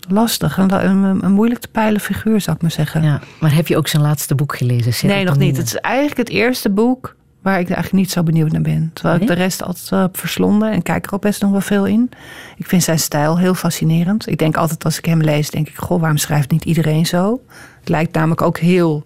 lastig. 0.09 0.57
Een, 0.57 0.85
een, 0.87 1.25
een 1.25 1.33
moeilijk 1.33 1.61
te 1.61 1.69
peilen 1.69 2.01
figuur, 2.01 2.41
zou 2.41 2.57
ik 2.57 2.63
maar 2.63 2.71
zeggen. 2.71 3.03
Ja. 3.03 3.21
Maar 3.41 3.55
heb 3.55 3.67
je 3.67 3.77
ook 3.77 3.89
zijn 3.89 4.03
laatste 4.03 4.35
boek 4.35 4.57
gelezen? 4.57 4.83
nee, 4.83 4.93
nog 4.93 5.35
Serotonine? 5.35 5.45
niet. 5.45 5.57
Het 5.57 5.67
is 5.67 5.77
eigenlijk 5.77 6.17
het 6.17 6.29
eerste 6.29 6.71
boek 6.71 7.17
waar 7.43 7.61
ik 7.61 7.67
eigenlijk 7.67 7.93
niet 7.93 8.11
zo 8.11 8.23
benieuwd 8.23 8.53
naar 8.53 8.61
ben. 8.61 8.91
Terwijl 8.93 9.21
ik 9.21 9.27
de 9.27 9.33
rest 9.33 9.63
altijd 9.63 9.89
wel 9.89 10.01
heb 10.01 10.19
verslonden 10.19 10.71
en 10.71 10.83
kijk 10.83 11.07
er 11.07 11.15
ook 11.15 11.21
best 11.21 11.43
nog 11.43 11.51
wel 11.51 11.61
veel 11.61 11.87
in. 11.87 12.11
Ik 12.57 12.67
vind 12.67 12.83
zijn 12.83 12.99
stijl 12.99 13.39
heel 13.39 13.55
fascinerend. 13.55 14.29
Ik 14.29 14.39
denk 14.39 14.57
altijd 14.57 14.85
als 14.85 14.99
ik 14.99 15.05
hem 15.05 15.21
lees, 15.21 15.51
denk 15.51 15.69
ik, 15.69 15.77
goh, 15.77 16.01
waarom 16.01 16.19
schrijft 16.19 16.51
niet 16.51 16.65
iedereen 16.65 17.07
zo? 17.07 17.41
Het 17.81 17.89
lijkt 17.89 18.15
namelijk 18.15 18.43
ook 18.43 18.59
heel 18.59 19.05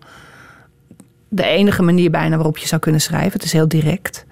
de 1.28 1.44
enige 1.44 1.82
manier 1.82 2.10
bijna 2.10 2.36
waarop 2.36 2.58
je 2.58 2.66
zou 2.66 2.80
kunnen 2.80 3.00
schrijven. 3.00 3.32
Het 3.32 3.42
is 3.42 3.52
heel 3.52 3.68
direct. 3.68 4.26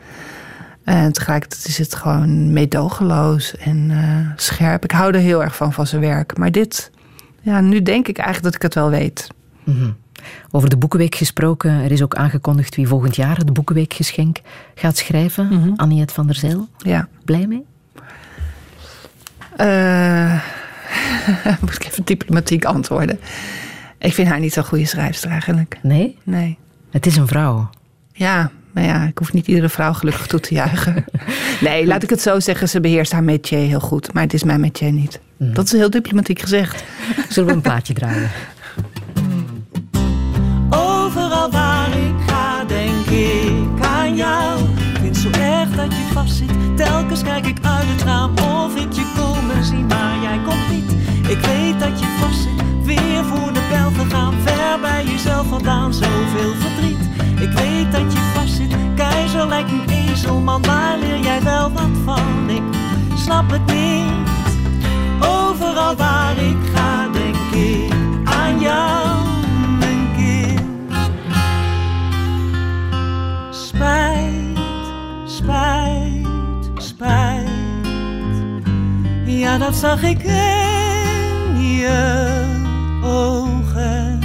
En 0.85 1.13
tegelijkertijd 1.13 1.67
is 1.67 1.79
het 1.79 1.95
gewoon 1.95 2.53
meedogenloos 2.53 3.57
en 3.57 3.91
eh, 3.91 4.31
scherp. 4.37 4.85
Ik 4.85 4.91
hou 4.91 5.15
er 5.15 5.21
heel 5.21 5.43
erg 5.43 5.57
van, 5.57 5.73
van 5.73 5.87
zijn 5.87 6.01
werk. 6.01 6.37
Maar 6.37 6.51
dit, 6.51 6.91
ja, 7.41 7.61
nu 7.61 7.83
denk 7.83 8.09
ik 8.09 8.19
eigenlijk 8.19 8.45
dat 8.45 8.55
ik 8.55 8.63
het 8.63 8.75
wel 8.75 8.91
weet. 8.91 9.29
Mhm. 9.65 9.91
Over 10.51 10.69
de 10.69 10.77
Boekenweek 10.77 11.15
gesproken, 11.15 11.71
er 11.71 11.93
is 11.93 12.03
ook 12.03 12.15
aangekondigd 12.15 12.77
wie 12.77 12.89
volgend 12.89 13.17
jaar 13.17 13.37
het 13.37 13.53
Boekenweekgeschenk 13.53 14.41
gaat 14.75 14.97
schrijven. 14.97 15.47
Mhm. 15.47 15.73
Anniette 15.77 16.15
van 16.15 16.27
der 16.27 16.35
Zijl. 16.35 16.69
Ja. 16.79 17.09
Blij 17.25 17.47
mee? 17.47 17.65
Eh, 19.57 20.41
moet 21.61 21.75
ik 21.75 21.85
even 21.85 22.05
diplomatiek 22.05 22.65
antwoorden. 22.65 23.21
Ik 23.99 24.15
vind 24.15 24.29
haar 24.29 24.41
niet 24.41 24.53
zo'n 24.53 24.65
goede 24.65 24.87
schrijfster 24.87 25.31
eigenlijk. 25.31 25.79
Nee? 25.83 26.19
Nee. 26.23 26.59
Het 26.91 27.07
is 27.07 27.17
een 27.17 27.27
vrouw. 27.27 27.71
Ja, 28.13 28.51
maar 28.73 28.85
ja, 28.85 29.03
ik 29.07 29.19
hoef 29.19 29.33
niet 29.33 29.47
iedere 29.47 29.69
vrouw 29.69 29.93
gelukkig 29.93 30.27
toe 30.27 30.41
te 30.41 30.55
juichen. 30.55 31.05
Nee, 31.61 31.87
laat 31.87 32.03
ik 32.03 32.11
het 32.11 32.21
zo 32.21 32.41
zeggen, 32.41 32.69
ze 32.69 32.81
beheerst 32.81 33.13
haar 33.13 33.25
métier 33.25 33.59
heel 33.59 33.81
goed. 33.81 34.13
Maar 34.13 34.23
het 34.23 34.35
is 34.35 34.45
mijn 34.45 34.61
métier 34.61 34.93
niet. 34.93 35.21
Dat 35.37 35.65
is 35.65 35.73
heel 35.73 35.91
diplomatiek 35.91 36.41
gezegd. 36.41 36.85
Zullen 37.29 37.49
we 37.49 37.55
een 37.55 37.61
plaatje 37.61 37.95
draaien? 37.95 38.31
Telkens 46.77 47.23
kijk 47.23 47.47
ik 47.47 47.59
uit 47.63 47.89
het 47.89 48.03
raam 48.03 48.31
of 48.39 48.77
ik 48.77 48.93
je 48.93 49.13
komen 49.17 49.65
zie, 49.65 49.85
maar 49.85 50.19
jij 50.23 50.41
komt 50.45 50.71
niet. 50.71 50.91
Ik 51.29 51.39
weet 51.39 51.81
dat 51.81 52.01
je 52.01 52.07
vastzit, 52.21 52.85
weer 52.85 53.25
voor 53.25 53.53
de 53.53 53.61
bel 53.71 54.05
gegaan. 54.05 54.35
Ver 54.45 54.81
bij 54.81 55.05
jezelf 55.05 55.47
vandaan, 55.47 55.95
zoveel 55.95 56.55
verdriet. 56.59 56.99
Ik 57.41 57.53
weet 57.53 57.93
dat 57.93 58.13
je 58.13 58.19
vastzit, 58.35 58.75
keizer 58.95 59.49
lijkt 59.49 59.71
een 59.71 59.89
ezelman. 59.89 60.63
Waar 60.63 60.99
leer 60.99 61.19
jij 61.19 61.43
wel 61.43 61.73
wat 61.73 61.91
van? 62.05 62.51
Ik 62.51 62.63
snap 63.17 63.51
het 63.51 63.67
niet. 63.67 64.29
Overal 65.21 65.97
waar 65.97 66.39
ik 66.39 66.72
Ja, 79.43 79.59
dat 79.59 79.75
zag 79.75 80.03
ik 80.03 80.23
in 80.23 81.77
je 81.77 82.43
ogen. 83.05 84.21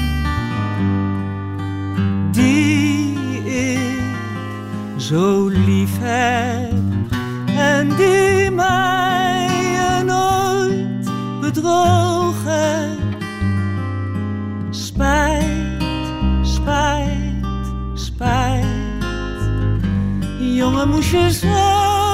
Die 2.31 3.15
ik 3.45 4.01
zo 4.97 5.47
lief 5.47 5.89
heb 5.99 6.71
en 7.57 7.95
die 7.95 8.51
mij 8.51 10.03
nooit 10.05 11.09
bedrogen. 11.41 12.97
Spijt, 14.69 15.83
spijt, 16.41 17.45
spijt. 17.93 18.65
Jongen, 20.39 20.89
moest 20.89 21.09
je 21.09 21.31
zo 21.31 22.06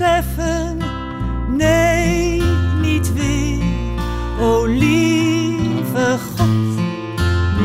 beseffen, 0.00 0.78
nee, 1.56 2.42
niet 2.80 3.12
weer. 3.12 3.62
O 4.40 4.64
lieve 4.64 6.18
God, 6.36 6.48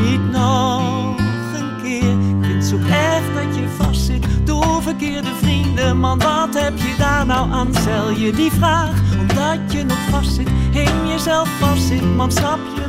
niet 0.02 0.30
nog 0.30 1.18
een 1.54 1.82
keer. 1.82 2.10
Ik 2.10 2.44
vind 2.44 2.64
zo 2.64 2.76
erg 2.76 3.34
dat 3.34 3.56
je 3.56 3.68
vastzit 3.68 4.26
door 4.44 4.82
verkeerde 4.82 5.34
vrienden. 5.34 5.98
Man, 5.98 6.18
wat 6.18 6.60
heb 6.60 6.78
je 6.78 6.94
daar 6.98 7.26
nou 7.26 7.50
aan? 7.52 7.74
Stel 7.74 8.10
je 8.10 8.32
die 8.32 8.50
vraag, 8.50 9.00
omdat 9.20 9.72
je 9.72 9.84
nog 9.84 9.98
vastzit. 10.10 10.48
In 10.70 11.08
jezelf 11.08 11.48
vastzit, 11.58 12.16
man, 12.16 12.32
snap 12.32 12.58
je 12.74 12.85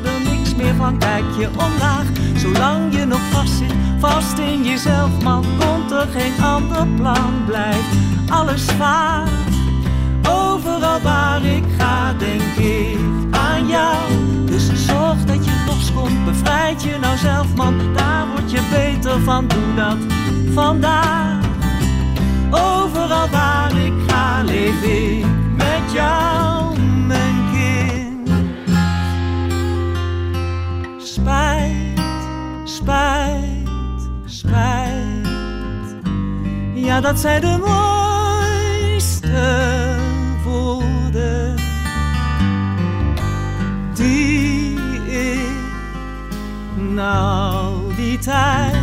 meer 0.57 0.75
van? 0.75 0.97
Kijk 0.97 1.23
je 1.37 1.49
omlaag, 1.49 2.05
zolang 2.35 2.95
je 2.95 3.05
nog 3.05 3.21
vastzit. 3.31 3.73
Vast 3.99 4.37
in 4.37 4.63
jezelf, 4.63 5.23
man, 5.23 5.45
komt 5.59 5.91
er 5.91 6.07
geen 6.07 6.43
ander 6.43 6.87
plan. 6.87 7.33
Blijft 7.45 7.95
alles 8.29 8.63
vaag. 8.63 9.29
Overal 10.29 11.01
waar 11.01 11.43
ik 11.43 11.63
ga, 11.77 12.13
denk 12.13 12.55
ik 12.57 12.97
aan 13.31 13.67
jou. 13.67 13.95
Dus 14.45 14.85
zorg 14.85 15.25
dat 15.25 15.45
je 15.45 15.51
loskomt, 15.67 16.25
bevrijd 16.25 16.83
je 16.83 16.97
nou 17.01 17.17
zelf, 17.17 17.55
man. 17.55 17.93
Daar 17.95 18.27
word 18.27 18.51
je 18.51 18.61
beter 18.71 19.19
van, 19.21 19.47
doe 19.47 19.75
dat 19.75 19.97
vandaag. 20.53 21.45
Overal 22.51 23.29
waar 23.29 23.71
ik 23.77 23.93
ga, 24.07 24.43
leef 24.43 24.83
ik 24.83 25.25
met 25.55 25.91
jou, 25.93 26.66
Spijt, 31.27 31.99
spijt, 32.63 33.69
spijt. 34.25 35.27
Ja, 36.73 37.01
dat 37.01 37.19
zijn 37.19 37.41
de 37.41 37.57
mooiste 38.87 39.25
woorden 40.43 41.55
die 43.93 44.73
ik 45.07 45.49
nou 46.75 47.95
die 47.95 48.19
tijd 48.19 48.75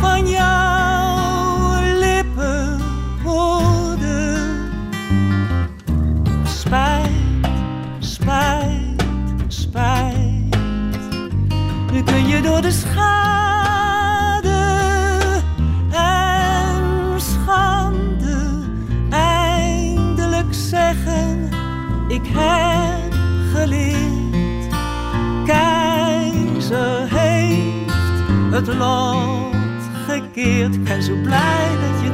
van 0.00 0.28
jouw 0.28 0.85
door 12.42 12.62
de 12.62 12.70
schade 12.70 14.24
en 15.90 17.20
schande 17.20 18.64
eindelijk 19.10 20.54
zeggen: 20.54 21.48
Ik 22.08 22.26
heb 22.26 23.12
geleerd. 23.54 24.74
Keizer 25.44 27.08
heeft 27.08 27.94
het 28.50 28.66
lot 28.74 29.54
gekeerd. 30.06 30.74
Ik 30.74 31.02
zo 31.02 31.14
blij 31.22 31.68
dat 31.80 32.02
je 32.02 32.05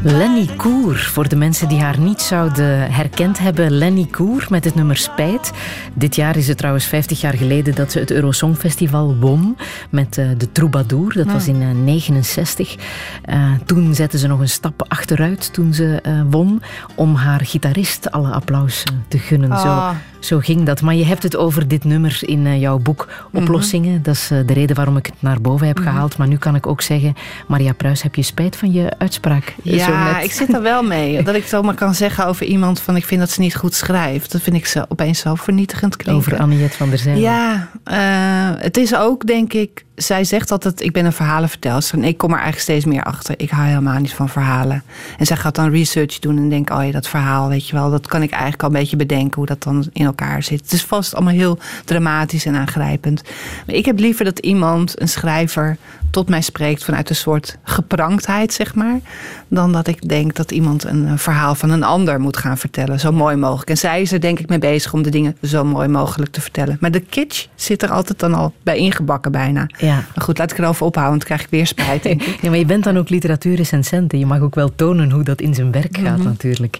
Lenny 0.00 0.46
Koer, 0.56 0.96
voor 0.96 1.28
de 1.28 1.36
mensen 1.36 1.68
die 1.68 1.80
haar 1.80 1.98
niet 1.98 2.20
zouden 2.20 2.92
herkend 2.92 3.38
hebben. 3.38 3.70
Lenny 3.70 4.06
Koer 4.10 4.46
met 4.48 4.64
het 4.64 4.74
nummer 4.74 4.96
Spijt. 4.96 5.52
Dit 5.94 6.16
jaar 6.16 6.36
is 6.36 6.48
het 6.48 6.56
trouwens 6.56 6.84
50 6.84 7.20
jaar 7.20 7.34
geleden 7.34 7.74
dat 7.74 7.92
ze 7.92 7.98
het 7.98 8.10
Eurosong 8.10 8.56
Festival 8.56 9.16
won 9.16 9.56
met 9.90 10.16
uh, 10.16 10.26
de 10.36 10.52
Troubadour. 10.52 11.12
Dat 11.12 11.32
was 11.32 11.46
in 11.46 11.58
1969. 11.58 12.76
Uh, 12.76 13.34
uh, 13.34 13.52
toen 13.66 13.94
zette 13.94 14.18
ze 14.18 14.26
nog 14.26 14.40
een 14.40 14.48
stap 14.48 14.84
achteruit 14.88 15.52
toen 15.52 15.74
ze 15.74 16.00
won 16.30 16.62
om 16.94 17.14
haar 17.14 17.40
gitarist 17.40 18.10
alle 18.10 18.30
applaus 18.30 18.84
te 19.08 19.18
gunnen. 19.18 19.50
Ah. 19.50 19.90
Zo, 19.90 19.96
zo 20.20 20.38
ging 20.38 20.62
dat. 20.62 20.80
Maar 20.80 20.94
je 20.94 21.04
hebt 21.04 21.22
het 21.22 21.36
over 21.36 21.68
dit 21.68 21.84
nummer 21.84 22.18
in 22.20 22.58
jouw 22.58 22.78
boek 22.78 23.08
Oplossingen. 23.32 24.02
Dat 24.02 24.14
is 24.14 24.28
de 24.28 24.52
reden 24.52 24.76
waarom 24.76 24.96
ik 24.96 25.06
het 25.06 25.14
naar 25.18 25.40
boven 25.40 25.66
heb 25.66 25.78
gehaald. 25.78 26.16
Maar 26.16 26.28
nu 26.28 26.36
kan 26.36 26.54
ik 26.54 26.66
ook 26.66 26.80
zeggen, 26.80 27.14
Maria 27.46 27.72
Pruis, 27.72 28.02
heb 28.02 28.14
je 28.14 28.22
spijt 28.22 28.56
van 28.56 28.72
je 28.72 28.92
uitspraak? 28.98 29.54
Ja, 29.62 29.81
ik 30.22 30.32
zit 30.32 30.54
er 30.54 30.62
wel 30.62 30.82
mee. 30.82 31.22
Dat 31.22 31.34
ik 31.34 31.46
zomaar 31.46 31.74
kan 31.74 31.94
zeggen 31.94 32.26
over 32.26 32.46
iemand 32.46 32.80
van 32.80 32.96
ik 32.96 33.04
vind 33.04 33.20
dat 33.20 33.30
ze 33.30 33.40
niet 33.40 33.56
goed 33.56 33.74
schrijft. 33.74 34.32
Dat 34.32 34.40
vind 34.40 34.56
ik 34.56 34.66
ze 34.66 34.84
opeens 34.88 35.18
zo 35.18 35.34
vernietigend 35.34 35.96
klinken. 35.96 36.26
Over 36.26 36.38
Anniette 36.38 36.76
van 36.76 36.88
der 36.88 36.98
Zijl. 36.98 37.18
Ja, 37.18 37.68
uh, 37.90 38.62
het 38.62 38.76
is 38.76 38.94
ook 38.94 39.26
denk 39.26 39.52
ik 39.52 39.84
zij 40.06 40.24
zegt 40.24 40.50
altijd, 40.50 40.80
ik 40.80 40.92
ben 40.92 41.04
een 41.04 41.12
verhalenvertelster. 41.12 41.98
En 41.98 42.04
ik 42.04 42.18
kom 42.18 42.30
er 42.30 42.38
eigenlijk 42.38 42.62
steeds 42.62 42.84
meer 42.84 43.02
achter. 43.02 43.34
Ik 43.36 43.50
hou 43.50 43.66
helemaal 43.66 43.98
niet 43.98 44.14
van 44.14 44.28
verhalen. 44.28 44.82
En 45.18 45.26
zij 45.26 45.36
gaat 45.36 45.54
dan 45.54 45.70
research 45.70 46.18
doen 46.18 46.36
en 46.36 46.48
denkt, 46.48 46.70
oh 46.70 46.84
ja, 46.84 46.90
dat 46.90 47.08
verhaal, 47.08 47.48
weet 47.48 47.68
je 47.68 47.76
wel. 47.76 47.90
Dat 47.90 48.06
kan 48.06 48.22
ik 48.22 48.30
eigenlijk 48.30 48.62
al 48.62 48.68
een 48.68 48.74
beetje 48.74 48.96
bedenken 48.96 49.34
hoe 49.34 49.46
dat 49.46 49.62
dan 49.62 49.86
in 49.92 50.04
elkaar 50.04 50.42
zit. 50.42 50.60
Het 50.60 50.72
is 50.72 50.84
vast 50.84 51.14
allemaal 51.14 51.32
heel 51.32 51.58
dramatisch 51.84 52.46
en 52.46 52.54
aangrijpend. 52.54 53.22
Maar 53.66 53.74
ik 53.74 53.84
heb 53.84 53.98
liever 53.98 54.24
dat 54.24 54.38
iemand, 54.38 55.00
een 55.00 55.08
schrijver, 55.08 55.76
tot 56.10 56.28
mij 56.28 56.40
spreekt 56.40 56.84
vanuit 56.84 57.10
een 57.10 57.16
soort 57.16 57.58
gepranktheid, 57.62 58.52
zeg 58.52 58.74
maar. 58.74 59.00
Dan 59.48 59.72
dat 59.72 59.86
ik 59.86 60.08
denk 60.08 60.34
dat 60.34 60.50
iemand 60.50 60.84
een 60.84 61.18
verhaal 61.18 61.54
van 61.54 61.70
een 61.70 61.82
ander 61.82 62.20
moet 62.20 62.36
gaan 62.36 62.58
vertellen. 62.58 63.00
Zo 63.00 63.12
mooi 63.12 63.36
mogelijk. 63.36 63.70
En 63.70 63.76
zij 63.76 64.00
is 64.00 64.12
er 64.12 64.20
denk 64.20 64.38
ik 64.38 64.48
mee 64.48 64.58
bezig 64.58 64.92
om 64.92 65.02
de 65.02 65.10
dingen 65.10 65.36
zo 65.42 65.64
mooi 65.64 65.88
mogelijk 65.88 66.32
te 66.32 66.40
vertellen. 66.40 66.76
Maar 66.80 66.90
de 66.90 67.00
kitsch 67.00 67.46
zit 67.54 67.82
er 67.82 67.90
altijd 67.90 68.18
dan 68.18 68.34
al 68.34 68.52
bij 68.62 68.76
ingebakken 68.76 69.32
bijna. 69.32 69.66
Ja. 69.78 69.91
Maar 69.94 70.24
goed, 70.24 70.38
laat 70.38 70.50
ik 70.50 70.58
erover 70.58 70.86
ophouden, 70.86 71.18
want 71.18 71.28
dan 71.28 71.36
krijg 71.36 71.42
ik 71.42 71.50
weer 71.50 71.66
spijt. 71.66 72.04
Ja, 72.42 72.48
maar 72.48 72.58
je 72.58 72.66
bent 72.66 72.84
dan 72.84 72.98
ook 72.98 73.08
literatuurrecensent. 73.08 74.12
Je 74.12 74.26
mag 74.26 74.40
ook 74.40 74.54
wel 74.54 74.74
tonen 74.74 75.10
hoe 75.10 75.22
dat 75.22 75.40
in 75.40 75.54
zijn 75.54 75.72
werk 75.72 75.96
gaat, 75.96 76.04
mm 76.04 76.14
-hmm. 76.14 76.24
natuurlijk. 76.24 76.78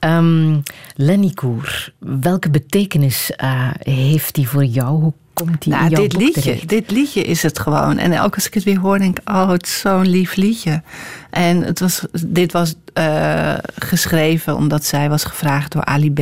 Um, 0.00 0.62
Lenny 0.94 1.30
Koer, 1.34 1.92
welke 1.98 2.50
betekenis 2.50 3.30
uh, 3.42 3.70
heeft 3.78 4.34
die 4.34 4.48
voor 4.48 4.64
jou? 4.64 5.00
Hoe 5.00 5.12
komt 5.32 5.62
die 5.62 5.72
nou, 5.72 5.84
in 5.84 5.90
jouw 5.90 6.02
dit 6.02 6.16
liedje, 6.16 6.40
terecht? 6.40 6.68
Dit 6.68 6.90
liedje 6.90 7.22
is 7.22 7.42
het 7.42 7.58
gewoon. 7.58 7.98
En 7.98 8.20
ook 8.20 8.34
als 8.34 8.46
ik 8.46 8.54
het 8.54 8.64
weer 8.64 8.78
hoor, 8.78 8.98
denk 8.98 9.18
ik, 9.18 9.28
oh, 9.28 9.50
het 9.50 9.66
is 9.66 9.78
zo'n 9.78 10.08
lief 10.08 10.36
liedje. 10.36 10.82
En 11.30 11.62
het 11.62 11.80
was, 11.80 12.04
dit 12.26 12.52
was 12.52 12.74
uh, 12.98 13.54
geschreven 13.74 14.56
omdat 14.56 14.84
zij 14.84 15.08
was 15.08 15.24
gevraagd 15.24 15.72
door 15.72 15.84
Ali 15.84 16.12
B. 16.12 16.20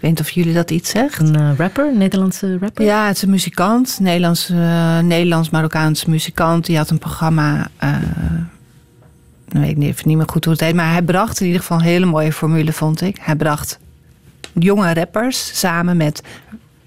Ik 0.00 0.06
weet 0.06 0.18
niet 0.18 0.26
of 0.28 0.34
jullie 0.34 0.54
dat 0.54 0.70
iets 0.70 0.90
zegt. 0.90 1.18
Een 1.18 1.40
uh, 1.40 1.50
rapper, 1.56 1.88
een 1.88 1.98
Nederlandse 1.98 2.58
rapper? 2.58 2.84
Ja, 2.84 3.06
het 3.06 3.16
is 3.16 3.22
een 3.22 3.30
muzikant. 3.30 3.98
Nederlands, 4.00 4.50
uh, 4.50 4.98
Nederlands-Marokkaans 4.98 6.04
muzikant. 6.04 6.66
Die 6.66 6.76
had 6.76 6.90
een 6.90 6.98
programma. 6.98 7.68
Uh, 7.84 7.96
dan 9.48 9.60
weet 9.60 9.76
ik 9.76 9.82
even 9.82 10.08
niet 10.08 10.16
meer 10.16 10.28
goed 10.28 10.44
hoe 10.44 10.52
het 10.52 10.62
heet. 10.62 10.74
Maar 10.74 10.90
hij 10.90 11.02
bracht 11.02 11.40
in 11.40 11.46
ieder 11.46 11.60
geval 11.60 11.78
een 11.78 11.84
hele 11.84 12.06
mooie 12.06 12.32
formule, 12.32 12.72
vond 12.72 13.00
ik. 13.00 13.18
Hij 13.20 13.36
bracht 13.36 13.78
jonge 14.52 14.94
rappers 14.94 15.58
samen 15.58 15.96
met 15.96 16.22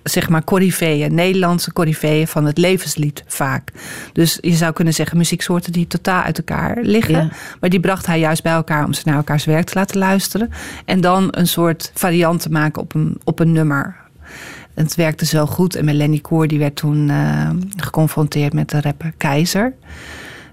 zeg 0.03 0.29
maar 0.29 0.43
corifeeën, 0.43 1.15
Nederlandse 1.15 1.73
corifeeën 1.73 2.27
van 2.27 2.45
het 2.45 2.57
levenslied 2.57 3.23
vaak. 3.27 3.71
Dus 4.13 4.37
je 4.41 4.53
zou 4.53 4.73
kunnen 4.73 4.93
zeggen 4.93 5.17
muzieksoorten 5.17 5.71
die 5.71 5.87
totaal 5.87 6.21
uit 6.21 6.37
elkaar 6.37 6.77
liggen. 6.81 7.13
Ja. 7.13 7.29
Maar 7.59 7.69
die 7.69 7.79
bracht 7.79 8.05
hij 8.05 8.19
juist 8.19 8.43
bij 8.43 8.53
elkaar 8.53 8.85
om 8.85 8.93
ze 8.93 9.01
naar 9.05 9.15
elkaars 9.15 9.45
werk 9.45 9.65
te 9.65 9.73
laten 9.73 9.97
luisteren. 9.97 10.49
En 10.85 11.01
dan 11.01 11.27
een 11.31 11.47
soort 11.47 11.91
variant 11.93 12.41
te 12.41 12.49
maken 12.49 12.81
op 12.81 12.95
een, 12.95 13.17
op 13.23 13.39
een 13.39 13.51
nummer. 13.51 13.95
En 14.73 14.83
het 14.83 14.95
werkte 14.95 15.25
zo 15.25 15.45
goed. 15.45 15.75
En 15.75 15.85
Melanie 15.85 16.21
Koer 16.21 16.47
die 16.47 16.59
werd 16.59 16.75
toen 16.75 17.09
uh, 17.09 17.49
geconfronteerd 17.77 18.53
met 18.53 18.69
de 18.69 18.81
rapper 18.81 19.13
Keizer. 19.17 19.73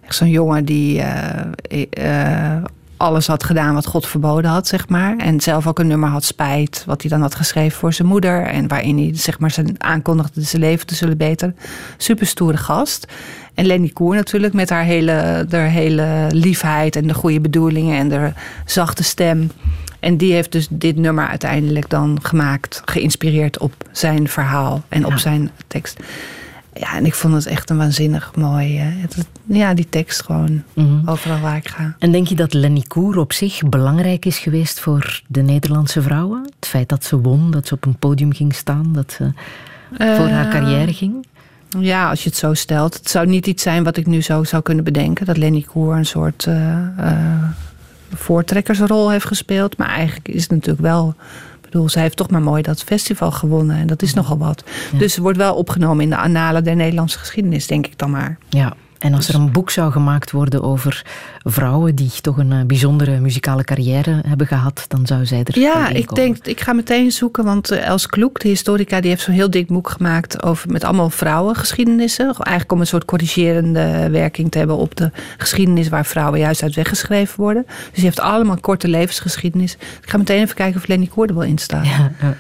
Zo'n 0.08 0.30
jongen 0.30 0.64
die 0.64 0.98
uh, 0.98 1.86
uh, 1.98 2.62
alles 3.00 3.26
had 3.26 3.44
gedaan 3.44 3.74
wat 3.74 3.86
God 3.86 4.06
verboden 4.06 4.50
had, 4.50 4.66
zeg 4.68 4.88
maar. 4.88 5.16
En 5.16 5.40
zelf 5.40 5.66
ook 5.66 5.78
een 5.78 5.86
nummer 5.86 6.08
had 6.08 6.24
spijt, 6.24 6.82
wat 6.86 7.00
hij 7.00 7.10
dan 7.10 7.20
had 7.20 7.34
geschreven 7.34 7.78
voor 7.78 7.92
zijn 7.92 8.08
moeder. 8.08 8.42
En 8.42 8.68
waarin 8.68 8.98
hij 8.98 9.10
zeg 9.14 9.38
maar, 9.38 9.50
zijn 9.50 9.74
aankondigde 9.78 10.42
zijn 10.42 10.62
leven 10.62 10.86
te 10.86 10.94
zullen 10.94 11.16
beter. 11.16 11.54
Super 11.96 12.26
stoere 12.26 12.56
gast. 12.56 13.12
En 13.54 13.66
Lenny 13.66 13.88
Koer 13.88 14.14
natuurlijk 14.14 14.52
met 14.52 14.70
haar 14.70 14.84
hele, 14.84 15.46
haar 15.50 15.68
hele 15.68 16.26
liefheid 16.28 16.96
en 16.96 17.06
de 17.06 17.14
goede 17.14 17.40
bedoelingen 17.40 17.98
en 17.98 18.08
de 18.08 18.32
zachte 18.64 19.02
stem. 19.02 19.50
En 20.00 20.16
die 20.16 20.32
heeft 20.32 20.52
dus 20.52 20.66
dit 20.70 20.96
nummer 20.96 21.26
uiteindelijk 21.26 21.90
dan 21.90 22.18
gemaakt, 22.22 22.82
geïnspireerd 22.84 23.58
op 23.58 23.72
zijn 23.92 24.28
verhaal 24.28 24.82
en 24.88 25.06
op 25.06 25.18
zijn 25.18 25.50
tekst. 25.66 26.00
Ja, 26.80 26.96
en 26.96 27.06
ik 27.06 27.14
vond 27.14 27.34
het 27.34 27.46
echt 27.46 27.70
een 27.70 27.76
waanzinnig 27.76 28.34
mooi. 28.36 28.78
eh, 28.78 28.84
Het, 28.86 29.26
ja, 29.46 29.74
die 29.74 29.88
tekst 29.88 30.22
gewoon 30.22 30.62
Mhm. 30.74 31.08
overal 31.08 31.40
waar 31.40 31.56
ik 31.56 31.68
ga. 31.68 31.94
En 31.98 32.12
denk 32.12 32.26
je 32.26 32.34
dat 32.34 32.52
Lenny 32.52 32.84
Koer 32.88 33.18
op 33.18 33.32
zich 33.32 33.62
belangrijk 33.68 34.24
is 34.24 34.38
geweest 34.38 34.80
voor 34.80 35.20
de 35.26 35.42
Nederlandse 35.42 36.02
vrouwen? 36.02 36.42
Het 36.56 36.68
feit 36.68 36.88
dat 36.88 37.04
ze 37.04 37.20
won, 37.20 37.50
dat 37.50 37.66
ze 37.66 37.74
op 37.74 37.84
een 37.86 37.96
podium 37.98 38.32
ging 38.32 38.54
staan, 38.54 38.92
dat 38.92 39.12
ze 39.12 39.32
voor 39.98 40.28
haar 40.28 40.44
Eh, 40.46 40.50
carrière 40.50 40.92
ging? 40.92 41.26
Ja, 41.78 42.08
als 42.10 42.22
je 42.22 42.28
het 42.28 42.38
zo 42.38 42.54
stelt. 42.54 42.94
Het 42.94 43.10
zou 43.10 43.26
niet 43.26 43.46
iets 43.46 43.62
zijn 43.62 43.84
wat 43.84 43.96
ik 43.96 44.06
nu 44.06 44.22
zo 44.22 44.44
zou 44.44 44.62
kunnen 44.62 44.84
bedenken. 44.84 45.26
Dat 45.26 45.36
Lenny 45.36 45.62
Koer 45.62 45.96
een 45.96 46.06
soort 46.06 46.44
eh, 46.46 46.78
voortrekkersrol 48.14 49.10
heeft 49.10 49.26
gespeeld. 49.26 49.76
Maar 49.78 49.88
eigenlijk 49.88 50.28
is 50.28 50.42
het 50.42 50.50
natuurlijk 50.50 50.80
wel... 50.82 51.14
Ik 51.70 51.76
bedoel, 51.76 51.88
zij 51.88 52.02
heeft 52.02 52.16
toch 52.16 52.30
maar 52.30 52.42
mooi 52.42 52.62
dat 52.62 52.82
festival 52.82 53.30
gewonnen. 53.30 53.76
En 53.76 53.86
dat 53.86 54.02
is 54.02 54.14
nogal 54.14 54.38
wat. 54.38 54.64
Ja. 54.92 54.98
Dus 54.98 55.14
ze 55.14 55.22
wordt 55.22 55.38
wel 55.38 55.54
opgenomen 55.54 56.02
in 56.02 56.10
de 56.10 56.16
annalen 56.16 56.64
der 56.64 56.76
Nederlandse 56.76 57.18
geschiedenis, 57.18 57.66
denk 57.66 57.86
ik 57.86 57.98
dan 57.98 58.10
maar. 58.10 58.38
Ja. 58.48 58.72
En 59.00 59.14
als 59.14 59.28
er 59.28 59.34
een 59.34 59.52
boek 59.52 59.70
zou 59.70 59.92
gemaakt 59.92 60.30
worden 60.30 60.62
over 60.62 61.02
vrouwen 61.42 61.94
die 61.94 62.10
toch 62.20 62.36
een 62.36 62.52
eh, 62.52 62.64
bijzondere 62.66 63.20
muzikale 63.20 63.64
carrière 63.64 64.20
hebben 64.26 64.46
gehad, 64.46 64.84
dan 64.88 65.06
zou 65.06 65.26
zij 65.26 65.42
er 65.44 65.58
Ja, 65.58 65.88
ik 65.88 66.14
denk, 66.14 66.46
ik 66.46 66.60
ga 66.60 66.72
meteen 66.72 67.10
zoeken, 67.10 67.44
want 67.44 67.70
eh, 67.70 67.86
Els 67.86 68.06
Kloek, 68.06 68.40
de 68.40 68.48
historica, 68.48 69.00
die 69.00 69.10
heeft 69.10 69.22
zo'n 69.22 69.34
heel 69.34 69.50
dik 69.50 69.66
boek 69.66 69.90
gemaakt 69.90 70.42
over 70.42 70.70
met 70.70 70.84
allemaal 70.84 71.10
vrouwengeschiedenissen. 71.10 72.24
Eigenlijk 72.24 72.72
om 72.72 72.80
een 72.80 72.86
soort 72.86 73.04
corrigerende 73.04 74.08
werking 74.10 74.50
te 74.50 74.58
hebben 74.58 74.76
op 74.76 74.96
de 74.96 75.10
geschiedenis 75.36 75.88
waar 75.88 76.06
vrouwen 76.06 76.40
juist 76.40 76.62
uit 76.62 76.74
weggeschreven 76.74 77.40
worden. 77.40 77.64
Dus 77.66 77.94
die 77.94 78.04
heeft 78.04 78.20
allemaal 78.20 78.60
korte 78.60 78.88
levensgeschiedenis. 78.88 79.72
Ik 80.02 80.10
ga 80.10 80.18
meteen 80.18 80.42
even 80.42 80.54
kijken 80.54 80.80
of 80.80 80.86
Lenny 80.86 81.06
Koer 81.06 81.28
er 81.28 81.34
wel 81.34 81.42
in 81.42 81.58
staat. 81.58 81.86
Ja, 81.86 82.12
ja. 82.20 82.36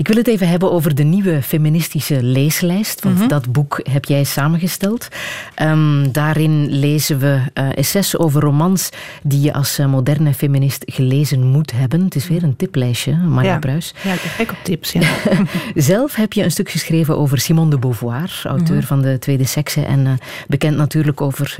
Ik 0.00 0.08
wil 0.08 0.16
het 0.16 0.28
even 0.28 0.48
hebben 0.48 0.72
over 0.72 0.94
de 0.94 1.02
nieuwe 1.02 1.42
feministische 1.42 2.22
leeslijst. 2.22 3.02
Want 3.02 3.18
Mhm. 3.18 3.28
dat 3.28 3.52
boek 3.52 3.80
heb 3.90 4.04
jij 4.04 4.24
samengesteld. 4.24 5.08
Ehm, 5.54 6.10
daarin 6.12 6.66
lezen 6.70 7.18
we 7.18 7.40
eh 7.52 7.76
essays 7.76 8.16
over 8.18 8.40
romans 8.42 8.88
die 9.22 9.40
je 9.40 9.52
als 9.52 9.78
eh, 9.78 9.86
moderne 9.86 10.34
feminist 10.34 10.82
gelezen 10.86 11.46
moet 11.46 11.72
hebben. 11.72 12.04
Het 12.04 12.14
is 12.14 12.28
weer 12.28 12.42
een 12.42 12.56
tiplijstje, 12.56 13.16
Marja 13.16 13.50
Ja. 13.52 13.58
Bruis. 13.58 13.94
Ja, 14.02 14.12
ik 14.12 14.20
ben 14.22 14.30
gek 14.30 14.50
op 14.50 14.56
tips. 14.62 14.92
Ja. 14.92 15.00
Zelf 15.74 16.14
heb 16.14 16.32
je 16.32 16.42
een 16.44 16.50
stuk 16.50 16.70
geschreven 16.70 17.18
over 17.18 17.38
Simone 17.38 17.70
de 17.70 17.78
Beauvoir, 17.78 18.40
auteur 18.44 18.76
Mhm. 18.76 18.86
van 18.86 19.02
de 19.02 19.18
Tweede 19.18 19.44
Sekse. 19.46 19.84
En 19.84 20.06
eh, 20.06 20.12
bekend 20.48 20.76
natuurlijk 20.76 21.20
over, 21.20 21.56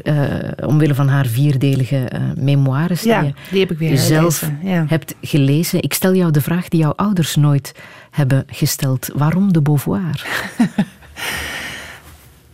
omwille 0.66 0.94
van 0.94 1.08
haar 1.08 1.26
vierdelige 1.26 2.08
memoires 2.36 3.02
Ja, 3.02 3.18
die 3.20 3.28
je 3.28 3.34
die 3.50 3.60
heb 3.60 3.70
ik 3.70 3.78
weer 3.78 3.98
zelf 3.98 4.38
gelezen, 4.38 4.58
ja. 4.70 4.84
hebt 4.88 5.14
gelezen. 5.22 5.82
Ik 5.82 5.94
stel 5.94 6.14
jou 6.14 6.30
de 6.30 6.40
vraag 6.40 6.68
die 6.68 6.80
jouw 6.80 6.92
ouders 6.96 7.36
nooit 7.36 7.72
hebben 8.10 8.44
gesteld. 8.46 9.10
Waarom 9.14 9.52
de 9.52 9.62
Beauvoir? 9.62 10.26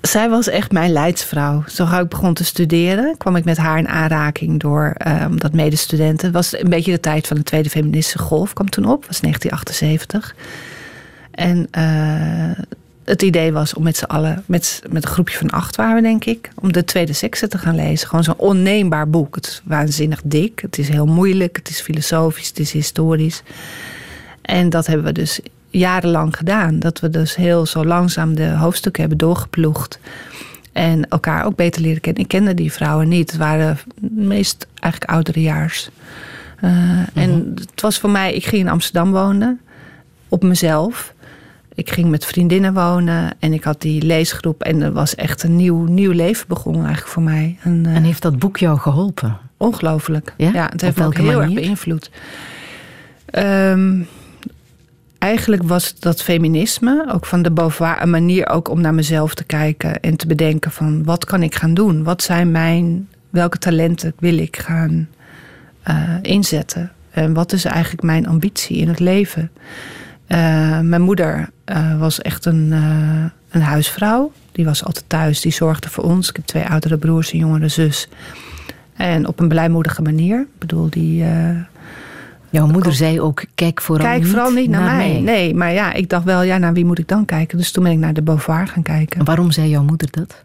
Zij 0.01 0.29
was 0.29 0.49
echt 0.49 0.73
mijn 0.73 0.93
leidsvrouw. 0.93 1.65
Zo 1.67 1.87
gauw 1.87 2.03
ik 2.03 2.09
begon 2.09 2.35
te 2.35 2.45
studeren, 2.45 3.17
kwam 3.17 3.37
ik 3.37 3.45
met 3.45 3.57
haar 3.57 3.79
in 3.79 3.89
aanraking 3.89 4.61
door 4.61 4.95
um, 5.23 5.39
dat 5.39 5.53
medestudenten. 5.53 6.27
Het 6.27 6.35
was 6.35 6.61
een 6.61 6.69
beetje 6.69 6.93
de 6.93 7.01
tijd 7.01 7.27
van 7.27 7.37
de 7.37 7.43
Tweede 7.43 7.71
Feministische 7.71 8.19
Golf, 8.19 8.53
kwam 8.53 8.71
toen 8.71 8.85
op, 8.85 9.07
was 9.07 9.21
1978. 9.21 10.35
En 11.31 11.69
uh, 11.79 12.65
het 13.05 13.23
idee 13.23 13.53
was 13.53 13.75
om 13.75 13.83
met 13.83 13.97
z'n 13.97 14.05
allen, 14.05 14.43
met, 14.47 14.83
met 14.91 15.05
een 15.05 15.11
groepje 15.11 15.39
van 15.39 15.51
acht 15.51 15.77
waren 15.77 16.03
denk 16.03 16.25
ik, 16.25 16.51
om 16.55 16.73
de 16.73 16.85
Tweede 16.85 17.13
Sekse 17.13 17.49
te 17.49 17.59
gaan 17.59 17.75
lezen. 17.75 18.09
Gewoon 18.09 18.25
zo'n 18.25 18.35
onneembaar 18.37 19.11
boek. 19.11 19.35
Het 19.35 19.47
is 19.47 19.63
waanzinnig 19.65 20.21
dik, 20.25 20.61
het 20.61 20.79
is 20.79 20.89
heel 20.89 21.07
moeilijk, 21.07 21.57
het 21.57 21.69
is 21.69 21.81
filosofisch, 21.81 22.49
het 22.49 22.59
is 22.59 22.73
historisch. 22.73 23.43
En 24.47 24.71
dat 24.71 24.87
hebben 24.87 25.07
we 25.07 25.13
dus 25.13 25.41
jarenlang 25.71 26.37
gedaan. 26.37 26.79
Dat 26.79 27.01
we 27.01 27.11
dus 27.11 27.37
heel 27.37 27.67
zo 27.67 27.85
langzaam 27.85 28.35
de 28.35 28.49
hoofdstukken 28.49 29.01
hebben 29.01 29.19
doorgeploegd. 29.19 29.99
En 30.73 31.09
elkaar 31.09 31.45
ook 31.45 31.57
beter 31.57 31.83
leren 31.83 32.01
kennen. 32.01 32.23
Ik 32.23 32.29
kende 32.29 32.55
die 32.55 32.73
vrouwen 32.73 33.09
niet. 33.09 33.31
Het 33.31 33.41
waren 33.41 33.79
meest 34.11 34.67
eigenlijk 34.81 35.13
ouderejaars. 35.13 35.91
Uh, 36.65 36.71
mm-hmm. 36.71 37.07
En 37.15 37.53
het 37.55 37.81
was 37.81 37.99
voor 37.99 38.11
mij... 38.11 38.35
Ik 38.35 38.47
ging 38.47 38.63
in 38.63 38.69
Amsterdam 38.69 39.13
wonen. 39.13 39.61
Op 40.29 40.43
mezelf. 40.43 41.15
Ik 41.75 41.91
ging 41.91 42.09
met 42.11 42.25
vriendinnen 42.25 42.75
wonen. 42.75 43.35
En 43.39 43.53
ik 43.53 43.65
had 43.65 43.81
die 43.81 44.03
leesgroep. 44.03 44.63
En 44.63 44.83
er 44.83 44.93
was 44.93 45.15
echt 45.15 45.43
een 45.43 45.57
nieuw, 45.57 45.85
nieuw 45.85 46.13
leven 46.13 46.49
begonnen 46.49 46.85
eigenlijk 46.85 47.13
voor 47.13 47.23
mij. 47.23 47.59
En, 47.63 47.85
uh, 47.87 47.95
en 47.95 48.03
heeft 48.03 48.23
dat 48.23 48.39
boek 48.39 48.57
jou 48.57 48.79
geholpen? 48.79 49.39
ongelooflijk. 49.57 50.35
Ja? 50.37 50.51
Ja, 50.53 50.69
het 50.73 50.81
heeft 50.81 50.97
me 50.97 51.05
ook 51.05 51.17
heel 51.17 51.25
manier? 51.25 51.43
erg 51.43 51.55
beïnvloed. 51.55 52.11
Ehm, 53.27 54.03
eigenlijk 55.19 55.63
was 55.63 55.95
dat 55.99 56.23
feminisme, 56.23 57.07
ook 57.13 57.27
van 57.27 57.43
de 57.43 57.51
Beauvoir, 57.51 58.03
een 58.03 58.11
manier 58.11 58.49
ook 58.49 58.69
om 58.69 58.81
naar 58.81 58.95
mezelf 58.95 59.35
te 59.35 59.45
kijken 59.45 60.01
en 60.01 60.17
te 60.17 60.27
bedenken 60.27 60.71
van 60.71 61.05
wat 61.05 61.25
kan 61.25 61.43
ik 61.43 61.55
gaan 61.55 61.75
doen? 61.75 62.03
Wat 62.03 62.23
zijn 62.23 62.51
mijn, 62.51 63.09
welke 63.31 63.59
talenten 63.59 64.13
wil 64.19 64.39
ik 64.39 64.57
gaan 64.57 65.09
eh, 65.83 66.15
inzetten? 66.23 66.93
En 67.11 67.35
wat 67.35 67.53
is 67.53 67.65
eigenlijk 67.65 68.03
mijn 68.03 68.27
ambitie 68.27 68.77
in 68.77 68.89
het 68.89 69.01
leven? 69.01 69.51
Eh, 70.27 70.81
mijn 70.81 71.03
moeder 71.03 71.51
eh, 71.65 71.99
was 71.99 72.23
echt 72.23 72.45
een, 72.45 72.71
een 73.51 73.63
huisvrouw. 73.63 74.33
Die 74.53 74.65
was 74.65 74.85
altijd 74.85 75.05
thuis, 75.09 75.41
die 75.41 75.53
zorgde 75.53 75.89
voor 75.89 76.05
ons. 76.05 76.29
Ik 76.29 76.37
heb 76.37 76.45
twee 76.45 76.67
oudere 76.67 76.97
broers, 76.97 77.33
een 77.33 77.39
jongere 77.39 77.69
zus. 77.69 78.09
En 78.97 79.27
op 79.27 79.41
een 79.41 79.49
blijmoedige 79.49 80.03
manier. 80.03 80.41
Ik 80.41 80.59
bedoel, 80.59 80.91
die, 80.91 81.25
Jouw 82.51 82.67
moeder 82.67 82.93
zei 82.93 83.21
ook, 83.21 83.45
kijk 83.55 83.81
vooral 83.81 84.07
Kijk 84.07 84.21
niet 84.23 84.31
vooral 84.31 84.51
niet 84.51 84.71
naar, 84.71 84.97
mij. 84.97 84.97
mij. 85.13 85.21
Nee, 85.21 85.55
maar 85.55 85.73
ja, 85.73 85.93
ik 85.93 86.09
dacht 86.09 86.25
wel, 86.25 86.43
ja, 86.43 86.59
naar 86.59 86.73
wie 86.73 86.85
moet 86.85 86.99
ik 86.99 87.09
dan 87.09 87.25
kijken? 87.25 87.59
Dus 87.59 87.71
toen 87.73 87.83
ben 87.83 87.93
ik 87.93 87.99
naar 87.99 88.15
de 88.15 88.23
Beauvoir 88.23 88.67
gaan 88.69 88.83
kijken. 88.83 89.19
En 89.19 89.25
Waarom 89.25 89.51
zei 89.51 89.69
jouw 89.69 89.83
moeder 89.83 90.09
dat? 90.11 90.43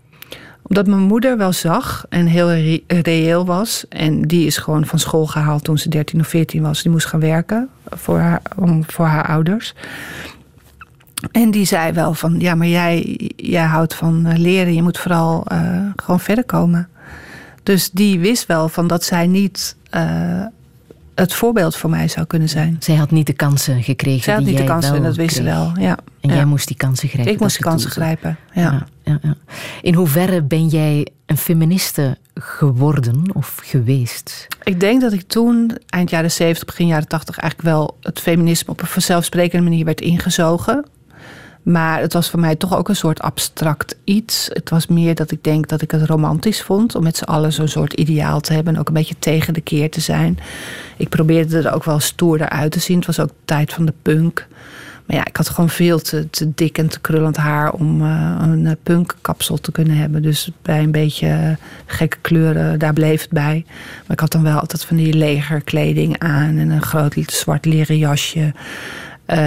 Omdat 0.62 0.88
mijn 0.88 1.02
moeder 1.02 1.38
wel 1.38 1.54
zag 1.54 2.06
en 2.10 2.26
heel 2.26 2.52
re- 2.54 2.82
reëel 2.88 3.46
was. 3.46 3.86
En 3.90 4.22
die 4.22 4.46
is 4.46 4.58
gewoon 4.58 4.86
van 4.86 5.00
school 5.00 5.26
gehaald 5.26 5.64
toen 5.64 5.78
ze 5.78 5.90
13 5.90 6.20
of 6.20 6.28
14 6.28 6.62
was. 6.62 6.82
Die 6.82 6.92
moest 6.92 7.06
gaan 7.06 7.20
werken 7.20 7.70
voor 7.90 8.20
haar, 8.20 8.42
om, 8.56 8.84
voor 8.88 9.06
haar 9.06 9.28
ouders. 9.28 9.74
En 11.32 11.52
die 11.52 11.66
zei 11.66 11.92
wel 11.92 12.14
van, 12.14 12.36
ja, 12.40 12.56
maar 12.56 12.68
jij, 12.68 13.20
jij 13.36 13.64
houdt 13.66 13.96
van 13.96 14.26
eh, 14.26 14.38
leren. 14.38 14.74
Je 14.74 14.82
moet 14.84 14.98
vooral 14.98 15.46
eh, 15.48 15.60
gewoon 15.96 16.20
verder 16.20 16.44
komen. 16.44 16.90
Dus 17.64 17.90
die 17.92 18.20
wist 18.20 18.46
wel 18.46 18.70
van 18.70 18.88
dat 18.88 19.04
zij 19.04 19.28
niet 19.28 19.76
eh, 19.90 20.46
het 21.22 21.34
voorbeeld 21.34 21.76
voor 21.76 21.90
mij 21.90 22.08
zou 22.08 22.26
kunnen 22.26 22.50
zijn. 22.50 22.78
Zij 22.80 22.96
had 22.96 23.12
niet 23.12 23.28
de 23.28 23.34
kansen 23.34 23.84
gekregen 23.84 24.24
Zij 24.24 24.34
had 24.34 24.44
die 24.44 24.52
niet 24.54 24.62
de 24.62 24.68
kansen 24.68 25.04
dat 25.04 25.16
wist 25.16 25.36
ze 25.36 25.44
wel. 25.44 25.72
Ja. 25.80 25.98
En 26.22 26.30
Ja. 26.30 26.36
jij 26.36 26.46
moest 26.46 26.68
die 26.68 26.78
kansen 26.78 27.10
grijpen. 27.10 27.34
Ik 27.34 27.40
moest 27.40 27.56
ze 27.56 27.62
kansen 27.62 27.92
grijpen. 27.92 28.38
Ja. 28.54 28.62
Ja, 28.62 28.88
ja, 29.04 29.20
ja. 29.22 29.36
In 29.82 29.94
hoeverre 29.94 30.42
ben 30.44 30.68
jij 30.68 31.08
een 31.26 31.38
feministe 31.38 32.18
geworden 32.34 33.24
of 33.34 33.60
geweest? 33.64 34.48
Ik 34.64 34.80
denk 34.80 35.02
dat 35.02 35.14
ik 35.14 35.22
toen, 35.28 35.78
eind 35.90 36.10
jaren 36.10 36.32
70, 36.32 36.66
begin 36.66 36.88
jaren 36.88 37.08
80, 37.08 37.38
eigenlijk 37.38 37.70
wel 37.70 37.98
het 38.02 38.20
feminisme 38.20 38.72
op 38.72 38.82
een 38.82 38.88
vanzelfsprekende 38.88 39.70
manier 39.70 39.86
werd 39.86 40.02
ingezogen. 40.02 40.86
Maar 41.64 42.00
het 42.00 42.14
was 42.14 42.30
voor 42.30 42.40
mij 42.40 42.56
toch 42.56 42.78
ook 42.78 42.90
een 42.90 42.96
soort 42.96 43.20
abstract 43.22 43.96
iets. 44.04 44.50
Het 44.54 44.70
was 44.70 44.88
meer 44.88 45.16
dat 45.16 45.32
ik 45.32 45.44
denk 45.44 45.68
dat 45.68 45.82
ik 45.82 45.92
het 45.92 46.06
romantisch 46.06 46.62
vond. 46.62 46.96
Om 46.96 47.04
met 47.04 47.18
z'n 47.18 47.24
allen 47.24 47.54
zo'n 47.54 47.68
soort 47.68 47.94
ideaal 47.94 48.40
te 48.40 48.54
hebben. 48.54 48.74
En 48.74 48.80
ook 48.80 48.88
een 48.88 48.94
beetje 48.94 49.20
tegen 49.20 49.54
de 49.54 49.62
keer 49.62 49.90
te 49.90 50.02
zijn. 50.02 50.40
Ik 51.02 51.10
probeerde 51.10 51.58
er 51.58 51.74
ook 51.74 51.84
wel 51.84 52.00
stoerder 52.00 52.50
uit 52.50 52.72
te 52.72 52.80
zien. 52.80 52.98
Het 52.98 53.06
was 53.06 53.20
ook 53.20 53.30
tijd 53.46 53.74
van 53.74 53.86
de 53.86 53.94
punk. 54.02 54.48
Maar 55.06 55.18
ja, 55.18 55.26
ik 55.26 55.38
had 55.38 55.50
gewoon 55.50 55.70
veel 55.70 56.00
te, 56.00 56.30
te 56.30 56.54
dik 56.56 56.78
en 56.78 56.88
te 56.88 57.00
krullend 57.00 57.38
haar 57.38 57.72
om 57.72 58.02
eh, 58.02 58.36
een 58.42 58.66
eh, 58.66 58.74
punkkapsel 58.84 59.58
te 59.58 59.72
kunnen 59.72 59.98
hebben. 59.98 60.22
Dus 60.22 60.52
bij 60.62 60.80
een 60.80 60.92
beetje 60.92 61.28
eh, 61.28 61.52
gekke 61.86 62.18
kleuren, 62.22 62.80
daar 62.80 62.94
bleef 62.94 63.22
het 63.22 63.30
bij. 63.30 63.66
Maar 63.68 64.12
ik 64.12 64.20
had 64.20 64.32
dan 64.32 64.44
wel 64.44 64.60
altijd 64.60 64.86
van 64.86 64.98
die 64.98 65.14
legerkleding 65.14 66.20
aan 66.20 66.58
en 66.58 66.70
een 66.70 66.82
groot 66.82 67.16
zwart 67.26 67.66
leren 67.66 67.98
jasje. 67.98 68.54
Eh, 69.32 69.40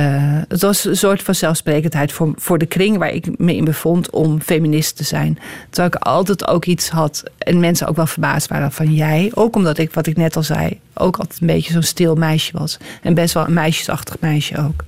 het 0.49 0.61
was 0.61 0.85
een 0.85 0.97
soort 0.97 1.23
van 1.23 1.35
zelfsprekendheid 1.35 2.13
voor, 2.13 2.33
voor 2.37 2.59
de 2.59 2.67
kring 2.67 2.99
waar 2.99 3.11
ik 3.11 3.39
me 3.39 3.55
in 3.55 3.65
bevond 3.65 4.11
om 4.11 4.41
feminist 4.41 4.97
te 4.97 5.05
zijn. 5.05 5.39
Terwijl 5.71 5.95
ik 5.95 6.03
altijd 6.03 6.47
ook 6.49 6.65
iets 6.65 6.89
had 6.89 7.23
en 7.39 7.61
mensen 7.61 7.87
ook 7.87 7.97
wel 7.97 8.07
verbaasd 8.07 8.49
waren 8.49 8.73
van 8.73 8.95
jij. 8.95 9.31
Ook 9.35 9.57
omdat 9.57 9.79
ik, 9.79 9.93
wat 9.93 10.07
ik 10.07 10.17
net 10.17 10.37
al 10.37 10.43
zei, 10.43 10.81
ook 10.95 11.17
altijd 11.17 11.41
een 11.41 11.47
beetje 11.47 11.73
zo'n 11.73 11.83
stil 11.83 12.15
meisje 12.15 12.59
was. 12.59 12.79
En 13.03 13.15
best 13.15 13.35
wel 13.35 13.47
een 13.47 13.53
meisjesachtig 13.53 14.17
meisje 14.21 14.59
ook. 14.59 14.85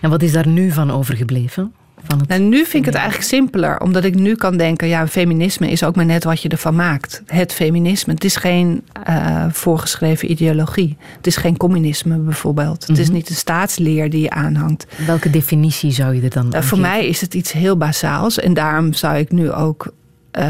En 0.00 0.10
wat 0.10 0.22
is 0.22 0.32
daar 0.32 0.48
nu 0.48 0.70
van 0.70 0.90
overgebleven? 0.90 1.72
Van 2.08 2.18
het... 2.18 2.28
Nou, 2.28 2.40
nu 2.40 2.56
vind 2.56 2.74
ik 2.74 2.84
het 2.84 2.94
eigenlijk 2.94 3.28
simpeler, 3.28 3.80
omdat 3.80 4.04
ik 4.04 4.14
nu 4.14 4.34
kan 4.34 4.56
denken: 4.56 4.88
ja, 4.88 5.06
feminisme 5.08 5.70
is 5.70 5.84
ook 5.84 5.96
maar 5.96 6.04
net 6.04 6.24
wat 6.24 6.42
je 6.42 6.48
ervan 6.48 6.74
maakt. 6.76 7.22
Het 7.26 7.52
feminisme. 7.52 8.12
Het 8.12 8.24
is 8.24 8.36
geen 8.36 8.82
eh, 9.04 9.44
voorgeschreven 9.50 10.30
ideologie. 10.30 10.96
Het 11.16 11.26
is 11.26 11.36
geen 11.36 11.56
communisme 11.56 12.16
bijvoorbeeld. 12.16 12.86
Het 12.86 12.98
is 12.98 13.06
Mhm. 13.06 13.14
niet 13.16 13.28
een 13.28 13.34
staatsleer 13.36 14.10
die 14.10 14.20
je 14.22 14.30
aanhangt. 14.30 14.86
Welke 15.06 15.30
definitie 15.30 15.90
zou 15.90 16.14
je 16.14 16.22
er 16.22 16.30
dan 16.30 16.46
Uh, 16.46 16.54
aan 16.54 16.62
voor 16.64 16.78
mij 16.78 17.06
is 17.06 17.20
het 17.20 17.34
iets 17.34 17.52
heel 17.52 17.76
basaals. 17.76 18.38
En 18.38 18.54
daarom 18.54 18.92
zou 18.92 19.16
ik 19.18 19.32
nu 19.32 19.52
ook. 19.52 19.92
eh, 20.30 20.46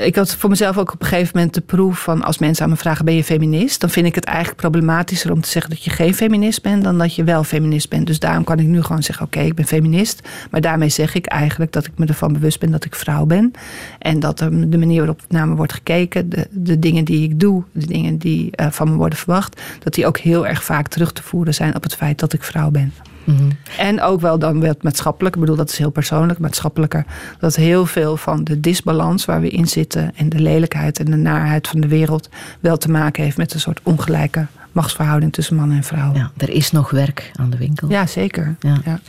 ik 0.00 0.16
had 0.16 0.34
voor 0.34 0.50
mezelf 0.50 0.78
ook 0.78 0.92
op 0.92 1.00
een 1.00 1.06
gegeven 1.06 1.30
moment 1.34 1.54
de 1.54 1.60
proef 1.60 2.02
van 2.02 2.22
als 2.22 2.38
mensen 2.38 2.64
aan 2.64 2.70
me 2.70 2.76
vragen: 2.76 3.04
ben 3.04 3.14
je 3.14 3.24
feminist? 3.24 3.80
Dan 3.80 3.90
vind 3.90 4.06
ik 4.06 4.14
het 4.14 4.24
eigenlijk 4.24 4.56
problematischer 4.56 5.32
om 5.32 5.40
te 5.40 5.48
zeggen 5.48 5.70
dat 5.70 5.84
je 5.84 5.90
geen 5.90 6.14
feminist 6.14 6.62
bent 6.62 6.84
dan 6.84 6.98
dat 6.98 7.14
je 7.14 7.24
wel 7.24 7.44
feminist 7.44 7.88
bent. 7.88 8.06
Dus 8.06 8.18
daarom 8.18 8.44
kan 8.44 8.58
ik 8.58 8.66
nu 8.66 8.82
gewoon 8.82 9.02
zeggen: 9.02 9.26
oké, 9.26 9.40
ik 9.40 9.54
ben 9.54 9.66
feminist. 9.66 10.28
Maar 10.50 10.60
daarmee 10.60 10.88
zeg 10.88 11.14
ik 11.14 11.26
eigenlijk 11.26 11.72
dat 11.72 11.86
ik 11.86 11.92
me 11.96 12.06
ervan 12.06 12.32
bewust 12.32 12.60
ben 12.60 12.70
dat 12.70 12.84
ik 12.84 12.94
vrouw 12.94 13.24
ben. 13.24 13.52
En 13.98 14.20
dat 14.20 14.38
de 14.38 14.78
manier 14.78 14.98
waarop 14.98 15.20
naar 15.28 15.48
me 15.48 15.54
wordt 15.54 15.72
gekeken, 15.72 16.30
de, 16.30 16.46
de 16.50 16.78
dingen 16.78 17.04
die 17.04 17.22
ik 17.22 17.40
doe, 17.40 17.64
de 17.72 17.86
dingen 17.86 18.18
die 18.18 18.50
eh, 18.50 18.70
van 18.70 18.90
me 18.90 18.96
worden 18.96 19.18
verwacht, 19.18 19.60
dat 19.78 19.94
die 19.94 20.06
ook 20.06 20.18
heel 20.18 20.46
erg 20.46 20.64
vaak 20.64 20.88
terug 20.88 21.12
te 21.12 21.22
voeren 21.22 21.54
zijn 21.54 21.76
op 21.76 21.82
het 21.82 21.94
feit 21.94 22.18
dat 22.18 22.32
ik 22.32 22.42
vrouw 22.42 22.70
ben. 22.70 22.92
Mhm. 23.24 23.50
En 23.78 24.00
ook 24.00 24.20
wel 24.20 24.38
dan 24.38 24.60
wel 24.60 24.74
maatschappelijk. 24.80 25.34
Ik 25.34 25.40
bedoel, 25.40 25.56
dat 25.56 25.70
is 25.70 25.78
heel 25.78 25.90
persoonlijk, 25.90 26.38
maatschappelijker. 26.38 27.04
Dat 27.38 27.56
heel 27.56 27.86
veel 27.86 28.16
van 28.16 28.44
de 28.44 28.60
disbalans 28.60 29.24
waar 29.24 29.40
we 29.40 29.48
in 29.48 29.68
zitten... 29.68 30.12
en 30.16 30.28
de 30.28 30.40
lelijkheid 30.40 30.98
en 30.98 31.04
de 31.04 31.16
naarheid 31.16 31.68
van 31.68 31.80
de 31.80 31.88
wereld... 31.88 32.28
wel 32.60 32.76
te 32.76 32.90
maken 32.90 33.22
heeft 33.22 33.36
met 33.36 33.54
een 33.54 33.60
soort 33.60 33.80
ongelijke 33.82 34.46
machtsverhouding 34.72 35.32
tussen 35.32 35.56
man 35.56 35.70
en 35.70 35.82
vrouw. 35.82 36.14
Ja, 36.14 36.30
er 36.36 36.50
is 36.50 36.70
nog 36.70 36.90
werk 36.90 37.30
aan 37.34 37.50
de 37.50 37.56
winkel. 37.56 37.88
Ja, 37.88 38.06
zeker. 38.06 38.56
Ja. 38.60 38.80
Ja. 38.84 39.00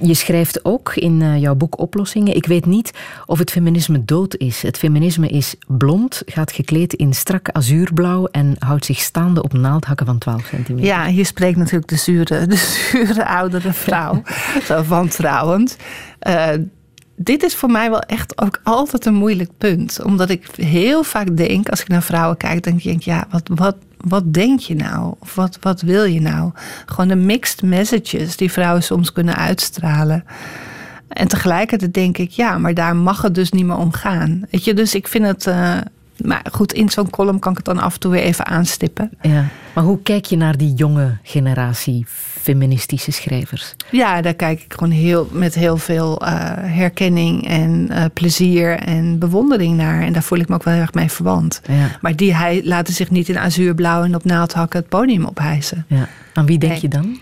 Je 0.00 0.14
schrijft 0.14 0.64
ook 0.64 0.94
in 0.94 1.22
eh, 1.22 1.40
jouw 1.40 1.54
boek 1.54 1.78
Oplossingen. 1.78 2.36
Ik 2.36 2.46
weet 2.46 2.66
niet 2.66 2.90
of 3.26 3.38
het 3.38 3.50
feminisme 3.50 4.04
dood 4.04 4.36
is. 4.36 4.62
Het 4.62 4.78
feminisme 4.78 5.28
is 5.28 5.54
blond, 5.66 6.22
gaat 6.26 6.52
gekleed 6.52 6.92
in 6.92 7.14
strak 7.14 7.50
azuurblauw 7.50 8.26
en 8.26 8.56
houdt 8.58 8.84
zich 8.84 8.98
staande 8.98 9.42
op 9.42 9.52
naaldhakken 9.52 10.06
van 10.06 10.18
12 10.18 10.46
centimeter. 10.46 10.88
Ja, 10.88 11.06
hier 11.06 11.26
spreekt 11.26 11.56
natuurlijk 11.56 11.88
de 11.88 11.96
zure, 11.96 12.46
de 12.46 12.56
zure 12.90 13.26
oudere 13.26 13.72
vrouw. 13.72 14.22
Zo 14.64 14.82
wantrouwend. 14.82 15.76
Eh, 16.18 16.50
dit 17.16 17.42
is 17.42 17.54
voor 17.54 17.70
mij 17.70 17.90
wel 17.90 18.00
echt 18.00 18.40
ook 18.42 18.60
altijd 18.62 19.06
een 19.06 19.14
moeilijk 19.14 19.50
punt. 19.58 20.02
Omdat 20.02 20.30
ik 20.30 20.46
heel 20.56 21.02
vaak 21.02 21.36
denk, 21.36 21.68
als 21.68 21.80
ik 21.80 21.88
naar 21.88 22.02
vrouwen 22.02 22.36
kijk, 22.36 22.62
denk 22.62 22.82
ik, 22.82 23.02
ja, 23.02 23.26
wat, 23.30 23.50
wat, 23.54 23.76
wat 23.98 24.32
denk 24.32 24.60
je 24.60 24.74
nou? 24.74 25.14
Of 25.18 25.34
wat, 25.34 25.58
wat 25.60 25.80
wil 25.80 26.04
je 26.04 26.20
nou? 26.20 26.52
Gewoon 26.86 27.08
de 27.08 27.16
mixed 27.16 27.62
messages 27.62 28.36
die 28.36 28.52
vrouwen 28.52 28.82
soms 28.82 29.12
kunnen 29.12 29.36
uitstralen. 29.36 30.24
En 31.08 31.28
tegelijkertijd 31.28 31.94
denk 31.94 32.18
ik, 32.18 32.30
ja, 32.30 32.58
maar 32.58 32.74
daar 32.74 32.96
mag 32.96 33.22
het 33.22 33.34
dus 33.34 33.50
niet 33.50 33.64
meer 33.66 33.76
om 33.76 33.92
gaan. 33.92 34.42
Weet 34.50 34.64
je, 34.64 34.74
dus 34.74 34.94
ik 34.94 35.08
vind 35.08 35.26
het. 35.26 35.46
eh, 35.46 35.76
maar 36.24 36.42
goed, 36.52 36.72
in 36.72 36.88
zo'n 36.90 37.10
column 37.10 37.38
kan 37.38 37.50
ik 37.50 37.56
het 37.56 37.66
dan 37.66 37.78
af 37.78 37.94
en 37.94 38.00
toe 38.00 38.10
weer 38.10 38.22
even 38.22 38.46
aanstippen. 38.46 39.10
Ja. 39.22 39.44
Maar 39.74 39.84
hoe 39.84 40.02
kijk 40.02 40.24
je 40.24 40.36
naar 40.36 40.56
die 40.56 40.74
jonge 40.74 41.16
generatie 41.22 42.04
feministische 42.40 43.10
schrijvers? 43.10 43.74
Ja, 43.90 44.20
daar 44.22 44.34
kijk 44.34 44.62
ik 44.62 44.72
gewoon 44.72 44.90
heel, 44.90 45.28
met 45.32 45.54
heel 45.54 45.76
veel 45.76 46.20
eh, 46.20 46.32
herkenning 46.56 47.48
en 47.48 47.86
eh, 47.90 48.04
plezier 48.14 48.78
en 48.78 49.18
bewondering 49.18 49.76
naar. 49.76 50.02
En 50.02 50.12
daar 50.12 50.22
voel 50.22 50.38
ik 50.38 50.48
me 50.48 50.54
ook 50.54 50.62
wel 50.62 50.74
heel 50.74 50.82
erg 50.82 50.94
mee 50.94 51.10
verwant. 51.10 51.60
Ja. 51.68 51.96
Maar 52.00 52.16
die 52.16 52.34
hij, 52.34 52.60
laten 52.64 52.94
zich 52.94 53.10
niet 53.10 53.28
in 53.28 53.38
azuurblauw 53.38 54.02
en 54.04 54.14
op 54.14 54.24
naaldhakken 54.24 54.78
het 54.80 54.88
podium 54.88 55.24
ophijsen. 55.24 55.84
Ja. 55.88 56.08
Aan 56.34 56.46
wie 56.46 56.58
denk 56.58 56.72
Nee. 56.72 56.80
je 56.82 56.88
dan? 56.88 57.18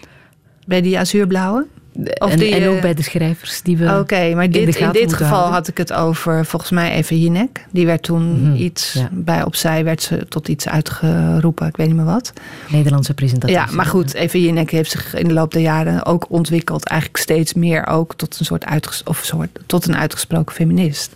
Bij 0.67 0.81
die 0.81 0.99
azuurblauwe? 0.99 1.67
En, 2.05 2.39
die, 2.39 2.55
en 2.55 2.69
ook 2.69 2.77
eh, 2.77 2.81
bij 2.81 2.95
de 2.95 3.03
schrijvers 3.03 3.63
die 3.63 3.77
we. 3.77 3.99
Oké, 3.99 4.35
maar 4.35 4.45
in 4.45 4.51
de 4.51 4.65
dit, 4.65 4.77
in 4.77 4.93
dit 4.93 5.13
geval 5.13 5.29
houden. 5.29 5.53
had 5.53 5.69
ik 5.69 5.79
het 5.79 5.93
over 5.93 6.47
volgens 6.47 6.71
mij 6.71 6.91
even 6.93 7.21
Jinek. 7.21 7.67
Die 7.71 7.87
werd 7.87 8.03
toen 8.03 8.43
Mhm, 8.43 8.55
iets, 8.55 8.93
ja. 8.93 9.09
bij 9.13 9.45
opzij 9.45 9.85
werd 9.85 10.03
ze 10.03 10.27
tot 10.29 10.49
iets 10.49 10.69
uitgeroepen. 10.69 11.67
Ik 11.67 11.77
weet 11.77 11.87
niet 11.87 11.97
meer 11.97 12.05
wat. 12.05 12.33
Nederlandse 12.69 13.15
presentatie. 13.15 13.57
Ja, 13.57 13.67
maar 13.73 13.87
goed, 13.87 14.15
even 14.15 14.41
Jinek 14.41 14.71
heeft 14.71 14.91
zich 14.91 15.15
in 15.15 15.29
de 15.29 15.35
loop 15.35 15.53
der 15.53 15.63
jaren 15.63 16.05
ook 16.05 16.27
ontwikkeld. 16.29 16.85
Eigenlijk 16.85 17.21
steeds 17.23 17.55
meer 17.55 17.87
ook 17.87 18.15
tot 18.15 18.39
een 18.39 18.45
soort, 18.45 18.65
uitges 18.65 19.03
of 19.03 19.25
soort 19.25 19.59
tot 19.67 19.87
een 19.87 19.97
uitgesproken 19.97 20.55
feminist. 20.55 21.15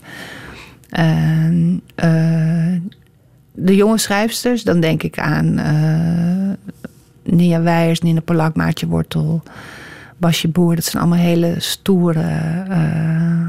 Eh, 0.91 2.07
de 3.53 3.77
jonge 3.77 3.99
schrijfsters, 3.99 4.63
dan 4.63 4.81
denk 4.81 5.03
ik 5.03 5.19
aan 5.19 5.59
eh, 5.59 6.73
Nia 7.35 7.63
Weijers, 7.63 8.01
Nina 8.01 8.21
Polak, 8.21 8.57
Maartje 8.57 8.87
Wortel, 8.87 9.43
Basje 10.21 10.49
Boer. 10.49 10.75
Dat 10.75 10.85
zijn 10.85 11.03
allemaal 11.03 11.25
hele 11.25 11.55
stoere, 11.59 12.23
eh, 12.69 13.47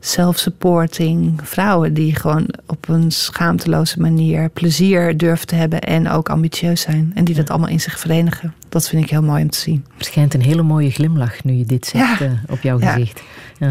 self-supporting 0.00 1.40
vrouwen 1.42 1.94
die 1.94 2.14
gewoon 2.14 2.48
op 2.66 2.88
een 2.88 3.10
schaamteloze 3.10 4.00
manier 4.00 4.48
plezier 4.48 5.16
durven 5.16 5.46
te 5.46 5.54
hebben 5.54 5.80
en 5.80 6.08
ook 6.08 6.28
ambitieus 6.28 6.80
zijn. 6.80 7.12
En 7.14 7.24
die 7.24 7.34
dat 7.34 7.50
allemaal 7.50 7.68
in 7.68 7.80
zich 7.80 7.98
verenigen. 7.98 8.54
Dat 8.68 8.88
vind 8.88 9.04
ik 9.04 9.10
heel 9.10 9.22
mooi 9.22 9.42
om 9.42 9.50
te 9.50 9.58
zien. 9.58 9.84
Er 9.98 10.04
schijnt 10.04 10.34
een 10.34 10.42
hele 10.42 10.62
mooie 10.62 10.90
glimlach 10.90 11.44
nu 11.44 11.52
je 11.52 11.64
dit 11.66 11.86
zegt 11.86 12.18
Ja. 12.18 12.26
eh, 12.26 12.30
op 12.48 12.60
jouw 12.62 12.80
Ja. 12.80 12.92
gezicht. 12.92 13.22
Ja. 13.58 13.70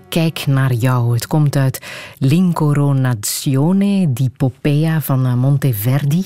kijk 0.11 0.45
naar 0.47 0.73
jou. 0.73 1.13
Het 1.13 1.27
komt 1.27 1.55
uit 1.55 1.79
L'Incoronazione 2.17 4.13
di 4.13 4.29
Popea 4.29 5.01
van 5.01 5.25
eh, 5.25 5.33
Monteverdi. 5.33 6.25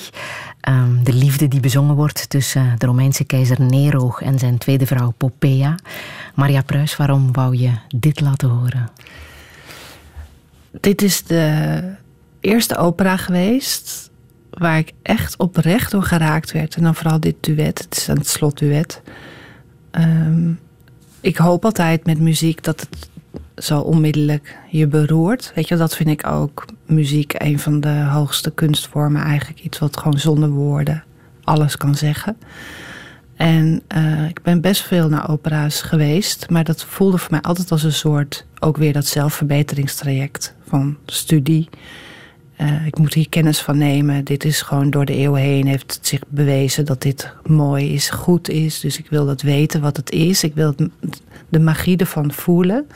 Um, 0.69 1.03
de 1.03 1.13
liefde 1.13 1.47
die 1.47 1.59
bezongen 1.59 1.95
wordt 1.95 2.29
tussen 2.29 2.75
de 2.77 2.85
Romeinse 2.85 3.23
keizer 3.23 3.61
Nero 3.61 4.15
en 4.19 4.39
zijn 4.39 4.57
tweede 4.57 4.85
vrouw 4.85 5.13
Popea. 5.17 5.75
Maria 6.35 6.61
Pruis, 6.61 6.95
waarom 6.95 7.33
wou 7.33 7.57
je 7.57 7.71
dit 7.95 8.19
laten 8.19 8.49
horen? 8.49 8.89
Dit 10.71 11.01
is 11.01 11.23
de 11.23 11.81
eerste 12.39 12.77
opera 12.77 13.17
geweest 13.17 14.11
waar 14.49 14.77
ik 14.77 14.91
echt 15.01 15.37
oprecht 15.37 15.91
door 15.91 16.03
geraakt 16.03 16.51
werd. 16.51 16.75
En 16.75 16.83
dan 16.83 16.95
vooral 16.95 17.19
dit 17.19 17.35
duet, 17.39 17.79
het 17.79 17.97
is 17.97 18.07
een 18.07 18.23
slotduet. 18.23 19.01
Um, 19.91 20.59
ik 21.21 21.37
hoop 21.37 21.65
altijd 21.65 22.05
met 22.05 22.19
muziek 22.19 22.63
dat 22.63 22.79
het 22.79 23.09
zo 23.57 23.79
onmiddellijk 23.79 24.57
je 24.69 24.87
beroert. 24.87 25.51
Weet 25.55 25.67
je, 25.67 25.75
dat 25.75 25.95
vind 25.95 26.09
ik 26.09 26.27
ook 26.27 26.65
muziek 26.85 27.33
een 27.37 27.59
van 27.59 27.79
de 27.79 28.03
hoogste 28.03 28.51
kunstvormen. 28.51 29.21
Eigenlijk 29.21 29.59
iets 29.59 29.79
wat 29.79 29.97
gewoon 29.97 30.19
zonder 30.19 30.49
woorden 30.49 31.03
alles 31.43 31.77
kan 31.77 31.95
zeggen. 31.95 32.37
En 33.35 33.81
uh, 33.95 34.27
ik 34.27 34.41
ben 34.41 34.61
best 34.61 34.81
veel 34.81 35.09
naar 35.09 35.29
opera's 35.29 35.81
geweest, 35.81 36.49
maar 36.49 36.63
dat 36.63 36.83
voelde 36.83 37.17
voor 37.17 37.31
mij 37.31 37.41
altijd 37.41 37.71
als 37.71 37.83
een 37.83 37.93
soort, 37.93 38.45
ook 38.59 38.77
weer 38.77 38.93
dat 38.93 39.05
zelfverbeteringstraject 39.05 40.55
van 40.67 40.97
studie. 41.05 41.69
Uh, 42.61 42.85
ik 42.85 42.97
moet 42.97 43.13
hier 43.13 43.29
kennis 43.29 43.59
van 43.59 43.77
nemen. 43.77 44.23
Dit 44.23 44.45
is 44.45 44.61
gewoon 44.61 44.89
door 44.89 45.05
de 45.05 45.15
eeuwen 45.15 45.41
heen 45.41 45.67
heeft 45.67 45.93
het 45.93 46.07
zich 46.07 46.21
bewezen 46.27 46.85
dat 46.85 47.01
dit 47.01 47.33
mooi 47.45 47.93
is, 47.93 48.09
goed 48.09 48.49
is. 48.49 48.79
Dus 48.79 48.97
ik 48.97 49.09
wil 49.09 49.25
dat 49.25 49.41
weten 49.41 49.81
wat 49.81 49.97
het 49.97 50.11
is. 50.11 50.43
Ik 50.43 50.55
wil 50.55 50.75
de 51.49 51.59
magie 51.59 51.97
ervan 51.97 52.31
voelen. 52.31 52.87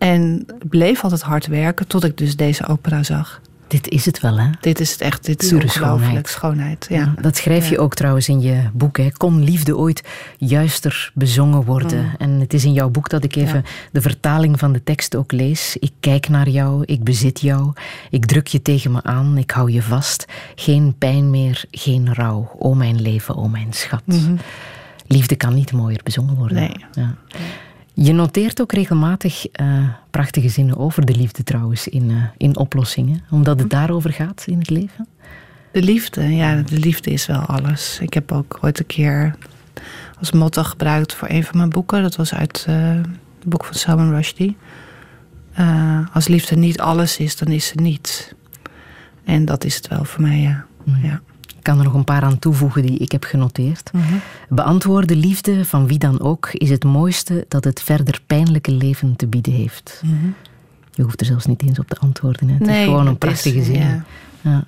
En 0.00 0.46
bleef 0.68 1.02
altijd 1.02 1.22
hard 1.22 1.46
werken 1.46 1.86
tot 1.86 2.04
ik 2.04 2.18
dus 2.18 2.36
deze 2.36 2.66
opera 2.66 3.02
zag. 3.02 3.40
Dit 3.66 3.88
is 3.88 4.06
het 4.06 4.20
wel, 4.20 4.38
hè? 4.38 4.50
Dit 4.60 4.80
is 4.80 4.92
het 4.92 5.00
echt, 5.00 5.24
dit 5.24 5.42
is 5.42 5.52
ongelooflijk. 5.52 6.26
Schoonheid. 6.26 6.86
ja. 6.88 7.14
dat 7.20 7.36
schrijf 7.36 7.68
je 7.68 7.78
ook 7.78 7.94
trouwens 7.94 8.28
in 8.28 8.40
je 8.40 8.62
boek. 8.72 8.96
Hè. 8.96 9.10
Kon 9.16 9.42
liefde 9.42 9.76
ooit 9.76 10.02
juister 10.38 11.10
bezongen 11.14 11.64
worden? 11.64 12.04
Mm. 12.04 12.14
En 12.18 12.30
het 12.30 12.54
is 12.54 12.64
in 12.64 12.72
jouw 12.72 12.88
boek 12.88 13.08
dat 13.08 13.24
ik 13.24 13.36
even 13.36 13.64
de 13.92 14.00
vertaling 14.00 14.58
van 14.58 14.72
de 14.72 14.82
tekst 14.82 15.16
ook 15.16 15.32
lees. 15.32 15.76
Ik 15.76 15.92
kijk 16.00 16.28
naar 16.28 16.48
jou, 16.48 16.82
ik 16.84 17.04
bezit 17.04 17.40
jou. 17.40 17.72
Ik 18.10 18.26
druk 18.26 18.46
je 18.46 18.62
tegen 18.62 18.92
me 18.92 19.02
aan, 19.02 19.38
ik 19.38 19.50
hou 19.50 19.72
je 19.72 19.82
vast. 19.82 20.26
Geen 20.54 20.94
pijn 20.98 21.30
meer, 21.30 21.64
geen 21.70 22.14
rouw. 22.14 22.50
O 22.58 22.74
mijn 22.74 23.00
leven, 23.02 23.36
o 23.36 23.48
mijn 23.48 23.72
schat. 23.72 24.02
Mhm. 24.04 24.36
Liefde 25.06 25.36
kan 25.36 25.54
niet 25.54 25.72
mooier 25.72 26.00
bezongen 26.02 26.34
worden. 26.34 26.56
Nee. 26.56 27.06
Je 27.94 28.12
noteert 28.12 28.60
ook 28.60 28.72
regelmatig 28.72 29.46
uh, 29.60 29.88
prachtige 30.10 30.48
zinnen 30.48 30.76
over 30.76 31.06
de 31.06 31.14
liefde 31.14 31.42
trouwens 31.42 31.88
in, 31.88 32.10
uh, 32.10 32.22
in 32.36 32.56
oplossingen, 32.56 33.24
omdat 33.30 33.58
het 33.58 33.70
daarover 33.70 34.12
gaat 34.12 34.44
in 34.46 34.58
het 34.58 34.70
leven. 34.70 35.08
De 35.72 35.82
liefde, 35.82 36.34
ja, 36.34 36.62
de 36.62 36.78
liefde 36.78 37.10
is 37.10 37.26
wel 37.26 37.40
alles. 37.40 37.98
Ik 38.00 38.14
heb 38.14 38.32
ook 38.32 38.58
ooit 38.60 38.78
een 38.78 38.86
keer 38.86 39.34
als 40.18 40.30
motto 40.30 40.62
gebruikt 40.62 41.14
voor 41.14 41.28
een 41.30 41.44
van 41.44 41.56
mijn 41.56 41.70
boeken. 41.70 42.02
Dat 42.02 42.16
was 42.16 42.34
uit 42.34 42.66
uh, 42.68 42.76
het 43.38 43.48
boek 43.48 43.64
van 43.64 43.74
Salman 43.74 44.10
Rushdie. 44.10 44.56
als 46.12 46.28
liefde 46.28 46.56
niet 46.56 46.80
alles 46.80 47.16
is, 47.18 47.36
dan 47.36 47.48
is 47.48 47.66
ze 47.66 47.74
niets. 47.74 48.32
En 49.24 49.44
dat 49.44 49.64
is 49.64 49.76
het 49.76 49.88
wel 49.88 50.04
voor 50.04 50.22
mij, 50.22 50.38
ja. 50.38 50.64
Mm. 50.84 50.98
ja. 51.02 51.20
Ik 51.60 51.66
kan 51.66 51.78
er 51.78 51.84
nog 51.84 51.94
een 51.94 52.04
paar 52.04 52.22
aan 52.22 52.38
toevoegen 52.38 52.82
die 52.82 52.98
ik 52.98 53.12
heb 53.12 53.24
genoteerd. 53.24 53.90
Mm 53.92 54.02
Beantwoorden 54.48 55.16
liefde 55.16 55.64
van 55.64 55.86
wie 55.86 55.98
dan 55.98 56.20
ook 56.20 56.48
is 56.52 56.70
het 56.70 56.84
mooiste 56.84 57.44
dat 57.48 57.64
het 57.64 57.82
verder 57.82 58.20
pijnlijke 58.26 58.70
leven 58.72 59.16
te 59.16 59.26
bieden 59.26 59.52
heeft. 59.52 60.02
Mhm. 60.04 60.14
Je 60.90 61.02
hoeft 61.02 61.20
er 61.20 61.26
zelfs 61.26 61.46
niet 61.46 61.62
eens 61.62 61.78
op 61.78 61.88
te 61.88 61.96
antwoorden. 61.98 62.48
Hè. 62.48 62.54
Het 62.54 62.68
is 62.68 62.84
gewoon 62.84 63.06
een 63.06 63.18
prachtige 63.18 63.62
zin. 63.62 64.04
Ja. 64.40 64.64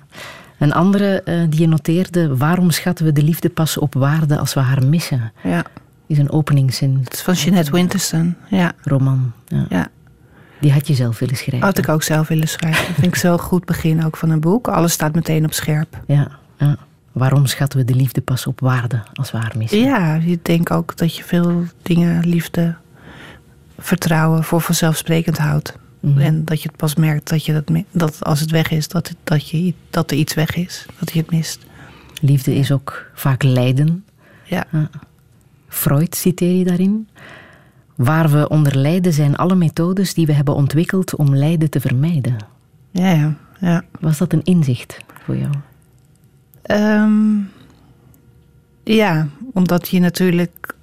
Een 0.59 0.73
andere 0.73 1.21
uh, 1.25 1.43
die 1.49 1.59
je 1.59 1.67
noteerde, 1.67 2.37
waarom 2.37 2.71
schatten 2.71 3.05
we 3.05 3.11
de 3.11 3.23
liefde 3.23 3.49
pas 3.49 3.77
op 3.77 3.93
waarde 3.93 4.37
als 4.37 4.53
we 4.53 4.59
haar 4.59 4.85
missen? 4.85 5.31
Ja. 5.43 5.63
Is 6.07 6.17
een 6.17 6.31
openingszin. 6.31 6.99
Het 7.03 7.13
is 7.13 7.21
van 7.21 7.33
Jeanette 7.33 7.71
Winterson. 7.71 8.35
Ja. 8.49 8.71
Roman. 8.81 9.31
Ja. 9.47 9.65
ja. 9.69 9.87
Die 10.59 10.71
had 10.71 10.87
je 10.87 10.93
zelf 10.93 11.19
willen 11.19 11.35
schrijven. 11.35 11.67
Had 11.67 11.77
ik 11.77 11.89
ook 11.89 12.03
zelf 12.03 12.27
willen 12.27 12.47
schrijven. 12.47 12.85
Dat 12.85 12.95
vind 12.95 13.07
ik 13.07 13.15
zo 13.15 13.37
goed 13.37 13.65
begin 13.65 14.05
ook 14.05 14.17
van 14.17 14.29
een 14.29 14.39
boek. 14.39 14.67
Alles 14.67 14.91
staat 14.91 15.15
meteen 15.15 15.45
op 15.45 15.53
scherp. 15.53 16.01
Ja. 16.07 16.41
Ja. 16.65 16.77
Waarom 17.11 17.45
schatten 17.45 17.79
we 17.79 17.85
de 17.85 17.95
liefde 17.95 18.21
pas 18.21 18.47
op 18.47 18.59
waarde 18.59 19.03
als 19.13 19.31
we 19.31 19.37
haar 19.37 19.53
missen? 19.57 19.79
Ja, 19.79 20.15
ik 20.15 20.45
denk 20.45 20.71
ook 20.71 20.97
dat 20.97 21.15
je 21.15 21.23
veel 21.23 21.63
dingen, 21.81 22.27
liefde, 22.27 22.75
vertrouwen 23.77 24.43
voor 24.43 24.61
vanzelfsprekend 24.61 25.37
houdt. 25.37 25.77
Mhm. 25.99 26.19
En 26.19 26.45
dat 26.45 26.61
je 26.61 26.67
het 26.67 26.77
pas 26.77 26.95
merkt 26.95 27.29
dat, 27.29 27.45
je 27.45 27.53
dat, 27.53 27.83
dat 27.91 28.23
als 28.23 28.39
het 28.39 28.51
weg 28.51 28.71
is, 28.71 28.87
dat, 28.87 29.07
het, 29.07 29.17
dat, 29.23 29.49
je, 29.49 29.73
dat 29.89 30.11
er 30.11 30.17
iets 30.17 30.33
weg 30.33 30.55
is, 30.55 30.85
dat 30.99 31.11
je 31.11 31.19
het 31.19 31.31
mist. 31.31 31.65
Liefde 32.21 32.55
is 32.55 32.71
ook 32.71 33.05
vaak 33.13 33.43
lijden. 33.43 34.05
Ja. 34.43 34.65
Freud 35.67 36.15
citeer 36.15 36.57
je 36.57 36.63
daarin. 36.63 37.07
Waar 37.95 38.29
we 38.29 38.49
onder 38.49 38.77
lijden 38.77 39.13
zijn 39.13 39.35
alle 39.35 39.55
methodes 39.55 40.13
die 40.13 40.25
we 40.25 40.33
hebben 40.33 40.55
ontwikkeld 40.55 41.15
om 41.15 41.35
lijden 41.35 41.69
te 41.69 41.79
vermijden. 41.79 42.35
Ja, 42.91 43.11
ja. 43.11 43.35
ja. 43.59 43.83
Was 43.99 44.17
dat 44.17 44.33
een 44.33 44.43
inzicht 44.43 44.97
voor 45.23 45.37
jou? 45.37 45.51
Um, 46.71 47.51
ja, 48.83 49.27
omdat 49.53 49.87
je 49.87 49.99
natuurlijk. 49.99 50.75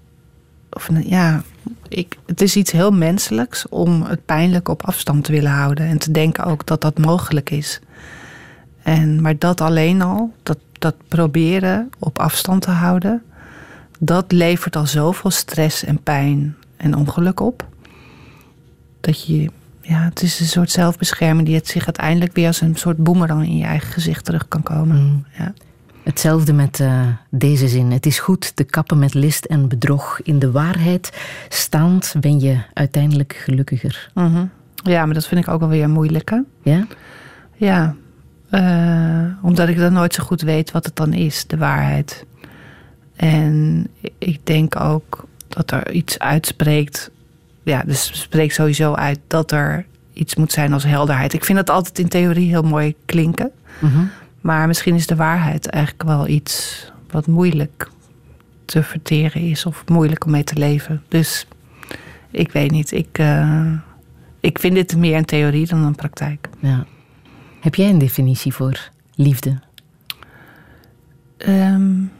Of, 0.70 0.89
ja, 1.05 1.43
ik, 1.89 2.19
het 2.27 2.40
is 2.40 2.57
iets 2.57 2.73
heel 2.73 2.90
menselijks 2.90 3.69
om 3.69 4.02
het 4.02 4.24
pijnlijk 4.24 4.69
op 4.69 4.82
afstand 4.82 5.24
te 5.24 5.32
willen 5.32 5.51
houden. 5.51 5.86
En 5.86 5.98
te 5.98 6.11
denken 6.11 6.44
ook 6.44 6.66
dat 6.66 6.81
dat 6.81 6.98
mogelijk 6.98 7.51
is. 7.51 7.81
En, 8.82 9.20
maar 9.20 9.39
dat 9.39 9.61
alleen 9.61 10.02
al, 10.02 10.32
dat, 10.43 10.59
dat 10.78 10.94
proberen 11.09 11.90
op 11.98 12.19
afstand 12.19 12.62
te 12.62 12.70
houden, 12.70 13.23
dat 13.98 14.32
levert 14.32 14.77
al 14.77 14.86
zoveel 14.86 15.31
stress 15.31 15.85
en 15.85 16.02
pijn 16.02 16.57
en 16.77 16.94
ongeluk 16.94 17.40
op. 17.40 17.69
Dat 19.01 19.27
je, 19.27 19.51
ja, 19.81 20.02
het 20.02 20.23
is 20.23 20.40
een 20.40 20.47
soort 20.47 20.70
zelfbescherming 20.70 21.47
die 21.47 21.57
het 21.57 21.69
zich 21.69 21.85
uiteindelijk 21.85 22.35
weer 22.35 22.47
als 22.47 22.61
een 22.61 22.77
soort 22.77 22.97
boemerang 22.97 23.47
in 23.47 23.57
je 23.57 23.65
eigen 23.65 23.93
gezicht 23.93 24.24
terug 24.24 24.48
kan 24.48 24.62
komen. 24.62 24.97
Mm. 24.97 25.24
Ja. 25.39 25.52
Hetzelfde 26.03 26.53
met 26.53 26.79
uh, 26.79 27.07
deze 27.31 27.69
zin. 27.69 27.91
Het 27.91 28.07
is 28.07 28.19
goed 28.19 28.57
te 28.57 28.65
kappen 28.65 28.99
met 28.99 29.15
list 29.15 29.45
en 29.45 29.69
bedrog. 29.69 30.21
In 30.23 30.39
de 30.39 30.51
waarheid 30.51 31.19
staand 31.49 32.15
ben 32.21 32.41
je 32.41 32.59
uiteindelijk 32.73 33.33
gelukkiger. 33.45 34.11
Mm 34.15 34.35
-hmm. 34.35 34.51
Ja, 34.75 35.05
maar 35.05 35.15
dat 35.15 35.27
vind 35.27 35.47
ik 35.47 35.53
ook 35.53 35.61
wel 35.61 35.69
weer 35.69 35.89
moeilijk. 35.89 36.31
Hè? 36.31 36.41
Ja? 36.63 36.87
Ja, 37.57 37.95
uh, 38.51 39.25
omdat 39.43 39.69
ik 39.69 39.79
dan 39.79 39.93
nooit 39.93 40.15
zo 40.15 40.25
goed 40.25 40.41
weet 40.41 40.71
wat 40.71 40.85
het 40.85 40.97
dan 40.97 41.13
is, 41.13 41.47
de 41.47 41.57
waarheid. 41.57 42.25
En 43.17 43.87
ik 44.19 44.47
denk 44.47 44.81
ook 44.81 45.25
dat 45.49 45.71
er 45.71 45.91
iets 45.91 46.19
uitspreekt. 46.19 47.11
Ja, 47.63 47.83
dus 47.87 48.11
spreekt 48.21 48.55
sowieso 48.55 48.95
uit 48.95 49.19
dat 49.27 49.53
er 49.53 49.87
iets 50.13 50.35
moet 50.35 50.53
zijn 50.53 50.73
als 50.73 50.85
helderheid. 50.85 51.33
Ik 51.33 51.45
vind 51.45 51.59
het 51.59 51.71
altijd 51.71 51.99
in 51.99 52.09
theorie 52.09 52.49
heel 52.49 52.63
mooi 52.63 52.95
klinken. 53.05 53.51
Mm 53.79 53.91
-hmm. 53.91 54.11
Maar 54.41 54.67
misschien 54.67 54.95
is 54.95 55.07
de 55.07 55.17
waarheid 55.17 55.67
eigenlijk 55.67 56.05
wel 56.05 56.29
iets 56.29 56.85
wat 57.11 57.27
moeilijk 57.27 57.91
te 58.65 58.83
verteren 58.83 59.43
is 59.43 59.67
of 59.67 59.85
moeilijk 59.89 60.25
om 60.25 60.31
mee 60.31 60.45
te 60.45 60.59
leven. 60.59 61.03
Dus 61.09 61.47
ik 62.31 62.53
weet 62.53 62.71
niet. 62.71 62.93
Ik, 62.93 63.19
uh, 63.19 63.73
ik 64.41 64.59
vind 64.59 64.75
dit 64.75 64.97
meer 64.97 65.17
een 65.17 65.25
theorie 65.25 65.67
dan 65.67 65.85
een 65.85 65.95
praktijk. 65.95 66.49
Ja. 66.59 66.87
Heb 67.61 67.75
jij 67.75 67.91
een 67.91 67.99
definitie 67.99 68.55
voor 68.55 68.91
liefde? 69.15 69.59
Um, 71.49 72.12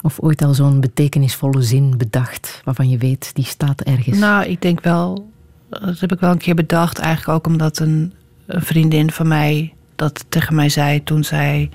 of 0.00 0.20
ooit 0.20 0.42
al 0.42 0.54
zo'n 0.54 0.80
betekenisvolle 0.80 1.62
zin 1.62 1.96
bedacht 1.96 2.60
waarvan 2.64 2.88
je 2.88 2.98
weet 2.98 3.34
die 3.34 3.44
staat 3.44 3.80
ergens? 3.80 4.18
Nou, 4.18 4.44
ik 4.44 4.62
denk 4.62 4.80
wel. 4.80 5.30
Dat 5.68 6.00
heb 6.00 6.12
ik 6.12 6.20
wel 6.20 6.30
een 6.30 6.38
keer 6.38 6.54
bedacht. 6.54 6.98
Eigenlijk 6.98 7.38
ook 7.38 7.46
omdat 7.46 7.78
een, 7.78 8.12
een 8.46 8.62
vriendin 8.62 9.10
van 9.10 9.28
mij 9.28 9.74
dat 10.02 10.24
tegen 10.28 10.54
mij 10.54 10.68
zei 10.68 11.02
toen 11.02 11.24
zij 11.24 11.70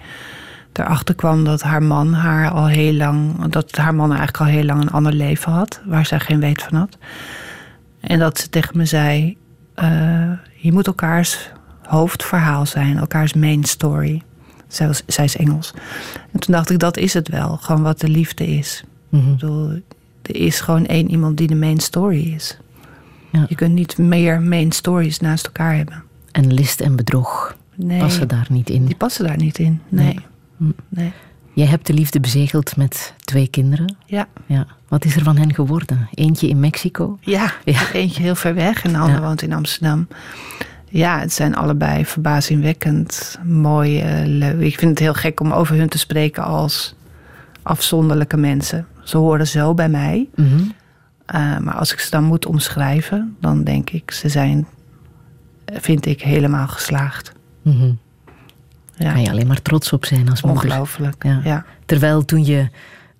erachter 0.73 1.15
kwam 1.15 1.43
dat 1.43 1.61
haar 1.61 1.83
man 1.83 2.13
haar 2.13 2.51
al 2.51 2.67
heel 2.67 2.93
lang, 2.93 3.45
dat 3.49 3.75
haar 3.75 3.95
man 3.95 4.09
eigenlijk 4.09 4.39
al 4.39 4.45
heel 4.45 4.63
lang 4.63 4.81
een 4.81 4.91
ander 4.91 5.13
leven 5.13 5.51
had, 5.51 5.81
waar 5.85 6.05
zij 6.05 6.19
geen 6.19 6.39
weet 6.39 6.63
van 6.63 6.77
had. 6.77 6.97
En 7.99 8.19
dat 8.19 8.39
ze 8.39 8.49
tegen 8.49 8.77
me 8.77 8.85
zei: 8.85 9.37
uh, 9.75 10.31
Je 10.55 10.71
moet 10.71 10.87
elkaars 10.87 11.51
hoofdverhaal 11.83 12.65
zijn, 12.65 12.97
elkaars 12.97 13.33
main 13.33 13.63
story. 13.63 14.21
Zij, 14.67 14.87
was, 14.87 15.03
zij 15.05 15.25
is 15.25 15.37
Engels. 15.37 15.73
En 16.31 16.39
toen 16.39 16.53
dacht 16.53 16.69
ik: 16.69 16.79
Dat 16.79 16.97
is 16.97 17.13
het 17.13 17.27
wel, 17.27 17.57
gewoon 17.57 17.83
wat 17.83 17.99
de 17.99 18.09
liefde 18.09 18.47
is. 18.47 18.83
Mm 19.09 19.19
-hmm. 19.19 19.31
Ik 19.31 19.39
bedoel, 19.39 19.69
er 20.21 20.35
is 20.35 20.59
gewoon 20.59 20.85
één 20.85 21.09
iemand 21.09 21.37
die 21.37 21.47
de 21.47 21.55
main 21.55 21.79
story 21.79 22.33
is. 22.33 22.57
Ja. 23.31 23.45
Je 23.47 23.55
kunt 23.55 23.73
niet 23.73 23.97
meer 23.97 24.41
main 24.41 24.71
stories 24.71 25.19
naast 25.19 25.45
elkaar 25.45 25.75
hebben. 25.75 26.03
En 26.31 26.53
list 26.53 26.81
en 26.81 26.95
bedrog 26.95 27.55
nee, 27.77 27.99
passen 27.99 28.27
daar 28.27 28.47
niet 28.49 28.69
in. 28.69 28.85
Die 28.85 28.95
passen 28.95 29.25
daar 29.25 29.37
niet 29.37 29.57
in. 29.57 29.81
Nee. 29.89 30.19
nee. 30.57 30.73
nee. 30.89 31.11
Jij 31.57 31.67
hebt 31.67 31.87
de 31.87 31.93
liefde 31.93 32.19
bezegeld 32.19 32.75
met 32.75 33.13
twee 33.23 33.47
kinderen. 33.47 33.95
Ja. 34.05 34.27
ja. 34.45 34.67
Wat 34.87 35.05
is 35.05 35.15
er 35.15 35.23
van 35.23 35.37
hen 35.37 35.53
geworden? 35.53 36.07
Eentje 36.13 36.47
in 36.47 36.59
Mexico? 36.59 37.17
Ja, 37.21 37.53
ja. 37.63 37.91
eentje 37.93 38.21
heel 38.21 38.35
ver 38.35 38.53
weg 38.53 38.83
en 38.83 38.91
de 38.91 38.97
andere 38.97 39.19
ja. 39.19 39.25
woont 39.25 39.41
in 39.41 39.53
Amsterdam. 39.53 40.07
Ja, 40.89 41.19
het 41.19 41.33
zijn 41.33 41.55
allebei 41.55 42.05
verbazingwekkend 42.05 43.39
mooi. 43.43 44.03
Uh, 44.03 44.61
ik 44.61 44.77
vind 44.77 44.89
het 44.89 44.99
heel 44.99 45.13
gek 45.13 45.39
om 45.39 45.51
over 45.51 45.75
hun 45.75 45.89
te 45.89 45.97
spreken 45.97 46.43
als 46.43 46.95
afzonderlijke 47.61 48.37
mensen. 48.37 48.87
Ze 49.03 49.17
horen 49.17 49.47
zo 49.47 49.73
bij 49.73 49.89
mij. 49.89 50.29
Mm 50.35 50.47
-hmm. 50.47 50.73
uh, 51.35 51.57
maar 51.57 51.75
als 51.75 51.93
ik 51.93 51.99
ze 51.99 52.09
dan 52.09 52.23
moet 52.23 52.45
omschrijven, 52.45 53.35
dan 53.39 53.63
denk 53.63 53.89
ik, 53.89 54.11
ze 54.11 54.29
zijn, 54.29 54.67
vind 55.65 56.05
ik, 56.05 56.21
helemaal 56.21 56.67
geslaagd. 56.67 57.35
Mm 57.67 57.79
-hmm. 57.79 57.97
Ja. 58.97 59.11
Kan 59.11 59.21
je 59.21 59.29
alleen 59.29 59.47
maar 59.47 59.61
trots 59.61 59.93
op 59.93 60.05
zijn 60.05 60.29
als 60.29 60.41
moeder. 60.41 60.63
Ongelooflijk, 60.63 61.23
ja. 61.23 61.41
ja. 61.43 61.65
Terwijl 61.85 62.25
toen 62.25 62.45
je 62.45 62.69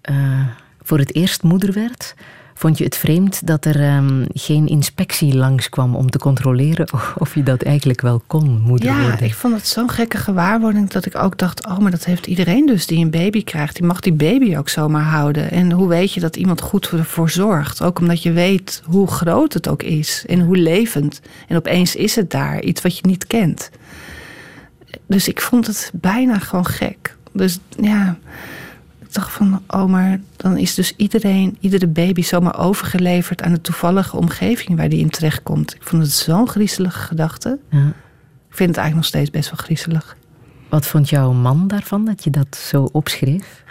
uh, 0.10 0.48
voor 0.82 1.00
het 1.00 1.16
eerst 1.16 1.44
moeder 1.44 1.74
werd, 1.74 2.16
vond 2.54 2.78
je 2.78 2.84
het 2.84 2.98
vreemd 2.98 3.48
dat 3.48 3.66
er 3.66 3.96
um, 3.96 4.26
geen 4.34 4.68
inspectie 4.68 5.36
langskwam 5.36 5.96
om 5.96 6.10
te 6.10 6.18
controleren 6.18 6.88
of 7.18 7.36
je 7.36 7.44
dat 7.44 7.62
eigenlijk 7.62 8.02
wel 8.02 8.22
kon, 8.28 8.62
moeder 8.62 8.90
ja, 8.90 9.02
worden. 9.02 9.26
ik 9.26 9.34
vond 9.34 9.54
het 9.54 9.68
zo'n 9.68 9.90
gekke 9.90 10.18
gewaarwording 10.18 10.90
dat 10.90 11.06
ik 11.06 11.16
ook 11.16 11.38
dacht, 11.38 11.68
oh, 11.68 11.78
maar 11.78 11.92
dat 11.92 12.06
heeft 12.06 12.28
iedereen 12.28 12.66
dus 12.66 12.86
die 12.86 13.04
een 13.04 13.10
baby 13.10 13.44
krijgt. 13.44 13.76
Die 13.76 13.86
mag 13.86 14.00
die 14.00 14.14
baby 14.14 14.58
ook 14.58 14.70
zomaar 14.70 15.04
houden. 15.04 15.52
En 15.52 15.72
hoe 15.72 15.88
weet 15.88 16.14
je 16.14 16.20
dat 16.20 16.36
iemand 16.36 16.62
goed 16.62 16.90
ervoor 16.90 17.30
zorgt? 17.30 17.82
Ook 17.82 18.00
omdat 18.00 18.24
je 18.24 18.32
weet 18.32 18.82
hoe 18.86 19.08
groot 19.08 19.54
het 19.54 19.68
ook 19.68 19.84
is 19.84 20.24
en 20.28 20.40
hoe 20.40 20.58
levend. 20.58 21.22
En 21.48 21.56
opeens 21.56 21.96
is 21.96 22.16
het 22.16 22.32
daar, 22.32 22.62
iets 22.62 22.82
wat 22.82 22.98
je 22.98 23.08
niet 23.08 23.28
kent. 23.28 23.70
Dus 25.06 25.28
ik 25.28 25.42
vond 25.42 25.68
het 25.68 25.92
bijna 25.94 26.40
gewoon 26.40 26.66
gek. 26.66 27.16
Dus 27.32 27.60
ja, 27.80 28.18
ik 29.00 29.14
dacht 29.14 29.32
van, 29.32 29.62
oh, 29.68 29.86
maar 29.86 30.20
dan 30.36 30.58
is 30.58 30.76
dus 30.76 30.94
iedereen, 30.96 31.58
iedere 31.60 31.88
baby 31.88 32.22
zomaar 32.22 32.60
overgeleverd 32.60 33.42
aan 33.42 33.54
de 33.54 33.62
toevallige 33.62 34.18
omgeving 34.18 34.78
waar 34.78 34.90
die 34.90 35.00
in 35.00 35.10
terechtkomt. 35.10 35.76
Ik 35.76 35.84
vond 35.84 36.04
het 36.04 36.12
zo'n 36.12 36.50
griezelige 36.50 37.00
gedachte. 37.00 37.60
Ja. 37.70 37.88
Ik 38.50 38.64
vind 38.64 38.70
het 38.70 38.78
eigenlijk 38.78 38.96
nog 38.96 39.06
steeds 39.06 39.30
best 39.30 39.50
wel 39.50 39.66
griezelig. 39.66 40.18
Wat 40.70 40.86
vond 40.86 41.10
jouw 41.10 41.32
man 41.32 41.68
daarvan 41.68 42.06
dat 42.06 42.24
je 42.24 42.30
dat 42.30 42.56
zo 42.56 42.90
opschreef? 42.92 43.64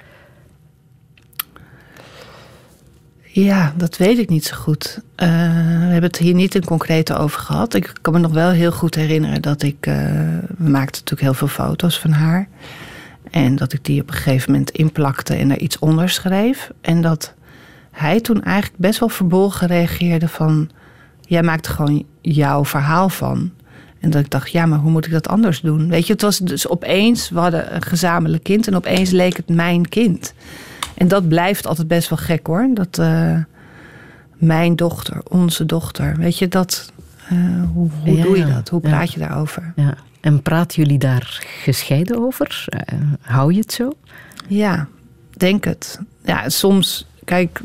Ja, 3.42 3.72
dat 3.76 3.96
weet 3.96 4.18
ik 4.18 4.28
niet 4.28 4.44
zo 4.44 4.56
goed. 4.56 5.00
Uh, 5.16 5.28
we 5.28 5.92
hebben 5.92 6.02
het 6.02 6.16
hier 6.16 6.34
niet 6.34 6.54
in 6.54 6.64
concreet 6.64 7.12
over 7.12 7.40
gehad. 7.40 7.74
Ik 7.74 7.92
kan 8.00 8.12
me 8.12 8.18
nog 8.18 8.32
wel 8.32 8.50
heel 8.50 8.72
goed 8.72 8.94
herinneren 8.94 9.42
dat 9.42 9.62
ik. 9.62 9.86
Uh, 9.86 9.94
we 10.58 10.68
maakten 10.68 11.02
natuurlijk 11.02 11.20
heel 11.20 11.34
veel 11.34 11.64
foto's 11.64 11.98
van 11.98 12.10
haar. 12.10 12.48
En 13.30 13.56
dat 13.56 13.72
ik 13.72 13.84
die 13.84 14.00
op 14.00 14.08
een 14.08 14.14
gegeven 14.14 14.50
moment 14.50 14.70
inplakte 14.70 15.34
en 15.34 15.50
er 15.50 15.58
iets 15.58 15.78
onder 15.78 16.08
schreef. 16.08 16.70
En 16.80 17.00
dat 17.00 17.34
hij 17.90 18.20
toen 18.20 18.42
eigenlijk 18.42 18.78
best 18.78 19.00
wel 19.00 19.08
verbolgen 19.08 19.66
reageerde 19.66 20.28
van... 20.28 20.70
Jij 21.20 21.42
maakt 21.42 21.68
gewoon 21.68 22.04
jouw 22.20 22.64
verhaal 22.64 23.08
van. 23.08 23.52
En 24.00 24.10
dat 24.10 24.24
ik 24.24 24.30
dacht, 24.30 24.50
ja, 24.50 24.66
maar 24.66 24.78
hoe 24.78 24.90
moet 24.90 25.06
ik 25.06 25.12
dat 25.12 25.28
anders 25.28 25.60
doen? 25.60 25.88
Weet 25.88 26.06
je, 26.06 26.12
het 26.12 26.22
was 26.22 26.38
dus 26.38 26.68
opeens... 26.68 27.30
We 27.30 27.38
hadden 27.38 27.74
een 27.74 27.82
gezamenlijk 27.82 28.42
kind 28.42 28.66
en 28.66 28.76
opeens 28.76 29.10
leek 29.10 29.36
het 29.36 29.48
mijn 29.48 29.88
kind. 29.88 30.34
En 30.96 31.08
dat 31.08 31.28
blijft 31.28 31.66
altijd 31.66 31.88
best 31.88 32.08
wel 32.08 32.18
gek 32.18 32.46
hoor. 32.46 32.68
Dat 32.74 32.98
uh, 33.00 33.38
mijn 34.34 34.76
dochter, 34.76 35.20
onze 35.28 35.66
dochter. 35.66 36.16
Weet 36.16 36.38
je, 36.38 36.48
dat... 36.48 36.92
Uh, 37.32 37.62
hoe 37.72 37.90
hoe 38.04 38.16
Ja, 38.16 38.22
doe 38.22 38.36
je 38.36 38.44
dat? 38.46 38.68
Hoe 38.68 38.80
Ja. 38.82 38.88
praat 38.88 39.12
je 39.12 39.18
daarover? 39.18 39.72
Ja. 39.76 39.94
En 40.20 40.42
praten 40.42 40.82
jullie 40.82 40.98
daar 40.98 41.38
gescheiden 41.62 42.18
over? 42.18 42.64
Eh, 42.68 42.98
hou 43.20 43.52
je 43.52 43.60
het 43.60 43.72
zo? 43.72 43.92
Ja, 44.48 44.88
denk 45.36 45.64
het. 45.64 46.00
Ja, 46.24 46.48
soms, 46.48 47.06
kijk, 47.26 47.60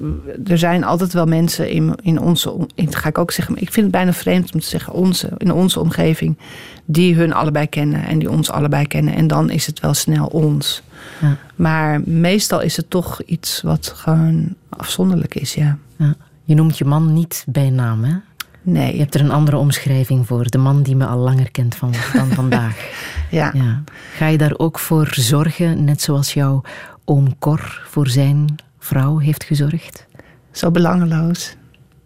er 0.46 0.58
zijn 0.58 0.84
altijd 0.84 1.14
wel 1.14 1.26
mensen 1.26 1.70
in, 1.70 1.96
in 2.02 2.20
onze, 2.20 2.68
in, 2.76 2.96
ga 2.96 3.10
ik 3.10 3.18
ook 3.18 3.32
zeggen, 3.32 3.56
ik 3.56 3.72
vind 3.72 3.86
het 3.86 3.92
bijna 3.96 4.14
vreemd 4.14 4.54
om 4.54 4.60
te 4.60 4.68
zeggen 4.68 4.94
onze, 4.94 5.30
in 5.38 5.52
onze 5.52 5.80
omgeving, 5.80 6.38
die 6.86 7.16
hun 7.16 7.34
allebei 7.34 7.68
kennen 7.68 8.06
en 8.06 8.20
die 8.20 8.30
ons 8.30 8.52
allebei 8.52 8.88
kennen. 8.88 9.16
En 9.16 9.28
dan 9.28 9.50
is 9.50 9.66
het 9.66 9.80
wel 9.80 9.94
snel 9.94 10.26
ons. 10.26 10.82
Ja. 11.22 11.38
Maar 11.56 12.02
meestal 12.06 12.62
is 12.62 12.78
het 12.78 12.90
toch 12.90 13.22
iets 13.22 13.62
wat 13.62 13.94
gewoon 13.96 14.56
afzonderlijk 14.70 15.36
is, 15.36 15.54
ja. 15.54 15.78
Ja. 15.96 16.16
Je 16.44 16.56
noemt 16.56 16.78
je 16.78 16.86
man 16.86 17.14
niet 17.14 17.46
bij 17.48 17.70
naam, 17.70 18.04
hè? 18.04 18.16
Nee, 18.62 18.94
Je 18.94 19.00
hebt 19.00 19.16
er 19.16 19.22
een 19.22 19.32
andere 19.32 19.58
omschrijving 19.58 20.28
voor. 20.28 20.50
De 20.50 20.58
man 20.58 20.84
die 20.84 20.96
me 20.96 21.06
al 21.06 21.18
langer 21.18 21.52
kent 21.52 21.76
van, 21.76 21.94
dan 22.14 22.28
vandaag. 22.42 22.76
ja. 23.30 23.52
Ja. 23.54 23.84
Ga 24.16 24.28
je 24.28 24.38
daar 24.38 24.58
ook 24.58 24.80
voor 24.80 25.08
zorgen, 25.12 25.84
net 25.84 26.02
zoals 26.02 26.34
jouw 26.34 26.62
oom 27.06 27.38
Cor 27.40 27.82
voor 27.86 28.08
zijn 28.08 28.56
vrouw 28.86 29.18
heeft 29.18 29.44
gezorgd? 29.44 30.06
zo 30.52 30.72
belangeloos. 30.72 31.56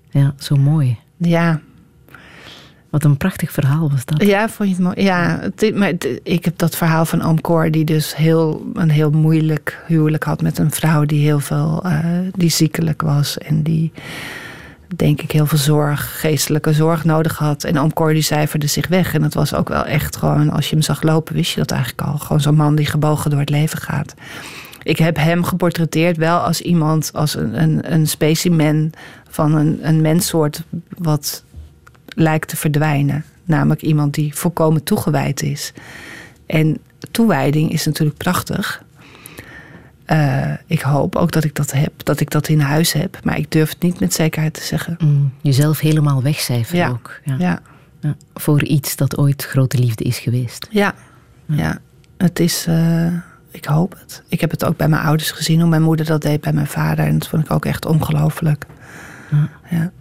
Ja, 0.10 0.34
zo 0.39 0.56
mooi. 0.56 0.97
Ja, 1.18 1.61
Wat 2.89 3.03
een 3.03 3.18
prachtig 3.18 3.52
verhaal 3.52 3.89
was 3.91 4.06
dat. 4.06 4.23
Ja, 4.26 4.49
vond 4.49 4.69
je 4.69 4.76
het 4.76 4.84
mooi? 4.84 5.02
Ja, 5.03 5.39
het- 5.41 5.76
maar 5.76 5.88
het- 5.88 6.19
ik 6.23 6.45
heb 6.45 6.57
dat 6.57 6.76
verhaal 6.76 7.06
van 7.06 7.22
oom 7.22 7.41
Cor... 7.41 7.72
die 7.72 7.85
dus 7.85 8.15
heel, 8.15 8.65
een 8.73 8.89
heel 8.89 9.10
moeilijk 9.11 9.84
huwelijk 9.88 10.23
had 10.23 10.41
met 10.41 10.57
een 10.57 10.72
vrouw... 10.72 11.06
die 11.06 11.22
heel 11.23 11.39
veel, 11.39 11.81
eh, 11.85 11.99
die 12.31 12.49
ziekelijk 12.49 13.02
was 13.02 13.38
en 13.38 13.64
die... 13.64 13.91
denk 14.95 15.22
ik 15.22 15.31
heel 15.31 15.45
veel 15.45 15.57
zorg, 15.57 16.19
geestelijke 16.19 16.73
zorg 16.73 17.03
nodig 17.06 17.38
had. 17.38 17.64
En 17.64 17.80
oom 17.80 17.93
Cor 17.93 18.14
die 18.14 18.22
cijferde 18.22 18.68
zich 18.68 18.88
weg. 18.88 19.14
En 19.14 19.22
dat 19.22 19.34
was 19.34 19.53
ook 19.53 19.69
wel 19.69 19.85
echt 19.85 20.15
gewoon... 20.15 20.49
als 20.49 20.65
je 20.69 20.76
hem 20.76 20.84
zag 20.84 21.02
lopen, 21.02 21.35
wist 21.35 21.52
je 21.53 21.60
dat 21.60 21.72
eigenlijk 21.72 22.07
al. 22.07 22.18
Gewoon 22.18 22.41
zo'n 22.41 22.56
man 22.56 22.76
die 22.76 22.85
gebogen 22.85 23.30
door 23.30 23.39
het 23.39 23.49
leven 23.49 23.77
gaat. 23.81 24.14
Ik 24.85 24.97
heb 24.97 25.17
hem 25.17 25.43
geportretteerd 25.43 26.17
wel 26.17 26.39
als 26.39 26.61
iemand, 26.61 27.09
als 27.13 27.35
een, 27.35 27.61
een, 27.61 27.93
een 27.93 28.07
specimen 28.07 28.91
van 29.29 29.55
een, 29.55 29.79
een 29.81 30.01
menssoort 30.01 30.63
wat 30.97 31.43
lijkt 32.07 32.47
te 32.47 32.55
verdwijnen. 32.55 33.25
Namelijk 33.43 33.81
iemand 33.81 34.13
die 34.13 34.35
volkomen 34.35 34.83
toegewijd 34.83 35.41
is. 35.41 35.73
En 36.45 36.77
toewijding 37.11 37.71
is 37.71 37.85
natuurlijk 37.85 38.17
prachtig. 38.17 38.83
Uh, 40.07 40.53
ik 40.65 40.81
hoop 40.81 41.15
ook 41.15 41.31
dat 41.31 41.43
ik 41.43 41.55
dat 41.55 41.71
heb, 41.71 41.91
dat 41.97 42.19
ik 42.19 42.29
dat 42.29 42.47
in 42.47 42.59
huis 42.59 42.93
heb. 42.93 43.19
Maar 43.23 43.37
ik 43.37 43.51
durf 43.51 43.69
het 43.69 43.81
niet 43.81 43.99
met 43.99 44.13
zekerheid 44.13 44.53
te 44.53 44.63
zeggen. 44.63 44.95
Mm, 44.99 45.33
jezelf 45.41 45.79
helemaal 45.79 46.23
wegcijferen 46.23 46.85
ja. 46.85 46.89
ook. 46.89 47.19
Ja. 47.23 47.35
Ja. 47.37 47.61
ja. 47.99 48.15
Voor 48.33 48.63
iets 48.63 48.95
dat 48.95 49.17
ooit 49.17 49.43
grote 49.43 49.77
liefde 49.77 50.03
is 50.03 50.19
geweest. 50.19 50.67
Ja, 50.69 50.93
ja. 51.45 51.77
het 52.17 52.39
is... 52.39 52.65
Uh, 52.69 53.13
ik 53.56 53.65
hoop 53.65 53.95
het. 53.99 54.23
Ik 54.27 54.41
heb 54.41 54.52
het 54.52 54.65
ook 54.65 54.77
bij 54.77 54.88
mijn 54.88 55.02
ouders 55.02 55.32
gezien, 55.32 55.60
hoe 55.60 55.69
mijn 55.69 55.82
moeder 55.82 56.06
dat 56.06 56.22
deed 56.22 56.41
bij 56.41 56.53
mijn 56.53 56.68
vader. 56.68 57.06
En 57.06 57.19
dat 57.19 57.27
vond 57.27 57.44
ik 57.44 57.52
ook 57.52 57.65
echt 57.65 57.86
ongelooflijk. 57.86 58.65
ja. 59.69 59.91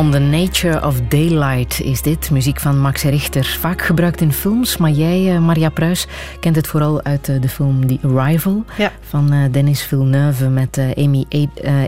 On 0.00 0.10
the 0.10 0.18
Nature 0.18 0.86
of 0.86 1.00
Daylight 1.08 1.80
is 1.80 2.02
dit. 2.02 2.30
Muziek 2.30 2.60
van 2.60 2.80
Max 2.80 3.02
Richter. 3.02 3.44
Vaak 3.44 3.82
gebruikt 3.82 4.20
in 4.20 4.32
films, 4.32 4.76
maar 4.76 4.90
jij, 4.90 5.34
eh, 5.34 5.40
Maria 5.40 5.68
Pruis, 5.68 6.06
kent 6.40 6.56
het 6.56 6.66
vooral 6.66 7.02
uit 7.02 7.28
eh, 7.28 7.40
de 7.40 7.48
film 7.48 7.86
The 7.86 7.98
Arrival 8.02 8.64
ja. 8.78 8.92
van 9.00 9.32
eh, 9.32 9.52
Dennis 9.52 9.82
Villeneuve 9.82 10.48
met 10.48 10.78
Amy, 10.96 11.24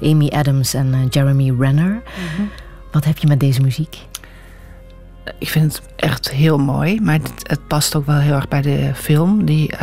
Amy 0.01 0.29
Adams 0.29 0.75
en 0.75 1.07
Jeremy 1.11 1.55
Renner. 1.59 2.03
Mhm. 2.03 2.43
Wat 2.91 3.05
heb 3.05 3.19
je 3.19 3.27
met 3.27 3.41
deze 3.41 3.61
muziek? 3.61 3.99
Ik 5.39 5.49
vind 5.49 5.73
het 5.73 5.83
echt 5.97 6.31
heel 6.31 6.59
mooi, 6.59 7.01
maar 7.01 7.15
het, 7.15 7.33
het 7.43 7.67
past 7.67 7.97
ook 7.97 8.07
wel 8.07 8.19
heel 8.19 8.35
erg 8.35 8.49
bij 8.49 8.63
de 8.63 8.91
film. 8.95 9.45
Die, 9.45 9.75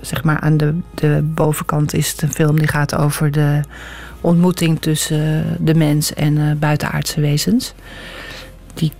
zeg 0.00 0.24
maar, 0.24 0.40
aan 0.40 0.56
de, 0.56 0.74
de 0.94 1.20
bovenkant 1.22 1.94
is 1.94 2.10
het 2.10 2.22
een 2.22 2.32
film 2.32 2.58
die 2.58 2.68
gaat 2.68 2.96
over 2.96 3.30
de 3.30 3.60
ontmoeting 4.26 4.80
tussen 4.80 5.56
de 5.60 5.74
mens 5.74 6.14
en 6.14 6.36
uh, 6.36 6.52
buitenaardse 6.52 7.20
wezens. 7.20 7.74
Die 8.74 8.92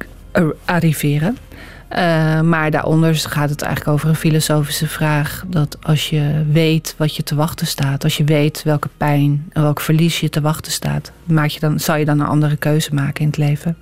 arriveren. 0.65 1.36
Uh, 1.90 2.40
maar 2.40 2.70
daaronder 2.70 3.15
gaat 3.15 3.51
het 3.51 3.62
eigenlijk 3.62 3.97
over 3.97 4.09
een 4.09 4.15
filosofische 4.15 4.86
vraag. 4.86 5.44
Dat 5.47 5.77
als 5.82 6.11
je 6.11 6.44
weet 6.51 6.94
wat 6.98 7.16
je 7.16 7.23
te 7.23 7.35
wachten 7.35 7.66
staat, 7.66 8.05
als 8.05 8.16
je 8.16 8.24
weet 8.24 8.62
welke 8.62 8.89
pijn 8.97 9.47
en 9.53 9.62
welk 9.62 9.81
verlies 9.81 10.20
je 10.20 10.28
te 10.28 10.40
wachten 10.40 10.73
staat, 10.73 11.12
maak 11.24 11.48
je 11.48 11.61
dan, 11.61 11.81
zal 11.81 11.97
je 11.97 12.05
dan 12.05 12.20
een 12.20 12.27
andere 12.27 12.57
keuze 12.57 12.94
maken 12.94 13.20
in 13.20 13.27
het 13.27 13.36
leven. 13.36 13.77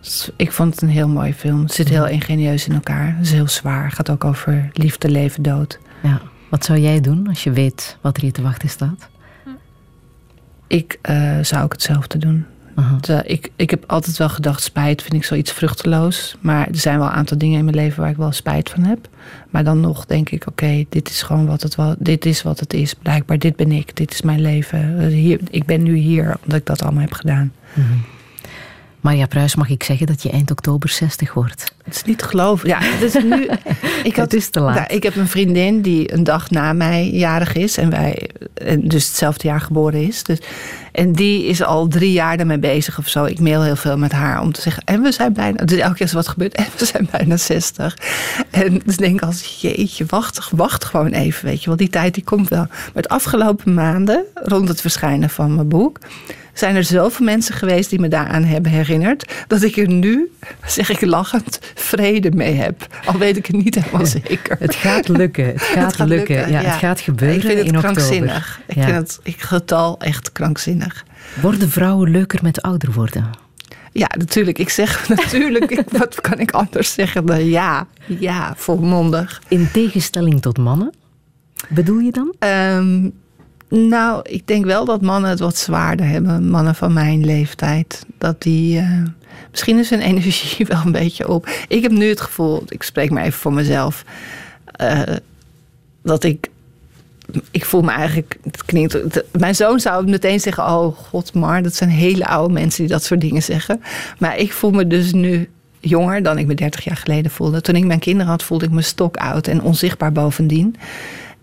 Dus 0.00 0.30
ik 0.36 0.52
vond 0.52 0.74
het 0.74 0.82
een 0.82 0.88
heel 0.88 1.08
mooie 1.08 1.34
film. 1.34 1.62
Het 1.62 1.72
zit 1.72 1.88
heel 1.88 2.06
ingenieus 2.06 2.68
in 2.68 2.74
elkaar. 2.74 3.14
Het 3.16 3.26
is 3.26 3.32
heel 3.32 3.48
zwaar. 3.48 3.84
Het 3.84 3.94
gaat 3.94 4.10
ook 4.10 4.24
over 4.24 4.70
liefde, 4.72 5.08
leven, 5.08 5.42
dood. 5.42 5.78
Ja. 6.02 6.20
Wat 6.48 6.64
zou 6.64 6.78
jij 6.78 7.00
doen 7.00 7.28
als 7.28 7.44
je 7.44 7.50
weet 7.50 7.96
wat 8.00 8.16
er 8.16 8.24
je 8.24 8.30
te 8.30 8.42
wachten 8.42 8.68
staat? 8.68 9.08
Ik 10.66 10.98
uh, 11.10 11.38
zou 11.42 11.64
ook 11.64 11.72
hetzelfde 11.72 12.18
doen. 12.18 12.46
Uh, 13.10 13.18
ik, 13.24 13.50
ik 13.56 13.70
heb 13.70 13.84
altijd 13.86 14.16
wel 14.16 14.28
gedacht, 14.28 14.62
spijt 14.62 15.02
vind 15.02 15.14
ik 15.14 15.24
zoiets 15.24 15.52
vruchteloos. 15.52 16.36
Maar 16.40 16.66
er 16.68 16.78
zijn 16.78 16.98
wel 16.98 17.06
een 17.06 17.12
aantal 17.12 17.38
dingen 17.38 17.58
in 17.58 17.64
mijn 17.64 17.76
leven 17.76 18.00
waar 18.00 18.10
ik 18.10 18.16
wel 18.16 18.32
spijt 18.32 18.70
van 18.70 18.82
heb. 18.82 19.08
Maar 19.50 19.64
dan 19.64 19.80
nog 19.80 20.06
denk 20.06 20.30
ik, 20.30 20.46
oké, 20.46 20.84
dit 20.88 21.08
is 21.08 21.22
gewoon 21.22 21.46
wat 21.46 21.62
het, 21.62 21.74
wel, 21.74 21.94
dit 21.98 22.26
is 22.26 22.42
wat 22.42 22.60
het 22.60 22.74
is. 22.74 22.94
Blijkbaar, 22.94 23.38
dit 23.38 23.56
ben 23.56 23.72
ik, 23.72 23.96
dit 23.96 24.12
is 24.12 24.22
mijn 24.22 24.40
leven. 24.40 25.08
Hier, 25.08 25.40
ik 25.50 25.64
ben 25.64 25.82
nu 25.82 25.96
hier 25.96 26.36
omdat 26.42 26.58
ik 26.58 26.66
dat 26.66 26.82
allemaal 26.82 27.00
heb 27.00 27.12
gedaan. 27.12 27.52
Uh 27.74 27.84
Maria 29.06 29.26
Pruis, 29.26 29.54
mag 29.54 29.68
ik 29.68 29.82
zeggen 29.82 30.06
dat 30.06 30.22
je 30.22 30.30
eind 30.30 30.50
oktober 30.50 30.88
60 30.88 31.34
wordt? 31.34 31.72
Het 31.84 31.94
is 31.94 32.04
niet 32.04 32.18
te 32.18 32.24
geloven. 32.24 32.68
Ja, 32.68 32.80
is 33.00 33.14
nu. 33.14 33.48
ik 34.10 34.16
had, 34.16 34.24
het 34.24 34.34
is 34.34 34.48
te 34.48 34.60
laat. 34.60 34.74
Nou, 34.74 34.86
ik 34.88 35.02
heb 35.02 35.16
een 35.16 35.28
vriendin 35.28 35.80
die 35.80 36.12
een 36.12 36.24
dag 36.24 36.50
na 36.50 36.72
mij 36.72 37.10
jarig 37.10 37.54
is. 37.54 37.76
En 37.76 37.90
wij, 37.90 38.30
dus 38.78 39.06
hetzelfde 39.06 39.48
jaar 39.48 39.60
geboren 39.60 40.02
is. 40.02 40.22
Dus, 40.22 40.38
en 40.92 41.12
die 41.12 41.46
is 41.46 41.62
al 41.62 41.88
drie 41.88 42.12
jaar 42.12 42.38
ermee 42.38 42.58
bezig 42.58 42.98
of 42.98 43.08
zo. 43.08 43.24
Ik 43.24 43.40
mail 43.40 43.62
heel 43.62 43.76
veel 43.76 43.98
met 43.98 44.12
haar 44.12 44.40
om 44.40 44.52
te 44.52 44.60
zeggen. 44.60 44.82
En 44.84 45.02
we 45.02 45.12
zijn 45.12 45.32
bijna. 45.32 45.64
Dus 45.64 45.78
elke 45.78 45.96
keer 45.96 46.08
er 46.08 46.14
wat 46.14 46.28
gebeurt. 46.28 46.54
En 46.64 46.66
we 46.76 46.84
zijn 46.84 47.08
bijna 47.10 47.36
60. 47.36 47.98
En 48.50 48.80
dus 48.84 48.96
denk 48.96 49.14
ik 49.14 49.26
als 49.26 49.60
jeetje, 49.60 50.04
wacht, 50.08 50.48
wacht 50.50 50.84
gewoon 50.84 51.12
even. 51.12 51.44
Weet 51.44 51.60
je 51.60 51.66
wel, 51.66 51.76
die 51.76 51.90
tijd 51.90 52.14
die 52.14 52.24
komt 52.24 52.48
wel. 52.48 52.66
Maar 52.68 52.90
het 52.92 53.08
afgelopen 53.08 53.74
maanden, 53.74 54.24
rond 54.34 54.68
het 54.68 54.80
verschijnen 54.80 55.30
van 55.30 55.54
mijn 55.54 55.68
boek 55.68 55.98
zijn 56.58 56.76
er 56.76 56.84
zoveel 56.84 57.24
mensen 57.24 57.54
geweest 57.54 57.90
die 57.90 58.00
me 58.00 58.08
daaraan 58.08 58.44
hebben 58.44 58.70
herinnerd. 58.70 59.32
Dat 59.46 59.62
ik 59.62 59.76
er 59.76 59.88
nu, 59.88 60.30
zeg 60.66 60.90
ik 60.90 61.00
lachend, 61.00 61.58
vrede 61.74 62.30
mee 62.30 62.54
heb. 62.54 62.86
Al 63.04 63.18
weet 63.18 63.36
ik 63.36 63.46
het 63.46 63.56
niet 63.56 63.74
helemaal 63.74 64.06
zeker. 64.06 64.56
Het 64.58 64.74
gaat 64.74 65.08
lukken. 65.08 65.46
Het 65.46 65.62
gaat, 65.76 65.98
lukken. 65.98 66.50
Ja, 66.50 66.60
Het 66.60 66.74
gaat 66.78 67.00
gebeuren 67.00 67.36
ik 67.36 67.42
vind 67.42 67.58
het 67.58 67.66
in 67.66 67.78
krankzinnig. 67.80 68.58
oktober. 68.60 68.82
Ik 68.82 68.88
vind 68.94 68.96
het 68.96 69.20
ik, 69.22 69.40
getal 69.40 69.98
echt 70.00 70.32
krankzinnig. 70.32 71.04
Worden 71.40 71.70
vrouwen 71.70 72.10
leuker 72.10 72.38
met 72.42 72.62
ouder 72.62 72.92
worden? 72.92 73.30
Ja, 73.92 74.08
natuurlijk. 74.18 74.58
Ik 74.58 74.68
zeg 74.68 75.08
natuurlijk, 75.16 75.70
ik, 75.70 75.84
wat 75.90 76.20
kan 76.20 76.38
ik 76.38 76.50
anders 76.50 76.92
zeggen 76.92 77.26
dan 77.26 77.44
ja. 77.44 77.86
Ja, 78.06 78.54
volmondig. 78.56 79.42
In 79.48 79.68
tegenstelling 79.72 80.42
tot 80.42 80.58
mannen? 80.58 80.92
Bedoel 81.68 81.98
je 81.98 82.12
dan? 82.12 82.34
Ehm, 82.38 83.08
nou, 83.68 84.20
ik 84.22 84.46
denk 84.46 84.64
wel 84.64 84.84
dat 84.84 85.00
mannen 85.00 85.30
het 85.30 85.38
wat 85.40 85.56
zwaarder 85.56 86.06
hebben. 86.06 86.48
Mannen 86.48 86.74
van 86.74 86.92
mijn 86.92 87.24
leeftijd. 87.24 88.06
Dat 88.18 88.42
die. 88.42 88.78
eh, 88.78 89.02
misschien 89.50 89.78
is 89.78 89.90
hun 89.90 90.00
energie 90.00 90.66
wel 90.68 90.80
een 90.84 90.92
beetje 90.92 91.28
op. 91.28 91.48
Ik 91.68 91.82
heb 91.82 91.90
nu 91.92 92.08
het 92.08 92.20
gevoel, 92.20 92.62
ik 92.68 92.82
spreek 92.82 93.10
maar 93.10 93.24
even 93.24 93.38
voor 93.38 93.52
mezelf. 93.52 94.04
eh, 94.64 95.00
dat 96.02 96.24
ik. 96.24 96.48
Ik 97.50 97.64
voel 97.64 97.82
me 97.82 97.90
eigenlijk. 97.90 98.38
Het 98.42 98.64
klinkt, 98.64 99.22
mijn 99.38 99.54
zoon 99.54 99.80
zou 99.80 100.08
meteen 100.08 100.40
zeggen: 100.40 100.64
Oh, 100.64 100.96
god, 100.96 101.34
maar 101.34 101.62
dat 101.62 101.74
zijn 101.74 101.90
hele 101.90 102.26
oude 102.26 102.52
mensen 102.52 102.80
die 102.80 102.92
dat 102.92 103.02
soort 103.04 103.20
dingen 103.20 103.42
zeggen. 103.42 103.82
Maar 104.18 104.38
ik 104.38 104.52
voel 104.52 104.70
me 104.70 104.86
dus 104.86 105.12
nu 105.12 105.48
jonger 105.80 106.22
dan 106.22 106.38
ik 106.38 106.46
me 106.46 106.54
30 106.54 106.84
jaar 106.84 106.96
geleden 106.96 107.30
voelde. 107.30 107.60
Toen 107.60 107.74
ik 107.74 107.84
mijn 107.84 107.98
kinderen 107.98 108.30
had, 108.30 108.42
voelde 108.42 108.64
ik 108.64 108.70
me 108.70 108.82
stok 108.82 109.16
oud 109.16 109.46
en 109.46 109.62
onzichtbaar 109.62 110.12
bovendien. 110.12 110.76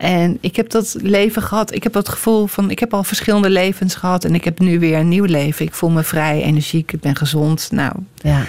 En 0.04 0.38
ik 0.42 0.56
heb 0.56 0.70
dat 0.70 0.96
leven 1.02 1.42
gehad. 1.42 1.74
Ik 1.74 1.84
heb 1.84 1.94
het 1.94 2.10
gevoel 2.10 2.48
van, 2.48 2.70
ik 2.70 2.80
heb 2.80 2.94
al 2.94 3.04
verschillende 3.04 3.50
levens 3.50 3.96
gehad. 3.96 4.24
En 4.26 4.34
ik 4.36 4.44
heb 4.44 4.60
nu 4.60 4.80
weer 4.80 4.98
een 4.98 5.08
nieuw 5.08 5.24
leven. 5.24 5.66
Ik 5.66 5.74
voel 5.74 5.90
me 5.90 6.04
vrij, 6.04 6.42
energiek, 6.42 6.92
ik 6.92 7.00
ben 7.00 7.16
gezond. 7.16 7.70
Nou, 7.72 7.94
Ja. 8.16 8.44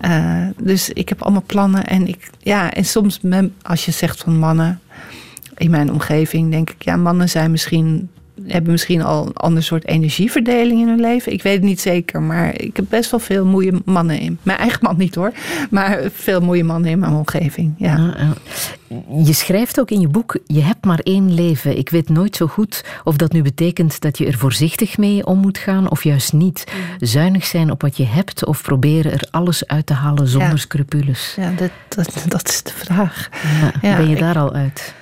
eh, 0.00 0.46
dus 0.62 0.90
ik 0.90 1.08
heb 1.08 1.22
allemaal 1.22 1.42
plannen. 1.46 1.86
En, 1.86 2.06
ik, 2.08 2.30
ja, 2.38 2.70
en 2.72 2.84
soms, 2.84 3.20
als 3.62 3.84
je 3.84 3.90
zegt 3.90 4.20
van 4.22 4.38
mannen 4.38 4.80
in 5.56 5.70
mijn 5.70 5.92
omgeving, 5.92 6.50
denk 6.50 6.70
ik, 6.70 6.82
ja, 6.82 6.96
mannen 6.96 7.28
zijn 7.28 7.50
misschien, 7.50 8.10
hebben 8.46 8.70
misschien 8.72 9.02
al 9.02 9.26
een 9.26 9.34
ander 9.34 9.62
soort 9.62 9.86
energieverdeling 9.86 10.80
in 10.80 10.88
hun 10.88 11.00
leven. 11.00 11.32
Ik 11.32 11.42
weet 11.42 11.54
het 11.54 11.62
niet 11.62 11.80
zeker, 11.80 12.22
maar 12.22 12.60
ik 12.60 12.76
heb 12.76 12.84
best 12.88 13.10
wel 13.10 13.20
veel 13.20 13.44
mooie 13.44 13.72
mannen 13.84 14.18
in. 14.20 14.38
Mijn 14.42 14.58
eigen 14.58 14.78
man 14.82 14.96
niet 14.98 15.14
hoor, 15.14 15.32
maar 15.70 15.98
veel 16.12 16.40
mooie 16.40 16.64
mannen 16.64 16.90
in 16.90 16.98
mijn 16.98 17.12
omgeving. 17.12 17.74
Ja. 17.76 17.96
Ja, 17.96 18.14
ja. 18.18 18.32
Je 19.24 19.32
schrijft 19.32 19.80
ook 19.80 19.90
in 19.90 20.00
je 20.00 20.08
boek, 20.08 20.38
je 20.46 20.60
hebt 20.62 20.84
maar 20.84 20.98
één 20.98 21.34
leven. 21.34 21.78
Ik 21.78 21.88
weet 21.88 22.08
nooit 22.08 22.36
zo 22.36 22.46
goed 22.46 22.84
of 23.04 23.16
dat 23.16 23.32
nu 23.32 23.42
betekent 23.42 24.00
dat 24.00 24.18
je 24.18 24.26
er 24.26 24.38
voorzichtig 24.38 24.98
mee 24.98 25.26
om 25.26 25.38
moet 25.38 25.58
gaan 25.58 25.90
of 25.90 26.04
juist 26.04 26.32
niet. 26.32 26.64
Zuinig 26.98 27.46
zijn 27.46 27.70
op 27.70 27.82
wat 27.82 27.96
je 27.96 28.06
hebt 28.06 28.44
of 28.46 28.62
proberen 28.62 29.12
er 29.12 29.28
alles 29.30 29.66
uit 29.66 29.86
te 29.86 29.94
halen 29.94 30.28
zonder 30.28 30.48
Ja. 30.50 30.56
scrupules. 30.56 31.34
Ja, 31.36 31.52
dat, 31.56 31.70
dat, 31.88 32.24
dat 32.28 32.48
is 32.48 32.62
de 32.62 32.72
vraag. 32.74 33.28
Ja, 33.82 33.96
ben 33.96 34.06
je 34.08 34.14
ik- 34.14 34.20
daar 34.20 34.38
al 34.38 34.52
uit? 34.52 34.94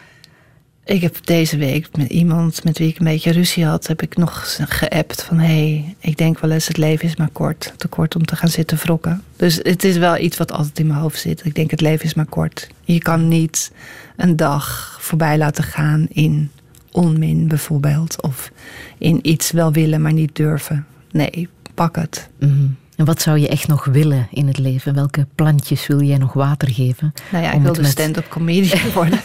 Ik 0.89 1.01
heb 1.01 1.16
deze 1.24 1.56
week 1.56 1.89
met 1.97 2.09
iemand 2.10 2.65
met 2.65 2.78
wie 2.78 2.89
ik 2.89 2.98
een 2.98 3.05
beetje 3.05 3.32
ruzie 3.32 3.65
had, 3.65 3.86
heb 3.86 4.02
ik 4.02 4.16
nog 4.16 4.56
geappt 4.69 5.23
van 5.23 5.39
hé, 5.39 5.47
hey, 5.47 5.94
ik 6.01 6.16
denk 6.16 6.39
wel 6.39 6.51
eens 6.51 6.66
het 6.66 6.77
leven 6.77 7.09
is 7.09 7.16
maar 7.16 7.28
kort, 7.32 7.73
te 7.77 7.89
kort 7.89 8.16
om 8.16 8.24
te 8.24 8.36
gaan 8.36 8.48
zitten 8.48 8.78
wrokken. 8.78 9.23
Dus 9.36 9.60
het 9.62 9.85
is 9.85 9.97
wel 9.97 10.19
iets 10.19 10.36
wat 10.36 10.52
altijd 10.52 10.78
in 10.78 10.86
mijn 10.86 10.98
hoofd 10.98 11.20
zit. 11.20 11.44
Ik 11.44 11.55
denk 11.55 11.70
het 11.70 11.81
leven 11.81 12.05
is 12.05 12.15
maar 12.15 12.27
kort. 12.27 12.69
Je 12.85 12.98
kan 12.98 13.28
niet 13.28 13.73
een 14.16 14.36
dag 14.36 14.97
voorbij 15.01 15.39
laten 15.39 15.65
gaan 15.65 16.06
in 16.09 16.51
onmin 16.93 17.48
bijvoorbeeld 17.48 18.23
of 18.23 18.51
in 18.98 19.19
iets 19.23 19.51
wel 19.51 19.73
willen 19.73 20.02
maar 20.02 20.12
niet 20.12 20.36
durven. 20.36 20.86
Nee, 21.10 21.48
pak 21.74 21.97
het. 21.97 22.28
Mhm. 22.39 22.66
En 22.99 23.05
wat 23.05 23.23
zou 23.23 23.39
je 23.39 23.49
echt 23.49 23.69
nog 23.69 23.85
willen 23.85 24.27
in 24.31 24.47
het 24.47 24.59
leven? 24.59 24.95
Welke 24.95 25.27
plantjes 25.35 25.87
wil 25.87 26.03
jij 26.03 26.16
nog 26.19 26.33
water 26.33 26.69
geven? 26.70 27.12
Nou 27.33 27.45
ja, 27.45 27.49
ik 27.53 27.61
wilde 27.61 27.69
het 27.69 27.81
met- 27.81 27.91
stand-up 27.91 28.29
comedian 28.29 28.91
worden. 28.95 29.19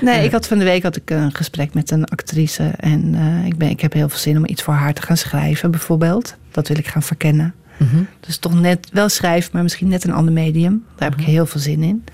nee, 0.00 0.24
ik 0.24 0.32
had 0.32 0.46
van 0.46 0.58
de 0.58 0.64
week 0.64 0.82
had 0.82 0.96
ik 0.96 1.10
een 1.10 1.34
gesprek 1.34 1.74
met 1.74 1.90
een 1.90 2.04
actrice. 2.04 2.62
En 2.76 3.14
eh, 3.14 3.46
ik, 3.46 3.56
ben, 3.58 3.68
ik 3.68 3.80
heb 3.80 3.92
heel 3.92 4.08
veel 4.08 4.18
zin 4.18 4.36
om 4.36 4.46
iets 4.46 4.62
voor 4.62 4.74
haar 4.74 4.94
te 4.94 5.02
gaan 5.02 5.16
schrijven, 5.16 5.70
bijvoorbeeld. 5.70 6.36
Dat 6.50 6.68
wil 6.68 6.76
ik 6.78 6.86
gaan 6.86 7.02
verkennen. 7.02 7.54
Mhm. 7.76 8.02
Dus 8.20 8.36
toch 8.38 8.60
net 8.60 8.88
wel 8.92 9.08
schrijven, 9.08 9.50
maar 9.52 9.62
misschien 9.62 9.88
net 9.88 10.04
een 10.04 10.12
ander 10.12 10.32
medium. 10.32 10.84
Daar 10.96 11.10
heb 11.10 11.18
ik 11.20 11.26
heel 11.26 11.46
veel 11.46 11.60
zin 11.60 11.82
in. 11.82 12.04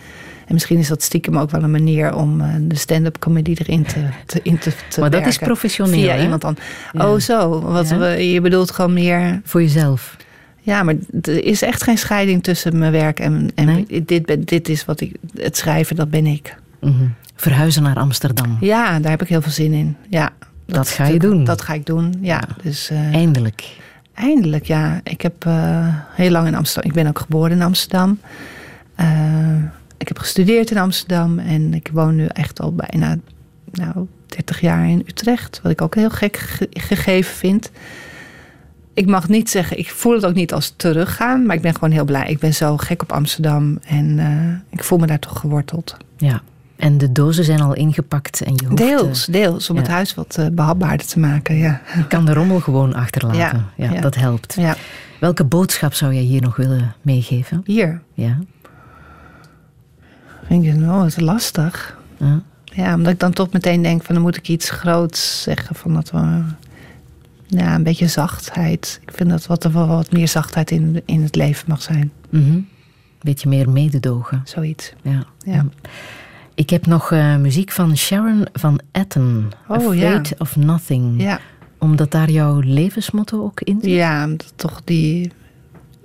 En 0.47 0.53
misschien 0.57 0.79
is 0.79 0.89
dat 0.89 1.03
stiekem 1.03 1.39
ook 1.39 1.51
wel 1.51 1.63
een 1.63 1.71
manier 1.71 2.15
om 2.15 2.41
eh, 2.41 2.49
de 2.61 2.77
stand-up 2.77 3.19
comedy 3.19 3.55
erin 3.59 3.83
te, 3.85 4.01
te, 4.27 4.41
in 4.43 4.59
te, 4.59 4.73
te 4.89 5.01
Maar 5.01 5.11
dat 5.11 5.27
is 5.27 5.39
professioneel, 5.39 5.93
Via 6.01 6.15
hè? 6.15 6.23
iemand 6.23 6.41
dan. 6.43 6.57
Ja. 6.93 7.11
Oh, 7.13 7.19
zo. 7.21 7.61
Wat 7.61 7.89
Ja. 7.89 7.99
we, 7.99 8.07
je 8.33 8.41
bedoelt 8.41 8.71
gewoon 8.71 8.93
meer. 8.93 9.41
Voor 9.45 9.63
jezelf. 9.63 10.17
Ja, 10.61 10.83
maar 10.83 10.95
er 11.23 11.45
is 11.45 11.63
echt 11.63 11.83
geen 11.83 11.99
scheiding 11.99 12.43
tussen 12.43 12.79
mijn 12.79 12.93
werk 12.93 13.21
en, 13.21 13.51
en 13.55 13.67
Nee? 13.67 14.05
dit, 14.05 14.49
dit 14.49 14.69
is 14.69 14.85
wat 14.85 15.01
ik. 15.01 15.17
Het 15.37 15.57
schrijven, 15.57 15.97
dat 15.97 16.11
ben 16.11 16.27
ik. 16.27 16.57
Mhm. 16.81 16.95
Verhuizen 17.35 17.83
naar 17.83 17.97
Amsterdam. 17.97 18.57
Ja, 18.61 18.99
daar 19.01 19.11
heb 19.11 19.23
ik 19.23 19.29
heel 19.29 19.43
veel 19.43 19.53
zin 19.53 19.73
in. 19.73 19.97
Ja, 20.09 20.31
Dat 20.67 20.89
ga 20.89 21.07
je 21.07 21.19
doen. 21.19 21.45
Dat 21.45 21.63
ga 21.63 21.73
ik 21.75 21.87
doen. 21.87 22.15
Ja, 22.21 22.43
dus 22.63 22.91
eh, 22.91 23.15
Eindelijk. 23.15 23.77
eindelijk, 24.15 24.65
ja. 24.65 25.01
Ik 25.05 25.21
heb 25.21 25.45
eh, 25.45 25.87
heel 26.15 26.31
lang 26.31 26.47
in 26.47 26.55
Amsterdam. 26.55 26.91
Ik 26.91 26.97
ben 26.97 27.07
ook 27.07 27.19
geboren 27.19 27.51
in 27.51 27.63
Amsterdam. 27.63 28.19
Eh, 28.95 29.57
ik 29.99 30.09
heb 30.09 30.19
gestudeerd 30.19 30.71
in 30.71 30.79
Amsterdam 30.79 31.39
en 31.39 31.75
ik 31.75 31.89
woon 31.93 32.17
nu 32.17 32.27
echt 32.27 32.61
al 32.61 32.75
bijna 32.75 33.17
nou, 33.73 34.07
30 34.27 34.61
jaar 34.61 34.89
in 34.89 35.05
Utrecht. 35.07 35.61
Wat 35.63 35.73
ik 35.73 35.83
ook 35.83 35.95
heel 35.95 36.11
gek 36.11 36.37
ge- 36.37 36.69
gegeven 36.71 37.35
vind. 37.35 37.71
Ik 38.95 39.07
mag 39.07 39.29
niet 39.29 39.51
zeggen, 39.51 39.79
ik 39.79 39.91
voel 39.91 40.15
het 40.15 40.27
ook 40.27 40.35
niet 40.35 40.53
als 40.53 40.75
teruggaan, 40.77 41.47
maar 41.47 41.57
ik 41.57 41.63
ben 41.63 41.75
gewoon 41.75 41.91
heel 41.91 42.05
blij. 42.05 42.29
Ik 42.29 42.39
ben 42.39 42.55
zo 42.55 42.77
gek 42.77 43.03
op 43.03 43.13
Amsterdam 43.13 43.79
en 43.87 44.19
eh, 44.19 44.77
ik 44.79 44.85
voel 44.85 44.99
me 44.99 45.07
daar 45.07 45.19
toch 45.19 45.39
geworteld. 45.41 45.97
Ja. 46.17 46.41
En 46.77 46.99
de 46.99 47.13
dozen 47.13 47.45
zijn 47.45 47.61
al 47.61 47.75
ingepakt 47.75 48.41
en 48.41 48.53
je 48.55 48.65
hoeft, 48.67 48.77
Deels, 48.77 49.27
eh, 49.29 49.33
deels, 49.35 49.71
om 49.71 49.77
ja. 49.77 49.83
het 49.83 49.91
huis 49.91 50.15
wat 50.15 50.37
eh, 50.39 50.47
behapbaarder 50.53 51.07
te 51.07 51.19
maken. 51.19 51.57
Ja. 51.57 51.81
je 51.97 52.07
kan 52.07 52.25
de 52.25 52.33
rommel 52.33 52.61
gewoon 52.61 52.95
achterlaten. 52.95 53.39
Ja, 53.39 53.65
Ja, 53.87 53.93
ja. 53.93 54.01
Dat 54.01 54.15
helpt. 54.15 54.55
ja. 54.59 54.77
Welke 55.21 55.45
boodschap 55.45 55.95
zou 55.95 56.15
jij 56.15 56.23
hier 56.23 56.41
nog 56.43 56.57
willen 56.57 56.95
meegeven? 57.03 57.63
Hier, 57.65 58.01
Ja. 58.15 58.39
vind 60.47 60.65
ik, 60.67 60.75
oh, 60.75 60.99
het 61.03 61.17
is 61.17 61.21
lastig. 61.21 61.99
Ja. 62.17 62.43
Ja, 62.65 62.95
omdat 62.95 63.13
ik 63.13 63.19
dan 63.19 63.33
toch 63.33 63.53
meteen 63.53 63.83
denk 63.83 64.03
van 64.03 64.15
dan 64.15 64.25
moet 64.25 64.37
ik 64.37 64.49
iets 64.49 64.71
groots 64.71 65.43
zeggen. 65.43 65.75
Van 65.77 65.95
dat 65.95 66.11
we, 66.11 66.43
ja, 67.51 67.75
een 67.75 67.83
beetje 67.83 68.07
zachtheid. 68.07 69.01
Ik 69.03 69.13
vind 69.15 69.31
dat 69.31 69.47
wat, 69.47 69.65
er 69.65 69.73
wel 69.73 69.87
wat 69.87 70.13
meer 70.13 70.29
zachtheid 70.29 70.71
in, 70.71 71.03
in 71.05 71.23
het 71.23 71.35
leven 71.35 71.65
mag 71.69 71.83
zijn. 71.83 72.13
Mhm. 72.31 72.61
Beetje 73.21 73.49
meer 73.49 73.71
mededogen. 73.71 74.41
Zoiets. 74.45 74.93
Ja. 75.03 75.25
Ja. 75.39 75.67
Ik 76.55 76.71
heb 76.71 76.87
nog 76.87 77.13
eh, 77.13 77.37
muziek 77.37 77.71
van 77.71 77.97
Sharon 77.97 78.47
van 78.53 78.81
Etten. 78.93 79.51
Oh, 79.69 79.77
Afraid 79.77 80.29
ja. 80.29 80.35
of 80.39 80.57
Nothing. 80.57 81.23
Ja, 81.23 81.41
Omdat 81.79 82.11
daar 82.11 82.31
jouw 82.31 82.61
levensmotto 82.61 83.43
ook 83.43 83.61
in 83.61 83.79
zit? 83.81 83.91
ja 83.91 84.25
omdat 84.25 84.53
toch 84.57 84.81
die 84.85 85.33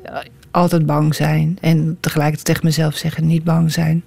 ja, 0.03 0.23
altijd 0.51 0.85
bang 0.85 1.15
zijn. 1.15 1.57
En 1.61 1.97
tegelijkertijd 1.99 2.45
tegen 2.45 2.65
mezelf 2.65 2.95
zeggen 2.95 3.25
niet 3.25 3.43
bang 3.43 3.71
zijn. 3.71 4.03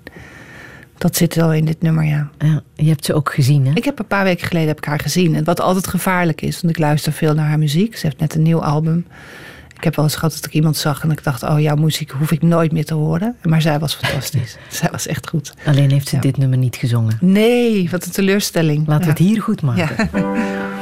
Dat 0.98 1.16
zit 1.16 1.34
wel 1.34 1.52
in 1.52 1.64
dit 1.64 1.82
nummer, 1.82 2.04
ja. 2.04 2.28
Ja, 2.38 2.62
je 2.74 2.88
hebt 2.88 3.04
ze 3.04 3.14
ook 3.14 3.34
gezien, 3.34 3.66
hè? 3.66 3.72
Ik 3.74 3.84
heb 3.84 3.98
een 3.98 4.06
paar 4.06 4.24
weken 4.24 4.46
geleden 4.46 4.68
heb 4.68 4.78
ik 4.78 4.84
haar 4.84 5.00
gezien. 5.00 5.34
En 5.34 5.44
wat 5.44 5.60
altijd 5.60 5.86
gevaarlijk 5.86 6.40
is, 6.42 6.60
want 6.60 6.74
ik 6.74 6.78
luister 6.78 7.12
veel 7.12 7.34
naar 7.34 7.46
haar 7.48 7.58
muziek. 7.58 7.96
Ze 7.96 8.06
heeft 8.06 8.20
net 8.20 8.34
een 8.34 8.42
nieuw 8.42 8.62
album. 8.62 9.06
Ik 9.76 9.84
heb 9.84 9.96
wel 9.96 10.04
eens 10.04 10.14
gehad 10.14 10.32
dat 10.34 10.44
ik 10.44 10.52
iemand 10.52 10.76
zag 10.76 11.02
en 11.02 11.10
ik 11.10 11.24
dacht... 11.24 11.42
oh, 11.42 11.60
jouw 11.60 11.74
muziek 11.76 12.10
hoef 12.10 12.30
ik 12.32 12.42
nooit 12.42 12.72
meer 12.72 12.84
te 12.84 12.94
horen. 12.94 13.36
Maar 13.42 13.62
zij 13.62 13.78
was 13.78 13.94
fantastisch. 13.94 14.56
zij 14.68 14.88
was 14.90 15.06
echt 15.06 15.28
goed. 15.28 15.54
Alleen 15.66 15.90
heeft 15.90 16.08
ze 16.08 16.14
Ja. 16.14 16.20
dit 16.20 16.36
nummer 16.36 16.58
niet 16.58 16.76
gezongen. 16.76 17.18
Nee, 17.20 17.90
wat 17.90 18.04
een 18.04 18.10
teleurstelling. 18.10 18.86
Laten 18.86 19.04
we 19.04 19.10
het 19.10 19.18
hier 19.18 19.42
goed 19.42 19.62
maken. 19.62 20.10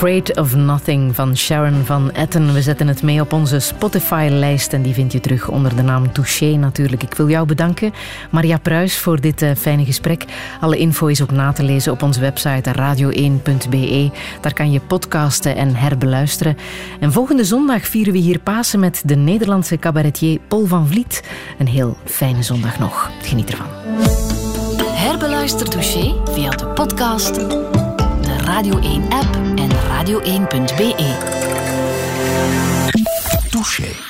Afraid 0.00 0.36
of 0.36 0.56
Nothing 0.56 1.14
van 1.14 1.36
Sharon 1.36 1.84
van 1.84 2.12
Etten. 2.12 2.52
We 2.52 2.62
zetten 2.62 2.88
het 2.88 3.02
mee 3.02 3.20
op 3.20 3.32
onze 3.32 3.58
Spotify-lijst 3.58 4.72
en 4.72 4.82
die 4.82 4.94
vind 4.94 5.12
je 5.12 5.20
terug 5.20 5.48
onder 5.48 5.76
de 5.76 5.82
naam 5.82 6.12
Touché 6.12 6.56
natuurlijk. 6.56 7.02
Ik 7.02 7.14
wil 7.14 7.28
jou 7.28 7.46
bedanken, 7.46 7.92
Maria 8.30 8.58
Pruis, 8.58 8.98
voor 8.98 9.20
dit 9.20 9.42
uh, 9.42 9.50
fijne 9.56 9.84
gesprek. 9.84 10.24
Alle 10.60 10.76
info 10.76 11.06
is 11.06 11.22
ook 11.22 11.30
na 11.30 11.52
te 11.52 11.62
lezen 11.62 11.92
op 11.92 12.02
onze 12.02 12.20
website 12.20 12.70
radio1.be. 12.72 14.10
Daar 14.40 14.52
kan 14.52 14.72
je 14.72 14.80
podcasten 14.80 15.56
en 15.56 15.74
herbeluisteren. 15.74 16.56
En 17.00 17.12
volgende 17.12 17.44
zondag 17.44 17.86
vieren 17.86 18.12
we 18.12 18.18
hier 18.18 18.38
Pasen 18.38 18.80
met 18.80 19.02
de 19.04 19.16
Nederlandse 19.16 19.76
cabaretier 19.76 20.38
Paul 20.48 20.66
van 20.66 20.88
Vliet. 20.88 21.22
Een 21.58 21.68
heel 21.68 21.96
fijne 22.04 22.42
zondag 22.42 22.78
nog. 22.78 23.10
Geniet 23.22 23.50
ervan. 23.50 23.66
Herbeluister 24.82 25.68
Touché 25.68 26.14
via 26.32 26.50
de 26.50 26.66
podcast, 26.66 27.34
de 27.34 28.36
Radio 28.44 28.78
1-app 28.78 29.34
en 29.34 29.49
radio1.be. 30.00 30.94
Touché. 33.50 34.09